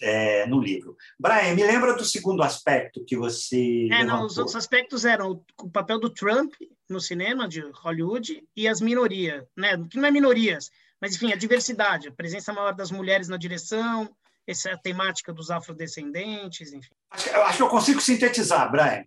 é, 0.00 0.46
no 0.46 0.60
livro. 0.60 0.96
Brian, 1.18 1.54
me 1.54 1.64
lembra 1.64 1.94
do 1.94 2.04
segundo 2.04 2.42
aspecto 2.42 3.04
que 3.04 3.16
você. 3.16 3.88
É, 3.90 4.04
não, 4.04 4.24
os 4.26 4.38
outros 4.38 4.56
aspectos 4.56 5.04
eram 5.04 5.44
o 5.60 5.70
papel 5.70 5.98
do 5.98 6.10
Trump 6.10 6.54
no 6.88 7.00
cinema 7.00 7.48
de 7.48 7.60
Hollywood 7.60 8.42
e 8.56 8.68
as 8.68 8.80
minorias, 8.80 9.44
né? 9.56 9.76
Que 9.90 9.98
não 9.98 10.08
é 10.08 10.10
minorias, 10.10 10.70
mas 11.00 11.14
enfim, 11.14 11.32
a 11.32 11.36
diversidade, 11.36 12.08
a 12.08 12.12
presença 12.12 12.52
maior 12.52 12.74
das 12.74 12.90
mulheres 12.90 13.28
na 13.28 13.36
direção, 13.36 14.10
essa 14.46 14.76
temática 14.78 15.32
dos 15.32 15.50
afrodescendentes, 15.50 16.72
enfim. 16.72 16.90
Acho, 17.10 17.30
acho 17.30 17.56
que 17.58 17.62
eu 17.62 17.68
consigo 17.68 18.00
sintetizar, 18.00 18.70
Brian. 18.70 19.04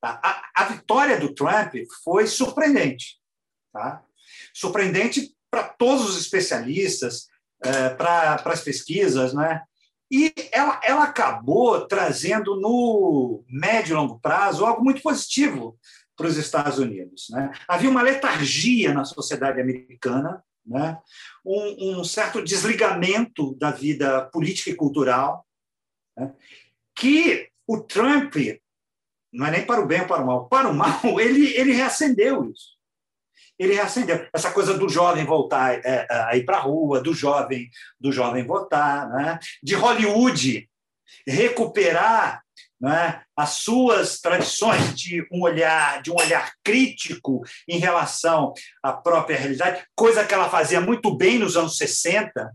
Tá? 0.00 0.20
A, 0.22 0.62
a 0.62 0.64
vitória 0.66 1.18
do 1.18 1.34
Trump 1.34 1.74
foi 2.04 2.26
surpreendente. 2.26 3.18
Tá? 3.72 4.04
Surpreendente 4.54 5.34
para 5.50 5.64
todos 5.64 6.08
os 6.08 6.20
especialistas, 6.20 7.26
é, 7.64 7.90
para 7.90 8.40
as 8.44 8.60
pesquisas, 8.60 9.34
né? 9.34 9.62
E 10.10 10.32
ela, 10.52 10.80
ela 10.82 11.04
acabou 11.04 11.86
trazendo 11.86 12.56
no 12.56 13.44
médio 13.48 13.92
e 13.92 13.96
longo 13.96 14.18
prazo 14.18 14.64
algo 14.64 14.82
muito 14.82 15.02
positivo 15.02 15.78
para 16.16 16.26
os 16.26 16.36
Estados 16.36 16.78
Unidos. 16.78 17.26
Né? 17.30 17.52
Havia 17.68 17.90
uma 17.90 18.02
letargia 18.02 18.94
na 18.94 19.04
sociedade 19.04 19.60
americana, 19.60 20.42
né? 20.64 20.98
um, 21.44 22.00
um 22.00 22.04
certo 22.04 22.42
desligamento 22.42 23.54
da 23.56 23.70
vida 23.70 24.22
política 24.32 24.70
e 24.70 24.74
cultural, 24.74 25.46
né? 26.16 26.32
que 26.96 27.48
o 27.66 27.78
Trump, 27.80 28.34
não 29.30 29.46
é 29.46 29.50
nem 29.50 29.66
para 29.66 29.80
o 29.80 29.86
bem 29.86 30.00
ou 30.00 30.06
para 30.06 30.22
o 30.22 30.26
mal, 30.26 30.48
para 30.48 30.68
o 30.70 30.74
mal, 30.74 31.00
ele, 31.20 31.54
ele 31.54 31.72
reacendeu 31.72 32.50
isso 32.50 32.77
ele 33.58 33.74
reacendeu. 33.74 34.26
Essa 34.32 34.50
coisa 34.50 34.76
do 34.76 34.88
jovem 34.88 35.24
voltar 35.24 35.74
é, 35.74 35.82
é 35.84 36.06
a 36.10 36.36
ir 36.36 36.44
para 36.44 36.58
a 36.58 36.60
rua, 36.60 37.00
do 37.00 37.12
jovem, 37.12 37.68
do 37.98 38.12
jovem 38.12 38.46
votar, 38.46 39.08
né? 39.10 39.38
de 39.62 39.74
Hollywood 39.74 40.68
recuperar 41.26 42.42
né, 42.80 43.22
as 43.36 43.50
suas 43.50 44.20
tradições 44.20 44.94
de 44.94 45.26
um 45.32 45.42
olhar 45.42 46.00
de 46.00 46.10
um 46.10 46.14
olhar 46.14 46.52
crítico 46.62 47.42
em 47.66 47.78
relação 47.78 48.52
à 48.82 48.92
própria 48.92 49.36
realidade, 49.36 49.84
coisa 49.96 50.24
que 50.24 50.32
ela 50.32 50.48
fazia 50.48 50.80
muito 50.80 51.16
bem 51.16 51.38
nos 51.38 51.56
anos 51.56 51.76
60, 51.76 52.54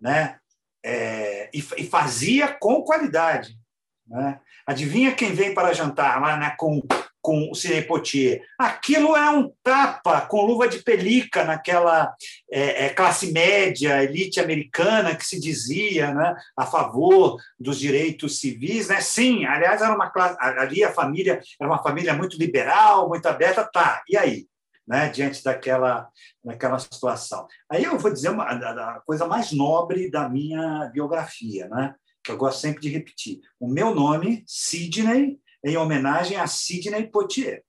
né, 0.00 0.38
é, 0.84 1.50
e, 1.52 1.58
e, 1.58 1.86
fazia 1.86 2.48
com 2.60 2.82
qualidade. 2.82 3.58
Né? 4.06 4.38
Adivinha 4.66 5.14
quem 5.14 5.32
vem 5.32 5.54
para 5.54 5.72
jantar 5.72 6.20
lá 6.20 6.36
né, 6.36 6.54
com 6.58 6.82
com 7.24 7.50
o 7.50 7.54
Sidney 7.54 7.80
Poitier. 7.80 8.42
Aquilo 8.58 9.16
é 9.16 9.30
um 9.30 9.50
tapa 9.62 10.20
com 10.20 10.44
luva 10.44 10.68
de 10.68 10.82
pelica 10.82 11.42
naquela 11.42 12.14
é, 12.52 12.84
é, 12.84 12.88
classe 12.90 13.32
média, 13.32 14.04
elite 14.04 14.40
americana 14.40 15.16
que 15.16 15.24
se 15.24 15.40
dizia 15.40 16.12
né, 16.12 16.36
a 16.54 16.66
favor 16.66 17.40
dos 17.58 17.78
direitos 17.78 18.40
civis. 18.40 18.88
Né? 18.88 19.00
Sim, 19.00 19.46
aliás, 19.46 19.80
era 19.80 19.94
uma 19.94 20.10
classe, 20.10 20.36
ali 20.38 20.84
a 20.84 20.92
família 20.92 21.40
era 21.58 21.70
uma 21.70 21.82
família 21.82 22.12
muito 22.12 22.36
liberal, 22.36 23.08
muito 23.08 23.24
aberta. 23.24 23.64
Tá, 23.64 24.02
e 24.06 24.18
aí? 24.18 24.46
Né, 24.86 25.08
diante 25.08 25.42
daquela, 25.42 26.06
daquela 26.44 26.78
situação. 26.78 27.46
Aí 27.70 27.84
eu 27.84 27.98
vou 27.98 28.12
dizer 28.12 28.28
uma, 28.28 28.44
a, 28.44 28.96
a 28.96 29.00
coisa 29.00 29.26
mais 29.26 29.50
nobre 29.50 30.10
da 30.10 30.28
minha 30.28 30.90
biografia, 30.92 31.66
né? 31.68 31.94
que 32.22 32.30
eu 32.30 32.36
gosto 32.38 32.60
sempre 32.60 32.80
de 32.80 32.88
repetir. 32.88 33.40
O 33.60 33.68
meu 33.68 33.94
nome, 33.94 34.44
Sidney, 34.46 35.38
em 35.64 35.76
homenagem 35.76 36.36
a 36.36 36.46
Sidney 36.46 37.06
Poitier. 37.08 37.62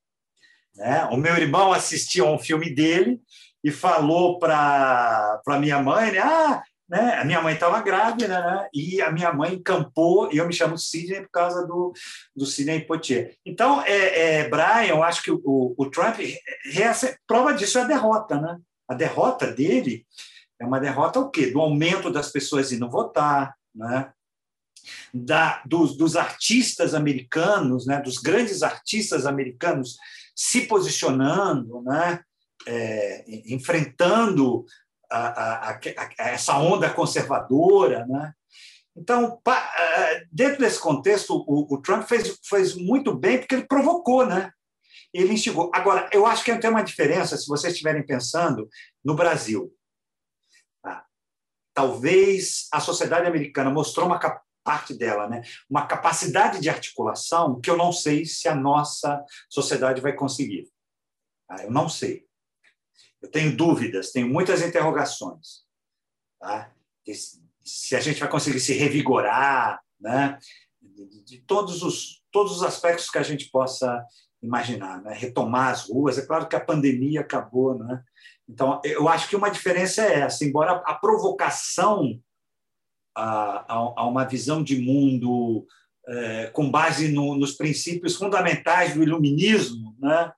Né? 0.76 1.06
O 1.12 1.18
meu 1.18 1.36
irmão 1.36 1.72
assistiu 1.72 2.28
a 2.28 2.32
um 2.32 2.40
filme 2.40 2.74
dele 2.74 3.20
e 3.64 3.72
falou 3.72 4.38
para 4.38 5.42
minha 5.60 5.82
mãe, 5.82 6.12
né? 6.12 6.20
ah, 6.20 6.64
né? 6.88 7.16
a 7.16 7.26
minha 7.26 7.42
mãe 7.42 7.54
estava 7.54 7.82
grávida, 7.82 8.28
né? 8.28 8.68
e 8.74 9.02
a 9.02 9.12
minha 9.12 9.34
mãe 9.34 9.54
encampou, 9.54 10.32
e 10.32 10.38
eu 10.38 10.46
me 10.46 10.54
chamo 10.54 10.78
Sidney 10.78 11.22
por 11.22 11.32
causa 11.32 11.66
do, 11.66 11.94
do 12.36 12.46
Sidney 12.46 12.82
Poitier. 12.82 13.36
Então, 13.46 13.82
é, 13.82 14.42
é, 14.42 14.50
Brian, 14.50 14.86
eu 14.88 15.02
acho 15.02 15.24
que 15.24 15.32
o, 15.32 15.74
o 15.78 15.90
Trump, 15.90 16.18
prova 17.26 17.54
disso 17.54 17.80
é 17.80 17.82
a 17.82 17.88
derrota. 17.88 18.40
Né? 18.40 18.58
A 18.88 18.94
derrota 18.94 19.52
dele 19.52 20.06
é 20.60 20.66
uma 20.66 20.80
derrota 20.80 21.20
o 21.20 21.30
quê? 21.30 21.48
Do 21.48 21.60
aumento 21.60 22.12
das 22.12 22.32
pessoas 22.32 22.72
indo 22.72 22.90
votar, 22.90 23.56
né? 23.74 24.12
Da, 25.14 25.62
dos, 25.66 25.98
dos, 25.98 26.16
artistas 26.16 26.94
americanos, 26.94 27.86
né, 27.86 28.02
dos 28.02 28.18
grandes 28.18 28.64
artistas 28.64 29.26
americanos 29.26 29.98
se 30.36 30.62
posicionando, 30.62 31.82
né, 31.82 32.22
é, 32.68 33.26
enfrentando 33.54 34.66
a, 35.10 35.70
a, 35.70 35.72
a, 35.72 36.10
essa 36.18 36.58
onda 36.58 36.90
conservadora. 36.90 38.06
Né. 38.06 38.34
Então, 38.96 39.40
pa, 39.44 39.70
dentro 40.32 40.60
desse 40.60 40.80
contexto, 40.80 41.36
o, 41.48 41.74
o, 41.74 41.82
Trump 41.82 42.08
fez, 42.08 42.40
fez 42.44 42.76
muito 42.76 43.14
bem 43.14 43.38
porque 43.38 43.56
ele 43.56 43.68
provocou, 43.68 44.26
né? 44.26 44.52
ele 45.16 45.34
instigou. 45.34 45.72
Agora, 45.74 46.10
eu 46.12 46.26
acho 46.26 46.44
que 46.44 46.56
tem 46.58 46.70
uma 46.70 46.84
diferença, 46.84 47.38
se 47.38 47.48
vocês 47.48 47.74
estiverem 47.74 48.06
pensando, 48.06 48.70
no 49.04 49.16
Brasil. 49.16 49.74
Tá? 50.84 51.06
Talvez 51.74 52.68
a 52.72 52.82
sociedade 52.82 53.26
americana 53.26 53.70
mostrou 53.70 54.08
uma 54.08 54.20
parte 54.66 54.96
dela, 54.96 55.30
né? 55.30 55.44
uma 55.70 55.86
capacidade 55.86 56.60
de 56.60 56.70
articulação 56.70 57.62
que 57.62 57.70
eu 57.70 57.78
não 57.78 57.92
sei 57.92 58.26
se 58.26 58.48
a 58.48 58.56
nossa 58.56 59.24
sociedade 59.48 60.02
vai 60.02 60.14
conseguir. 60.14 60.68
Tá? 61.48 61.64
Eu 61.64 61.72
não 61.72 61.88
sei. 61.88 62.26
Eu 63.22 63.30
tenho 63.30 63.56
dúvidas, 63.56 64.12
tenho 64.12 64.28
muitas 64.28 64.64
interrogações. 64.64 65.64
Tá? 66.42 66.74
Se 67.64 67.96
a 67.96 68.00
gente 68.00 68.20
vai 68.20 68.30
conseguir 68.30 68.60
se 68.60 68.74
revigorar, 68.74 69.80
né? 70.00 70.40
de, 70.82 71.24
de 71.24 71.38
todos, 71.42 71.84
os, 71.84 72.24
todos 72.32 72.58
os 72.58 72.64
aspectos 72.64 73.10
que 73.10 73.20
a 73.20 73.24
gente 73.24 73.50
possa 73.52 74.04
imaginar, 74.42 75.02
né? 75.04 75.14
retomar 75.14 75.70
as 75.70 75.88
ruas. 75.88 76.18
É 76.18 76.26
claro 76.26 76.48
que 76.48 76.56
a 76.56 76.64
pandemia 76.64 77.22
acabou, 77.22 77.78
né? 77.78 78.04
Então, 78.48 78.80
eu 78.84 79.10
acho 79.10 79.28
que 79.28 79.36
uma 79.36 79.50
diferença 79.50 80.04
é 80.04 80.20
essa, 80.22 80.46
embora 80.46 80.74
a 80.86 80.94
provocação 80.94 82.20
a, 83.16 83.74
a, 83.74 84.08
uma 84.08 84.26
visão 84.26 84.62
de 84.64 84.78
mundo 84.78 85.66
é, 86.08 86.48
com 86.48 86.70
base 86.70 87.08
no, 87.08 87.36
nos 87.36 87.54
princípios 87.54 88.16
fundamentais 88.16 88.94
do 88.94 89.02
iluminismo, 89.02 89.96
né? 90.00 90.32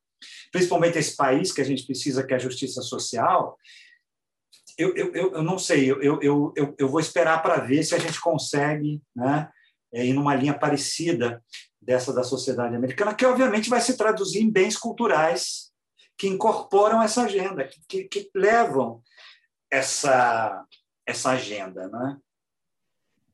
principalmente 0.51 0.97
esse 0.97 1.15
país 1.15 1.51
que 1.51 1.61
a 1.61 1.65
gente 1.65 1.85
precisa, 1.85 2.25
que 2.25 2.33
é 2.33 2.37
a 2.37 2.39
justiça 2.39 2.81
social, 2.81 3.57
eu, 4.77 4.95
eu, 4.95 5.33
eu 5.33 5.43
não 5.43 5.57
sei, 5.57 5.89
eu, 5.89 6.21
eu, 6.21 6.53
eu, 6.55 6.75
eu 6.77 6.87
vou 6.87 6.99
esperar 6.99 7.41
para 7.41 7.57
ver 7.57 7.83
se 7.83 7.95
a 7.95 7.97
gente 7.97 8.21
consegue 8.21 9.01
né, 9.15 9.49
é, 9.91 10.05
ir 10.05 10.13
numa 10.13 10.35
linha 10.35 10.53
parecida 10.53 11.43
dessa 11.81 12.13
da 12.13 12.23
sociedade 12.23 12.75
americana, 12.75 13.15
que 13.15 13.25
obviamente 13.25 13.69
vai 13.69 13.81
se 13.81 13.97
traduzir 13.97 14.41
em 14.41 14.51
bens 14.51 14.77
culturais 14.77 15.71
que 16.17 16.27
incorporam 16.27 17.01
essa 17.01 17.23
agenda, 17.23 17.67
que, 17.87 18.03
que 18.05 18.29
levam 18.35 19.01
essa, 19.71 20.63
essa 21.05 21.31
agenda. 21.31 21.87
Né? 21.87 22.17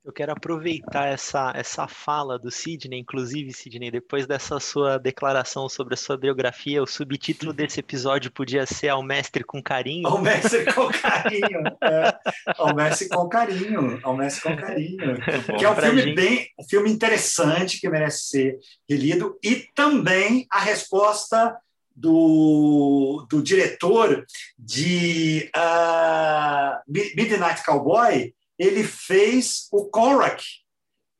Eu 0.04 0.12
quero 0.12 0.34
aproveitar 0.34 1.08
essa, 1.08 1.54
essa 1.56 1.88
fala 1.88 2.38
do 2.38 2.52
Sidney, 2.52 3.00
inclusive, 3.00 3.54
Sidney, 3.54 3.90
depois 3.90 4.28
dessa 4.28 4.60
sua 4.60 4.98
declaração 4.98 5.70
sobre 5.70 5.94
a 5.94 5.98
sua 5.98 6.18
biografia, 6.18 6.84
o 6.84 6.86
subtítulo 6.86 7.54
desse 7.54 7.80
episódio 7.80 8.30
podia 8.30 8.66
ser 8.66 8.90
Ao 8.90 9.02
Mestre 9.02 9.46
com 9.46 9.64
Carinho. 9.64 10.06
Ao 10.06 10.22
Mestre 10.22 10.66
com 10.76 10.90
Carinho. 10.90 11.64
É. 11.82 12.20
Ao 12.58 12.76
Mestre 12.76 13.08
com 13.08 13.30
Carinho. 13.30 14.00
Ao 14.04 14.18
Mestre 14.18 14.42
com 14.44 14.58
Carinho. 14.58 15.16
que 15.58 15.64
é 15.64 15.70
um 15.70 15.76
filme 15.76 16.02
gente... 16.02 16.16
bem, 16.16 16.50
um 16.60 16.64
filme 16.66 16.92
interessante 16.92 17.80
que 17.80 17.90
merece 17.90 18.28
ser 18.28 18.60
relido 18.90 19.40
e 19.42 19.68
também 19.74 20.46
a 20.52 20.60
resposta 20.60 21.58
do, 21.96 23.26
do 23.30 23.42
diretor 23.42 24.26
de 24.60 25.50
uh, 25.56 26.82
Midnight 26.90 27.64
Cowboy, 27.64 28.34
ele 28.64 28.84
fez 28.84 29.68
o 29.72 29.86
Conrack, 29.90 30.44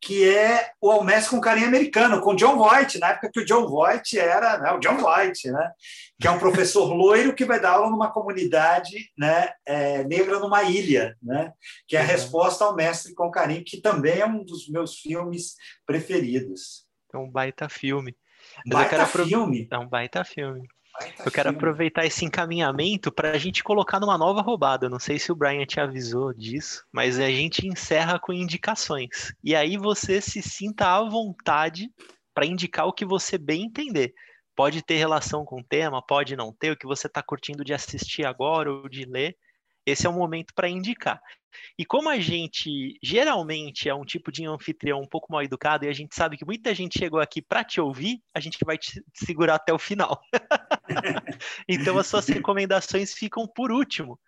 que 0.02 0.28
é 0.28 0.72
o 0.82 0.92
Almestre 0.92 1.32
com 1.32 1.40
carinho 1.40 1.68
americano, 1.68 2.20
com 2.20 2.36
John 2.36 2.58
Voight, 2.58 3.00
na 3.00 3.12
época 3.12 3.32
que 3.32 3.40
o 3.40 3.46
John 3.46 3.68
Voight 3.68 4.20
era 4.20 4.58
né, 4.58 4.72
o 4.72 4.80
John 4.80 4.98
Voight, 4.98 5.50
né, 5.50 5.72
que 6.20 6.28
é 6.28 6.32
um 6.32 6.40
professor 6.40 6.92
loiro 6.94 7.34
que 7.34 7.46
vai 7.46 7.60
dar 7.60 7.72
aula 7.72 7.90
numa 7.90 8.12
comunidade 8.12 9.10
né, 9.18 9.50
é, 9.66 10.04
negra 10.04 10.40
numa 10.40 10.64
ilha, 10.64 11.16
né, 11.24 11.54
que 11.88 11.96
é 11.96 12.02
a 12.02 12.04
uhum. 12.04 12.10
resposta 12.10 12.66
ao 12.66 12.76
Mestre 12.76 13.14
com 13.14 13.32
Carinho, 13.32 13.64
que 13.66 13.80
também 13.80 14.20
é 14.20 14.26
um 14.26 14.44
dos 14.44 14.68
meus 14.68 15.00
filmes 15.00 15.56
preferidos. 15.86 16.86
É 17.14 17.18
um 17.18 17.30
baita 17.30 17.70
filme. 17.70 18.14
Mas 18.66 18.90
baita 18.90 19.06
filme? 19.06 19.68
É 19.72 19.78
um 19.78 19.88
baita 19.88 20.24
filme. 20.26 20.68
Eu 21.26 21.32
quero 21.32 21.50
aproveitar 21.50 22.06
esse 22.06 22.24
encaminhamento 22.24 23.12
para 23.12 23.32
a 23.32 23.38
gente 23.38 23.64
colocar 23.64 24.00
numa 24.00 24.18
nova 24.18 24.42
roubada. 24.42 24.90
Não 24.90 25.00
sei 25.00 25.18
se 25.18 25.32
o 25.32 25.36
Brian 25.36 25.66
te 25.66 25.80
avisou 25.80 26.34
disso, 26.34 26.86
mas 26.92 27.20
a 27.20 27.30
gente 27.30 27.68
encerra 27.68 28.20
com 28.20 28.32
indicações. 28.32 29.34
E 29.44 29.56
aí 29.56 29.78
você 29.78 30.22
se 30.22 30.42
sinta 30.42 30.88
à 30.88 31.04
vontade 31.04 31.90
para 32.34 32.46
indicar 32.46 32.88
o 32.88 32.94
que 32.94 33.06
você 33.06 33.38
bem 33.38 33.64
entender. 33.64 34.14
Pode 34.56 34.84
ter 34.84 34.98
relação 34.98 35.44
com 35.44 35.62
o 35.62 35.64
tema, 35.64 36.06
pode 36.06 36.36
não 36.36 36.54
ter, 36.54 36.72
o 36.72 36.78
que 36.78 36.86
você 36.86 37.08
está 37.08 37.24
curtindo 37.24 37.64
de 37.64 37.74
assistir 37.74 38.26
agora 38.26 38.72
ou 38.72 38.88
de 38.88 39.06
ler. 39.06 39.36
Esse 39.86 40.06
é 40.06 40.10
o 40.10 40.14
momento 40.14 40.54
para 40.54 40.70
indicar. 40.70 41.20
E 41.78 41.86
como 41.86 42.10
a 42.10 42.20
gente 42.20 42.98
geralmente 43.02 43.90
é 43.90 43.96
um 43.96 44.06
tipo 44.06 44.32
de 44.32 44.46
anfitrião 44.46 45.02
um 45.02 45.08
pouco 45.08 45.32
mal 45.32 45.44
educado 45.44 45.86
e 45.86 45.90
a 45.90 45.94
gente 45.94 46.16
sabe 46.16 46.38
que 46.38 46.46
muita 46.46 46.74
gente 46.74 46.98
chegou 46.98 47.20
aqui 47.20 47.42
para 47.42 47.64
te 47.64 47.82
ouvir, 47.82 48.22
a 48.34 48.40
gente 48.40 48.58
vai 48.64 48.78
te 48.78 49.04
segurar 49.14 49.56
até 49.56 49.74
o 49.74 49.80
final. 49.80 50.22
então 51.68 51.98
as 51.98 52.08
suas 52.08 52.28
recomendações 52.28 53.14
ficam 53.14 53.48
por 53.48 53.72
último. 53.72 54.20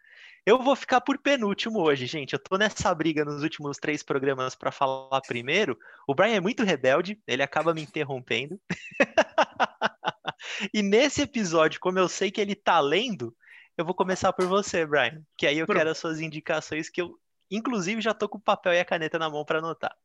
Eu 0.46 0.62
vou 0.62 0.76
ficar 0.76 1.02
por 1.02 1.18
penúltimo 1.18 1.82
hoje, 1.82 2.06
gente. 2.06 2.34
Eu 2.34 2.40
tô 2.40 2.56
nessa 2.56 2.94
briga 2.94 3.26
nos 3.26 3.42
últimos 3.42 3.78
três 3.78 4.04
programas 4.04 4.54
para 4.54 4.72
falar 4.72 5.20
primeiro. 5.22 5.78
O 6.08 6.14
Brian 6.14 6.36
é 6.36 6.40
muito 6.40 6.64
rebelde, 6.64 7.20
ele 7.26 7.42
acaba 7.42 7.74
me 7.74 7.82
interrompendo. 7.82 8.62
e 10.72 10.84
nesse 10.84 11.24
episódio, 11.24 11.80
como 11.80 11.98
eu 11.98 12.08
sei 12.08 12.30
que 12.30 12.40
ele 12.40 12.54
tá 12.54 12.80
lendo, 12.80 13.36
eu 13.76 13.84
vou 13.84 13.96
começar 13.96 14.32
por 14.34 14.46
você, 14.46 14.86
Brian, 14.86 15.24
que 15.36 15.48
aí 15.48 15.58
eu 15.58 15.66
quero 15.66 15.90
as 15.90 15.98
suas 15.98 16.20
indicações 16.20 16.90
que 16.90 17.02
eu, 17.02 17.20
inclusive, 17.50 18.00
já 18.00 18.14
tô 18.14 18.30
com 18.30 18.38
o 18.38 18.42
papel 18.42 18.74
e 18.74 18.80
a 18.80 18.86
caneta 18.86 19.18
na 19.18 19.30
mão 19.30 19.44
para 19.44 19.58
anotar. 19.58 19.96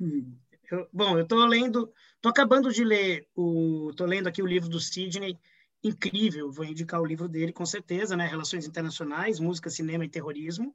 Hum, 0.00 0.34
eu, 0.70 0.88
bom, 0.90 1.18
eu 1.18 1.26
tô 1.26 1.44
lendo, 1.44 1.92
tô 2.22 2.30
acabando 2.30 2.72
de 2.72 2.82
ler 2.82 3.28
o, 3.36 3.92
tô 3.94 4.06
lendo 4.06 4.28
aqui 4.28 4.42
o 4.42 4.46
livro 4.46 4.68
do 4.68 4.80
Sidney, 4.80 5.38
incrível, 5.84 6.50
vou 6.50 6.64
indicar 6.64 7.00
o 7.00 7.06
livro 7.06 7.28
dele 7.28 7.52
com 7.52 7.66
certeza, 7.66 8.16
né? 8.16 8.26
Relações 8.26 8.66
Internacionais, 8.66 9.38
Música, 9.38 9.68
Cinema 9.68 10.04
e 10.04 10.08
Terrorismo. 10.08 10.74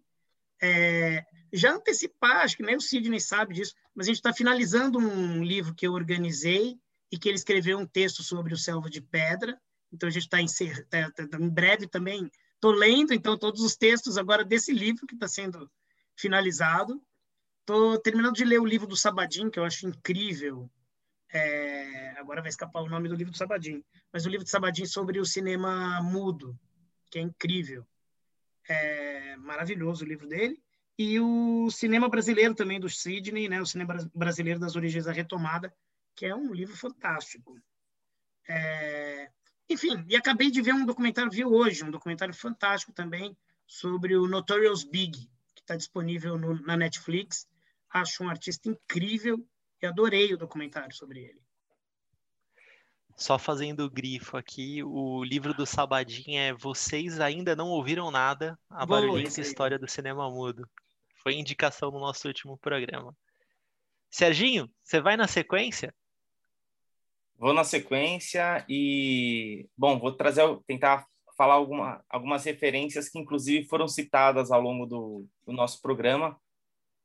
É, 0.61 1.25
já 1.51 1.73
antecipar, 1.73 2.43
acho 2.43 2.55
que 2.55 2.63
nem 2.63 2.75
o 2.75 2.81
Sidney 2.81 3.19
sabe 3.19 3.55
disso, 3.55 3.73
mas 3.95 4.05
a 4.05 4.09
gente 4.09 4.17
está 4.17 4.33
finalizando 4.33 4.99
um 4.99 5.43
livro 5.43 5.73
que 5.73 5.87
eu 5.87 5.93
organizei 5.93 6.77
e 7.11 7.17
que 7.17 7.27
ele 7.27 7.37
escreveu 7.37 7.79
um 7.79 7.87
texto 7.87 8.21
sobre 8.21 8.53
o 8.53 8.57
Selva 8.57 8.89
de 8.89 9.01
Pedra, 9.01 9.59
então 9.91 10.07
a 10.07 10.11
gente 10.11 10.23
está 10.23 10.39
em, 10.39 10.45
tá, 10.89 11.11
tá, 11.11 11.37
em 11.39 11.49
breve 11.49 11.87
também. 11.87 12.29
Estou 12.53 12.71
lendo 12.71 13.13
então 13.13 13.37
todos 13.37 13.61
os 13.61 13.75
textos 13.75 14.17
agora 14.17 14.43
desse 14.43 14.71
livro 14.71 15.07
que 15.07 15.15
está 15.15 15.27
sendo 15.27 15.69
finalizado. 16.15 17.01
Estou 17.61 17.97
terminando 17.99 18.35
de 18.35 18.45
ler 18.45 18.59
o 18.59 18.65
livro 18.65 18.85
do 18.85 18.97
Sabadim, 18.97 19.49
que 19.49 19.57
eu 19.57 19.63
acho 19.63 19.87
incrível. 19.87 20.69
É, 21.31 22.13
agora 22.17 22.41
vai 22.41 22.49
escapar 22.49 22.81
o 22.81 22.89
nome 22.89 23.07
do 23.07 23.15
livro 23.15 23.31
do 23.31 23.37
Sabadim, 23.37 23.83
mas 24.11 24.25
o 24.25 24.29
livro 24.29 24.43
do 24.43 24.49
Sabadim 24.49 24.85
sobre 24.85 25.19
o 25.19 25.25
cinema 25.25 26.01
mudo, 26.01 26.57
que 27.09 27.19
é 27.19 27.21
incrível. 27.21 27.85
É 28.67 29.35
maravilhoso 29.37 30.03
o 30.03 30.07
livro 30.07 30.27
dele. 30.27 30.61
E 30.97 31.19
o 31.19 31.69
cinema 31.71 32.09
brasileiro 32.09 32.53
também 32.53 32.79
do 32.79 32.89
Sidney, 32.89 33.47
né? 33.47 33.61
o 33.61 33.65
cinema 33.65 33.95
brasileiro 34.13 34.59
das 34.59 34.75
origens 34.75 35.05
da 35.05 35.11
retomada, 35.11 35.73
que 36.15 36.25
é 36.25 36.35
um 36.35 36.53
livro 36.53 36.75
fantástico. 36.75 37.57
É... 38.47 39.31
Enfim, 39.69 40.03
e 40.09 40.15
acabei 40.15 40.51
de 40.51 40.61
ver 40.61 40.73
um 40.73 40.85
documentário, 40.85 41.31
vi 41.31 41.45
hoje, 41.45 41.85
um 41.85 41.91
documentário 41.91 42.33
fantástico 42.33 42.91
também, 42.91 43.37
sobre 43.65 44.17
o 44.17 44.27
Notorious 44.27 44.83
Big, 44.83 45.29
que 45.55 45.61
está 45.61 45.75
disponível 45.75 46.37
no, 46.37 46.59
na 46.63 46.75
Netflix. 46.75 47.47
Acho 47.89 48.23
um 48.23 48.29
artista 48.29 48.67
incrível 48.67 49.47
e 49.81 49.85
adorei 49.85 50.33
o 50.33 50.37
documentário 50.37 50.95
sobre 50.95 51.21
ele. 51.21 51.41
Só 53.15 53.37
fazendo 53.37 53.89
grifo 53.89 54.37
aqui, 54.37 54.81
o 54.81 55.23
livro 55.23 55.53
do 55.53 55.65
Sabadin 55.65 56.37
é 56.37 56.53
Vocês 56.53 57.19
Ainda 57.19 57.53
Não 57.53 57.67
Ouviram 57.67 58.09
Nada, 58.09 58.57
a 58.69 58.85
Boa, 58.85 59.01
barulhenta 59.01 59.41
história 59.41 59.77
do 59.77 59.89
cinema 59.89 60.29
mudo. 60.29 60.69
Foi 61.21 61.33
indicação 61.33 61.91
no 61.91 61.99
nosso 61.99 62.27
último 62.29 62.57
programa. 62.57 63.13
Serginho, 64.09 64.71
você 64.81 65.01
vai 65.01 65.17
na 65.17 65.27
sequência? 65.27 65.93
Vou 67.37 67.53
na 67.53 67.63
sequência 67.63 68.65
e, 68.69 69.67
bom, 69.77 69.99
vou 69.99 70.13
trazer, 70.13 70.43
tentar 70.65 71.05
falar 71.37 71.55
alguma, 71.55 72.03
algumas 72.09 72.43
referências 72.43 73.09
que, 73.09 73.19
inclusive, 73.19 73.67
foram 73.67 73.87
citadas 73.87 74.49
ao 74.51 74.61
longo 74.61 74.85
do, 74.85 75.27
do 75.45 75.53
nosso 75.53 75.81
programa, 75.81 76.39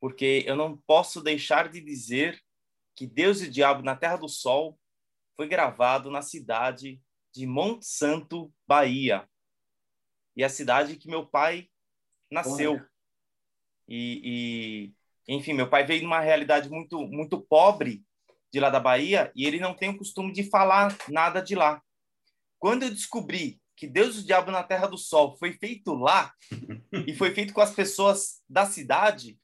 porque 0.01 0.45
eu 0.47 0.57
não 0.57 0.77
posso 0.77 1.21
deixar 1.21 1.69
de 1.69 1.81
dizer 1.81 2.41
que 2.95 3.07
Deus 3.07 3.41
e 3.41 3.47
o 3.47 3.51
Diabo 3.51 3.83
na 3.83 3.97
Terra 3.97 4.17
do 4.17 4.29
Sol 4.29 4.79
foi 5.37 5.49
gravado 5.49 6.11
na 6.11 6.23
cidade 6.23 7.01
de 7.35 7.47
Monte 7.47 7.87
Santo, 7.87 8.53
Bahia. 8.67 9.29
E 10.37 10.45
a 10.45 10.49
cidade 10.49 10.97
que 10.97 11.09
meu 11.09 11.27
pai 11.27 11.69
nasceu. 12.31 12.81
E, 13.89 14.93
e, 15.27 15.35
enfim, 15.35 15.53
meu 15.53 15.69
pai 15.69 15.85
veio 15.85 16.01
de 16.01 16.07
uma 16.07 16.21
realidade 16.21 16.69
muito, 16.69 17.07
muito 17.07 17.41
pobre 17.41 18.05
de 18.53 18.61
lá 18.61 18.71
da 18.71 18.81
Bahia 18.81 19.33
e 19.35 19.45
ele 19.45 19.59
não 19.59 19.75
tem 19.75 19.91
o 19.91 19.99
costume 19.99 20.33
de 20.33 20.49
falar 20.49 20.97
nada 21.09 21.41
de 21.41 21.55
lá. 21.55 21.83
Quando 22.59 22.85
eu 22.85 22.91
descobri 22.91 23.61
que 23.77 23.87
Deus 23.87 24.17
e 24.17 24.21
o 24.21 24.25
Diabo 24.25 24.51
na 24.51 24.63
Terra 24.63 24.87
do 24.87 24.97
Sol 24.97 25.37
foi 25.37 25.53
feito 25.53 25.93
lá 25.95 26.33
e 27.07 27.15
foi 27.15 27.35
feito 27.35 27.53
com 27.53 27.61
as 27.61 27.75
pessoas 27.75 28.43
da 28.49 28.65
cidade, 28.65 29.39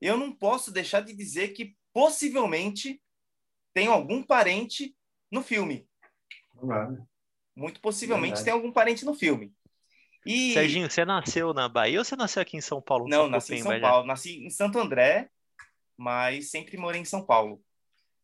eu 0.00 0.16
não 0.16 0.32
posso 0.32 0.70
deixar 0.70 1.00
de 1.00 1.12
dizer 1.12 1.48
que 1.48 1.76
possivelmente 1.94 3.00
tem 3.72 3.86
algum 3.86 4.22
parente 4.22 4.94
no 5.30 5.42
filme. 5.42 5.88
Claro. 6.58 7.06
Muito 7.56 7.80
possivelmente 7.80 8.34
Verdade. 8.34 8.44
tem 8.44 8.52
algum 8.52 8.72
parente 8.72 9.04
no 9.04 9.14
filme. 9.14 9.52
E... 10.26 10.52
Serginho, 10.52 10.90
você 10.90 11.04
nasceu 11.04 11.54
na 11.54 11.68
Bahia 11.68 11.98
ou 11.98 12.04
você 12.04 12.16
nasceu 12.16 12.42
aqui 12.42 12.56
em 12.56 12.60
São 12.60 12.82
Paulo? 12.82 13.08
Não, 13.08 13.28
nasci 13.28 13.54
em 13.54 13.62
São 13.62 13.80
Paulo. 13.80 14.06
Nasci 14.06 14.44
em 14.44 14.50
Santo 14.50 14.78
André, 14.78 15.30
mas 15.96 16.50
sempre 16.50 16.76
morei 16.76 17.00
em 17.00 17.04
São 17.04 17.24
Paulo. 17.24 17.62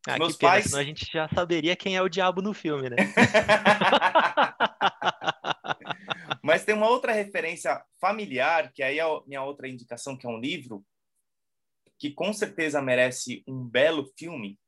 Ah, 0.07 0.19
Meus 0.19 0.37
pena, 0.37 0.53
pais... 0.53 0.65
senão 0.65 0.81
a 0.81 0.85
gente 0.85 1.07
já 1.13 1.29
saberia 1.29 1.77
quem 1.77 1.95
é 1.95 2.03
o 2.03 2.09
diabo 2.09 2.41
no 2.41 2.55
filme, 2.55 2.89
né? 2.89 2.97
mas 6.43 6.65
tem 6.65 6.75
uma 6.75 6.89
outra 6.89 7.13
referência 7.13 7.85
familiar, 8.01 8.73
que 8.73 8.83
aí 8.83 8.99
é 8.99 9.03
a 9.03 9.21
minha 9.27 9.43
outra 9.43 9.69
indicação, 9.69 10.17
que 10.17 10.27
é 10.27 10.31
um 10.31 10.41
livro, 10.41 10.83
que 12.01 12.11
com 12.11 12.33
certeza 12.33 12.81
merece 12.81 13.45
um 13.47 13.63
belo 13.63 14.11
filme, 14.17 14.59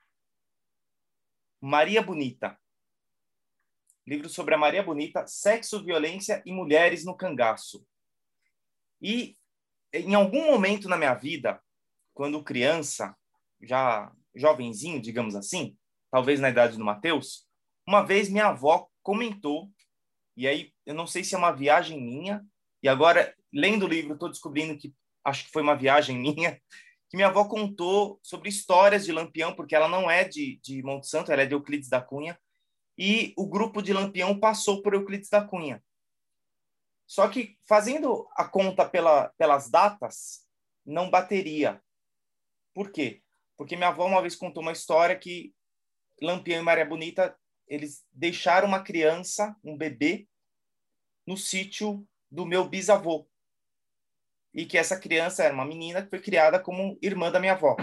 Maria 1.59 2.03
Bonita. 2.03 2.61
Livro 4.07 4.29
sobre 4.29 4.55
a 4.55 4.59
Maria 4.59 4.83
Bonita, 4.83 5.27
sexo, 5.27 5.83
violência 5.83 6.43
e 6.45 6.53
mulheres 6.53 7.07
no 7.07 7.17
cangaço. 7.17 7.87
E 9.01 9.35
em 9.95 10.15
algum 10.15 10.45
momento 10.45 10.91
na 10.91 10.99
minha 10.99 11.15
vida, 11.15 11.59
quando 12.13 12.45
criança, 12.45 13.17
já 13.63 14.13
jovenzinho, 14.35 15.01
digamos 15.01 15.35
assim, 15.35 15.75
talvez 16.11 16.39
na 16.39 16.51
idade 16.51 16.77
do 16.77 16.85
Mateus, 16.85 17.49
uma 17.89 18.03
vez 18.03 18.29
minha 18.29 18.49
avó 18.49 18.91
comentou, 19.03 19.71
e 20.37 20.47
aí 20.47 20.71
eu 20.85 20.95
não 20.95 21.07
sei 21.07 21.25
se 21.25 21.35
é 21.35 21.39
uma 21.39 21.53
viagem 21.53 21.99
minha, 21.99 22.45
e 22.83 22.89
agora, 22.89 23.35
lendo 23.51 23.87
o 23.87 23.89
livro, 23.89 24.13
estou 24.13 24.29
descobrindo 24.29 24.77
que 24.77 24.95
acho 25.25 25.47
que 25.47 25.53
foi 25.53 25.63
uma 25.63 25.75
viagem 25.75 26.19
minha, 26.21 26.61
que 27.13 27.17
minha 27.19 27.29
avó 27.29 27.45
contou 27.45 28.19
sobre 28.23 28.49
histórias 28.49 29.05
de 29.05 29.13
Lampião, 29.13 29.55
porque 29.55 29.77
ela 29.77 29.87
não 29.87 30.11
é 30.11 30.25
de, 30.25 30.59
de 30.63 30.83
Monte 30.83 31.07
Santo, 31.07 31.31
ela 31.31 31.43
é 31.43 31.47
de 31.47 31.55
Euclides 31.55 31.91
da 31.91 32.01
Cunha, 32.01 32.41
e 32.97 33.35
o 33.37 33.47
grupo 33.47 33.83
de 33.83 33.93
Lampião 33.93 34.41
passou 34.41 34.81
por 34.81 34.95
Euclides 34.95 35.29
da 35.29 35.45
Cunha. 35.45 35.85
Só 37.07 37.29
que, 37.29 37.59
fazendo 37.69 38.27
a 38.35 38.49
conta 38.49 38.89
pela, 38.89 39.29
pelas 39.37 39.69
datas, 39.69 40.49
não 40.87 41.11
bateria. 41.11 41.83
Por 42.73 42.91
quê? 42.91 43.23
Porque 43.59 43.77
minha 43.77 43.91
avó 43.91 44.07
uma 44.07 44.23
vez 44.23 44.35
contou 44.35 44.63
uma 44.63 44.73
história 44.73 45.15
que 45.15 45.55
Lampião 46.23 46.63
e 46.63 46.65
Maria 46.65 46.87
Bonita, 46.87 47.39
eles 47.69 48.07
deixaram 48.11 48.67
uma 48.67 48.83
criança, 48.83 49.55
um 49.63 49.77
bebê, 49.77 50.27
no 51.27 51.37
sítio 51.37 52.09
do 52.31 52.47
meu 52.47 52.67
bisavô 52.67 53.29
e 54.55 54.67
que 54.67 54.77
essa 54.77 54.99
criança 54.99 55.43
era 55.43 55.55
uma 55.55 55.65
menina 55.65 56.03
que 56.03 56.11
foi 56.11 56.21
criada 56.21 56.59
como 56.61 56.99
irmã 57.01 57.31
da 57.31 57.41
minha 57.41 57.53
avó. 57.53 57.77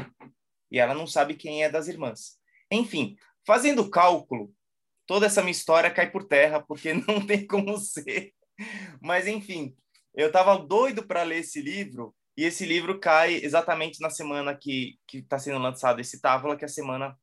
E 0.72 0.80
ela 0.80 0.94
não 0.94 1.08
sabe 1.08 1.36
quem 1.36 1.64
é 1.64 1.70
das 1.70 1.88
irmãs. 1.88 2.38
Enfim, 2.72 3.16
fazendo 3.46 3.82
o 3.82 3.90
cálculo, 3.90 4.54
toda 5.08 5.26
essa 5.26 5.42
minha 5.42 5.52
história 5.52 5.90
cai 5.90 6.10
por 6.12 6.24
terra, 6.26 6.62
porque 6.62 6.94
não 7.08 7.26
tem 7.26 7.46
como 7.48 7.78
ser. 7.78 8.34
Mas, 9.02 9.26
enfim, 9.28 9.76
eu 10.14 10.28
estava 10.28 10.58
doido 10.58 11.06
para 11.06 11.24
ler 11.24 11.40
esse 11.40 11.62
livro, 11.62 12.16
e 12.38 12.46
esse 12.46 12.66
livro 12.66 13.00
cai 13.00 13.36
exatamente 13.36 14.00
na 14.00 14.10
semana 14.10 14.56
que 14.56 14.98
está 15.14 15.38
sendo 15.38 15.60
lançado 15.60 16.00
esse 16.00 16.22
Távola, 16.22 16.56
que 16.56 16.64
é 16.64 16.68
a 16.68 16.70
semana 16.70 17.18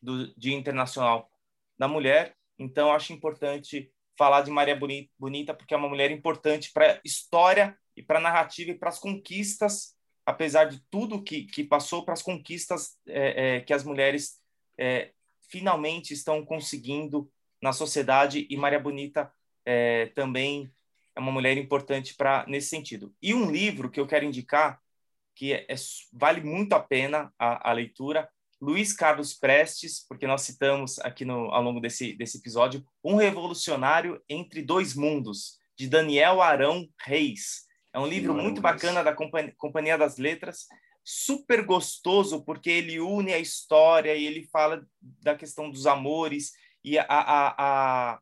do 0.00 0.32
Dia 0.34 0.54
Internacional 0.56 1.30
da 1.78 1.88
Mulher. 1.88 2.34
Então, 2.58 2.92
acho 2.92 3.12
importante 3.12 3.92
falar 4.16 4.42
de 4.42 4.50
Maria 4.50 4.78
Bonita, 5.18 5.52
porque 5.52 5.74
é 5.74 5.76
uma 5.76 5.88
mulher 5.88 6.10
importante 6.10 6.70
para 6.72 6.94
a 6.94 7.00
história 7.04 7.76
e 7.96 8.02
para 8.02 8.18
a 8.18 8.22
narrativa 8.22 8.70
e 8.70 8.78
para 8.78 8.90
as 8.90 8.98
conquistas, 8.98 9.94
apesar 10.24 10.66
de 10.66 10.80
tudo 10.90 11.22
que, 11.22 11.44
que 11.44 11.64
passou, 11.64 12.04
para 12.04 12.14
as 12.14 12.22
conquistas 12.22 12.96
é, 13.06 13.56
é, 13.56 13.60
que 13.60 13.72
as 13.72 13.84
mulheres 13.84 14.40
é, 14.78 15.12
finalmente 15.48 16.12
estão 16.12 16.44
conseguindo 16.44 17.30
na 17.62 17.72
sociedade 17.72 18.46
e 18.50 18.56
Maria 18.56 18.80
Bonita 18.80 19.32
é, 19.64 20.06
também 20.14 20.70
é 21.14 21.20
uma 21.20 21.32
mulher 21.32 21.56
importante 21.56 22.14
para 22.14 22.44
nesse 22.46 22.68
sentido. 22.68 23.14
E 23.22 23.32
um 23.32 23.50
livro 23.50 23.90
que 23.90 23.98
eu 23.98 24.06
quero 24.06 24.26
indicar 24.26 24.80
que 25.34 25.52
é, 25.52 25.66
é, 25.68 25.74
vale 26.12 26.40
muito 26.40 26.72
a 26.72 26.80
pena 26.80 27.32
a, 27.38 27.70
a, 27.70 27.72
leitura, 27.72 28.28
Luiz 28.60 28.94
Carlos 28.94 29.34
Prestes, 29.34 30.04
porque 30.08 30.26
nós 30.26 30.42
citamos 30.42 30.98
aqui 31.00 31.24
no, 31.24 31.52
ao 31.52 31.62
longo 31.62 31.78
desse, 31.78 32.14
desse 32.14 32.38
episódio, 32.38 32.84
Um 33.04 33.16
Revolucionário 33.16 34.20
entre 34.28 34.62
Dois 34.62 34.94
Mundos, 34.94 35.58
de 35.76 35.88
Daniel 35.88 36.40
Arão 36.40 36.88
Reis. 36.98 37.65
É 37.96 37.98
um 37.98 38.06
livro 38.06 38.34
muito 38.34 38.60
bacana 38.60 39.02
da 39.02 39.16
Companhia 39.56 39.96
das 39.96 40.18
Letras, 40.18 40.66
super 41.02 41.64
gostoso, 41.64 42.44
porque 42.44 42.68
ele 42.68 43.00
une 43.00 43.32
a 43.32 43.38
história 43.38 44.14
e 44.14 44.26
ele 44.26 44.46
fala 44.52 44.86
da 45.00 45.34
questão 45.34 45.70
dos 45.70 45.86
amores 45.86 46.52
e 46.84 46.98
a, 46.98 47.06
a, 47.08 47.54
a, 47.56 48.20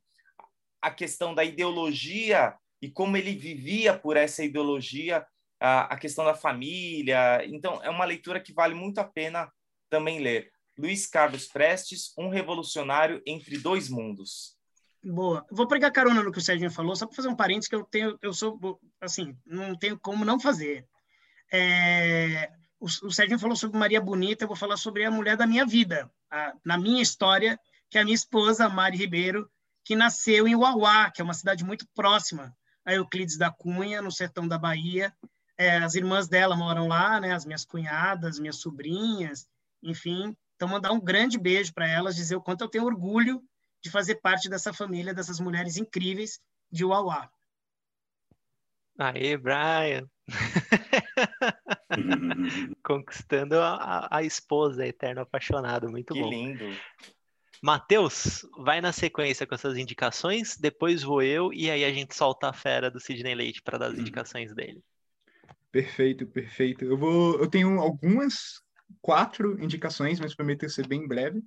a 0.80 0.90
questão 0.92 1.34
da 1.34 1.42
ideologia 1.42 2.54
e 2.80 2.88
como 2.88 3.16
ele 3.16 3.34
vivia 3.34 3.98
por 3.98 4.16
essa 4.16 4.44
ideologia, 4.44 5.26
a, 5.58 5.92
a 5.92 5.98
questão 5.98 6.24
da 6.24 6.36
família. 6.36 7.44
Então, 7.44 7.82
é 7.82 7.90
uma 7.90 8.04
leitura 8.04 8.38
que 8.38 8.52
vale 8.52 8.76
muito 8.76 9.00
a 9.00 9.04
pena 9.04 9.52
também 9.90 10.20
ler. 10.20 10.52
Luiz 10.78 11.04
Carlos 11.04 11.48
Prestes, 11.48 12.12
Um 12.16 12.28
Revolucionário 12.28 13.20
entre 13.26 13.58
Dois 13.58 13.88
Mundos. 13.88 14.56
Boa. 15.04 15.44
Vou 15.50 15.68
pegar 15.68 15.90
carona 15.90 16.22
no 16.22 16.32
que 16.32 16.38
o 16.38 16.42
Serginho 16.42 16.70
falou, 16.70 16.96
só 16.96 17.06
para 17.06 17.14
fazer 17.14 17.28
um 17.28 17.36
parênteses 17.36 17.68
que 17.68 17.74
eu 17.74 17.84
tenho, 17.84 18.18
eu 18.22 18.32
sou, 18.32 18.80
assim, 19.00 19.36
não 19.44 19.76
tenho 19.76 19.98
como 19.98 20.24
não 20.24 20.40
fazer. 20.40 20.86
É, 21.52 22.50
o, 22.80 22.86
o 22.86 23.38
falou 23.38 23.54
sobre 23.54 23.78
Maria 23.78 24.00
Bonita, 24.00 24.44
eu 24.44 24.48
vou 24.48 24.56
falar 24.56 24.78
sobre 24.78 25.04
a 25.04 25.10
mulher 25.10 25.36
da 25.36 25.46
minha 25.46 25.66
vida, 25.66 26.10
a, 26.30 26.54
na 26.64 26.78
minha 26.78 27.02
história, 27.02 27.60
que 27.90 27.98
é 27.98 28.00
a 28.00 28.04
minha 28.04 28.14
esposa, 28.14 28.68
Mari 28.68 28.96
Ribeiro, 28.96 29.48
que 29.84 29.94
nasceu 29.94 30.48
em 30.48 30.56
Uauá, 30.56 31.10
que 31.10 31.20
é 31.20 31.24
uma 31.24 31.34
cidade 31.34 31.64
muito 31.64 31.86
próxima 31.94 32.56
a 32.82 32.94
Euclides 32.94 33.36
da 33.36 33.50
Cunha, 33.50 34.00
no 34.00 34.10
sertão 34.10 34.48
da 34.48 34.58
Bahia. 34.58 35.12
É, 35.56 35.78
as 35.78 35.94
irmãs 35.94 36.28
dela 36.28 36.56
moram 36.56 36.88
lá, 36.88 37.20
né? 37.20 37.32
As 37.32 37.44
minhas 37.44 37.64
cunhadas, 37.64 38.38
minhas 38.38 38.56
sobrinhas, 38.56 39.46
enfim. 39.82 40.36
Então, 40.56 40.68
mandar 40.68 40.92
um 40.92 41.00
grande 41.00 41.38
beijo 41.38 41.72
para 41.72 41.88
elas, 41.88 42.16
dizer 42.16 42.36
o 42.36 42.42
quanto 42.42 42.62
eu 42.62 42.68
tenho 42.68 42.84
orgulho 42.84 43.42
de 43.84 43.90
fazer 43.90 44.16
parte 44.16 44.48
dessa 44.48 44.72
família, 44.72 45.12
dessas 45.12 45.38
mulheres 45.38 45.76
incríveis 45.76 46.40
de 46.72 46.86
Uauá. 46.86 47.30
Aê, 48.98 49.36
Brian! 49.36 50.08
Conquistando 52.82 53.60
a, 53.60 54.08
a, 54.10 54.22
esposa, 54.22 54.86
eterno 54.86 55.20
apaixonado, 55.20 55.90
muito 55.90 56.14
que 56.14 56.20
bom. 56.20 56.30
Que 56.30 56.34
lindo! 56.34 56.64
Matheus, 57.62 58.46
vai 58.58 58.80
na 58.80 58.92
sequência 58.92 59.46
com 59.46 59.54
essas 59.54 59.76
indicações, 59.76 60.56
depois 60.56 61.02
vou 61.02 61.22
eu 61.22 61.52
e 61.52 61.70
aí 61.70 61.84
a 61.84 61.92
gente 61.92 62.14
solta 62.14 62.48
a 62.48 62.52
fera 62.52 62.90
do 62.90 63.00
Sidney 63.00 63.34
Leite 63.34 63.62
para 63.62 63.76
dar 63.76 63.86
as 63.86 63.94
uhum. 63.94 64.00
indicações 64.00 64.54
dele. 64.54 64.82
Perfeito, 65.70 66.26
perfeito. 66.26 66.84
Eu 66.84 66.96
vou, 66.96 67.38
eu 67.38 67.48
tenho 67.48 67.80
algumas 67.80 68.63
quatro 69.00 69.62
indicações, 69.62 70.20
mas 70.20 70.34
prometo 70.34 70.68
ser 70.68 70.86
bem 70.86 71.06
breve. 71.06 71.42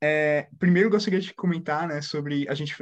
É, 0.00 0.48
primeiro, 0.58 0.90
gostaria 0.90 1.20
de 1.20 1.32
comentar 1.34 1.88
né, 1.88 2.00
sobre. 2.00 2.48
A 2.48 2.54
gente, 2.54 2.74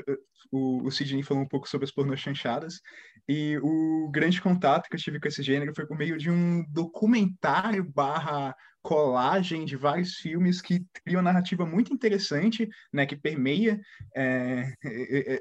o, 0.50 0.84
o 0.84 0.90
Sidney 0.90 1.22
falou 1.22 1.42
um 1.42 1.48
pouco 1.48 1.68
sobre 1.68 1.84
as 1.84 1.90
pornô 1.90 2.16
chanchadas, 2.16 2.80
e 3.28 3.58
o 3.62 4.10
grande 4.10 4.40
contato 4.40 4.88
que 4.88 4.96
eu 4.96 5.00
tive 5.00 5.20
com 5.20 5.28
esse 5.28 5.42
gênero 5.42 5.74
foi 5.74 5.86
por 5.86 5.96
meio 5.96 6.18
de 6.18 6.30
um 6.30 6.64
documentário 6.70 7.84
barra 7.84 8.54
colagem 8.84 9.64
de 9.64 9.76
vários 9.76 10.16
filmes 10.16 10.60
que 10.60 10.84
criam 11.02 11.22
uma 11.22 11.32
narrativa 11.32 11.64
muito 11.64 11.94
interessante, 11.94 12.68
né, 12.92 13.06
que 13.06 13.16
permeia 13.16 13.80
é, 14.14 14.74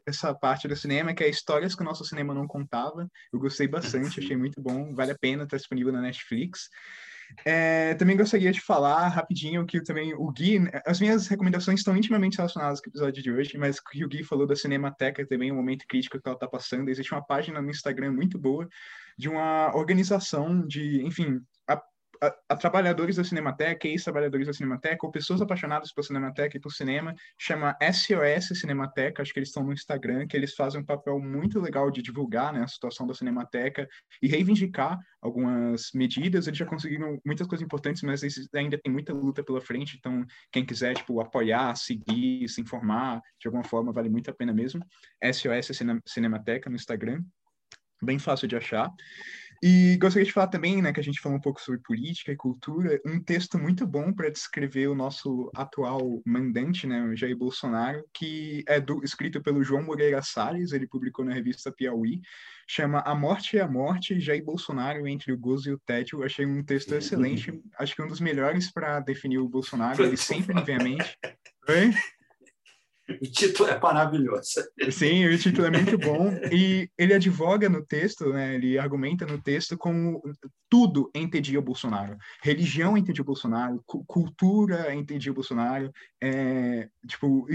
essa 0.08 0.34
parte 0.34 0.66
do 0.66 0.76
cinema, 0.78 1.14
que 1.14 1.26
é 1.26 1.30
histórias 1.30 1.76
que 1.76 1.82
o 1.82 1.86
nosso 1.86 2.06
cinema 2.06 2.34
não 2.34 2.48
contava. 2.48 3.06
Eu 3.34 3.40
gostei 3.40 3.68
bastante, 3.68 4.22
achei 4.22 4.38
muito 4.38 4.62
bom, 4.62 4.96
vale 4.96 5.12
a 5.12 5.18
pena, 5.20 5.44
está 5.44 5.58
disponível 5.58 5.92
na 5.92 6.00
Netflix. 6.00 6.70
É, 7.46 7.94
também 7.96 8.18
gostaria 8.18 8.52
de 8.52 8.62
falar 8.62 9.08
rapidinho 9.08 9.66
que 9.66 9.82
também 9.82 10.14
o 10.14 10.32
Gui, 10.32 10.60
as 10.86 11.00
minhas 11.00 11.28
recomendações 11.28 11.80
estão 11.80 11.96
intimamente 11.96 12.38
relacionadas 12.38 12.80
com 12.80 12.88
o 12.88 12.92
episódio 12.92 13.24
de 13.24 13.32
hoje, 13.32 13.58
mas 13.58 13.80
que 13.80 14.04
o 14.04 14.08
Gui 14.08 14.24
falou 14.24 14.48
da 14.48 14.56
Cinemateca 14.56 15.26
também, 15.26 15.52
um 15.52 15.56
momento 15.56 15.86
crítico 15.88 16.20
que 16.20 16.28
ela 16.28 16.36
está 16.36 16.48
passando. 16.48 16.90
Existe 16.90 17.14
uma 17.14 17.26
página 17.26 17.62
no 17.62 17.70
Instagram 17.70 18.12
muito 18.12 18.38
boa 18.38 18.68
de 19.18 19.30
uma 19.30 19.76
organização 19.76 20.66
de, 20.66 21.04
enfim, 21.04 21.40
a, 22.24 22.54
a, 22.54 22.56
trabalhadores 22.56 23.18
da 23.18 23.24
Cinemateca, 23.24 23.88
ex-trabalhadores 23.88 24.48
da 24.48 24.54
Cinemateca, 24.54 25.06
ou 25.06 25.12
pessoas 25.12 25.42
apaixonadas 25.42 25.94
por 25.94 26.04
Cinemateca 26.04 26.56
e 26.56 26.60
por 26.60 26.72
cinema, 26.72 27.14
chama 27.38 27.76
SOS 27.82 28.60
Cinemateca, 28.60 29.22
acho 29.22 29.34
que 29.34 29.40
eles 29.40 29.50
estão 29.50 29.64
no 29.64 29.74
Instagram, 29.74 30.26
que 30.28 30.38
eles 30.38 30.56
fazem 30.56 30.82
um 30.82 30.86
papel 30.86 31.20
muito 31.20 31.60
legal 31.60 31.92
de 31.92 32.02
divulgar 32.02 32.54
né, 32.54 32.64
a 32.64 32.68
situação 32.68 33.06
da 33.06 33.14
Cinemateca 33.14 33.88
e 34.22 34.28
reivindicar 34.28 34.98
algumas 35.22 35.90
medidas. 35.94 36.48
Eles 36.48 36.58
já 36.58 36.66
conseguiram 36.66 37.20
muitas 37.26 37.46
coisas 37.46 37.66
importantes, 37.66 38.02
mas 38.04 38.22
ainda 38.56 38.78
tem 38.78 38.92
muita 38.92 39.14
luta 39.14 39.44
pela 39.44 39.60
frente, 39.60 39.98
então 39.98 40.26
quem 40.52 40.66
quiser 40.66 40.96
tipo, 40.96 41.20
apoiar, 41.20 41.76
seguir, 41.76 42.48
se 42.48 42.62
informar, 42.62 43.22
de 43.40 43.48
alguma 43.48 43.64
forma, 43.64 43.92
vale 43.92 44.10
muito 44.10 44.30
a 44.30 44.34
pena 44.34 44.54
mesmo. 44.54 44.86
SOS 45.22 45.78
Cinemateca 46.06 46.70
no 46.70 46.76
Instagram, 46.76 47.22
bem 48.02 48.20
fácil 48.20 48.48
de 48.48 48.56
achar. 48.56 48.92
E 49.66 49.96
gostaria 49.96 50.26
de 50.26 50.34
falar 50.34 50.48
também, 50.48 50.82
né, 50.82 50.92
que 50.92 51.00
a 51.00 51.04
gente 51.04 51.22
falou 51.22 51.38
um 51.38 51.42
pouco 51.42 51.62
sobre 51.62 51.80
política 51.80 52.34
e 52.34 52.36
cultura, 52.36 53.00
um 53.06 53.18
texto 53.18 53.58
muito 53.58 53.88
bom 53.88 54.12
para 54.12 54.30
descrever 54.30 54.88
o 54.88 54.96
nosso 54.96 55.50
atual 55.56 56.22
mandante, 56.26 56.86
né, 56.86 57.02
o 57.06 57.16
Jair 57.16 57.38
Bolsonaro, 57.38 58.04
que 58.14 58.66
é 58.68 58.82
do, 58.82 59.02
escrito 59.06 59.42
pelo 59.42 59.64
João 59.64 59.82
Moreira 59.82 60.22
Salles, 60.22 60.74
ele 60.74 60.86
publicou 60.86 61.24
na 61.24 61.34
revista 61.34 61.72
Piauí, 61.72 62.20
chama 62.68 63.00
A 63.06 63.16
Morte 63.16 63.56
e 63.56 63.62
a 63.62 63.68
Morte, 63.68 64.20
Jair 64.20 64.44
Bolsonaro 64.44 65.08
entre 65.08 65.32
o 65.32 65.38
gozo 65.38 65.70
e 65.70 65.74
o 65.74 65.80
tédio. 65.80 66.20
Eu 66.20 66.26
achei 66.26 66.46
um 66.46 66.62
texto 66.62 66.94
excelente, 66.94 67.58
acho 67.80 67.96
que 67.96 68.02
um 68.02 68.08
dos 68.08 68.20
melhores 68.20 68.70
para 68.70 69.00
definir 69.00 69.38
o 69.38 69.48
Bolsonaro, 69.48 70.04
ele 70.04 70.18
sempre 70.18 70.54
me 70.54 70.62
vem 70.62 70.76
à 70.76 70.84
mente. 70.84 71.18
Oi? 71.70 71.94
O 73.10 73.26
título 73.26 73.70
é 73.70 73.80
maravilhoso. 73.80 74.64
Sim, 74.90 75.26
o 75.26 75.38
título 75.38 75.68
é 75.68 75.72
muito 75.72 75.98
bom. 75.98 76.32
E 76.52 76.90
ele 76.98 77.14
advoga 77.14 77.68
no 77.68 77.86
texto, 77.86 78.32
né? 78.32 78.56
Ele 78.56 78.78
argumenta 78.78 79.26
no 79.26 79.42
texto 79.42 79.78
como 79.78 80.22
tudo 80.70 81.12
entendia 81.14 81.60
o 81.60 81.62
Bolsonaro. 81.62 82.18
Religião 82.42 82.98
entendia 82.98 83.22
o 83.22 83.26
Bolsonaro, 83.26 83.84
cultura 83.86 84.96
entendia 84.96 85.32
o 85.32 85.36
Bolsonaro. 85.36 85.92
É, 86.22 86.88
tipo, 87.08 87.46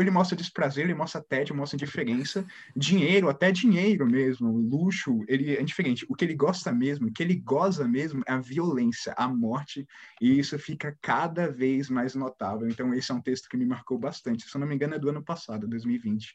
ele 0.00 0.10
mostra 0.10 0.36
desprazer, 0.36 0.84
ele 0.84 0.94
mostra 0.94 1.22
tédio, 1.22 1.54
mostra 1.54 1.76
indiferença. 1.76 2.44
Dinheiro, 2.74 3.28
até 3.28 3.52
dinheiro 3.52 4.06
mesmo, 4.06 4.50
luxo, 4.50 5.22
ele 5.28 5.54
é 5.54 5.60
indiferente. 5.60 6.06
O 6.08 6.14
que 6.14 6.24
ele 6.24 6.34
gosta 6.34 6.72
mesmo, 6.72 7.08
o 7.08 7.12
que 7.12 7.22
ele 7.22 7.36
goza 7.36 7.86
mesmo 7.86 8.22
é 8.26 8.32
a 8.32 8.40
violência, 8.40 9.14
a 9.16 9.28
morte. 9.28 9.86
E 10.20 10.38
isso 10.38 10.58
fica 10.58 10.96
cada 11.02 11.50
vez 11.50 11.90
mais 11.90 12.14
notável. 12.14 12.68
Então, 12.68 12.92
esse 12.94 13.12
é 13.12 13.14
um 13.14 13.20
texto 13.20 13.48
que 13.48 13.56
me 13.56 13.66
marcou 13.66 13.98
bastante. 13.98 14.48
Se 14.48 14.56
eu 14.56 14.60
não 14.60 14.66
me 14.66 14.77
engano, 14.78 14.94
é 14.94 14.98
do 14.98 15.10
ano 15.10 15.24
passado, 15.24 15.68
2020. 15.68 16.34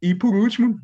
E 0.00 0.14
por 0.14 0.34
último, 0.34 0.78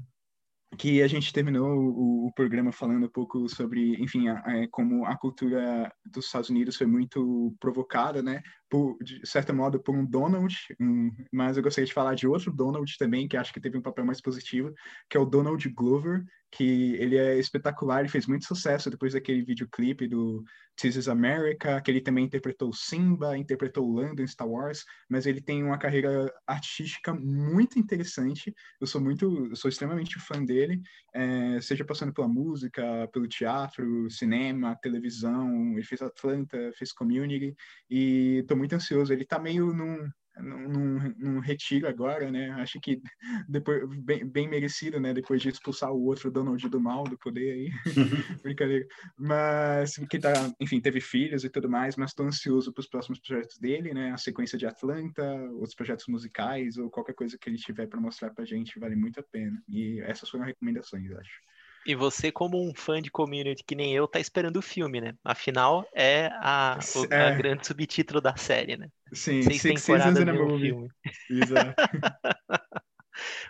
que 0.79 1.03
a 1.03 1.09
gente 1.09 1.33
terminou 1.33 1.69
o, 1.69 2.27
o, 2.27 2.33
programa 2.33 2.73
falando 2.73 3.07
um 3.07 3.11
pouco 3.11 3.49
sobre, 3.49 4.01
enfim, 4.01 4.29
a, 4.29 4.39
a, 4.39 4.69
como 4.71 5.05
a 5.05 5.17
cultura 5.17 5.93
dos 6.05 6.27
Estados 6.27 6.51
Unidos 6.51 6.77
foi 6.77 6.87
muito 6.87 7.55
provocada, 7.59 8.23
né, 8.23 8.41
por, 8.71 8.97
de 9.03 9.21
certo 9.27 9.53
modo, 9.53 9.81
por 9.81 9.95
um 9.95 10.07
Donald, 10.07 10.55
um, 10.81 11.11
mas 11.33 11.57
eu 11.57 11.63
gostaria 11.63 11.87
de 11.87 11.93
falar 11.93 12.15
de 12.15 12.27
outro 12.27 12.53
Donald 12.53 12.97
também, 12.97 13.27
que 13.27 13.37
acho 13.37 13.53
que 13.53 13.61
teve 13.61 13.77
um 13.77 13.83
papel 13.83 14.05
mais 14.05 14.21
positivo, 14.21 14.73
que 15.09 15.17
é 15.17 15.21
o 15.21 15.27
Donald 15.27 15.69
Glover, 15.71 16.25
que 16.53 16.95
ele 16.95 17.17
é 17.17 17.39
espetacular, 17.39 18.01
ele 18.01 18.09
fez 18.09 18.27
muito 18.27 18.45
sucesso 18.45 18.91
depois 18.91 19.13
daquele 19.13 19.43
videoclipe 19.43 20.07
do 20.09 20.43
This 20.81 20.97
is 20.97 21.09
America, 21.09 21.81
que 21.81 21.91
ele 21.91 22.01
também 22.01 22.25
interpretou 22.25 22.73
Simba, 22.73 23.37
interpretou 23.37 23.93
Lando 23.93 24.23
em 24.23 24.27
Star 24.27 24.49
Wars, 24.49 24.85
mas 25.09 25.27
ele 25.27 25.41
tem 25.41 25.63
uma 25.63 25.79
carreira 25.79 26.33
artística 26.47 27.13
muito 27.15 27.79
interessante. 27.79 28.55
Eu 28.81 28.87
sou 28.87 29.01
muito, 29.01 29.55
sou 29.55 29.69
extremamente 29.69 30.19
fã 30.19 30.43
dele, 30.43 30.81
é, 31.15 31.61
seja 31.61 31.85
passando 31.85 32.13
pela 32.13 32.27
música, 32.27 33.09
pelo 33.13 33.29
teatro, 33.29 34.11
cinema, 34.11 34.77
televisão. 34.77 35.73
Ele 35.73 35.85
fez 35.85 36.01
Atlanta, 36.01 36.73
fez 36.77 36.93
Community 36.93 37.55
e 37.89 38.39
estou 38.39 38.57
muito 38.61 38.75
ansioso. 38.75 39.13
Ele 39.13 39.25
está 39.25 39.39
meio 39.39 39.73
num 39.73 40.09
num, 40.43 41.15
num, 41.19 41.39
retiro 41.41 41.89
agora, 41.89 42.31
né? 42.31 42.51
Acho 42.53 42.81
que 42.81 43.01
depois 43.49 43.83
bem, 44.03 44.25
bem, 44.25 44.49
merecido, 44.49 45.01
né? 45.01 45.13
Depois 45.13 45.43
de 45.43 45.49
expulsar 45.49 45.93
o 45.93 46.05
outro 46.05 46.31
Donald 46.31 46.69
do 46.69 46.81
mal 46.81 47.05
do 47.05 47.19
poder 47.19 47.53
aí, 47.53 47.71
brincadeira. 48.43 48.87
Mas 49.19 49.97
que 50.09 50.19
tá, 50.19 50.33
enfim, 50.61 50.81
teve 50.81 51.01
filhos 51.01 51.45
e 51.45 51.51
tudo 51.51 51.69
mais, 51.69 51.97
mas 51.97 52.11
estou 52.11 52.27
ansioso 52.27 52.73
para 52.73 52.81
os 52.81 52.89
próximos 52.89 53.19
projetos 53.21 53.59
dele, 53.59 53.93
né? 53.93 54.13
A 54.13 54.17
sequência 54.17 54.57
de 54.57 54.67
Atlanta, 54.67 55.23
outros 55.53 55.75
projetos 55.75 56.07
musicais 56.09 56.77
ou 56.77 56.91
qualquer 56.91 57.15
coisa 57.15 57.37
que 57.39 57.49
ele 57.49 57.59
tiver 57.59 57.87
para 57.87 58.01
mostrar 58.01 58.31
para 58.31 58.45
gente 58.45 58.79
vale 58.79 58.97
muito 58.97 59.21
a 59.21 59.25
pena. 59.25 59.61
E 59.69 60.01
essas 60.01 60.29
foram 60.29 60.45
recomendações, 60.45 61.11
acho. 61.13 61.50
E 61.87 61.95
você, 61.95 62.31
como 62.31 62.63
um 62.63 62.75
fã 62.75 63.01
de 63.01 63.11
community 63.11 63.65
que 63.65 63.75
nem 63.75 63.95
eu, 63.95 64.07
tá 64.07 64.21
esperando 64.21 64.57
o 64.57 64.63
filme, 64.63 65.01
né? 65.01 65.15
Afinal, 65.25 65.89
é 65.95 66.31
a, 66.35 66.79
o 66.95 67.15
é. 67.15 67.35
grande 67.35 67.67
subtítulo 67.67 68.21
da 68.21 68.37
série, 68.37 68.77
né? 68.77 68.89
Sim, 69.13 69.43
Seis 69.43 69.63
Six 69.63 69.85
temporadas 69.87 70.23
um 70.23 70.59
filme. 70.59 70.89
Exato. 71.31 71.75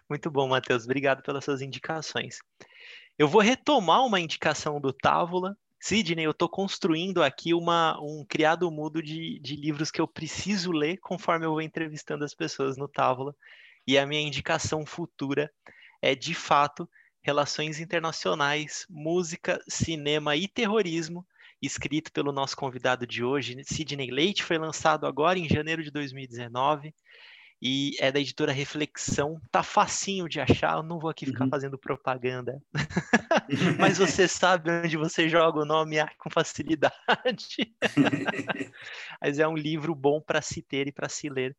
Muito 0.08 0.30
bom, 0.30 0.48
Matheus. 0.48 0.84
Obrigado 0.84 1.22
pelas 1.22 1.44
suas 1.44 1.60
indicações. 1.60 2.38
Eu 3.18 3.28
vou 3.28 3.40
retomar 3.40 4.04
uma 4.04 4.20
indicação 4.20 4.80
do 4.80 4.92
Távola. 4.92 5.56
Sidney, 5.78 6.24
eu 6.24 6.32
estou 6.32 6.48
construindo 6.48 7.22
aqui 7.22 7.54
uma, 7.54 7.98
um 8.00 8.24
criado 8.28 8.70
mudo 8.70 9.02
de, 9.02 9.38
de 9.40 9.56
livros 9.56 9.90
que 9.90 10.00
eu 10.00 10.06
preciso 10.06 10.72
ler 10.72 10.98
conforme 10.98 11.46
eu 11.46 11.52
vou 11.52 11.62
entrevistando 11.62 12.24
as 12.24 12.34
pessoas 12.34 12.76
no 12.76 12.86
Távola. 12.86 13.34
E 13.86 13.98
a 13.98 14.06
minha 14.06 14.20
indicação 14.20 14.86
futura 14.86 15.50
é, 16.02 16.14
de 16.14 16.34
fato, 16.34 16.88
Relações 17.22 17.80
Internacionais, 17.80 18.86
Música, 18.88 19.60
Cinema 19.68 20.36
e 20.36 20.48
Terrorismo, 20.48 21.26
escrito 21.60 22.10
pelo 22.12 22.32
nosso 22.32 22.56
convidado 22.56 23.06
de 23.06 23.22
hoje, 23.22 23.62
Sidney 23.64 24.10
Leite, 24.10 24.42
foi 24.42 24.56
lançado 24.58 25.06
agora 25.06 25.38
em 25.38 25.48
janeiro 25.48 25.82
de 25.82 25.90
2019 25.90 26.94
e 27.62 27.94
é 28.00 28.10
da 28.10 28.18
editora 28.18 28.52
Reflexão. 28.52 29.40
Tá 29.50 29.62
facinho 29.62 30.28
de 30.28 30.40
achar, 30.40 30.78
eu 30.78 30.82
não 30.82 30.98
vou 30.98 31.10
aqui 31.10 31.26
ficar 31.26 31.44
uhum. 31.44 31.50
fazendo 31.50 31.78
propaganda, 31.78 32.62
mas 33.78 33.98
você 33.98 34.26
sabe 34.26 34.70
onde 34.70 34.96
você 34.96 35.28
joga 35.28 35.60
o 35.60 35.66
nome 35.66 35.96
com 36.18 36.30
facilidade. 36.30 36.94
mas 39.20 39.38
é 39.38 39.46
um 39.46 39.56
livro 39.56 39.94
bom 39.94 40.20
para 40.20 40.40
se 40.40 40.62
ter 40.62 40.88
e 40.88 40.92
para 40.92 41.08
se 41.08 41.28
ler 41.28 41.54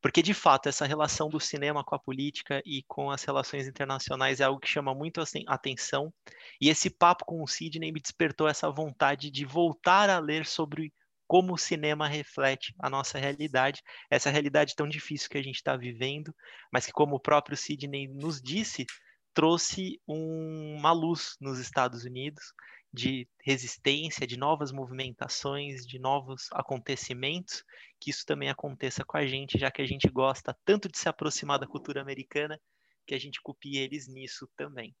porque, 0.00 0.22
de 0.22 0.34
fato, 0.34 0.68
essa 0.68 0.86
relação 0.86 1.28
do 1.28 1.40
cinema 1.40 1.82
com 1.84 1.94
a 1.94 1.98
política 1.98 2.62
e 2.64 2.82
com 2.86 3.10
as 3.10 3.24
relações 3.24 3.66
internacionais 3.66 4.40
é 4.40 4.44
algo 4.44 4.60
que 4.60 4.68
chama 4.68 4.94
muito 4.94 5.20
assim, 5.20 5.44
atenção. 5.46 6.12
E 6.60 6.68
esse 6.68 6.90
papo 6.90 7.24
com 7.24 7.42
o 7.42 7.46
Sidney 7.46 7.92
me 7.92 8.00
despertou 8.00 8.48
essa 8.48 8.70
vontade 8.70 9.30
de 9.30 9.44
voltar 9.44 10.10
a 10.10 10.18
ler 10.18 10.46
sobre 10.46 10.92
como 11.26 11.54
o 11.54 11.58
cinema 11.58 12.06
reflete 12.06 12.72
a 12.78 12.88
nossa 12.88 13.18
realidade, 13.18 13.82
essa 14.08 14.30
realidade 14.30 14.76
tão 14.76 14.88
difícil 14.88 15.28
que 15.28 15.38
a 15.38 15.42
gente 15.42 15.56
está 15.56 15.76
vivendo, 15.76 16.32
mas 16.72 16.86
que, 16.86 16.92
como 16.92 17.16
o 17.16 17.20
próprio 17.20 17.56
Sidney 17.56 18.06
nos 18.06 18.40
disse, 18.40 18.86
trouxe 19.34 20.00
um, 20.06 20.76
uma 20.78 20.92
luz 20.92 21.36
nos 21.40 21.58
Estados 21.58 22.04
Unidos 22.04 22.52
de 22.96 23.28
resistência, 23.44 24.26
de 24.26 24.38
novas 24.38 24.72
movimentações, 24.72 25.86
de 25.86 25.98
novos 25.98 26.48
acontecimentos, 26.50 27.62
que 28.00 28.08
isso 28.08 28.24
também 28.24 28.48
aconteça 28.48 29.04
com 29.04 29.18
a 29.18 29.26
gente, 29.26 29.58
já 29.58 29.70
que 29.70 29.82
a 29.82 29.86
gente 29.86 30.08
gosta 30.08 30.56
tanto 30.64 30.88
de 30.88 30.98
se 30.98 31.06
aproximar 31.06 31.58
da 31.58 31.66
cultura 31.66 32.00
americana, 32.00 32.58
que 33.06 33.14
a 33.14 33.20
gente 33.20 33.40
copie 33.42 33.76
eles 33.76 34.08
nisso 34.08 34.48
também. 34.56 34.96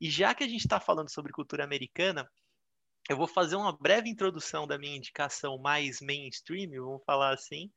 E 0.00 0.10
já 0.10 0.34
que 0.34 0.42
a 0.42 0.48
gente 0.48 0.62
está 0.62 0.80
falando 0.80 1.08
sobre 1.08 1.32
cultura 1.32 1.62
americana, 1.62 2.28
eu 3.08 3.16
vou 3.16 3.28
fazer 3.28 3.54
uma 3.54 3.72
breve 3.72 4.10
introdução 4.10 4.66
da 4.66 4.76
minha 4.76 4.96
indicação 4.96 5.58
mais 5.58 6.00
mainstream, 6.00 6.70
vamos 6.72 7.04
falar 7.06 7.32
assim, 7.32 7.70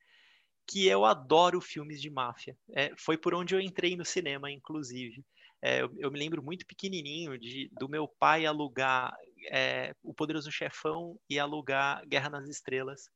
que 0.68 0.88
eu 0.88 1.06
adoro 1.06 1.62
filmes 1.62 2.02
de 2.02 2.10
máfia. 2.10 2.58
É, 2.76 2.92
foi 2.98 3.16
por 3.16 3.36
onde 3.36 3.54
eu 3.54 3.62
entrei 3.62 3.96
no 3.96 4.04
cinema, 4.04 4.52
inclusive. 4.52 5.24
É, 5.62 5.84
eu, 5.84 5.94
eu, 6.00 6.12
me 6.12 6.18
lembro 6.18 6.42
muito 6.42 6.66
pequenininho 6.66 7.38
de, 7.38 7.70
do 7.80 7.88
meu 7.88 8.08
pai 8.08 8.48
alugar 8.48 9.16
é, 9.50 9.96
O 10.04 10.14
Poderoso 10.14 10.52
Chefão 10.52 11.20
e 11.30 11.40
alugar 11.40 12.06
Guerra 12.08 12.30
nas 12.30 12.48
Estrelas. 12.48 13.10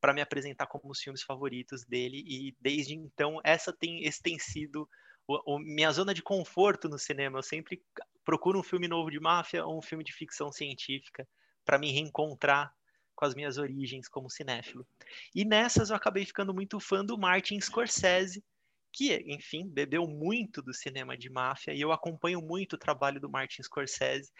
para 0.00 0.12
me 0.12 0.20
apresentar 0.20 0.66
como 0.66 0.90
os 0.90 1.00
filmes 1.00 1.22
favoritos 1.22 1.84
dele 1.84 2.24
e 2.26 2.56
desde 2.60 2.94
então 2.94 3.40
essa 3.44 3.72
tem 3.72 4.04
esse 4.04 4.20
tem 4.20 4.38
sido 4.38 4.88
o, 5.26 5.54
o, 5.54 5.58
minha 5.58 5.92
zona 5.92 6.12
de 6.12 6.22
conforto 6.22 6.88
no 6.88 6.98
cinema. 6.98 7.38
Eu 7.38 7.42
sempre 7.42 7.82
procuro 8.24 8.58
um 8.58 8.62
filme 8.62 8.88
novo 8.88 9.10
de 9.10 9.20
máfia 9.20 9.64
ou 9.64 9.78
um 9.78 9.82
filme 9.82 10.04
de 10.04 10.12
ficção 10.12 10.50
científica 10.50 11.26
para 11.64 11.78
me 11.78 11.92
reencontrar 11.92 12.74
com 13.14 13.24
as 13.24 13.34
minhas 13.34 13.58
origens 13.58 14.08
como 14.08 14.30
cinéfilo. 14.30 14.86
E 15.34 15.44
nessas 15.44 15.90
eu 15.90 15.96
acabei 15.96 16.24
ficando 16.24 16.52
muito 16.52 16.80
fã 16.80 17.04
do 17.04 17.18
Martin 17.18 17.60
Scorsese, 17.60 18.44
que, 18.92 19.14
enfim, 19.26 19.68
bebeu 19.68 20.06
muito 20.06 20.60
do 20.60 20.74
cinema 20.74 21.16
de 21.16 21.30
máfia, 21.30 21.72
e 21.72 21.80
eu 21.80 21.92
acompanho 21.92 22.42
muito 22.42 22.74
o 22.74 22.78
trabalho 22.78 23.20
do 23.20 23.30
Martin 23.30 23.62
Scorsese. 23.62 24.32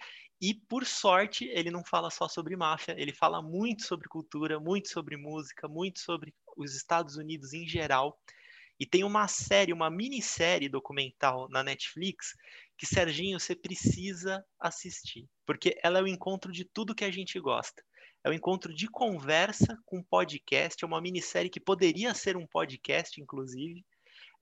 E, 0.43 0.55
por 0.55 0.85
sorte, 0.85 1.45
ele 1.45 1.71
não 1.71 1.85
fala 1.85 2.11
só 2.11 2.27
sobre 2.27 2.57
máfia, 2.57 2.97
ele 2.99 3.13
fala 3.13 3.41
muito 3.41 3.85
sobre 3.85 4.09
cultura, 4.09 4.59
muito 4.59 4.89
sobre 4.89 5.17
música, 5.17 5.69
muito 5.69 6.01
sobre 6.01 6.35
os 6.57 6.75
Estados 6.75 7.17
Unidos 7.17 7.53
em 7.53 7.65
geral. 7.65 8.19
E 8.81 8.85
tem 8.85 9.05
uma 9.05 9.29
série, 9.29 9.73
uma 9.73 9.89
minissérie 9.89 10.69
documental 10.69 11.49
na 11.49 11.63
Netflix 11.63 12.35
que, 12.77 12.85
Serginho, 12.85 13.39
você 13.39 13.55
precisa 13.55 14.45
assistir, 14.59 15.29
porque 15.47 15.79
ela 15.81 16.01
é 16.01 16.03
o 16.03 16.09
encontro 16.09 16.51
de 16.51 16.65
tudo 16.65 16.95
que 16.95 17.05
a 17.05 17.13
gente 17.13 17.39
gosta. 17.39 17.81
É 18.25 18.29
o 18.29 18.33
encontro 18.33 18.75
de 18.75 18.89
conversa 18.89 19.79
com 19.87 20.03
podcast, 20.03 20.83
é 20.83 20.87
uma 20.89 21.01
minissérie 21.01 21.51
que 21.51 21.61
poderia 21.61 22.15
ser 22.15 22.37
um 22.37 22.49
podcast, 22.49 23.21
inclusive, 23.21 23.85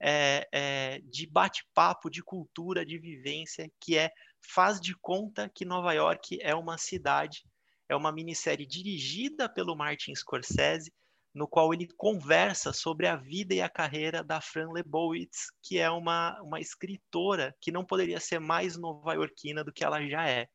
é, 0.01 0.47
é, 0.51 1.01
de 1.03 1.27
bate-papo, 1.27 2.09
de 2.09 2.23
cultura, 2.23 2.83
de 2.83 2.97
vivência, 2.97 3.71
que 3.79 3.95
é 3.95 4.11
Faz 4.41 4.79
de 4.79 4.95
Conta 4.95 5.49
que 5.49 5.65
Nova 5.65 5.93
York 5.93 6.39
é 6.41 6.55
uma 6.55 6.77
cidade. 6.77 7.43
É 7.87 7.95
uma 7.95 8.11
minissérie 8.11 8.65
dirigida 8.65 9.49
pelo 9.49 9.75
Martin 9.75 10.15
Scorsese, 10.15 10.93
no 11.33 11.47
qual 11.47 11.73
ele 11.73 11.87
conversa 11.97 12.73
sobre 12.73 13.07
a 13.07 13.15
vida 13.15 13.53
e 13.53 13.61
a 13.61 13.69
carreira 13.69 14.23
da 14.23 14.41
Fran 14.41 14.71
Lebowitz, 14.71 15.47
que 15.61 15.77
é 15.77 15.89
uma, 15.89 16.39
uma 16.41 16.59
escritora 16.59 17.55
que 17.61 17.71
não 17.71 17.85
poderia 17.85 18.19
ser 18.19 18.39
mais 18.39 18.77
nova-iorquina 18.77 19.63
do 19.63 19.71
que 19.71 19.83
ela 19.83 20.05
já 20.07 20.27
é. 20.27 20.47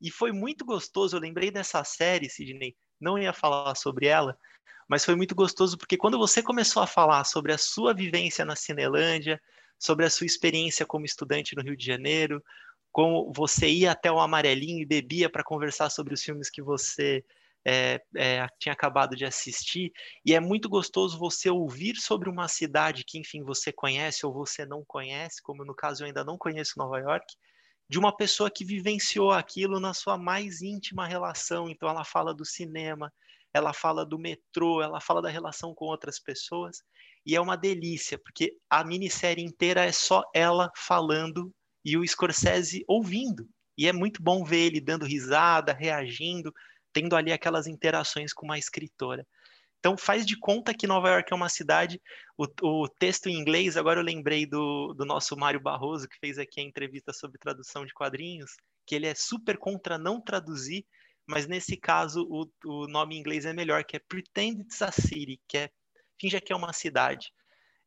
E 0.00 0.10
foi 0.10 0.32
muito 0.32 0.64
gostoso, 0.64 1.16
eu 1.16 1.20
lembrei 1.20 1.50
dessa 1.50 1.82
série, 1.84 2.28
Sidney, 2.28 2.76
não 3.00 3.18
ia 3.18 3.32
falar 3.32 3.74
sobre 3.74 4.06
ela, 4.06 4.36
mas 4.88 5.04
foi 5.04 5.14
muito 5.14 5.34
gostoso 5.34 5.76
porque 5.76 5.96
quando 5.96 6.18
você 6.18 6.42
começou 6.42 6.82
a 6.82 6.86
falar 6.86 7.24
sobre 7.24 7.52
a 7.52 7.58
sua 7.58 7.92
vivência 7.92 8.44
na 8.44 8.56
Cinelândia, 8.56 9.40
sobre 9.78 10.04
a 10.04 10.10
sua 10.10 10.26
experiência 10.26 10.86
como 10.86 11.04
estudante 11.04 11.54
no 11.54 11.62
Rio 11.62 11.76
de 11.76 11.84
Janeiro, 11.84 12.42
como 12.92 13.32
você 13.32 13.68
ia 13.68 13.92
até 13.92 14.10
o 14.10 14.18
Amarelinho 14.18 14.80
e 14.80 14.86
bebia 14.86 15.30
para 15.30 15.44
conversar 15.44 15.90
sobre 15.90 16.14
os 16.14 16.22
filmes 16.22 16.50
que 16.50 16.62
você 16.62 17.24
é, 17.66 18.00
é, 18.16 18.46
tinha 18.58 18.72
acabado 18.72 19.14
de 19.14 19.24
assistir, 19.24 19.92
e 20.24 20.34
é 20.34 20.40
muito 20.40 20.68
gostoso 20.68 21.18
você 21.18 21.50
ouvir 21.50 21.96
sobre 21.96 22.28
uma 22.30 22.48
cidade 22.48 23.04
que, 23.04 23.18
enfim, 23.18 23.42
você 23.42 23.72
conhece 23.72 24.24
ou 24.24 24.32
você 24.32 24.64
não 24.64 24.84
conhece, 24.86 25.42
como 25.42 25.64
no 25.64 25.74
caso 25.74 26.02
eu 26.02 26.06
ainda 26.06 26.24
não 26.24 26.38
conheço 26.38 26.78
Nova 26.78 26.98
York, 26.98 27.26
de 27.88 27.98
uma 27.98 28.14
pessoa 28.14 28.50
que 28.50 28.64
vivenciou 28.64 29.32
aquilo 29.32 29.80
na 29.80 29.94
sua 29.94 30.18
mais 30.18 30.60
íntima 30.60 31.06
relação. 31.06 31.68
Então, 31.68 31.88
ela 31.88 32.04
fala 32.04 32.34
do 32.34 32.44
cinema, 32.44 33.12
ela 33.52 33.72
fala 33.72 34.04
do 34.04 34.18
metrô, 34.18 34.82
ela 34.82 35.00
fala 35.00 35.22
da 35.22 35.30
relação 35.30 35.74
com 35.74 35.86
outras 35.86 36.18
pessoas, 36.18 36.82
e 37.24 37.34
é 37.34 37.40
uma 37.40 37.56
delícia, 37.56 38.18
porque 38.18 38.56
a 38.70 38.84
minissérie 38.84 39.44
inteira 39.44 39.84
é 39.84 39.92
só 39.92 40.22
ela 40.34 40.70
falando 40.74 41.52
e 41.84 41.96
o 41.96 42.06
Scorsese 42.06 42.84
ouvindo. 42.86 43.48
E 43.76 43.86
é 43.86 43.92
muito 43.92 44.22
bom 44.22 44.44
ver 44.44 44.66
ele 44.66 44.80
dando 44.80 45.04
risada, 45.04 45.72
reagindo, 45.72 46.52
tendo 46.92 47.14
ali 47.14 47.32
aquelas 47.32 47.66
interações 47.66 48.32
com 48.32 48.46
uma 48.46 48.58
escritora. 48.58 49.26
Então 49.78 49.96
faz 49.96 50.26
de 50.26 50.36
conta 50.36 50.74
que 50.74 50.86
Nova 50.86 51.08
York 51.10 51.32
é 51.32 51.36
uma 51.36 51.48
cidade. 51.48 52.00
O, 52.36 52.46
o 52.62 52.88
texto 52.88 53.28
em 53.28 53.38
inglês, 53.38 53.76
agora 53.76 54.00
eu 54.00 54.04
lembrei 54.04 54.44
do, 54.44 54.92
do 54.94 55.04
nosso 55.04 55.36
Mário 55.36 55.60
Barroso, 55.60 56.08
que 56.08 56.18
fez 56.18 56.38
aqui 56.38 56.60
a 56.60 56.64
entrevista 56.64 57.12
sobre 57.12 57.38
tradução 57.38 57.86
de 57.86 57.94
quadrinhos, 57.94 58.50
que 58.84 58.94
ele 58.94 59.06
é 59.06 59.14
super 59.14 59.56
contra 59.56 59.96
não 59.96 60.20
traduzir, 60.20 60.84
mas 61.26 61.46
nesse 61.46 61.76
caso 61.76 62.26
o, 62.28 62.50
o 62.64 62.88
nome 62.88 63.14
em 63.14 63.20
inglês 63.20 63.44
é 63.44 63.52
melhor, 63.52 63.84
que 63.84 63.96
é 63.96 64.00
Pretend 64.00 64.62
It's 64.62 64.82
a 64.82 64.90
City, 64.90 65.40
que 65.46 65.58
é 65.58 65.70
finja 66.20 66.40
que 66.40 66.52
é 66.52 66.56
uma 66.56 66.72
cidade. 66.72 67.32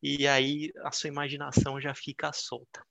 E 0.01 0.27
aí 0.27 0.71
a 0.83 0.91
sua 0.91 1.09
imaginação 1.09 1.79
já 1.81 1.93
fica 1.93 2.31
solta. 2.31 2.81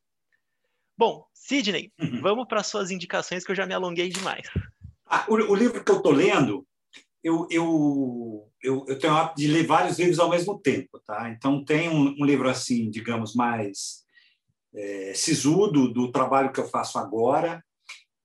Bom, 1.01 1.25
Sidney, 1.33 1.91
uhum. 1.99 2.21
vamos 2.21 2.47
para 2.47 2.63
suas 2.63 2.91
indicações 2.91 3.43
que 3.43 3.51
eu 3.51 3.57
já 3.57 3.65
me 3.65 3.73
alonguei 3.73 4.11
demais. 4.11 4.47
Ah, 5.07 5.25
o, 5.31 5.33
o, 5.33 5.55
livro 5.55 5.83
que 5.83 5.91
eu 5.91 5.97
estou 5.97 6.13
lendo, 6.13 6.67
eu, 7.25 7.49
eu, 7.51 8.53
eu, 8.63 8.85
eu 8.87 8.99
tenho 8.99 9.15
a 9.15 9.33
de 9.33 9.47
ler 9.47 9.67
vários 9.67 9.99
livros 9.99 10.19
ao 10.19 10.29
mesmo 10.29 10.59
tempo. 10.59 11.01
Tá? 11.07 11.31
Então, 11.31 11.65
tem 11.65 11.89
um, 11.89 12.15
um 12.21 12.25
livro 12.27 12.51
assim, 12.51 12.91
digamos, 12.91 13.35
mais 13.35 14.05
é, 14.75 15.15
sisudo 15.15 15.91
do 15.91 16.13
trabalho 16.13 16.53
que 16.53 16.61
eu 16.61 16.69
faço 16.69 16.99
agora, 16.99 17.65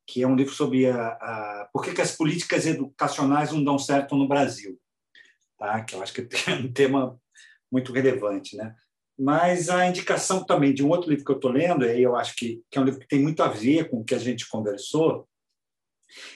que 0.06 0.22
é 0.22 0.28
um 0.28 0.36
livro 0.36 0.54
sobre 0.54 0.86
a, 0.88 1.08
a, 1.08 1.70
por 1.72 1.82
que, 1.82 1.94
que 1.94 2.02
as 2.02 2.14
políticas 2.14 2.66
educacionais 2.66 3.54
não 3.54 3.64
dão 3.64 3.80
certo 3.80 4.18
no 4.18 4.28
Brasil, 4.28 4.78
tá? 5.58 5.82
que 5.82 5.96
eu 5.96 6.04
acho 6.04 6.12
que 6.12 6.28
é 6.52 6.56
um 6.56 6.70
tema 6.74 7.18
muito 7.72 7.94
relevante. 7.94 8.58
Né? 8.58 8.76
Mas 9.18 9.70
a 9.70 9.88
indicação 9.88 10.44
também 10.44 10.74
de 10.74 10.84
um 10.84 10.90
outro 10.90 11.10
livro 11.10 11.24
que 11.24 11.32
eu 11.32 11.38
estou 11.38 11.52
lendo, 11.52 11.86
e 11.86 12.02
eu 12.02 12.16
acho 12.16 12.36
que, 12.36 12.62
que 12.70 12.78
é 12.78 12.82
um 12.82 12.86
livro 12.86 13.00
que 13.00 13.08
tem 13.08 13.22
muito 13.22 13.42
a 13.42 13.48
ver 13.48 13.90
com 13.90 14.02
o 14.02 14.04
que 14.04 14.14
a 14.14 14.20
gente 14.20 14.48
conversou, 14.50 15.28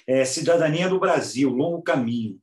é 0.08 0.24
Cidadania 0.26 0.90
do 0.90 1.00
Brasil, 1.00 1.50
Longo 1.50 1.82
Caminho, 1.82 2.40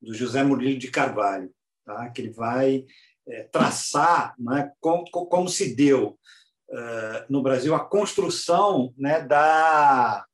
do 0.00 0.14
José 0.14 0.42
Murilo 0.42 0.78
de 0.78 0.90
Carvalho, 0.90 1.50
tá? 1.84 2.08
que 2.10 2.22
ele 2.22 2.30
vai 2.30 2.84
é, 3.28 3.42
traçar 3.44 4.34
né, 4.38 4.70
como, 4.80 5.04
como 5.10 5.48
se 5.48 5.74
deu 5.74 6.18
uh, 6.70 7.24
no 7.28 7.42
Brasil 7.42 7.74
a 7.74 7.84
construção 7.84 8.92
né, 8.96 9.20
da, 9.20 10.24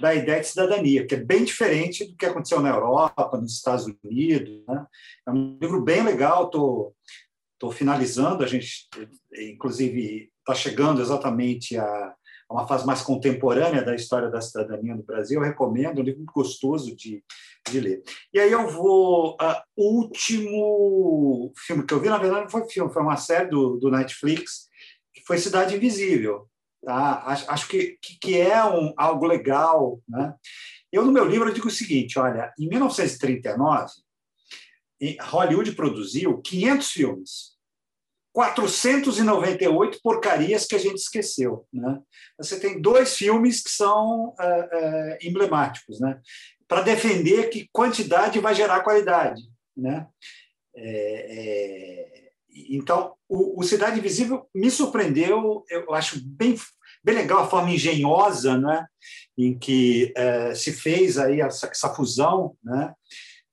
da 0.00 0.14
ideia 0.14 0.40
de 0.40 0.46
cidadania, 0.46 1.06
que 1.06 1.14
é 1.14 1.24
bem 1.24 1.44
diferente 1.44 2.04
do 2.04 2.16
que 2.16 2.26
aconteceu 2.26 2.60
na 2.60 2.70
Europa, 2.70 3.36
nos 3.36 3.54
Estados 3.54 3.86
Unidos. 4.04 4.64
Né? 4.66 4.86
É 5.26 5.30
um 5.30 5.58
livro 5.60 5.82
bem 5.82 6.02
legal, 6.02 6.46
estou 6.46 6.95
tô 7.58 7.70
finalizando, 7.70 8.44
a 8.44 8.46
gente, 8.46 8.88
inclusive, 9.34 10.30
está 10.40 10.54
chegando 10.54 11.00
exatamente 11.00 11.76
a, 11.76 12.14
uma 12.50 12.66
fase 12.66 12.86
mais 12.86 13.02
contemporânea 13.02 13.84
da 13.84 13.94
história 13.94 14.30
da 14.30 14.40
cidadania 14.40 14.94
no 14.94 15.02
Brasil. 15.02 15.40
Eu 15.40 15.46
recomendo, 15.46 15.98
é 15.98 16.02
um 16.02 16.04
livro 16.04 16.20
muito 16.20 16.32
gostoso 16.32 16.94
de, 16.94 17.22
de 17.68 17.80
ler. 17.80 18.02
E 18.32 18.38
aí 18.38 18.52
eu 18.52 18.68
vou. 18.68 19.36
O 19.76 20.00
último 20.00 21.52
filme 21.56 21.84
que 21.84 21.92
eu 21.92 22.00
vi, 22.00 22.08
na 22.08 22.18
verdade, 22.18 22.44
não 22.44 22.50
foi 22.50 22.68
filme, 22.68 22.92
foi 22.92 23.02
uma 23.02 23.16
série 23.16 23.48
do, 23.48 23.76
do 23.76 23.90
Netflix, 23.90 24.68
que 25.12 25.22
foi 25.26 25.38
Cidade 25.38 25.74
Invisível. 25.74 26.48
Tá? 26.84 27.24
Acho, 27.26 27.50
acho 27.50 27.68
que, 27.68 27.98
que 28.20 28.40
é 28.40 28.64
um, 28.64 28.94
algo 28.96 29.26
legal. 29.26 30.00
Né? 30.08 30.34
Eu, 30.92 31.04
no 31.04 31.12
meu 31.12 31.24
livro, 31.24 31.48
eu 31.48 31.54
digo 31.54 31.66
o 31.66 31.70
seguinte: 31.70 32.18
olha, 32.18 32.52
em 32.58 32.68
1939, 32.68 33.86
Hollywood 35.20 35.72
produziu 35.72 36.40
500 36.40 36.90
filmes. 36.90 37.56
498 38.32 39.98
porcarias 40.02 40.66
que 40.66 40.74
a 40.74 40.78
gente 40.78 40.98
esqueceu. 40.98 41.66
Né? 41.72 41.98
Você 42.36 42.60
tem 42.60 42.80
dois 42.80 43.16
filmes 43.16 43.62
que 43.62 43.70
são 43.70 44.34
é, 44.38 44.68
é, 44.72 45.18
emblemáticos, 45.26 45.98
né? 46.00 46.20
para 46.68 46.82
defender 46.82 47.48
que 47.48 47.68
quantidade 47.72 48.38
vai 48.38 48.54
gerar 48.54 48.82
qualidade. 48.82 49.42
Né? 49.74 50.06
É, 50.76 52.30
então, 52.68 53.14
o, 53.28 53.60
o, 53.60 53.62
Cidade 53.62 53.98
Invisível 53.98 54.48
me 54.54 54.70
surpreendeu, 54.70 55.64
eu 55.70 55.94
acho 55.94 56.20
bem, 56.22 56.54
bem 57.02 57.14
legal 57.14 57.44
a 57.44 57.48
forma 57.48 57.70
engenhosa 57.70 58.58
né, 58.58 58.86
em 59.36 59.58
que 59.58 60.12
é, 60.16 60.54
se 60.54 60.72
fez 60.72 61.18
aí 61.18 61.40
essa, 61.40 61.68
essa 61.68 61.94
fusão 61.94 62.56
né, 62.62 62.94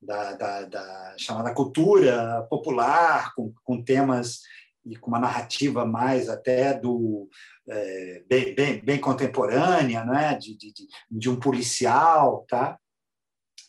da, 0.05 0.34
da, 0.34 0.61
da, 0.63 1.15
chamada 1.17 1.53
cultura 1.53 2.45
popular 2.49 3.34
com, 3.35 3.53
com 3.63 3.84
temas 3.84 4.41
e 4.85 4.95
com 4.95 5.07
uma 5.07 5.19
narrativa 5.19 5.85
mais 5.85 6.30
até 6.30 6.73
do 6.73 7.30
é, 7.67 8.23
bem, 8.27 8.53
bem, 8.53 8.80
bem, 8.84 8.99
contemporânea, 8.99 10.03
né, 10.03 10.38
de, 10.38 10.57
de, 10.57 10.73
de, 11.09 11.30
um 11.30 11.39
policial, 11.39 12.45
tá? 12.49 12.77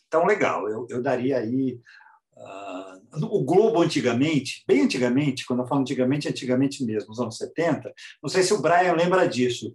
Então, 0.07 0.25
legal, 0.25 0.67
eu, 0.69 0.85
eu 0.89 1.01
daria 1.01 1.37
aí 1.37 1.79
Uh, 2.37 3.25
o 3.27 3.43
Globo 3.45 3.81
antigamente, 3.81 4.61
bem 4.67 4.81
antigamente, 4.81 5.45
quando 5.45 5.61
eu 5.61 5.67
falo 5.67 5.79
antigamente, 5.79 6.27
antigamente 6.27 6.83
mesmo, 6.83 7.09
nos 7.09 7.19
anos 7.19 7.37
70, 7.37 7.93
não 8.21 8.29
sei 8.29 8.43
se 8.43 8.53
o 8.53 8.61
Brian 8.61 8.93
lembra 8.93 9.25
disso. 9.25 9.73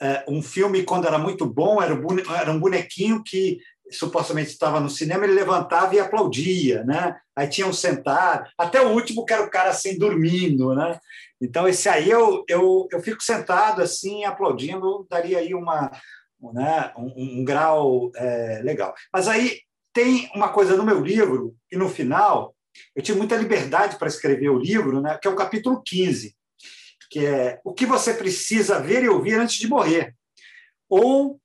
Uh, 0.00 0.36
um 0.36 0.42
filme, 0.42 0.82
quando 0.82 1.06
era 1.06 1.18
muito 1.18 1.46
bom, 1.46 1.80
era 1.80 2.52
um 2.52 2.60
bonequinho 2.60 3.22
que 3.24 3.60
supostamente 3.90 4.50
estava 4.50 4.80
no 4.80 4.88
cinema, 4.88 5.24
ele 5.24 5.34
levantava 5.34 5.94
e 5.94 6.00
aplaudia, 6.00 6.82
né? 6.84 7.16
Aí 7.36 7.48
tinha 7.48 7.66
um 7.66 7.72
sentado, 7.72 8.48
até 8.56 8.80
o 8.80 8.90
último 8.90 9.24
que 9.24 9.32
era 9.32 9.42
o 9.42 9.50
cara 9.50 9.70
assim 9.70 9.98
dormindo, 9.98 10.74
né? 10.74 10.98
Então 11.40 11.66
esse 11.68 11.88
aí 11.88 12.08
eu, 12.08 12.44
eu, 12.48 12.88
eu 12.90 13.00
fico 13.00 13.22
sentado 13.22 13.82
assim 13.82 14.24
aplaudindo, 14.24 15.06
daria 15.10 15.38
aí 15.38 15.54
uma 15.54 15.90
né, 16.52 16.92
um, 16.96 17.40
um 17.40 17.44
grau 17.44 18.10
é, 18.16 18.60
legal. 18.64 18.94
Mas 19.12 19.28
aí 19.28 19.60
tem 19.92 20.30
uma 20.34 20.48
coisa 20.48 20.76
no 20.76 20.84
meu 20.84 21.00
livro, 21.00 21.54
e 21.70 21.76
no 21.76 21.88
final, 21.88 22.54
eu 22.96 23.02
tive 23.02 23.18
muita 23.18 23.36
liberdade 23.36 23.96
para 23.96 24.08
escrever 24.08 24.48
o 24.48 24.58
livro, 24.58 25.00
né, 25.00 25.18
que 25.20 25.28
é 25.28 25.30
o 25.30 25.36
capítulo 25.36 25.82
15, 25.84 26.34
que 27.10 27.24
é 27.24 27.60
o 27.64 27.74
que 27.74 27.84
você 27.84 28.14
precisa 28.14 28.80
ver 28.80 29.04
e 29.04 29.08
ouvir 29.08 29.34
antes 29.34 29.56
de 29.56 29.68
morrer. 29.68 30.14
Ou 30.88 31.38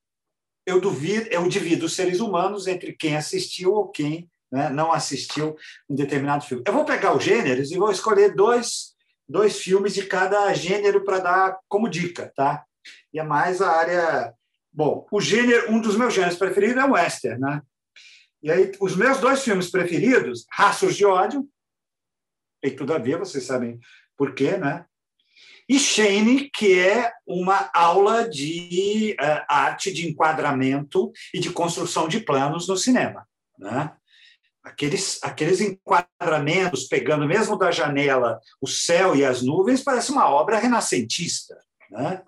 eu, 0.68 0.82
duvido, 0.82 1.30
eu 1.30 1.48
divido 1.48 1.86
os 1.86 1.96
seres 1.96 2.20
humanos 2.20 2.68
entre 2.68 2.92
quem 2.92 3.16
assistiu 3.16 3.72
ou 3.72 3.88
quem 3.88 4.30
né, 4.52 4.70
não 4.70 4.92
assistiu 4.92 5.56
um 5.90 5.96
determinado 5.96 6.44
filme. 6.44 6.64
Eu 6.68 6.74
vou 6.74 6.84
pegar 6.84 7.16
os 7.16 7.24
gêneros 7.24 7.72
e 7.72 7.78
vou 7.78 7.90
escolher 7.90 8.36
dois, 8.36 8.94
dois 9.28 9.58
filmes 9.58 9.94
de 9.94 10.06
cada 10.06 10.54
gênero 10.54 11.06
para 11.06 11.20
dar 11.20 11.58
como 11.70 11.90
dica, 11.90 12.34
tá? 12.36 12.66
E 13.14 13.20
é 13.20 13.24
mais 13.24 13.62
a 13.62 13.72
área. 13.72 14.34
Bom, 14.72 15.08
o 15.10 15.22
gênero, 15.22 15.72
um 15.72 15.80
dos 15.80 15.96
meus 15.96 16.14
gêneros 16.14 16.38
preferidos 16.38 16.84
é 16.84 16.86
o 16.86 16.92
western, 16.92 17.40
né? 17.40 17.62
E 18.44 18.52
aí, 18.52 18.72
os 18.82 18.96
meus 18.96 19.20
dois 19.20 19.44
filmes 19.44 19.72
preferidos, 19.72 20.46
Raços 20.52 20.96
de 20.96 21.06
Ódio, 21.06 21.48
tem 22.62 22.76
tudo 22.76 22.94
a 22.94 22.98
ver, 22.98 23.18
vocês 23.18 23.46
sabem 23.46 23.80
por 24.18 24.36
quê, 24.36 24.58
né? 24.58 24.86
E 25.70 25.78
Shane, 25.78 26.50
que 26.50 26.80
é 26.80 27.12
uma 27.26 27.70
aula 27.74 28.30
de 28.30 29.16
uh, 29.20 29.46
arte 29.50 29.92
de 29.92 30.08
enquadramento 30.08 31.12
e 31.34 31.40
de 31.40 31.52
construção 31.52 32.08
de 32.08 32.22
planos 32.22 32.68
no 32.68 32.78
cinema. 32.78 33.28
Né? 33.60 33.92
Aqueles, 34.64 35.20
aqueles 35.22 35.60
enquadramentos, 35.60 36.86
pegando 36.86 37.28
mesmo 37.28 37.58
da 37.58 37.70
janela 37.70 38.40
o 38.62 38.68
céu 38.68 39.16
e 39.16 39.26
as 39.26 39.42
nuvens, 39.42 39.84
parece 39.84 40.12
uma 40.12 40.30
obra 40.30 40.58
renascentista. 40.58 41.58
Né? 41.92 42.22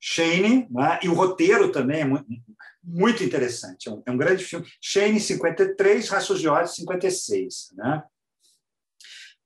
Shane, 0.00 0.66
né? 0.70 0.98
e 1.02 1.08
o 1.08 1.14
roteiro 1.14 1.70
também 1.70 2.00
é 2.00 2.04
muito, 2.04 2.26
muito 2.82 3.22
interessante, 3.22 3.88
é 3.88 3.92
um, 3.92 4.02
é 4.06 4.10
um 4.10 4.16
grande 4.16 4.42
filme. 4.42 4.66
Shane, 4.80 5.20
53, 5.20 6.08
Raços 6.08 6.40
de 6.40 6.48
Ódio, 6.48 6.72
56. 6.72 7.70
Né? 7.76 8.02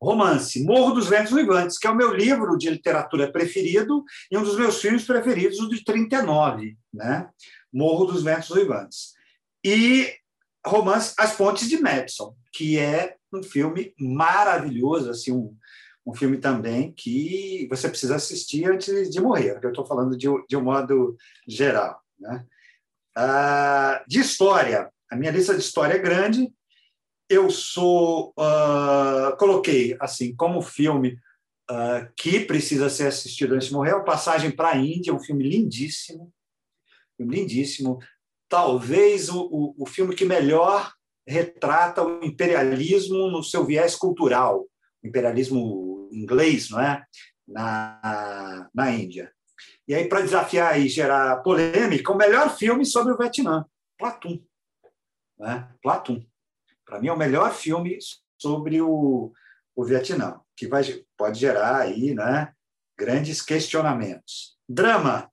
Romance 0.05 0.63
Morro 0.63 0.93
dos 0.93 1.09
Ventos 1.09 1.33
Vivantes, 1.33 1.79
que 1.79 1.87
é 1.87 1.91
o 1.91 1.97
meu 1.97 2.13
livro 2.13 2.57
de 2.57 2.71
literatura 2.71 3.33
preferido 3.33 4.05
e 4.31 4.37
um 4.37 4.43
dos 4.43 4.57
meus 4.57 4.81
filmes 4.81 5.05
preferidos, 5.05 5.59
o 5.59 5.69
de 5.69 5.83
39, 5.83 6.77
né? 6.93 7.29
Morro 7.73 8.05
dos 8.05 8.23
Ventos 8.23 8.55
Vivantes. 8.55 9.15
E 9.65 10.13
romance 10.65 11.15
As 11.19 11.35
Pontes 11.35 11.69
de 11.69 11.81
Madison, 11.81 12.35
que 12.53 12.79
é 12.79 13.17
um 13.33 13.43
filme 13.43 13.95
maravilhoso, 13.99 15.11
assim, 15.11 15.33
um, 15.33 15.57
um 16.07 16.15
filme 16.15 16.37
também 16.37 16.93
que 16.93 17.67
você 17.69 17.89
precisa 17.89 18.17
assistir 18.17 18.71
antes 18.71 19.11
de 19.11 19.21
morrer, 19.21 19.59
eu 19.63 19.71
estou 19.71 19.87
falando 19.87 20.17
de, 20.17 20.29
de 20.49 20.57
um 20.57 20.63
modo 20.63 21.17
geral. 21.49 22.01
Né? 22.19 22.45
Ah, 23.17 24.05
de 24.07 24.21
história, 24.21 24.91
a 25.11 25.17
minha 25.17 25.33
lista 25.33 25.55
de 25.55 25.61
história 25.61 25.95
é 25.95 25.99
grande, 25.99 26.53
eu 27.35 27.51
sou 27.51 28.33
uh, 28.39 29.37
coloquei 29.37 29.97
assim 30.01 30.35
como 30.35 30.63
filme 30.63 31.19
uh, 31.71 32.13
que 32.17 32.41
precisa 32.41 32.89
ser 32.89 33.09
assistido 33.09 33.55
antes 33.55 33.69
de 33.69 33.75
morrer, 33.75 33.93
a 33.93 34.01
Passagem 34.01 34.51
para 34.51 34.71
a 34.71 34.77
Índia, 34.77 35.15
um 35.15 35.21
filme 35.21 35.49
lindíssimo, 35.49 36.33
filme 37.17 37.37
lindíssimo, 37.37 37.99
talvez 38.49 39.29
o, 39.29 39.43
o, 39.43 39.75
o, 39.79 39.87
filme 39.87 40.15
que 40.15 40.25
melhor 40.25 40.93
retrata 41.27 42.03
o 42.03 42.25
imperialismo 42.25 43.31
no 43.31 43.43
seu 43.43 43.65
viés 43.65 43.97
cultural, 43.97 44.67
o 45.03 45.07
imperialismo 45.07 46.09
inglês, 46.13 46.71
não 46.71 46.81
é, 46.81 47.05
na, 47.47 48.69
na 48.75 48.91
Índia. 48.91 49.33
E 49.87 49.95
aí 49.95 50.09
para 50.09 50.23
desafiar 50.23 50.81
e 50.81 50.89
gerar 50.89 51.43
polêmica, 51.43 52.13
o 52.13 52.17
melhor 52.17 52.57
filme 52.57 52.85
sobre 52.85 53.13
o 53.13 53.17
Vietnã, 53.17 53.65
Platum, 53.99 54.43
né? 55.39 55.69
Platum 55.83 56.25
para 56.95 57.01
mim, 57.01 57.09
é 57.09 57.13
o 57.13 57.19
melhor 57.19 57.53
filme 57.53 57.99
sobre 58.39 58.81
o, 58.81 59.33
o 59.75 59.85
Vietnã, 59.85 60.41
que 60.57 60.69
vai, 60.69 60.85
pode 61.17 61.41
gerar 61.41 61.81
aí 61.81 62.15
né, 62.15 62.55
grandes 62.97 63.43
questionamentos. 63.43 64.57
Drama. 64.69 65.29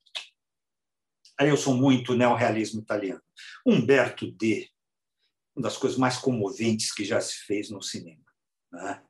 Aí 1.39 1.49
eu 1.49 1.57
sou 1.57 1.75
muito 1.75 2.15
neorrealismo 2.15 2.81
italiano. 2.81 3.21
Humberto 3.63 4.31
D., 4.31 4.67
uma 5.55 5.61
das 5.61 5.77
coisas 5.77 5.99
mais 5.99 6.17
comoventes 6.17 6.91
que 6.91 7.05
já 7.05 7.21
se 7.21 7.35
fez 7.45 7.69
no 7.69 7.79
cinema. 7.79 8.25
Né? 8.71 9.03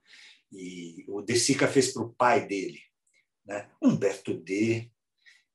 E 0.51 1.05
o 1.07 1.21
De 1.21 1.39
Sica 1.39 1.69
fez 1.69 1.93
para 1.93 2.03
o 2.03 2.13
pai 2.13 2.45
dele. 2.45 2.81
Né? 3.45 3.69
Humberto 3.81 4.33
D. 4.33 4.91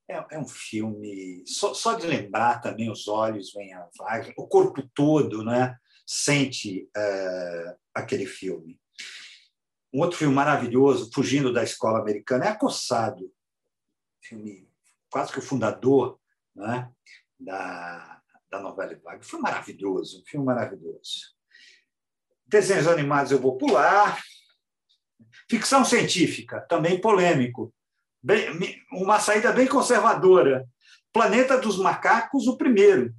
É, 0.08 0.24
é 0.30 0.38
um 0.38 0.48
filme. 0.48 1.44
Só, 1.46 1.74
só, 1.74 1.92
de 1.92 2.06
lembrar 2.06 2.62
também, 2.62 2.90
os 2.90 3.06
olhos 3.06 3.52
vêm 3.52 3.74
a 3.74 3.86
vaga, 3.98 4.32
o 4.38 4.48
corpo 4.48 4.82
todo, 4.94 5.44
né? 5.44 5.76
Sente 6.06 6.88
é, 6.96 7.76
aquele 7.94 8.26
filme. 8.26 8.80
Um 9.92 10.00
outro 10.00 10.18
filme 10.18 10.34
maravilhoso, 10.34 11.10
fugindo 11.12 11.52
da 11.52 11.64
escola 11.64 11.98
americana, 11.98 12.44
é 12.44 12.48
Acossado, 12.48 13.32
filme 14.22 14.68
quase 15.10 15.32
que 15.32 15.38
o 15.38 15.42
fundador 15.42 16.18
né, 16.54 16.90
da, 17.38 18.20
da 18.50 18.60
novela 18.60 18.98
Vague. 19.02 19.26
Foi 19.26 19.40
maravilhoso, 19.40 20.20
um 20.20 20.26
filme 20.26 20.46
maravilhoso. 20.46 21.34
Desenhos 22.46 22.86
animados 22.86 23.32
eu 23.32 23.40
vou 23.40 23.56
pular. 23.56 24.22
Ficção 25.48 25.84
científica, 25.84 26.60
também 26.62 27.00
polêmico. 27.00 27.72
Bem, 28.22 28.84
uma 28.92 29.18
saída 29.20 29.52
bem 29.52 29.66
conservadora. 29.66 30.68
Planeta 31.12 31.58
dos 31.58 31.78
Macacos, 31.78 32.46
o 32.46 32.56
primeiro, 32.56 33.14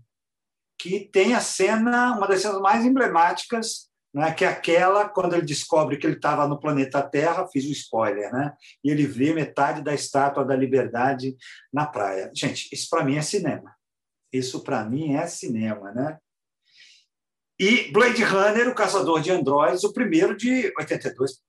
que 0.78 1.10
tem 1.12 1.34
a 1.34 1.40
cena, 1.40 2.16
uma 2.16 2.28
das 2.28 2.42
cenas 2.42 2.60
mais 2.62 2.86
emblemáticas, 2.86 3.88
né, 4.14 4.34
que 4.34 4.46
é 4.46 4.48
aquela 4.48 5.10
quando 5.10 5.34
ele 5.34 5.46
descobre 5.46 5.98
que 5.98 6.06
ele 6.06 6.16
estava 6.16 6.48
no 6.48 6.60
planeta 6.60 7.02
Terra, 7.02 7.48
fiz 7.52 7.66
o 7.66 7.72
spoiler, 7.72 8.32
né? 8.32 8.54
E 8.84 8.90
ele 8.90 9.06
vê 9.06 9.34
metade 9.34 9.82
da 9.82 9.94
estátua 9.94 10.46
da 10.46 10.56
Liberdade 10.56 11.36
na 11.72 11.86
praia. 11.86 12.32
Gente, 12.34 12.70
isso 12.72 12.88
para 12.90 13.04
mim 13.04 13.18
é 13.18 13.22
cinema. 13.22 13.76
Isso 14.32 14.64
para 14.64 14.86
mim 14.86 15.16
é 15.16 15.28
cinema, 15.28 15.92
né? 15.92 16.18
E 17.60 17.92
Blade 17.92 18.24
Runner, 18.24 18.70
o 18.70 18.76
caçador 18.76 19.20
de 19.22 19.32
androides, 19.32 19.84
o 19.84 19.92
primeiro 19.92 20.38
de 20.38 20.72
82. 20.78 21.42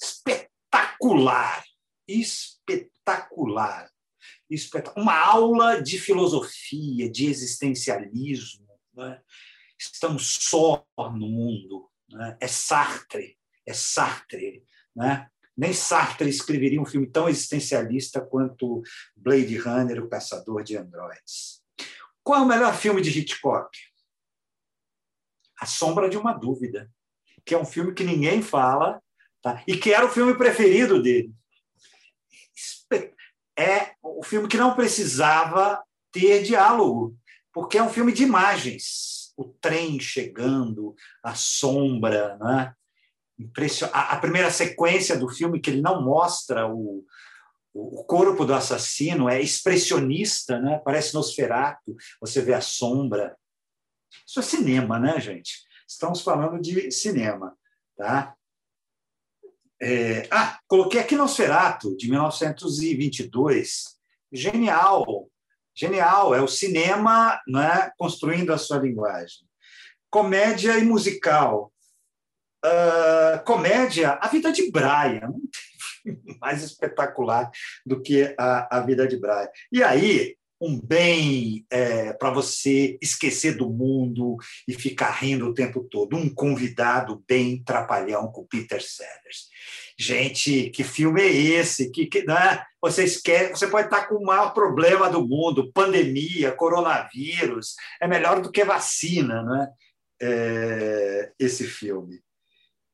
Espetacular, 0.00 1.64
espetacular 2.06 3.88
uma 4.96 5.14
aula 5.14 5.82
de 5.82 5.98
filosofia, 5.98 7.10
de 7.10 7.26
existencialismo. 7.26 8.66
Né? 8.94 9.20
Estamos 9.78 10.38
só 10.40 10.86
no 10.98 11.28
mundo. 11.28 11.90
Né? 12.10 12.36
É 12.40 12.48
Sartre, 12.48 13.38
é 13.66 13.72
Sartre. 13.72 14.64
Né? 14.94 15.28
Nem 15.56 15.72
Sartre 15.72 16.28
escreveria 16.28 16.80
um 16.80 16.86
filme 16.86 17.06
tão 17.06 17.28
existencialista 17.28 18.20
quanto 18.20 18.82
Blade 19.16 19.56
Runner, 19.58 20.02
o 20.02 20.08
Caçador 20.08 20.62
de 20.62 20.76
Androides. 20.76 21.62
Qual 22.22 22.40
é 22.40 22.42
o 22.42 22.48
melhor 22.48 22.74
filme 22.74 23.02
de 23.02 23.16
Hitchcock? 23.18 23.70
A 25.60 25.66
Sombra 25.66 26.08
de 26.08 26.16
uma 26.16 26.32
Dúvida, 26.32 26.90
que 27.44 27.54
é 27.54 27.58
um 27.58 27.64
filme 27.64 27.92
que 27.92 28.04
ninguém 28.04 28.42
fala, 28.42 29.02
tá? 29.42 29.62
e 29.66 29.76
que 29.76 29.92
era 29.92 30.06
o 30.06 30.10
filme 30.10 30.36
preferido 30.36 31.02
dele 31.02 31.34
é 33.58 33.94
o 34.00 34.22
filme 34.22 34.46
que 34.46 34.56
não 34.56 34.74
precisava 34.74 35.82
ter 36.12 36.44
diálogo, 36.44 37.16
porque 37.52 37.76
é 37.76 37.82
um 37.82 37.90
filme 37.90 38.12
de 38.12 38.22
imagens. 38.22 39.32
O 39.36 39.44
trem 39.44 39.98
chegando, 39.98 40.94
a 41.22 41.34
sombra, 41.34 42.36
né? 42.38 42.72
A 43.92 44.16
primeira 44.16 44.50
sequência 44.50 45.16
do 45.16 45.28
filme 45.28 45.60
que 45.60 45.70
ele 45.70 45.80
não 45.80 46.02
mostra 46.02 46.66
o, 46.68 47.04
o 47.72 48.04
corpo 48.04 48.44
do 48.44 48.54
assassino 48.54 49.28
é 49.28 49.40
expressionista, 49.40 50.58
né? 50.60 50.80
Parece 50.84 51.14
Nosferatu. 51.14 51.96
Você 52.20 52.40
vê 52.40 52.54
a 52.54 52.60
sombra. 52.60 53.36
Isso 54.26 54.40
é 54.40 54.42
cinema, 54.42 54.98
né, 54.98 55.20
gente? 55.20 55.66
Estamos 55.86 56.20
falando 56.20 56.60
de 56.60 56.90
cinema, 56.90 57.56
tá? 57.96 58.34
É, 59.80 60.26
ah, 60.30 60.58
coloquei 60.66 61.00
aqui 61.00 61.14
Nosferatu, 61.14 61.96
de 61.96 62.10
1922. 62.10 63.96
Genial, 64.32 65.30
genial. 65.74 66.34
É 66.34 66.42
o 66.42 66.48
cinema 66.48 67.40
né, 67.46 67.90
construindo 67.96 68.52
a 68.52 68.58
sua 68.58 68.78
linguagem. 68.78 69.46
Comédia 70.10 70.78
e 70.78 70.84
musical. 70.84 71.72
Uh, 72.64 73.42
comédia, 73.44 74.18
A 74.20 74.26
Vida 74.26 74.50
de 74.52 74.70
Brian. 74.70 75.32
Não 76.04 76.16
tem 76.24 76.38
mais 76.40 76.62
espetacular 76.62 77.50
do 77.86 78.02
que 78.02 78.34
a, 78.38 78.78
a 78.78 78.80
Vida 78.80 79.06
de 79.06 79.16
Brian. 79.16 79.48
E 79.70 79.82
aí, 79.82 80.36
um 80.60 80.80
bem 80.80 81.64
é, 81.70 82.12
para 82.12 82.30
você 82.30 82.98
esquecer 83.00 83.56
do 83.56 83.70
mundo 83.70 84.36
e 84.66 84.74
ficar 84.74 85.10
rindo 85.10 85.46
o 85.46 85.54
tempo 85.54 85.84
todo. 85.84 86.16
Um 86.16 86.28
convidado 86.28 87.22
bem 87.28 87.62
trapalhão 87.62 88.30
com 88.32 88.46
Peter 88.46 88.82
Sellers. 88.82 89.48
Gente, 89.98 90.70
que 90.70 90.84
filme 90.84 91.20
é 91.22 91.30
esse? 91.30 91.90
Que, 91.90 92.06
que 92.06 92.24
né? 92.24 92.62
você, 92.80 93.04
esquece, 93.04 93.50
você 93.50 93.66
pode 93.66 93.86
estar 93.86 94.06
com 94.06 94.16
o 94.16 94.24
maior 94.24 94.52
problema 94.52 95.10
do 95.10 95.26
mundo, 95.26 95.72
pandemia, 95.72 96.52
coronavírus, 96.52 97.74
é 98.00 98.06
melhor 98.06 98.40
do 98.40 98.50
que 98.50 98.64
vacina, 98.64 99.42
né? 99.42 99.68
É, 100.20 101.32
esse 101.38 101.64
filme. 101.64 102.20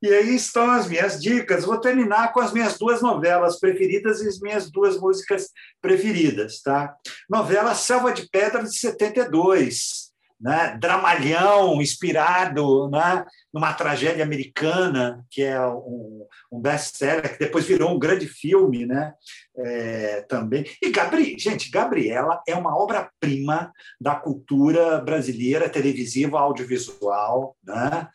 E 0.05 0.13
aí 0.13 0.37
estão 0.37 0.71
as 0.71 0.87
minhas 0.87 1.19
dicas. 1.19 1.65
Vou 1.65 1.81
terminar 1.81 2.31
com 2.35 2.39
as 2.39 2.53
minhas 2.53 2.77
duas 2.77 3.01
novelas 3.01 3.59
preferidas 3.59 4.21
e 4.21 4.29
as 4.29 4.39
minhas 4.39 4.71
duas 4.71 5.01
músicas 5.01 5.49
preferidas. 5.81 6.61
Tá? 6.61 6.95
Novela 7.27 7.75
Selva 7.75 8.13
de 8.13 8.29
Pedra, 8.29 8.63
de 8.63 8.77
72. 8.77 10.13
Né? 10.39 10.77
Dramalhão, 10.79 11.81
inspirado 11.81 12.91
né? 12.91 13.25
numa 13.51 13.73
tragédia 13.73 14.23
americana, 14.23 15.25
que 15.31 15.43
é 15.43 15.59
um, 15.59 16.27
um 16.53 16.61
best-seller, 16.61 17.33
que 17.33 17.39
depois 17.39 17.65
virou 17.65 17.91
um 17.91 17.99
grande 17.99 18.27
filme 18.27 18.85
né? 18.85 19.15
É, 19.57 20.21
também. 20.29 20.67
E, 20.83 20.91
Gabri... 20.91 21.39
gente, 21.39 21.71
Gabriela 21.71 22.43
é 22.47 22.55
uma 22.55 22.77
obra-prima 22.77 23.73
da 23.99 24.17
cultura 24.17 24.99
brasileira, 24.99 25.71
televisiva, 25.71 26.39
audiovisual. 26.39 27.57
Né? 27.65 28.07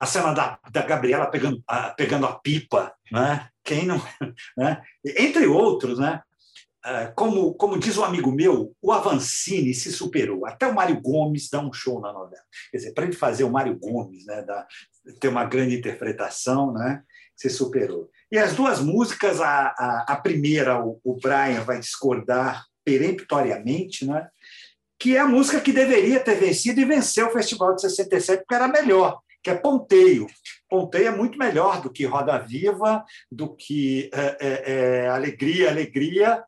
A 0.00 0.06
cena 0.06 0.32
da, 0.32 0.58
da 0.70 0.82
Gabriela 0.82 1.26
pegando 1.26 1.62
a, 1.66 1.90
pegando 1.90 2.26
a 2.26 2.38
pipa, 2.38 2.94
né? 3.10 3.48
Quem 3.64 3.86
não, 3.86 4.00
né? 4.56 4.82
Entre 5.04 5.46
outros, 5.46 5.98
né? 5.98 6.22
É, 6.84 7.08
como, 7.08 7.54
como 7.54 7.78
diz 7.78 7.98
um 7.98 8.04
amigo 8.04 8.30
meu, 8.30 8.74
o 8.80 8.92
Avancini 8.92 9.74
se 9.74 9.92
superou. 9.92 10.46
Até 10.46 10.66
o 10.66 10.74
Mário 10.74 11.00
Gomes 11.00 11.50
dá 11.50 11.60
um 11.60 11.72
show 11.72 12.00
na 12.00 12.12
novela. 12.12 12.42
Quer 12.70 12.78
dizer, 12.78 12.94
para 12.94 13.04
ele 13.04 13.14
fazer 13.14 13.44
o 13.44 13.50
Mário 13.50 13.76
Gomes, 13.76 14.24
né, 14.24 14.42
da, 14.42 14.66
ter 15.20 15.28
uma 15.28 15.44
grande 15.44 15.76
interpretação, 15.76 16.72
né, 16.72 17.02
se 17.36 17.50
superou. 17.50 18.08
E 18.30 18.38
as 18.38 18.54
duas 18.54 18.80
músicas, 18.80 19.40
a, 19.40 19.74
a, 19.76 20.04
a 20.08 20.16
primeira, 20.16 20.82
o, 20.82 21.00
o 21.02 21.14
Brian 21.20 21.62
vai 21.64 21.80
discordar 21.80 22.64
peremptoriamente, 22.84 24.06
né, 24.06 24.28
que 24.98 25.16
é 25.16 25.20
a 25.20 25.26
música 25.26 25.60
que 25.60 25.72
deveria 25.72 26.20
ter 26.20 26.36
vencido 26.36 26.80
e 26.80 26.84
venceu 26.84 27.26
o 27.26 27.32
Festival 27.32 27.74
de 27.74 27.82
67, 27.82 28.40
porque 28.40 28.54
era 28.54 28.68
melhor 28.68 29.20
que 29.42 29.50
é 29.50 29.54
ponteio. 29.54 30.26
Ponteio 30.68 31.08
é 31.08 31.16
muito 31.16 31.38
melhor 31.38 31.80
do 31.80 31.90
que 31.90 32.04
Roda 32.04 32.38
Viva, 32.38 33.04
do 33.30 33.54
que 33.54 34.10
é, 34.12 34.36
é, 34.40 34.72
é, 34.72 35.08
Alegria, 35.08 35.70
Alegria. 35.70 36.44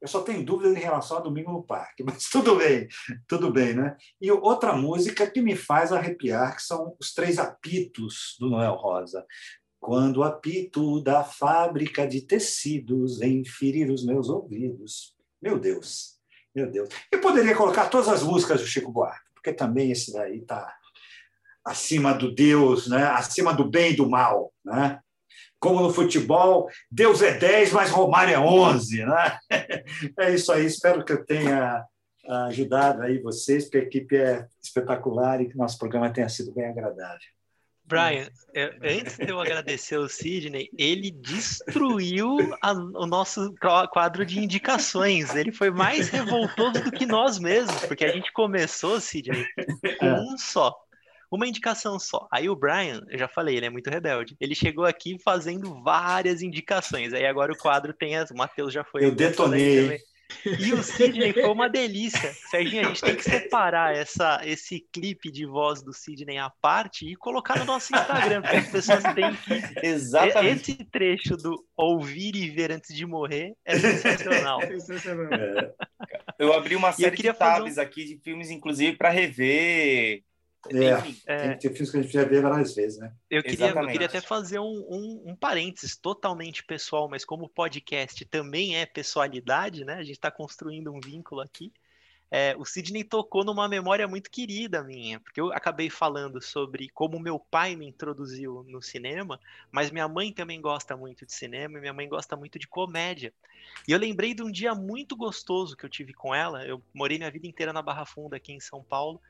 Eu 0.00 0.08
só 0.08 0.20
tenho 0.22 0.44
dúvidas 0.44 0.76
em 0.76 0.80
relação 0.80 1.18
a 1.18 1.20
Domingo 1.20 1.52
no 1.52 1.62
Parque, 1.62 2.02
mas 2.04 2.28
tudo 2.28 2.56
bem, 2.56 2.88
tudo 3.28 3.52
bem, 3.52 3.74
né? 3.74 3.96
E 4.20 4.30
outra 4.32 4.72
música 4.72 5.30
que 5.30 5.40
me 5.40 5.54
faz 5.54 5.92
arrepiar, 5.92 6.56
que 6.56 6.62
são 6.62 6.96
os 6.98 7.14
três 7.14 7.38
apitos 7.38 8.36
do 8.40 8.50
Noel 8.50 8.74
Rosa. 8.74 9.24
Quando 9.78 10.18
o 10.18 10.22
apito 10.22 11.00
da 11.02 11.24
fábrica 11.24 12.06
de 12.06 12.20
tecidos 12.20 13.18
vem 13.18 13.44
ferir 13.44 13.90
os 13.90 14.04
meus 14.04 14.28
ouvidos. 14.28 15.12
Meu 15.40 15.58
Deus, 15.58 16.20
meu 16.54 16.70
Deus. 16.70 16.88
Eu 17.10 17.20
poderia 17.20 17.56
colocar 17.56 17.88
todas 17.88 18.08
as 18.08 18.22
músicas 18.22 18.60
do 18.60 18.66
Chico 18.66 18.92
Buarque, 18.92 19.32
porque 19.34 19.52
também 19.52 19.90
esse 19.90 20.12
daí 20.12 20.38
está 20.38 20.72
acima 21.64 22.12
do 22.12 22.34
Deus, 22.34 22.88
né? 22.88 23.04
acima 23.04 23.52
do 23.52 23.64
bem 23.64 23.92
e 23.92 23.96
do 23.96 24.08
mal. 24.08 24.52
Né? 24.64 24.98
Como 25.58 25.80
no 25.80 25.92
futebol, 25.92 26.68
Deus 26.90 27.22
é 27.22 27.38
10, 27.38 27.72
mas 27.72 27.90
Romário 27.90 28.34
é 28.34 28.38
11. 28.38 29.04
Né? 29.04 29.38
É 30.18 30.34
isso 30.34 30.52
aí, 30.52 30.66
espero 30.66 31.04
que 31.04 31.12
eu 31.12 31.24
tenha 31.24 31.84
ajudado 32.48 33.02
aí 33.02 33.20
vocês, 33.20 33.64
porque 33.64 33.78
a 33.78 33.82
equipe 33.82 34.16
é 34.16 34.46
espetacular 34.62 35.40
e 35.40 35.48
que 35.48 35.56
nosso 35.56 35.78
programa 35.78 36.12
tenha 36.12 36.28
sido 36.28 36.52
bem 36.52 36.66
agradável. 36.66 37.20
Brian, 37.84 38.28
antes 38.82 39.16
de 39.16 39.28
eu 39.28 39.40
agradecer 39.40 39.98
o 39.98 40.08
Sidney, 40.08 40.70
ele 40.78 41.10
destruiu 41.10 42.38
a, 42.62 42.72
o 42.72 43.06
nosso 43.06 43.52
quadro 43.92 44.24
de 44.24 44.38
indicações. 44.38 45.34
Ele 45.34 45.52
foi 45.52 45.70
mais 45.70 46.08
revoltoso 46.08 46.82
do 46.84 46.92
que 46.92 47.04
nós 47.04 47.38
mesmos, 47.38 47.84
porque 47.86 48.04
a 48.04 48.12
gente 48.12 48.32
começou, 48.32 49.00
Sidney, 49.00 49.44
com 49.98 50.06
é. 50.06 50.20
um 50.20 50.38
só 50.38 50.74
uma 51.32 51.48
indicação 51.48 51.98
só. 51.98 52.28
Aí 52.30 52.48
o 52.48 52.54
Brian, 52.54 53.00
eu 53.08 53.18
já 53.18 53.26
falei, 53.26 53.56
ele 53.56 53.66
é 53.66 53.70
muito 53.70 53.88
rebelde. 53.88 54.36
Ele 54.38 54.54
chegou 54.54 54.84
aqui 54.84 55.16
fazendo 55.18 55.82
várias 55.82 56.42
indicações. 56.42 57.14
Aí 57.14 57.24
agora 57.24 57.52
o 57.52 57.56
quadro 57.56 57.94
tem 57.94 58.16
as. 58.16 58.30
O 58.30 58.36
Matheus 58.36 58.72
já 58.72 58.84
foi. 58.84 59.04
Eu 59.04 59.14
detonei. 59.14 59.98
E 60.44 60.72
o 60.72 60.82
Sidney 60.82 61.32
foi 61.32 61.48
uma 61.48 61.68
delícia. 61.68 62.32
Serginho, 62.50 62.82
a 62.82 62.88
gente 62.88 63.02
tem 63.02 63.16
que 63.16 63.22
separar 63.22 63.94
essa, 63.94 64.40
esse 64.44 64.80
clipe 64.92 65.30
de 65.30 65.46
voz 65.46 65.82
do 65.82 65.92
Sidney 65.92 66.38
à 66.38 66.50
parte 66.60 67.06
e 67.06 67.16
colocar 67.16 67.58
no 67.58 67.64
nosso 67.64 67.94
Instagram, 67.94 68.42
porque 68.42 68.56
as 68.56 68.70
pessoas 68.70 69.02
têm 69.14 69.34
que. 69.36 69.62
Exatamente. 69.86 70.72
Esse 70.72 70.84
trecho 70.84 71.36
do 71.36 71.62
ouvir 71.76 72.34
e 72.34 72.48
ver 72.50 72.72
antes 72.72 72.94
de 72.94 73.06
morrer 73.06 73.54
é 73.64 73.78
sensacional. 73.78 74.60
É. 74.72 75.72
Eu 76.38 76.52
abri 76.52 76.74
uma 76.74 76.92
série 76.92 77.16
de 77.16 77.32
tabs 77.32 77.76
um... 77.76 77.80
aqui 77.80 78.04
de 78.04 78.18
filmes, 78.18 78.50
inclusive, 78.50 78.96
para 78.96 79.10
rever 79.10 80.22
é, 80.70 80.98
Enfim, 80.98 81.20
é... 81.26 81.38
tem 81.38 81.50
que 81.52 81.68
ter 81.68 81.70
filmes 81.70 81.90
que 81.90 81.98
a 81.98 82.02
gente 82.02 82.12
já 82.12 82.24
vê 82.24 82.40
várias 82.40 82.74
vezes, 82.74 82.98
né? 82.98 83.12
Eu 83.28 83.42
queria, 83.42 83.70
eu 83.70 83.86
queria 83.88 84.06
até 84.06 84.20
fazer 84.20 84.60
um, 84.60 84.86
um, 84.88 85.22
um, 85.30 85.36
parênteses 85.36 85.96
totalmente 85.96 86.62
pessoal, 86.62 87.08
mas 87.08 87.24
como 87.24 87.46
o 87.46 87.48
podcast 87.48 88.24
também 88.26 88.76
é 88.76 88.86
pessoalidade, 88.86 89.84
né? 89.84 89.94
A 89.94 90.02
gente 90.02 90.12
está 90.12 90.30
construindo 90.30 90.92
um 90.92 91.00
vínculo 91.00 91.40
aqui. 91.40 91.72
É, 92.34 92.56
o 92.56 92.64
Sidney 92.64 93.04
tocou 93.04 93.44
numa 93.44 93.68
memória 93.68 94.08
muito 94.08 94.30
querida 94.30 94.82
minha, 94.82 95.20
porque 95.20 95.38
eu 95.38 95.52
acabei 95.52 95.90
falando 95.90 96.40
sobre 96.40 96.88
como 96.88 97.20
meu 97.20 97.38
pai 97.38 97.76
me 97.76 97.86
introduziu 97.86 98.64
no 98.68 98.80
cinema, 98.80 99.38
mas 99.70 99.90
minha 99.90 100.08
mãe 100.08 100.32
também 100.32 100.58
gosta 100.58 100.96
muito 100.96 101.26
de 101.26 101.32
cinema 101.34 101.76
e 101.76 101.80
minha 101.82 101.92
mãe 101.92 102.08
gosta 102.08 102.34
muito 102.34 102.58
de 102.58 102.66
comédia. 102.66 103.34
E 103.86 103.92
eu 103.92 103.98
lembrei 103.98 104.32
de 104.32 104.42
um 104.42 104.50
dia 104.50 104.74
muito 104.74 105.14
gostoso 105.14 105.76
que 105.76 105.84
eu 105.84 105.90
tive 105.90 106.14
com 106.14 106.34
ela. 106.34 106.64
Eu 106.64 106.82
morei 106.94 107.18
minha 107.18 107.30
vida 107.30 107.46
inteira 107.46 107.70
na 107.70 107.82
Barra 107.82 108.06
Funda, 108.06 108.36
aqui 108.36 108.52
em 108.52 108.60
São 108.60 108.82
Paulo, 108.82 109.20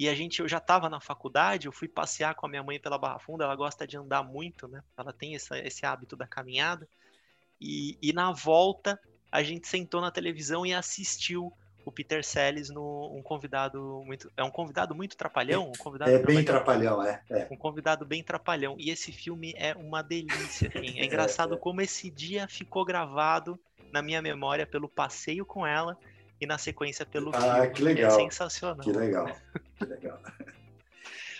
e 0.00 0.08
a 0.08 0.14
gente, 0.14 0.40
eu 0.40 0.48
já 0.48 0.56
estava 0.56 0.88
na 0.88 0.98
faculdade, 0.98 1.66
eu 1.66 1.72
fui 1.72 1.86
passear 1.86 2.34
com 2.34 2.46
a 2.46 2.48
minha 2.48 2.62
mãe 2.62 2.80
pela 2.80 2.96
Barra 2.96 3.18
Funda, 3.18 3.44
ela 3.44 3.54
gosta 3.54 3.86
de 3.86 3.98
andar 3.98 4.22
muito, 4.22 4.66
né? 4.66 4.82
Ela 4.96 5.12
tem 5.12 5.34
essa, 5.34 5.58
esse 5.58 5.84
hábito 5.84 6.16
da 6.16 6.26
caminhada. 6.26 6.88
E, 7.60 7.98
e 8.00 8.10
na 8.10 8.32
volta, 8.32 8.98
a 9.30 9.42
gente 9.42 9.68
sentou 9.68 10.00
na 10.00 10.10
televisão 10.10 10.64
e 10.64 10.72
assistiu 10.72 11.52
o 11.84 11.92
Peter 11.92 12.24
Sellers 12.24 12.70
no 12.70 13.14
um 13.14 13.22
convidado 13.22 14.02
muito 14.06 14.32
é 14.38 14.42
um 14.42 14.50
convidado 14.50 14.94
muito 14.94 15.16
trapalhão 15.16 15.68
um 15.68 15.78
convidado 15.78 16.10
é 16.10 16.18
bem 16.18 16.44
trapalhão 16.44 17.02
é, 17.02 17.22
é, 17.30 17.48
um 17.50 17.56
convidado 17.56 18.04
bem 18.04 18.22
trapalhão 18.22 18.76
e 18.78 18.90
esse 18.90 19.10
filme 19.10 19.54
é 19.56 19.74
uma 19.74 20.02
delícia 20.02 20.70
assim. 20.74 21.00
é 21.00 21.04
engraçado 21.06 21.54
é, 21.54 21.56
é. 21.56 21.58
como 21.58 21.80
esse 21.80 22.10
dia 22.10 22.46
ficou 22.46 22.84
gravado 22.84 23.58
na 23.90 24.02
minha 24.02 24.20
memória 24.20 24.66
pelo 24.66 24.90
passeio 24.90 25.44
com 25.46 25.66
ela 25.66 25.96
e 26.38 26.46
na 26.46 26.58
sequência 26.58 27.04
pelo 27.04 27.30
ah, 27.34 27.40
filme. 27.40 27.70
que 27.70 27.82
legal. 27.82 28.12
É 28.12 28.14
sensacional. 28.14 28.80
Que 28.80 28.92
legal. 28.92 29.26
Que 29.80 29.86
legal. 29.86 30.20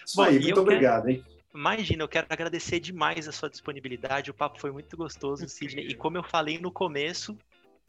Isso 0.05 0.17
Bom, 0.17 0.23
aí, 0.23 0.41
muito 0.41 0.61
obrigado, 0.61 1.05
quero... 1.05 1.19
hein? 1.19 1.25
Imagina, 1.55 2.03
eu 2.05 2.09
quero 2.09 2.27
agradecer 2.31 2.81
demais 2.81 3.29
a 3.29 3.33
sua 3.33 3.51
disponibilidade. 3.51 4.31
O 4.31 4.35
papo 4.35 4.61
foi 4.61 4.71
muito 4.71 4.97
gostoso, 4.97 5.49
Sidney. 5.49 5.89
E 5.89 5.95
como 5.95 6.17
eu 6.17 6.23
falei 6.23 6.59
no 6.59 6.71
começo, 6.71 7.37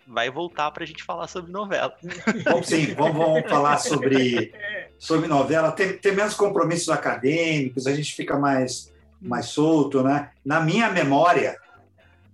vai 0.05 0.29
voltar 0.29 0.71
para 0.71 0.83
a 0.83 0.87
gente 0.87 1.03
falar 1.03 1.27
sobre 1.27 1.51
novela. 1.51 1.95
Vamos 2.43 2.67
sim, 2.67 2.93
vamos, 2.95 3.17
vamos 3.17 3.49
falar 3.49 3.77
sobre, 3.77 4.51
sobre 4.97 5.27
novela. 5.27 5.71
Tem, 5.71 5.95
tem 5.97 6.13
menos 6.13 6.33
compromissos 6.33 6.89
acadêmicos, 6.89 7.85
a 7.85 7.93
gente 7.93 8.13
fica 8.13 8.37
mais, 8.37 8.91
mais 9.21 9.45
solto, 9.45 10.03
né? 10.03 10.31
Na 10.43 10.59
minha 10.59 10.89
memória, 10.89 11.55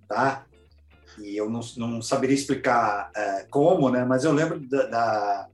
tá? 0.08 0.48
e 1.20 1.36
eu 1.36 1.50
não, 1.50 1.62
não 1.78 2.02
saberia 2.02 2.36
explicar 2.36 3.12
é, 3.16 3.46
como, 3.50 3.90
né? 3.90 4.06
Mas 4.06 4.24
eu 4.24 4.32
lembro 4.32 4.60
da, 4.60 4.86
da, 4.86 5.48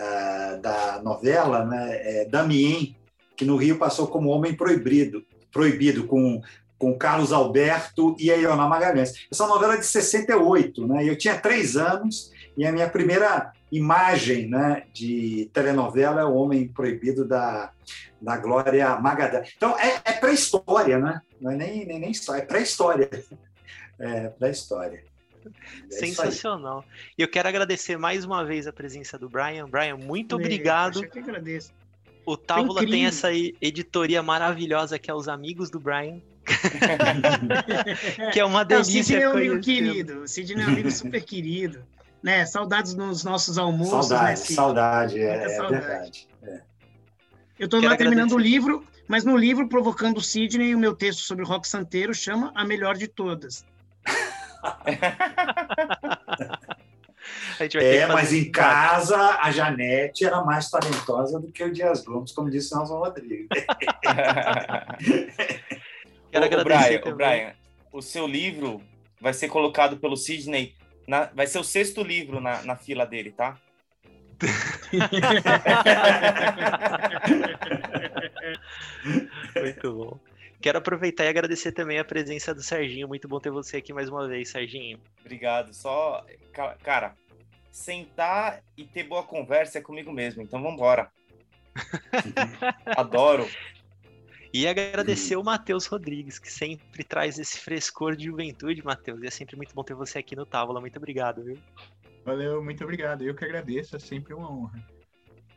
é, 0.00 0.56
da 0.56 1.00
novela, 1.02 1.64
né? 1.64 1.88
É, 1.92 2.24
Damien, 2.24 2.96
que 3.36 3.44
no 3.44 3.56
Rio 3.56 3.78
passou 3.78 4.06
como 4.06 4.30
Homem 4.30 4.54
Proibido, 4.54 5.22
proibido 5.52 6.06
com 6.06 6.40
com 6.80 6.96
Carlos 6.96 7.30
Alberto 7.30 8.16
e 8.18 8.32
a 8.32 8.36
Ioná 8.36 8.66
Magalhães. 8.66 9.26
Essa 9.30 9.46
novela 9.46 9.74
é 9.74 9.76
de 9.76 9.84
68, 9.84 10.86
né? 10.86 11.06
Eu 11.06 11.14
tinha 11.14 11.38
três 11.38 11.76
anos 11.76 12.32
e 12.56 12.66
a 12.66 12.72
minha 12.72 12.88
primeira 12.88 13.52
imagem, 13.70 14.48
né, 14.48 14.84
de 14.90 15.50
telenovela 15.52 16.22
é 16.22 16.24
o 16.24 16.32
Homem 16.32 16.66
Proibido 16.66 17.28
da, 17.28 17.70
da 18.20 18.38
Glória 18.38 18.96
Magalhães. 18.96 19.52
Então 19.54 19.78
é, 19.78 20.00
é 20.06 20.12
pré-história, 20.12 20.98
né? 20.98 21.20
Não 21.38 21.50
é 21.50 21.56
nem 21.56 21.84
nem, 21.84 22.00
nem 22.00 22.10
história, 22.10 22.40
é 22.40 22.46
pré-história 22.46 23.10
é, 23.98 24.32
da 24.40 24.48
história. 24.48 25.04
É 25.90 25.94
Sensacional. 25.94 26.84
E 27.16 27.22
eu 27.22 27.28
quero 27.28 27.48
agradecer 27.48 27.96
mais 27.96 28.24
uma 28.24 28.44
vez 28.44 28.66
a 28.66 28.72
presença 28.72 29.18
do 29.18 29.28
Brian. 29.28 29.68
Brian, 29.68 29.96
muito 29.96 30.36
obrigado. 30.36 31.04
Eu 31.04 31.10
que 31.10 31.18
agradeço. 31.18 31.72
O 32.24 32.36
Távola 32.36 32.84
tem 32.86 33.06
essa 33.06 33.32
editoria 33.32 34.22
maravilhosa 34.22 34.98
que 34.98 35.10
é 35.10 35.14
os 35.14 35.28
amigos 35.28 35.70
do 35.70 35.80
Brian. 35.80 36.20
que 38.32 38.40
é 38.40 38.44
uma 38.44 38.64
delícia. 38.64 39.00
o 39.00 39.04
Sidney 39.04 39.22
é 39.22 39.28
um 39.28 39.32
amigo 39.32 39.60
querido. 39.60 40.22
O 40.22 40.28
Sidney 40.28 40.62
é 40.62 40.66
um 40.66 40.70
amigo 40.70 40.90
super 40.90 41.22
querido. 41.22 41.84
Né? 42.22 42.44
Saudades 42.44 42.94
nos 42.94 43.24
nossos 43.24 43.56
almoços. 43.56 44.08
Saudade, 44.08 44.40
né, 44.40 44.46
saudade, 44.54 45.18
é, 45.20 45.44
é 45.44 45.48
saudade. 45.48 45.86
verdade. 45.86 46.28
É. 46.42 46.60
Eu 47.58 47.64
estou 47.66 47.82
lá 47.82 47.96
terminando 47.96 48.32
o 48.32 48.38
livro, 48.38 48.84
mas 49.06 49.24
no 49.24 49.36
livro 49.36 49.68
Provocando 49.68 50.18
o 50.18 50.22
Sidney, 50.22 50.74
o 50.74 50.78
meu 50.78 50.94
texto 50.94 51.20
sobre 51.20 51.44
rock 51.44 51.66
santeiro 51.66 52.14
chama 52.14 52.52
A 52.54 52.64
Melhor 52.64 52.96
de 52.96 53.06
Todas. 53.06 53.64
É, 57.80 58.06
mas 58.06 58.32
em 58.32 58.50
casa 58.50 59.38
a 59.40 59.50
Janete 59.50 60.24
era 60.24 60.42
mais 60.42 60.70
talentosa 60.70 61.38
do 61.38 61.52
que 61.52 61.62
o 61.62 61.70
Dias 61.72 62.02
Gomes, 62.02 62.32
como 62.32 62.50
disse 62.50 62.74
o 62.74 62.78
Nelson 62.78 62.98
Rodrigues. 62.98 63.48
Quero 66.30 66.60
o 66.60 66.64
Brian, 66.64 67.00
o 67.04 67.14
Brian, 67.14 67.52
o 67.92 68.00
seu 68.00 68.26
livro 68.26 68.80
vai 69.20 69.34
ser 69.34 69.48
colocado 69.48 69.98
pelo 69.98 70.16
Sidney, 70.16 70.74
na, 71.06 71.26
vai 71.26 71.46
ser 71.46 71.58
o 71.58 71.64
sexto 71.64 72.02
livro 72.02 72.40
na, 72.40 72.62
na 72.62 72.76
fila 72.76 73.04
dele, 73.04 73.32
tá? 73.32 73.58
Muito 79.60 79.92
bom. 79.92 80.18
Quero 80.60 80.78
aproveitar 80.78 81.24
e 81.24 81.28
agradecer 81.28 81.72
também 81.72 81.98
a 81.98 82.04
presença 82.04 82.54
do 82.54 82.62
Serginho. 82.62 83.08
Muito 83.08 83.26
bom 83.26 83.40
ter 83.40 83.50
você 83.50 83.78
aqui 83.78 83.92
mais 83.92 84.08
uma 84.08 84.28
vez, 84.28 84.50
Serginho. 84.50 85.00
Obrigado. 85.20 85.72
Só, 85.72 86.24
cara, 86.82 87.14
sentar 87.70 88.62
e 88.76 88.84
ter 88.84 89.04
boa 89.04 89.22
conversa 89.22 89.78
é 89.78 89.80
comigo 89.80 90.12
mesmo. 90.12 90.42
Então 90.42 90.60
vamos 90.60 90.76
embora. 90.76 91.10
Adoro. 92.96 93.48
E 94.52 94.66
agradecer 94.66 95.36
o 95.36 95.44
Matheus 95.44 95.86
Rodrigues, 95.86 96.38
que 96.38 96.50
sempre 96.52 97.04
traz 97.04 97.38
esse 97.38 97.58
frescor 97.58 98.16
de 98.16 98.26
juventude, 98.26 98.84
Matheus. 98.84 99.22
E 99.22 99.28
é 99.28 99.30
sempre 99.30 99.56
muito 99.56 99.74
bom 99.74 99.84
ter 99.84 99.94
você 99.94 100.18
aqui 100.18 100.34
no 100.34 100.44
Távola. 100.44 100.80
Muito 100.80 100.96
obrigado, 100.96 101.42
viu? 101.42 101.56
Valeu, 102.24 102.62
muito 102.62 102.82
obrigado. 102.84 103.22
Eu 103.22 103.34
que 103.34 103.44
agradeço, 103.44 103.96
é 103.96 103.98
sempre 103.98 104.34
uma 104.34 104.52
honra. 104.52 104.84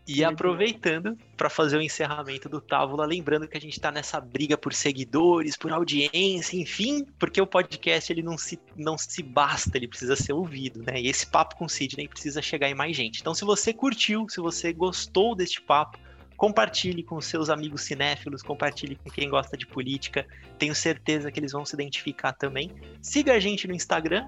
E 0.05 0.23
aproveitando 0.23 1.17
para 1.37 1.49
fazer 1.49 1.77
o 1.77 1.81
encerramento 1.81 2.49
do 2.49 2.59
Távola, 2.59 3.05
lembrando 3.05 3.47
que 3.47 3.57
a 3.57 3.61
gente 3.61 3.73
está 3.73 3.89
nessa 3.89 4.19
briga 4.19 4.57
por 4.57 4.73
seguidores, 4.73 5.55
por 5.55 5.71
audiência, 5.71 6.57
enfim, 6.57 7.05
porque 7.17 7.41
o 7.41 7.47
podcast 7.47 8.11
ele 8.11 8.21
não 8.21 8.37
se, 8.37 8.59
não 8.75 8.97
se 8.97 9.23
basta, 9.23 9.77
ele 9.77 9.87
precisa 9.87 10.15
ser 10.17 10.33
ouvido, 10.33 10.83
né? 10.83 10.99
E 11.01 11.07
esse 11.07 11.25
papo 11.25 11.55
com 11.55 11.65
o 11.65 11.69
Sidney 11.69 12.09
precisa 12.09 12.41
chegar 12.41 12.69
em 12.69 12.75
mais 12.75 12.95
gente. 12.95 13.21
Então, 13.21 13.33
se 13.33 13.45
você 13.45 13.73
curtiu, 13.73 14.27
se 14.27 14.41
você 14.41 14.73
gostou 14.73 15.35
deste 15.35 15.61
papo, 15.61 15.97
Compartilhe 16.35 17.03
com 17.03 17.21
seus 17.21 17.49
amigos 17.49 17.83
cinéfilos, 17.83 18.41
compartilhe 18.41 18.95
com 18.95 19.09
quem 19.09 19.29
gosta 19.29 19.55
de 19.55 19.65
política. 19.65 20.25
Tenho 20.57 20.75
certeza 20.75 21.31
que 21.31 21.39
eles 21.39 21.51
vão 21.51 21.65
se 21.65 21.75
identificar 21.75 22.33
também. 22.33 22.71
Siga 23.01 23.33
a 23.33 23.39
gente 23.39 23.67
no 23.67 23.73
Instagram, 23.73 24.27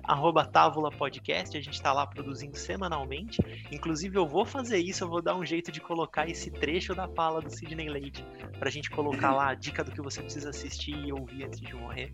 Távola 0.51 0.91
Podcast. 0.91 1.57
A 1.57 1.61
gente 1.61 1.73
está 1.73 1.91
lá 1.91 2.05
produzindo 2.05 2.55
semanalmente. 2.57 3.41
Inclusive, 3.71 4.17
eu 4.17 4.27
vou 4.27 4.45
fazer 4.45 4.77
isso, 4.77 5.03
eu 5.03 5.09
vou 5.09 5.21
dar 5.21 5.35
um 5.35 5.45
jeito 5.45 5.71
de 5.71 5.81
colocar 5.81 6.29
esse 6.29 6.51
trecho 6.51 6.93
da 6.93 7.07
fala 7.07 7.41
do 7.41 7.49
Sidney 7.49 7.89
Leite 7.89 8.25
para 8.59 8.69
a 8.69 8.71
gente 8.71 8.89
colocar 8.89 9.33
lá 9.33 9.49
a 9.49 9.53
dica 9.55 9.83
do 9.83 9.91
que 9.91 10.01
você 10.01 10.21
precisa 10.21 10.49
assistir 10.49 10.95
e 10.95 11.11
ouvir 11.11 11.45
antes 11.45 11.59
de 11.59 11.75
morrer. 11.75 12.11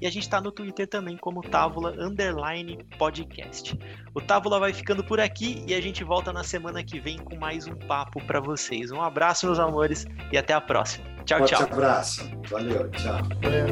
E 0.00 0.06
a 0.06 0.10
gente 0.10 0.24
está 0.24 0.40
no 0.40 0.52
Twitter 0.52 0.86
também 0.86 1.16
como 1.16 1.40
Távola 1.40 1.94
Underline 1.98 2.84
Podcast. 2.98 3.78
O 4.14 4.20
Távola 4.20 4.60
vai 4.60 4.72
ficando 4.72 5.02
por 5.02 5.18
aqui 5.18 5.64
e 5.66 5.74
a 5.74 5.80
gente 5.80 6.04
volta 6.04 6.32
na 6.32 6.44
semana 6.44 6.84
que 6.84 7.00
vem 7.00 7.18
com 7.18 7.36
mais 7.36 7.66
um 7.66 7.74
papo 7.74 8.24
para 8.26 8.38
vocês. 8.38 8.90
Um 8.90 9.00
abraço 9.00 9.21
abraço, 9.22 9.46
meus 9.46 9.58
amores, 9.60 10.06
e 10.32 10.38
até 10.38 10.52
a 10.52 10.60
próxima. 10.60 11.04
Tchau, 11.24 11.38
Forte 11.38 11.54
tchau. 11.54 11.62
abraço. 11.62 12.28
Valeu, 12.50 12.90
tchau. 12.90 13.20
Valeu. 13.42 13.66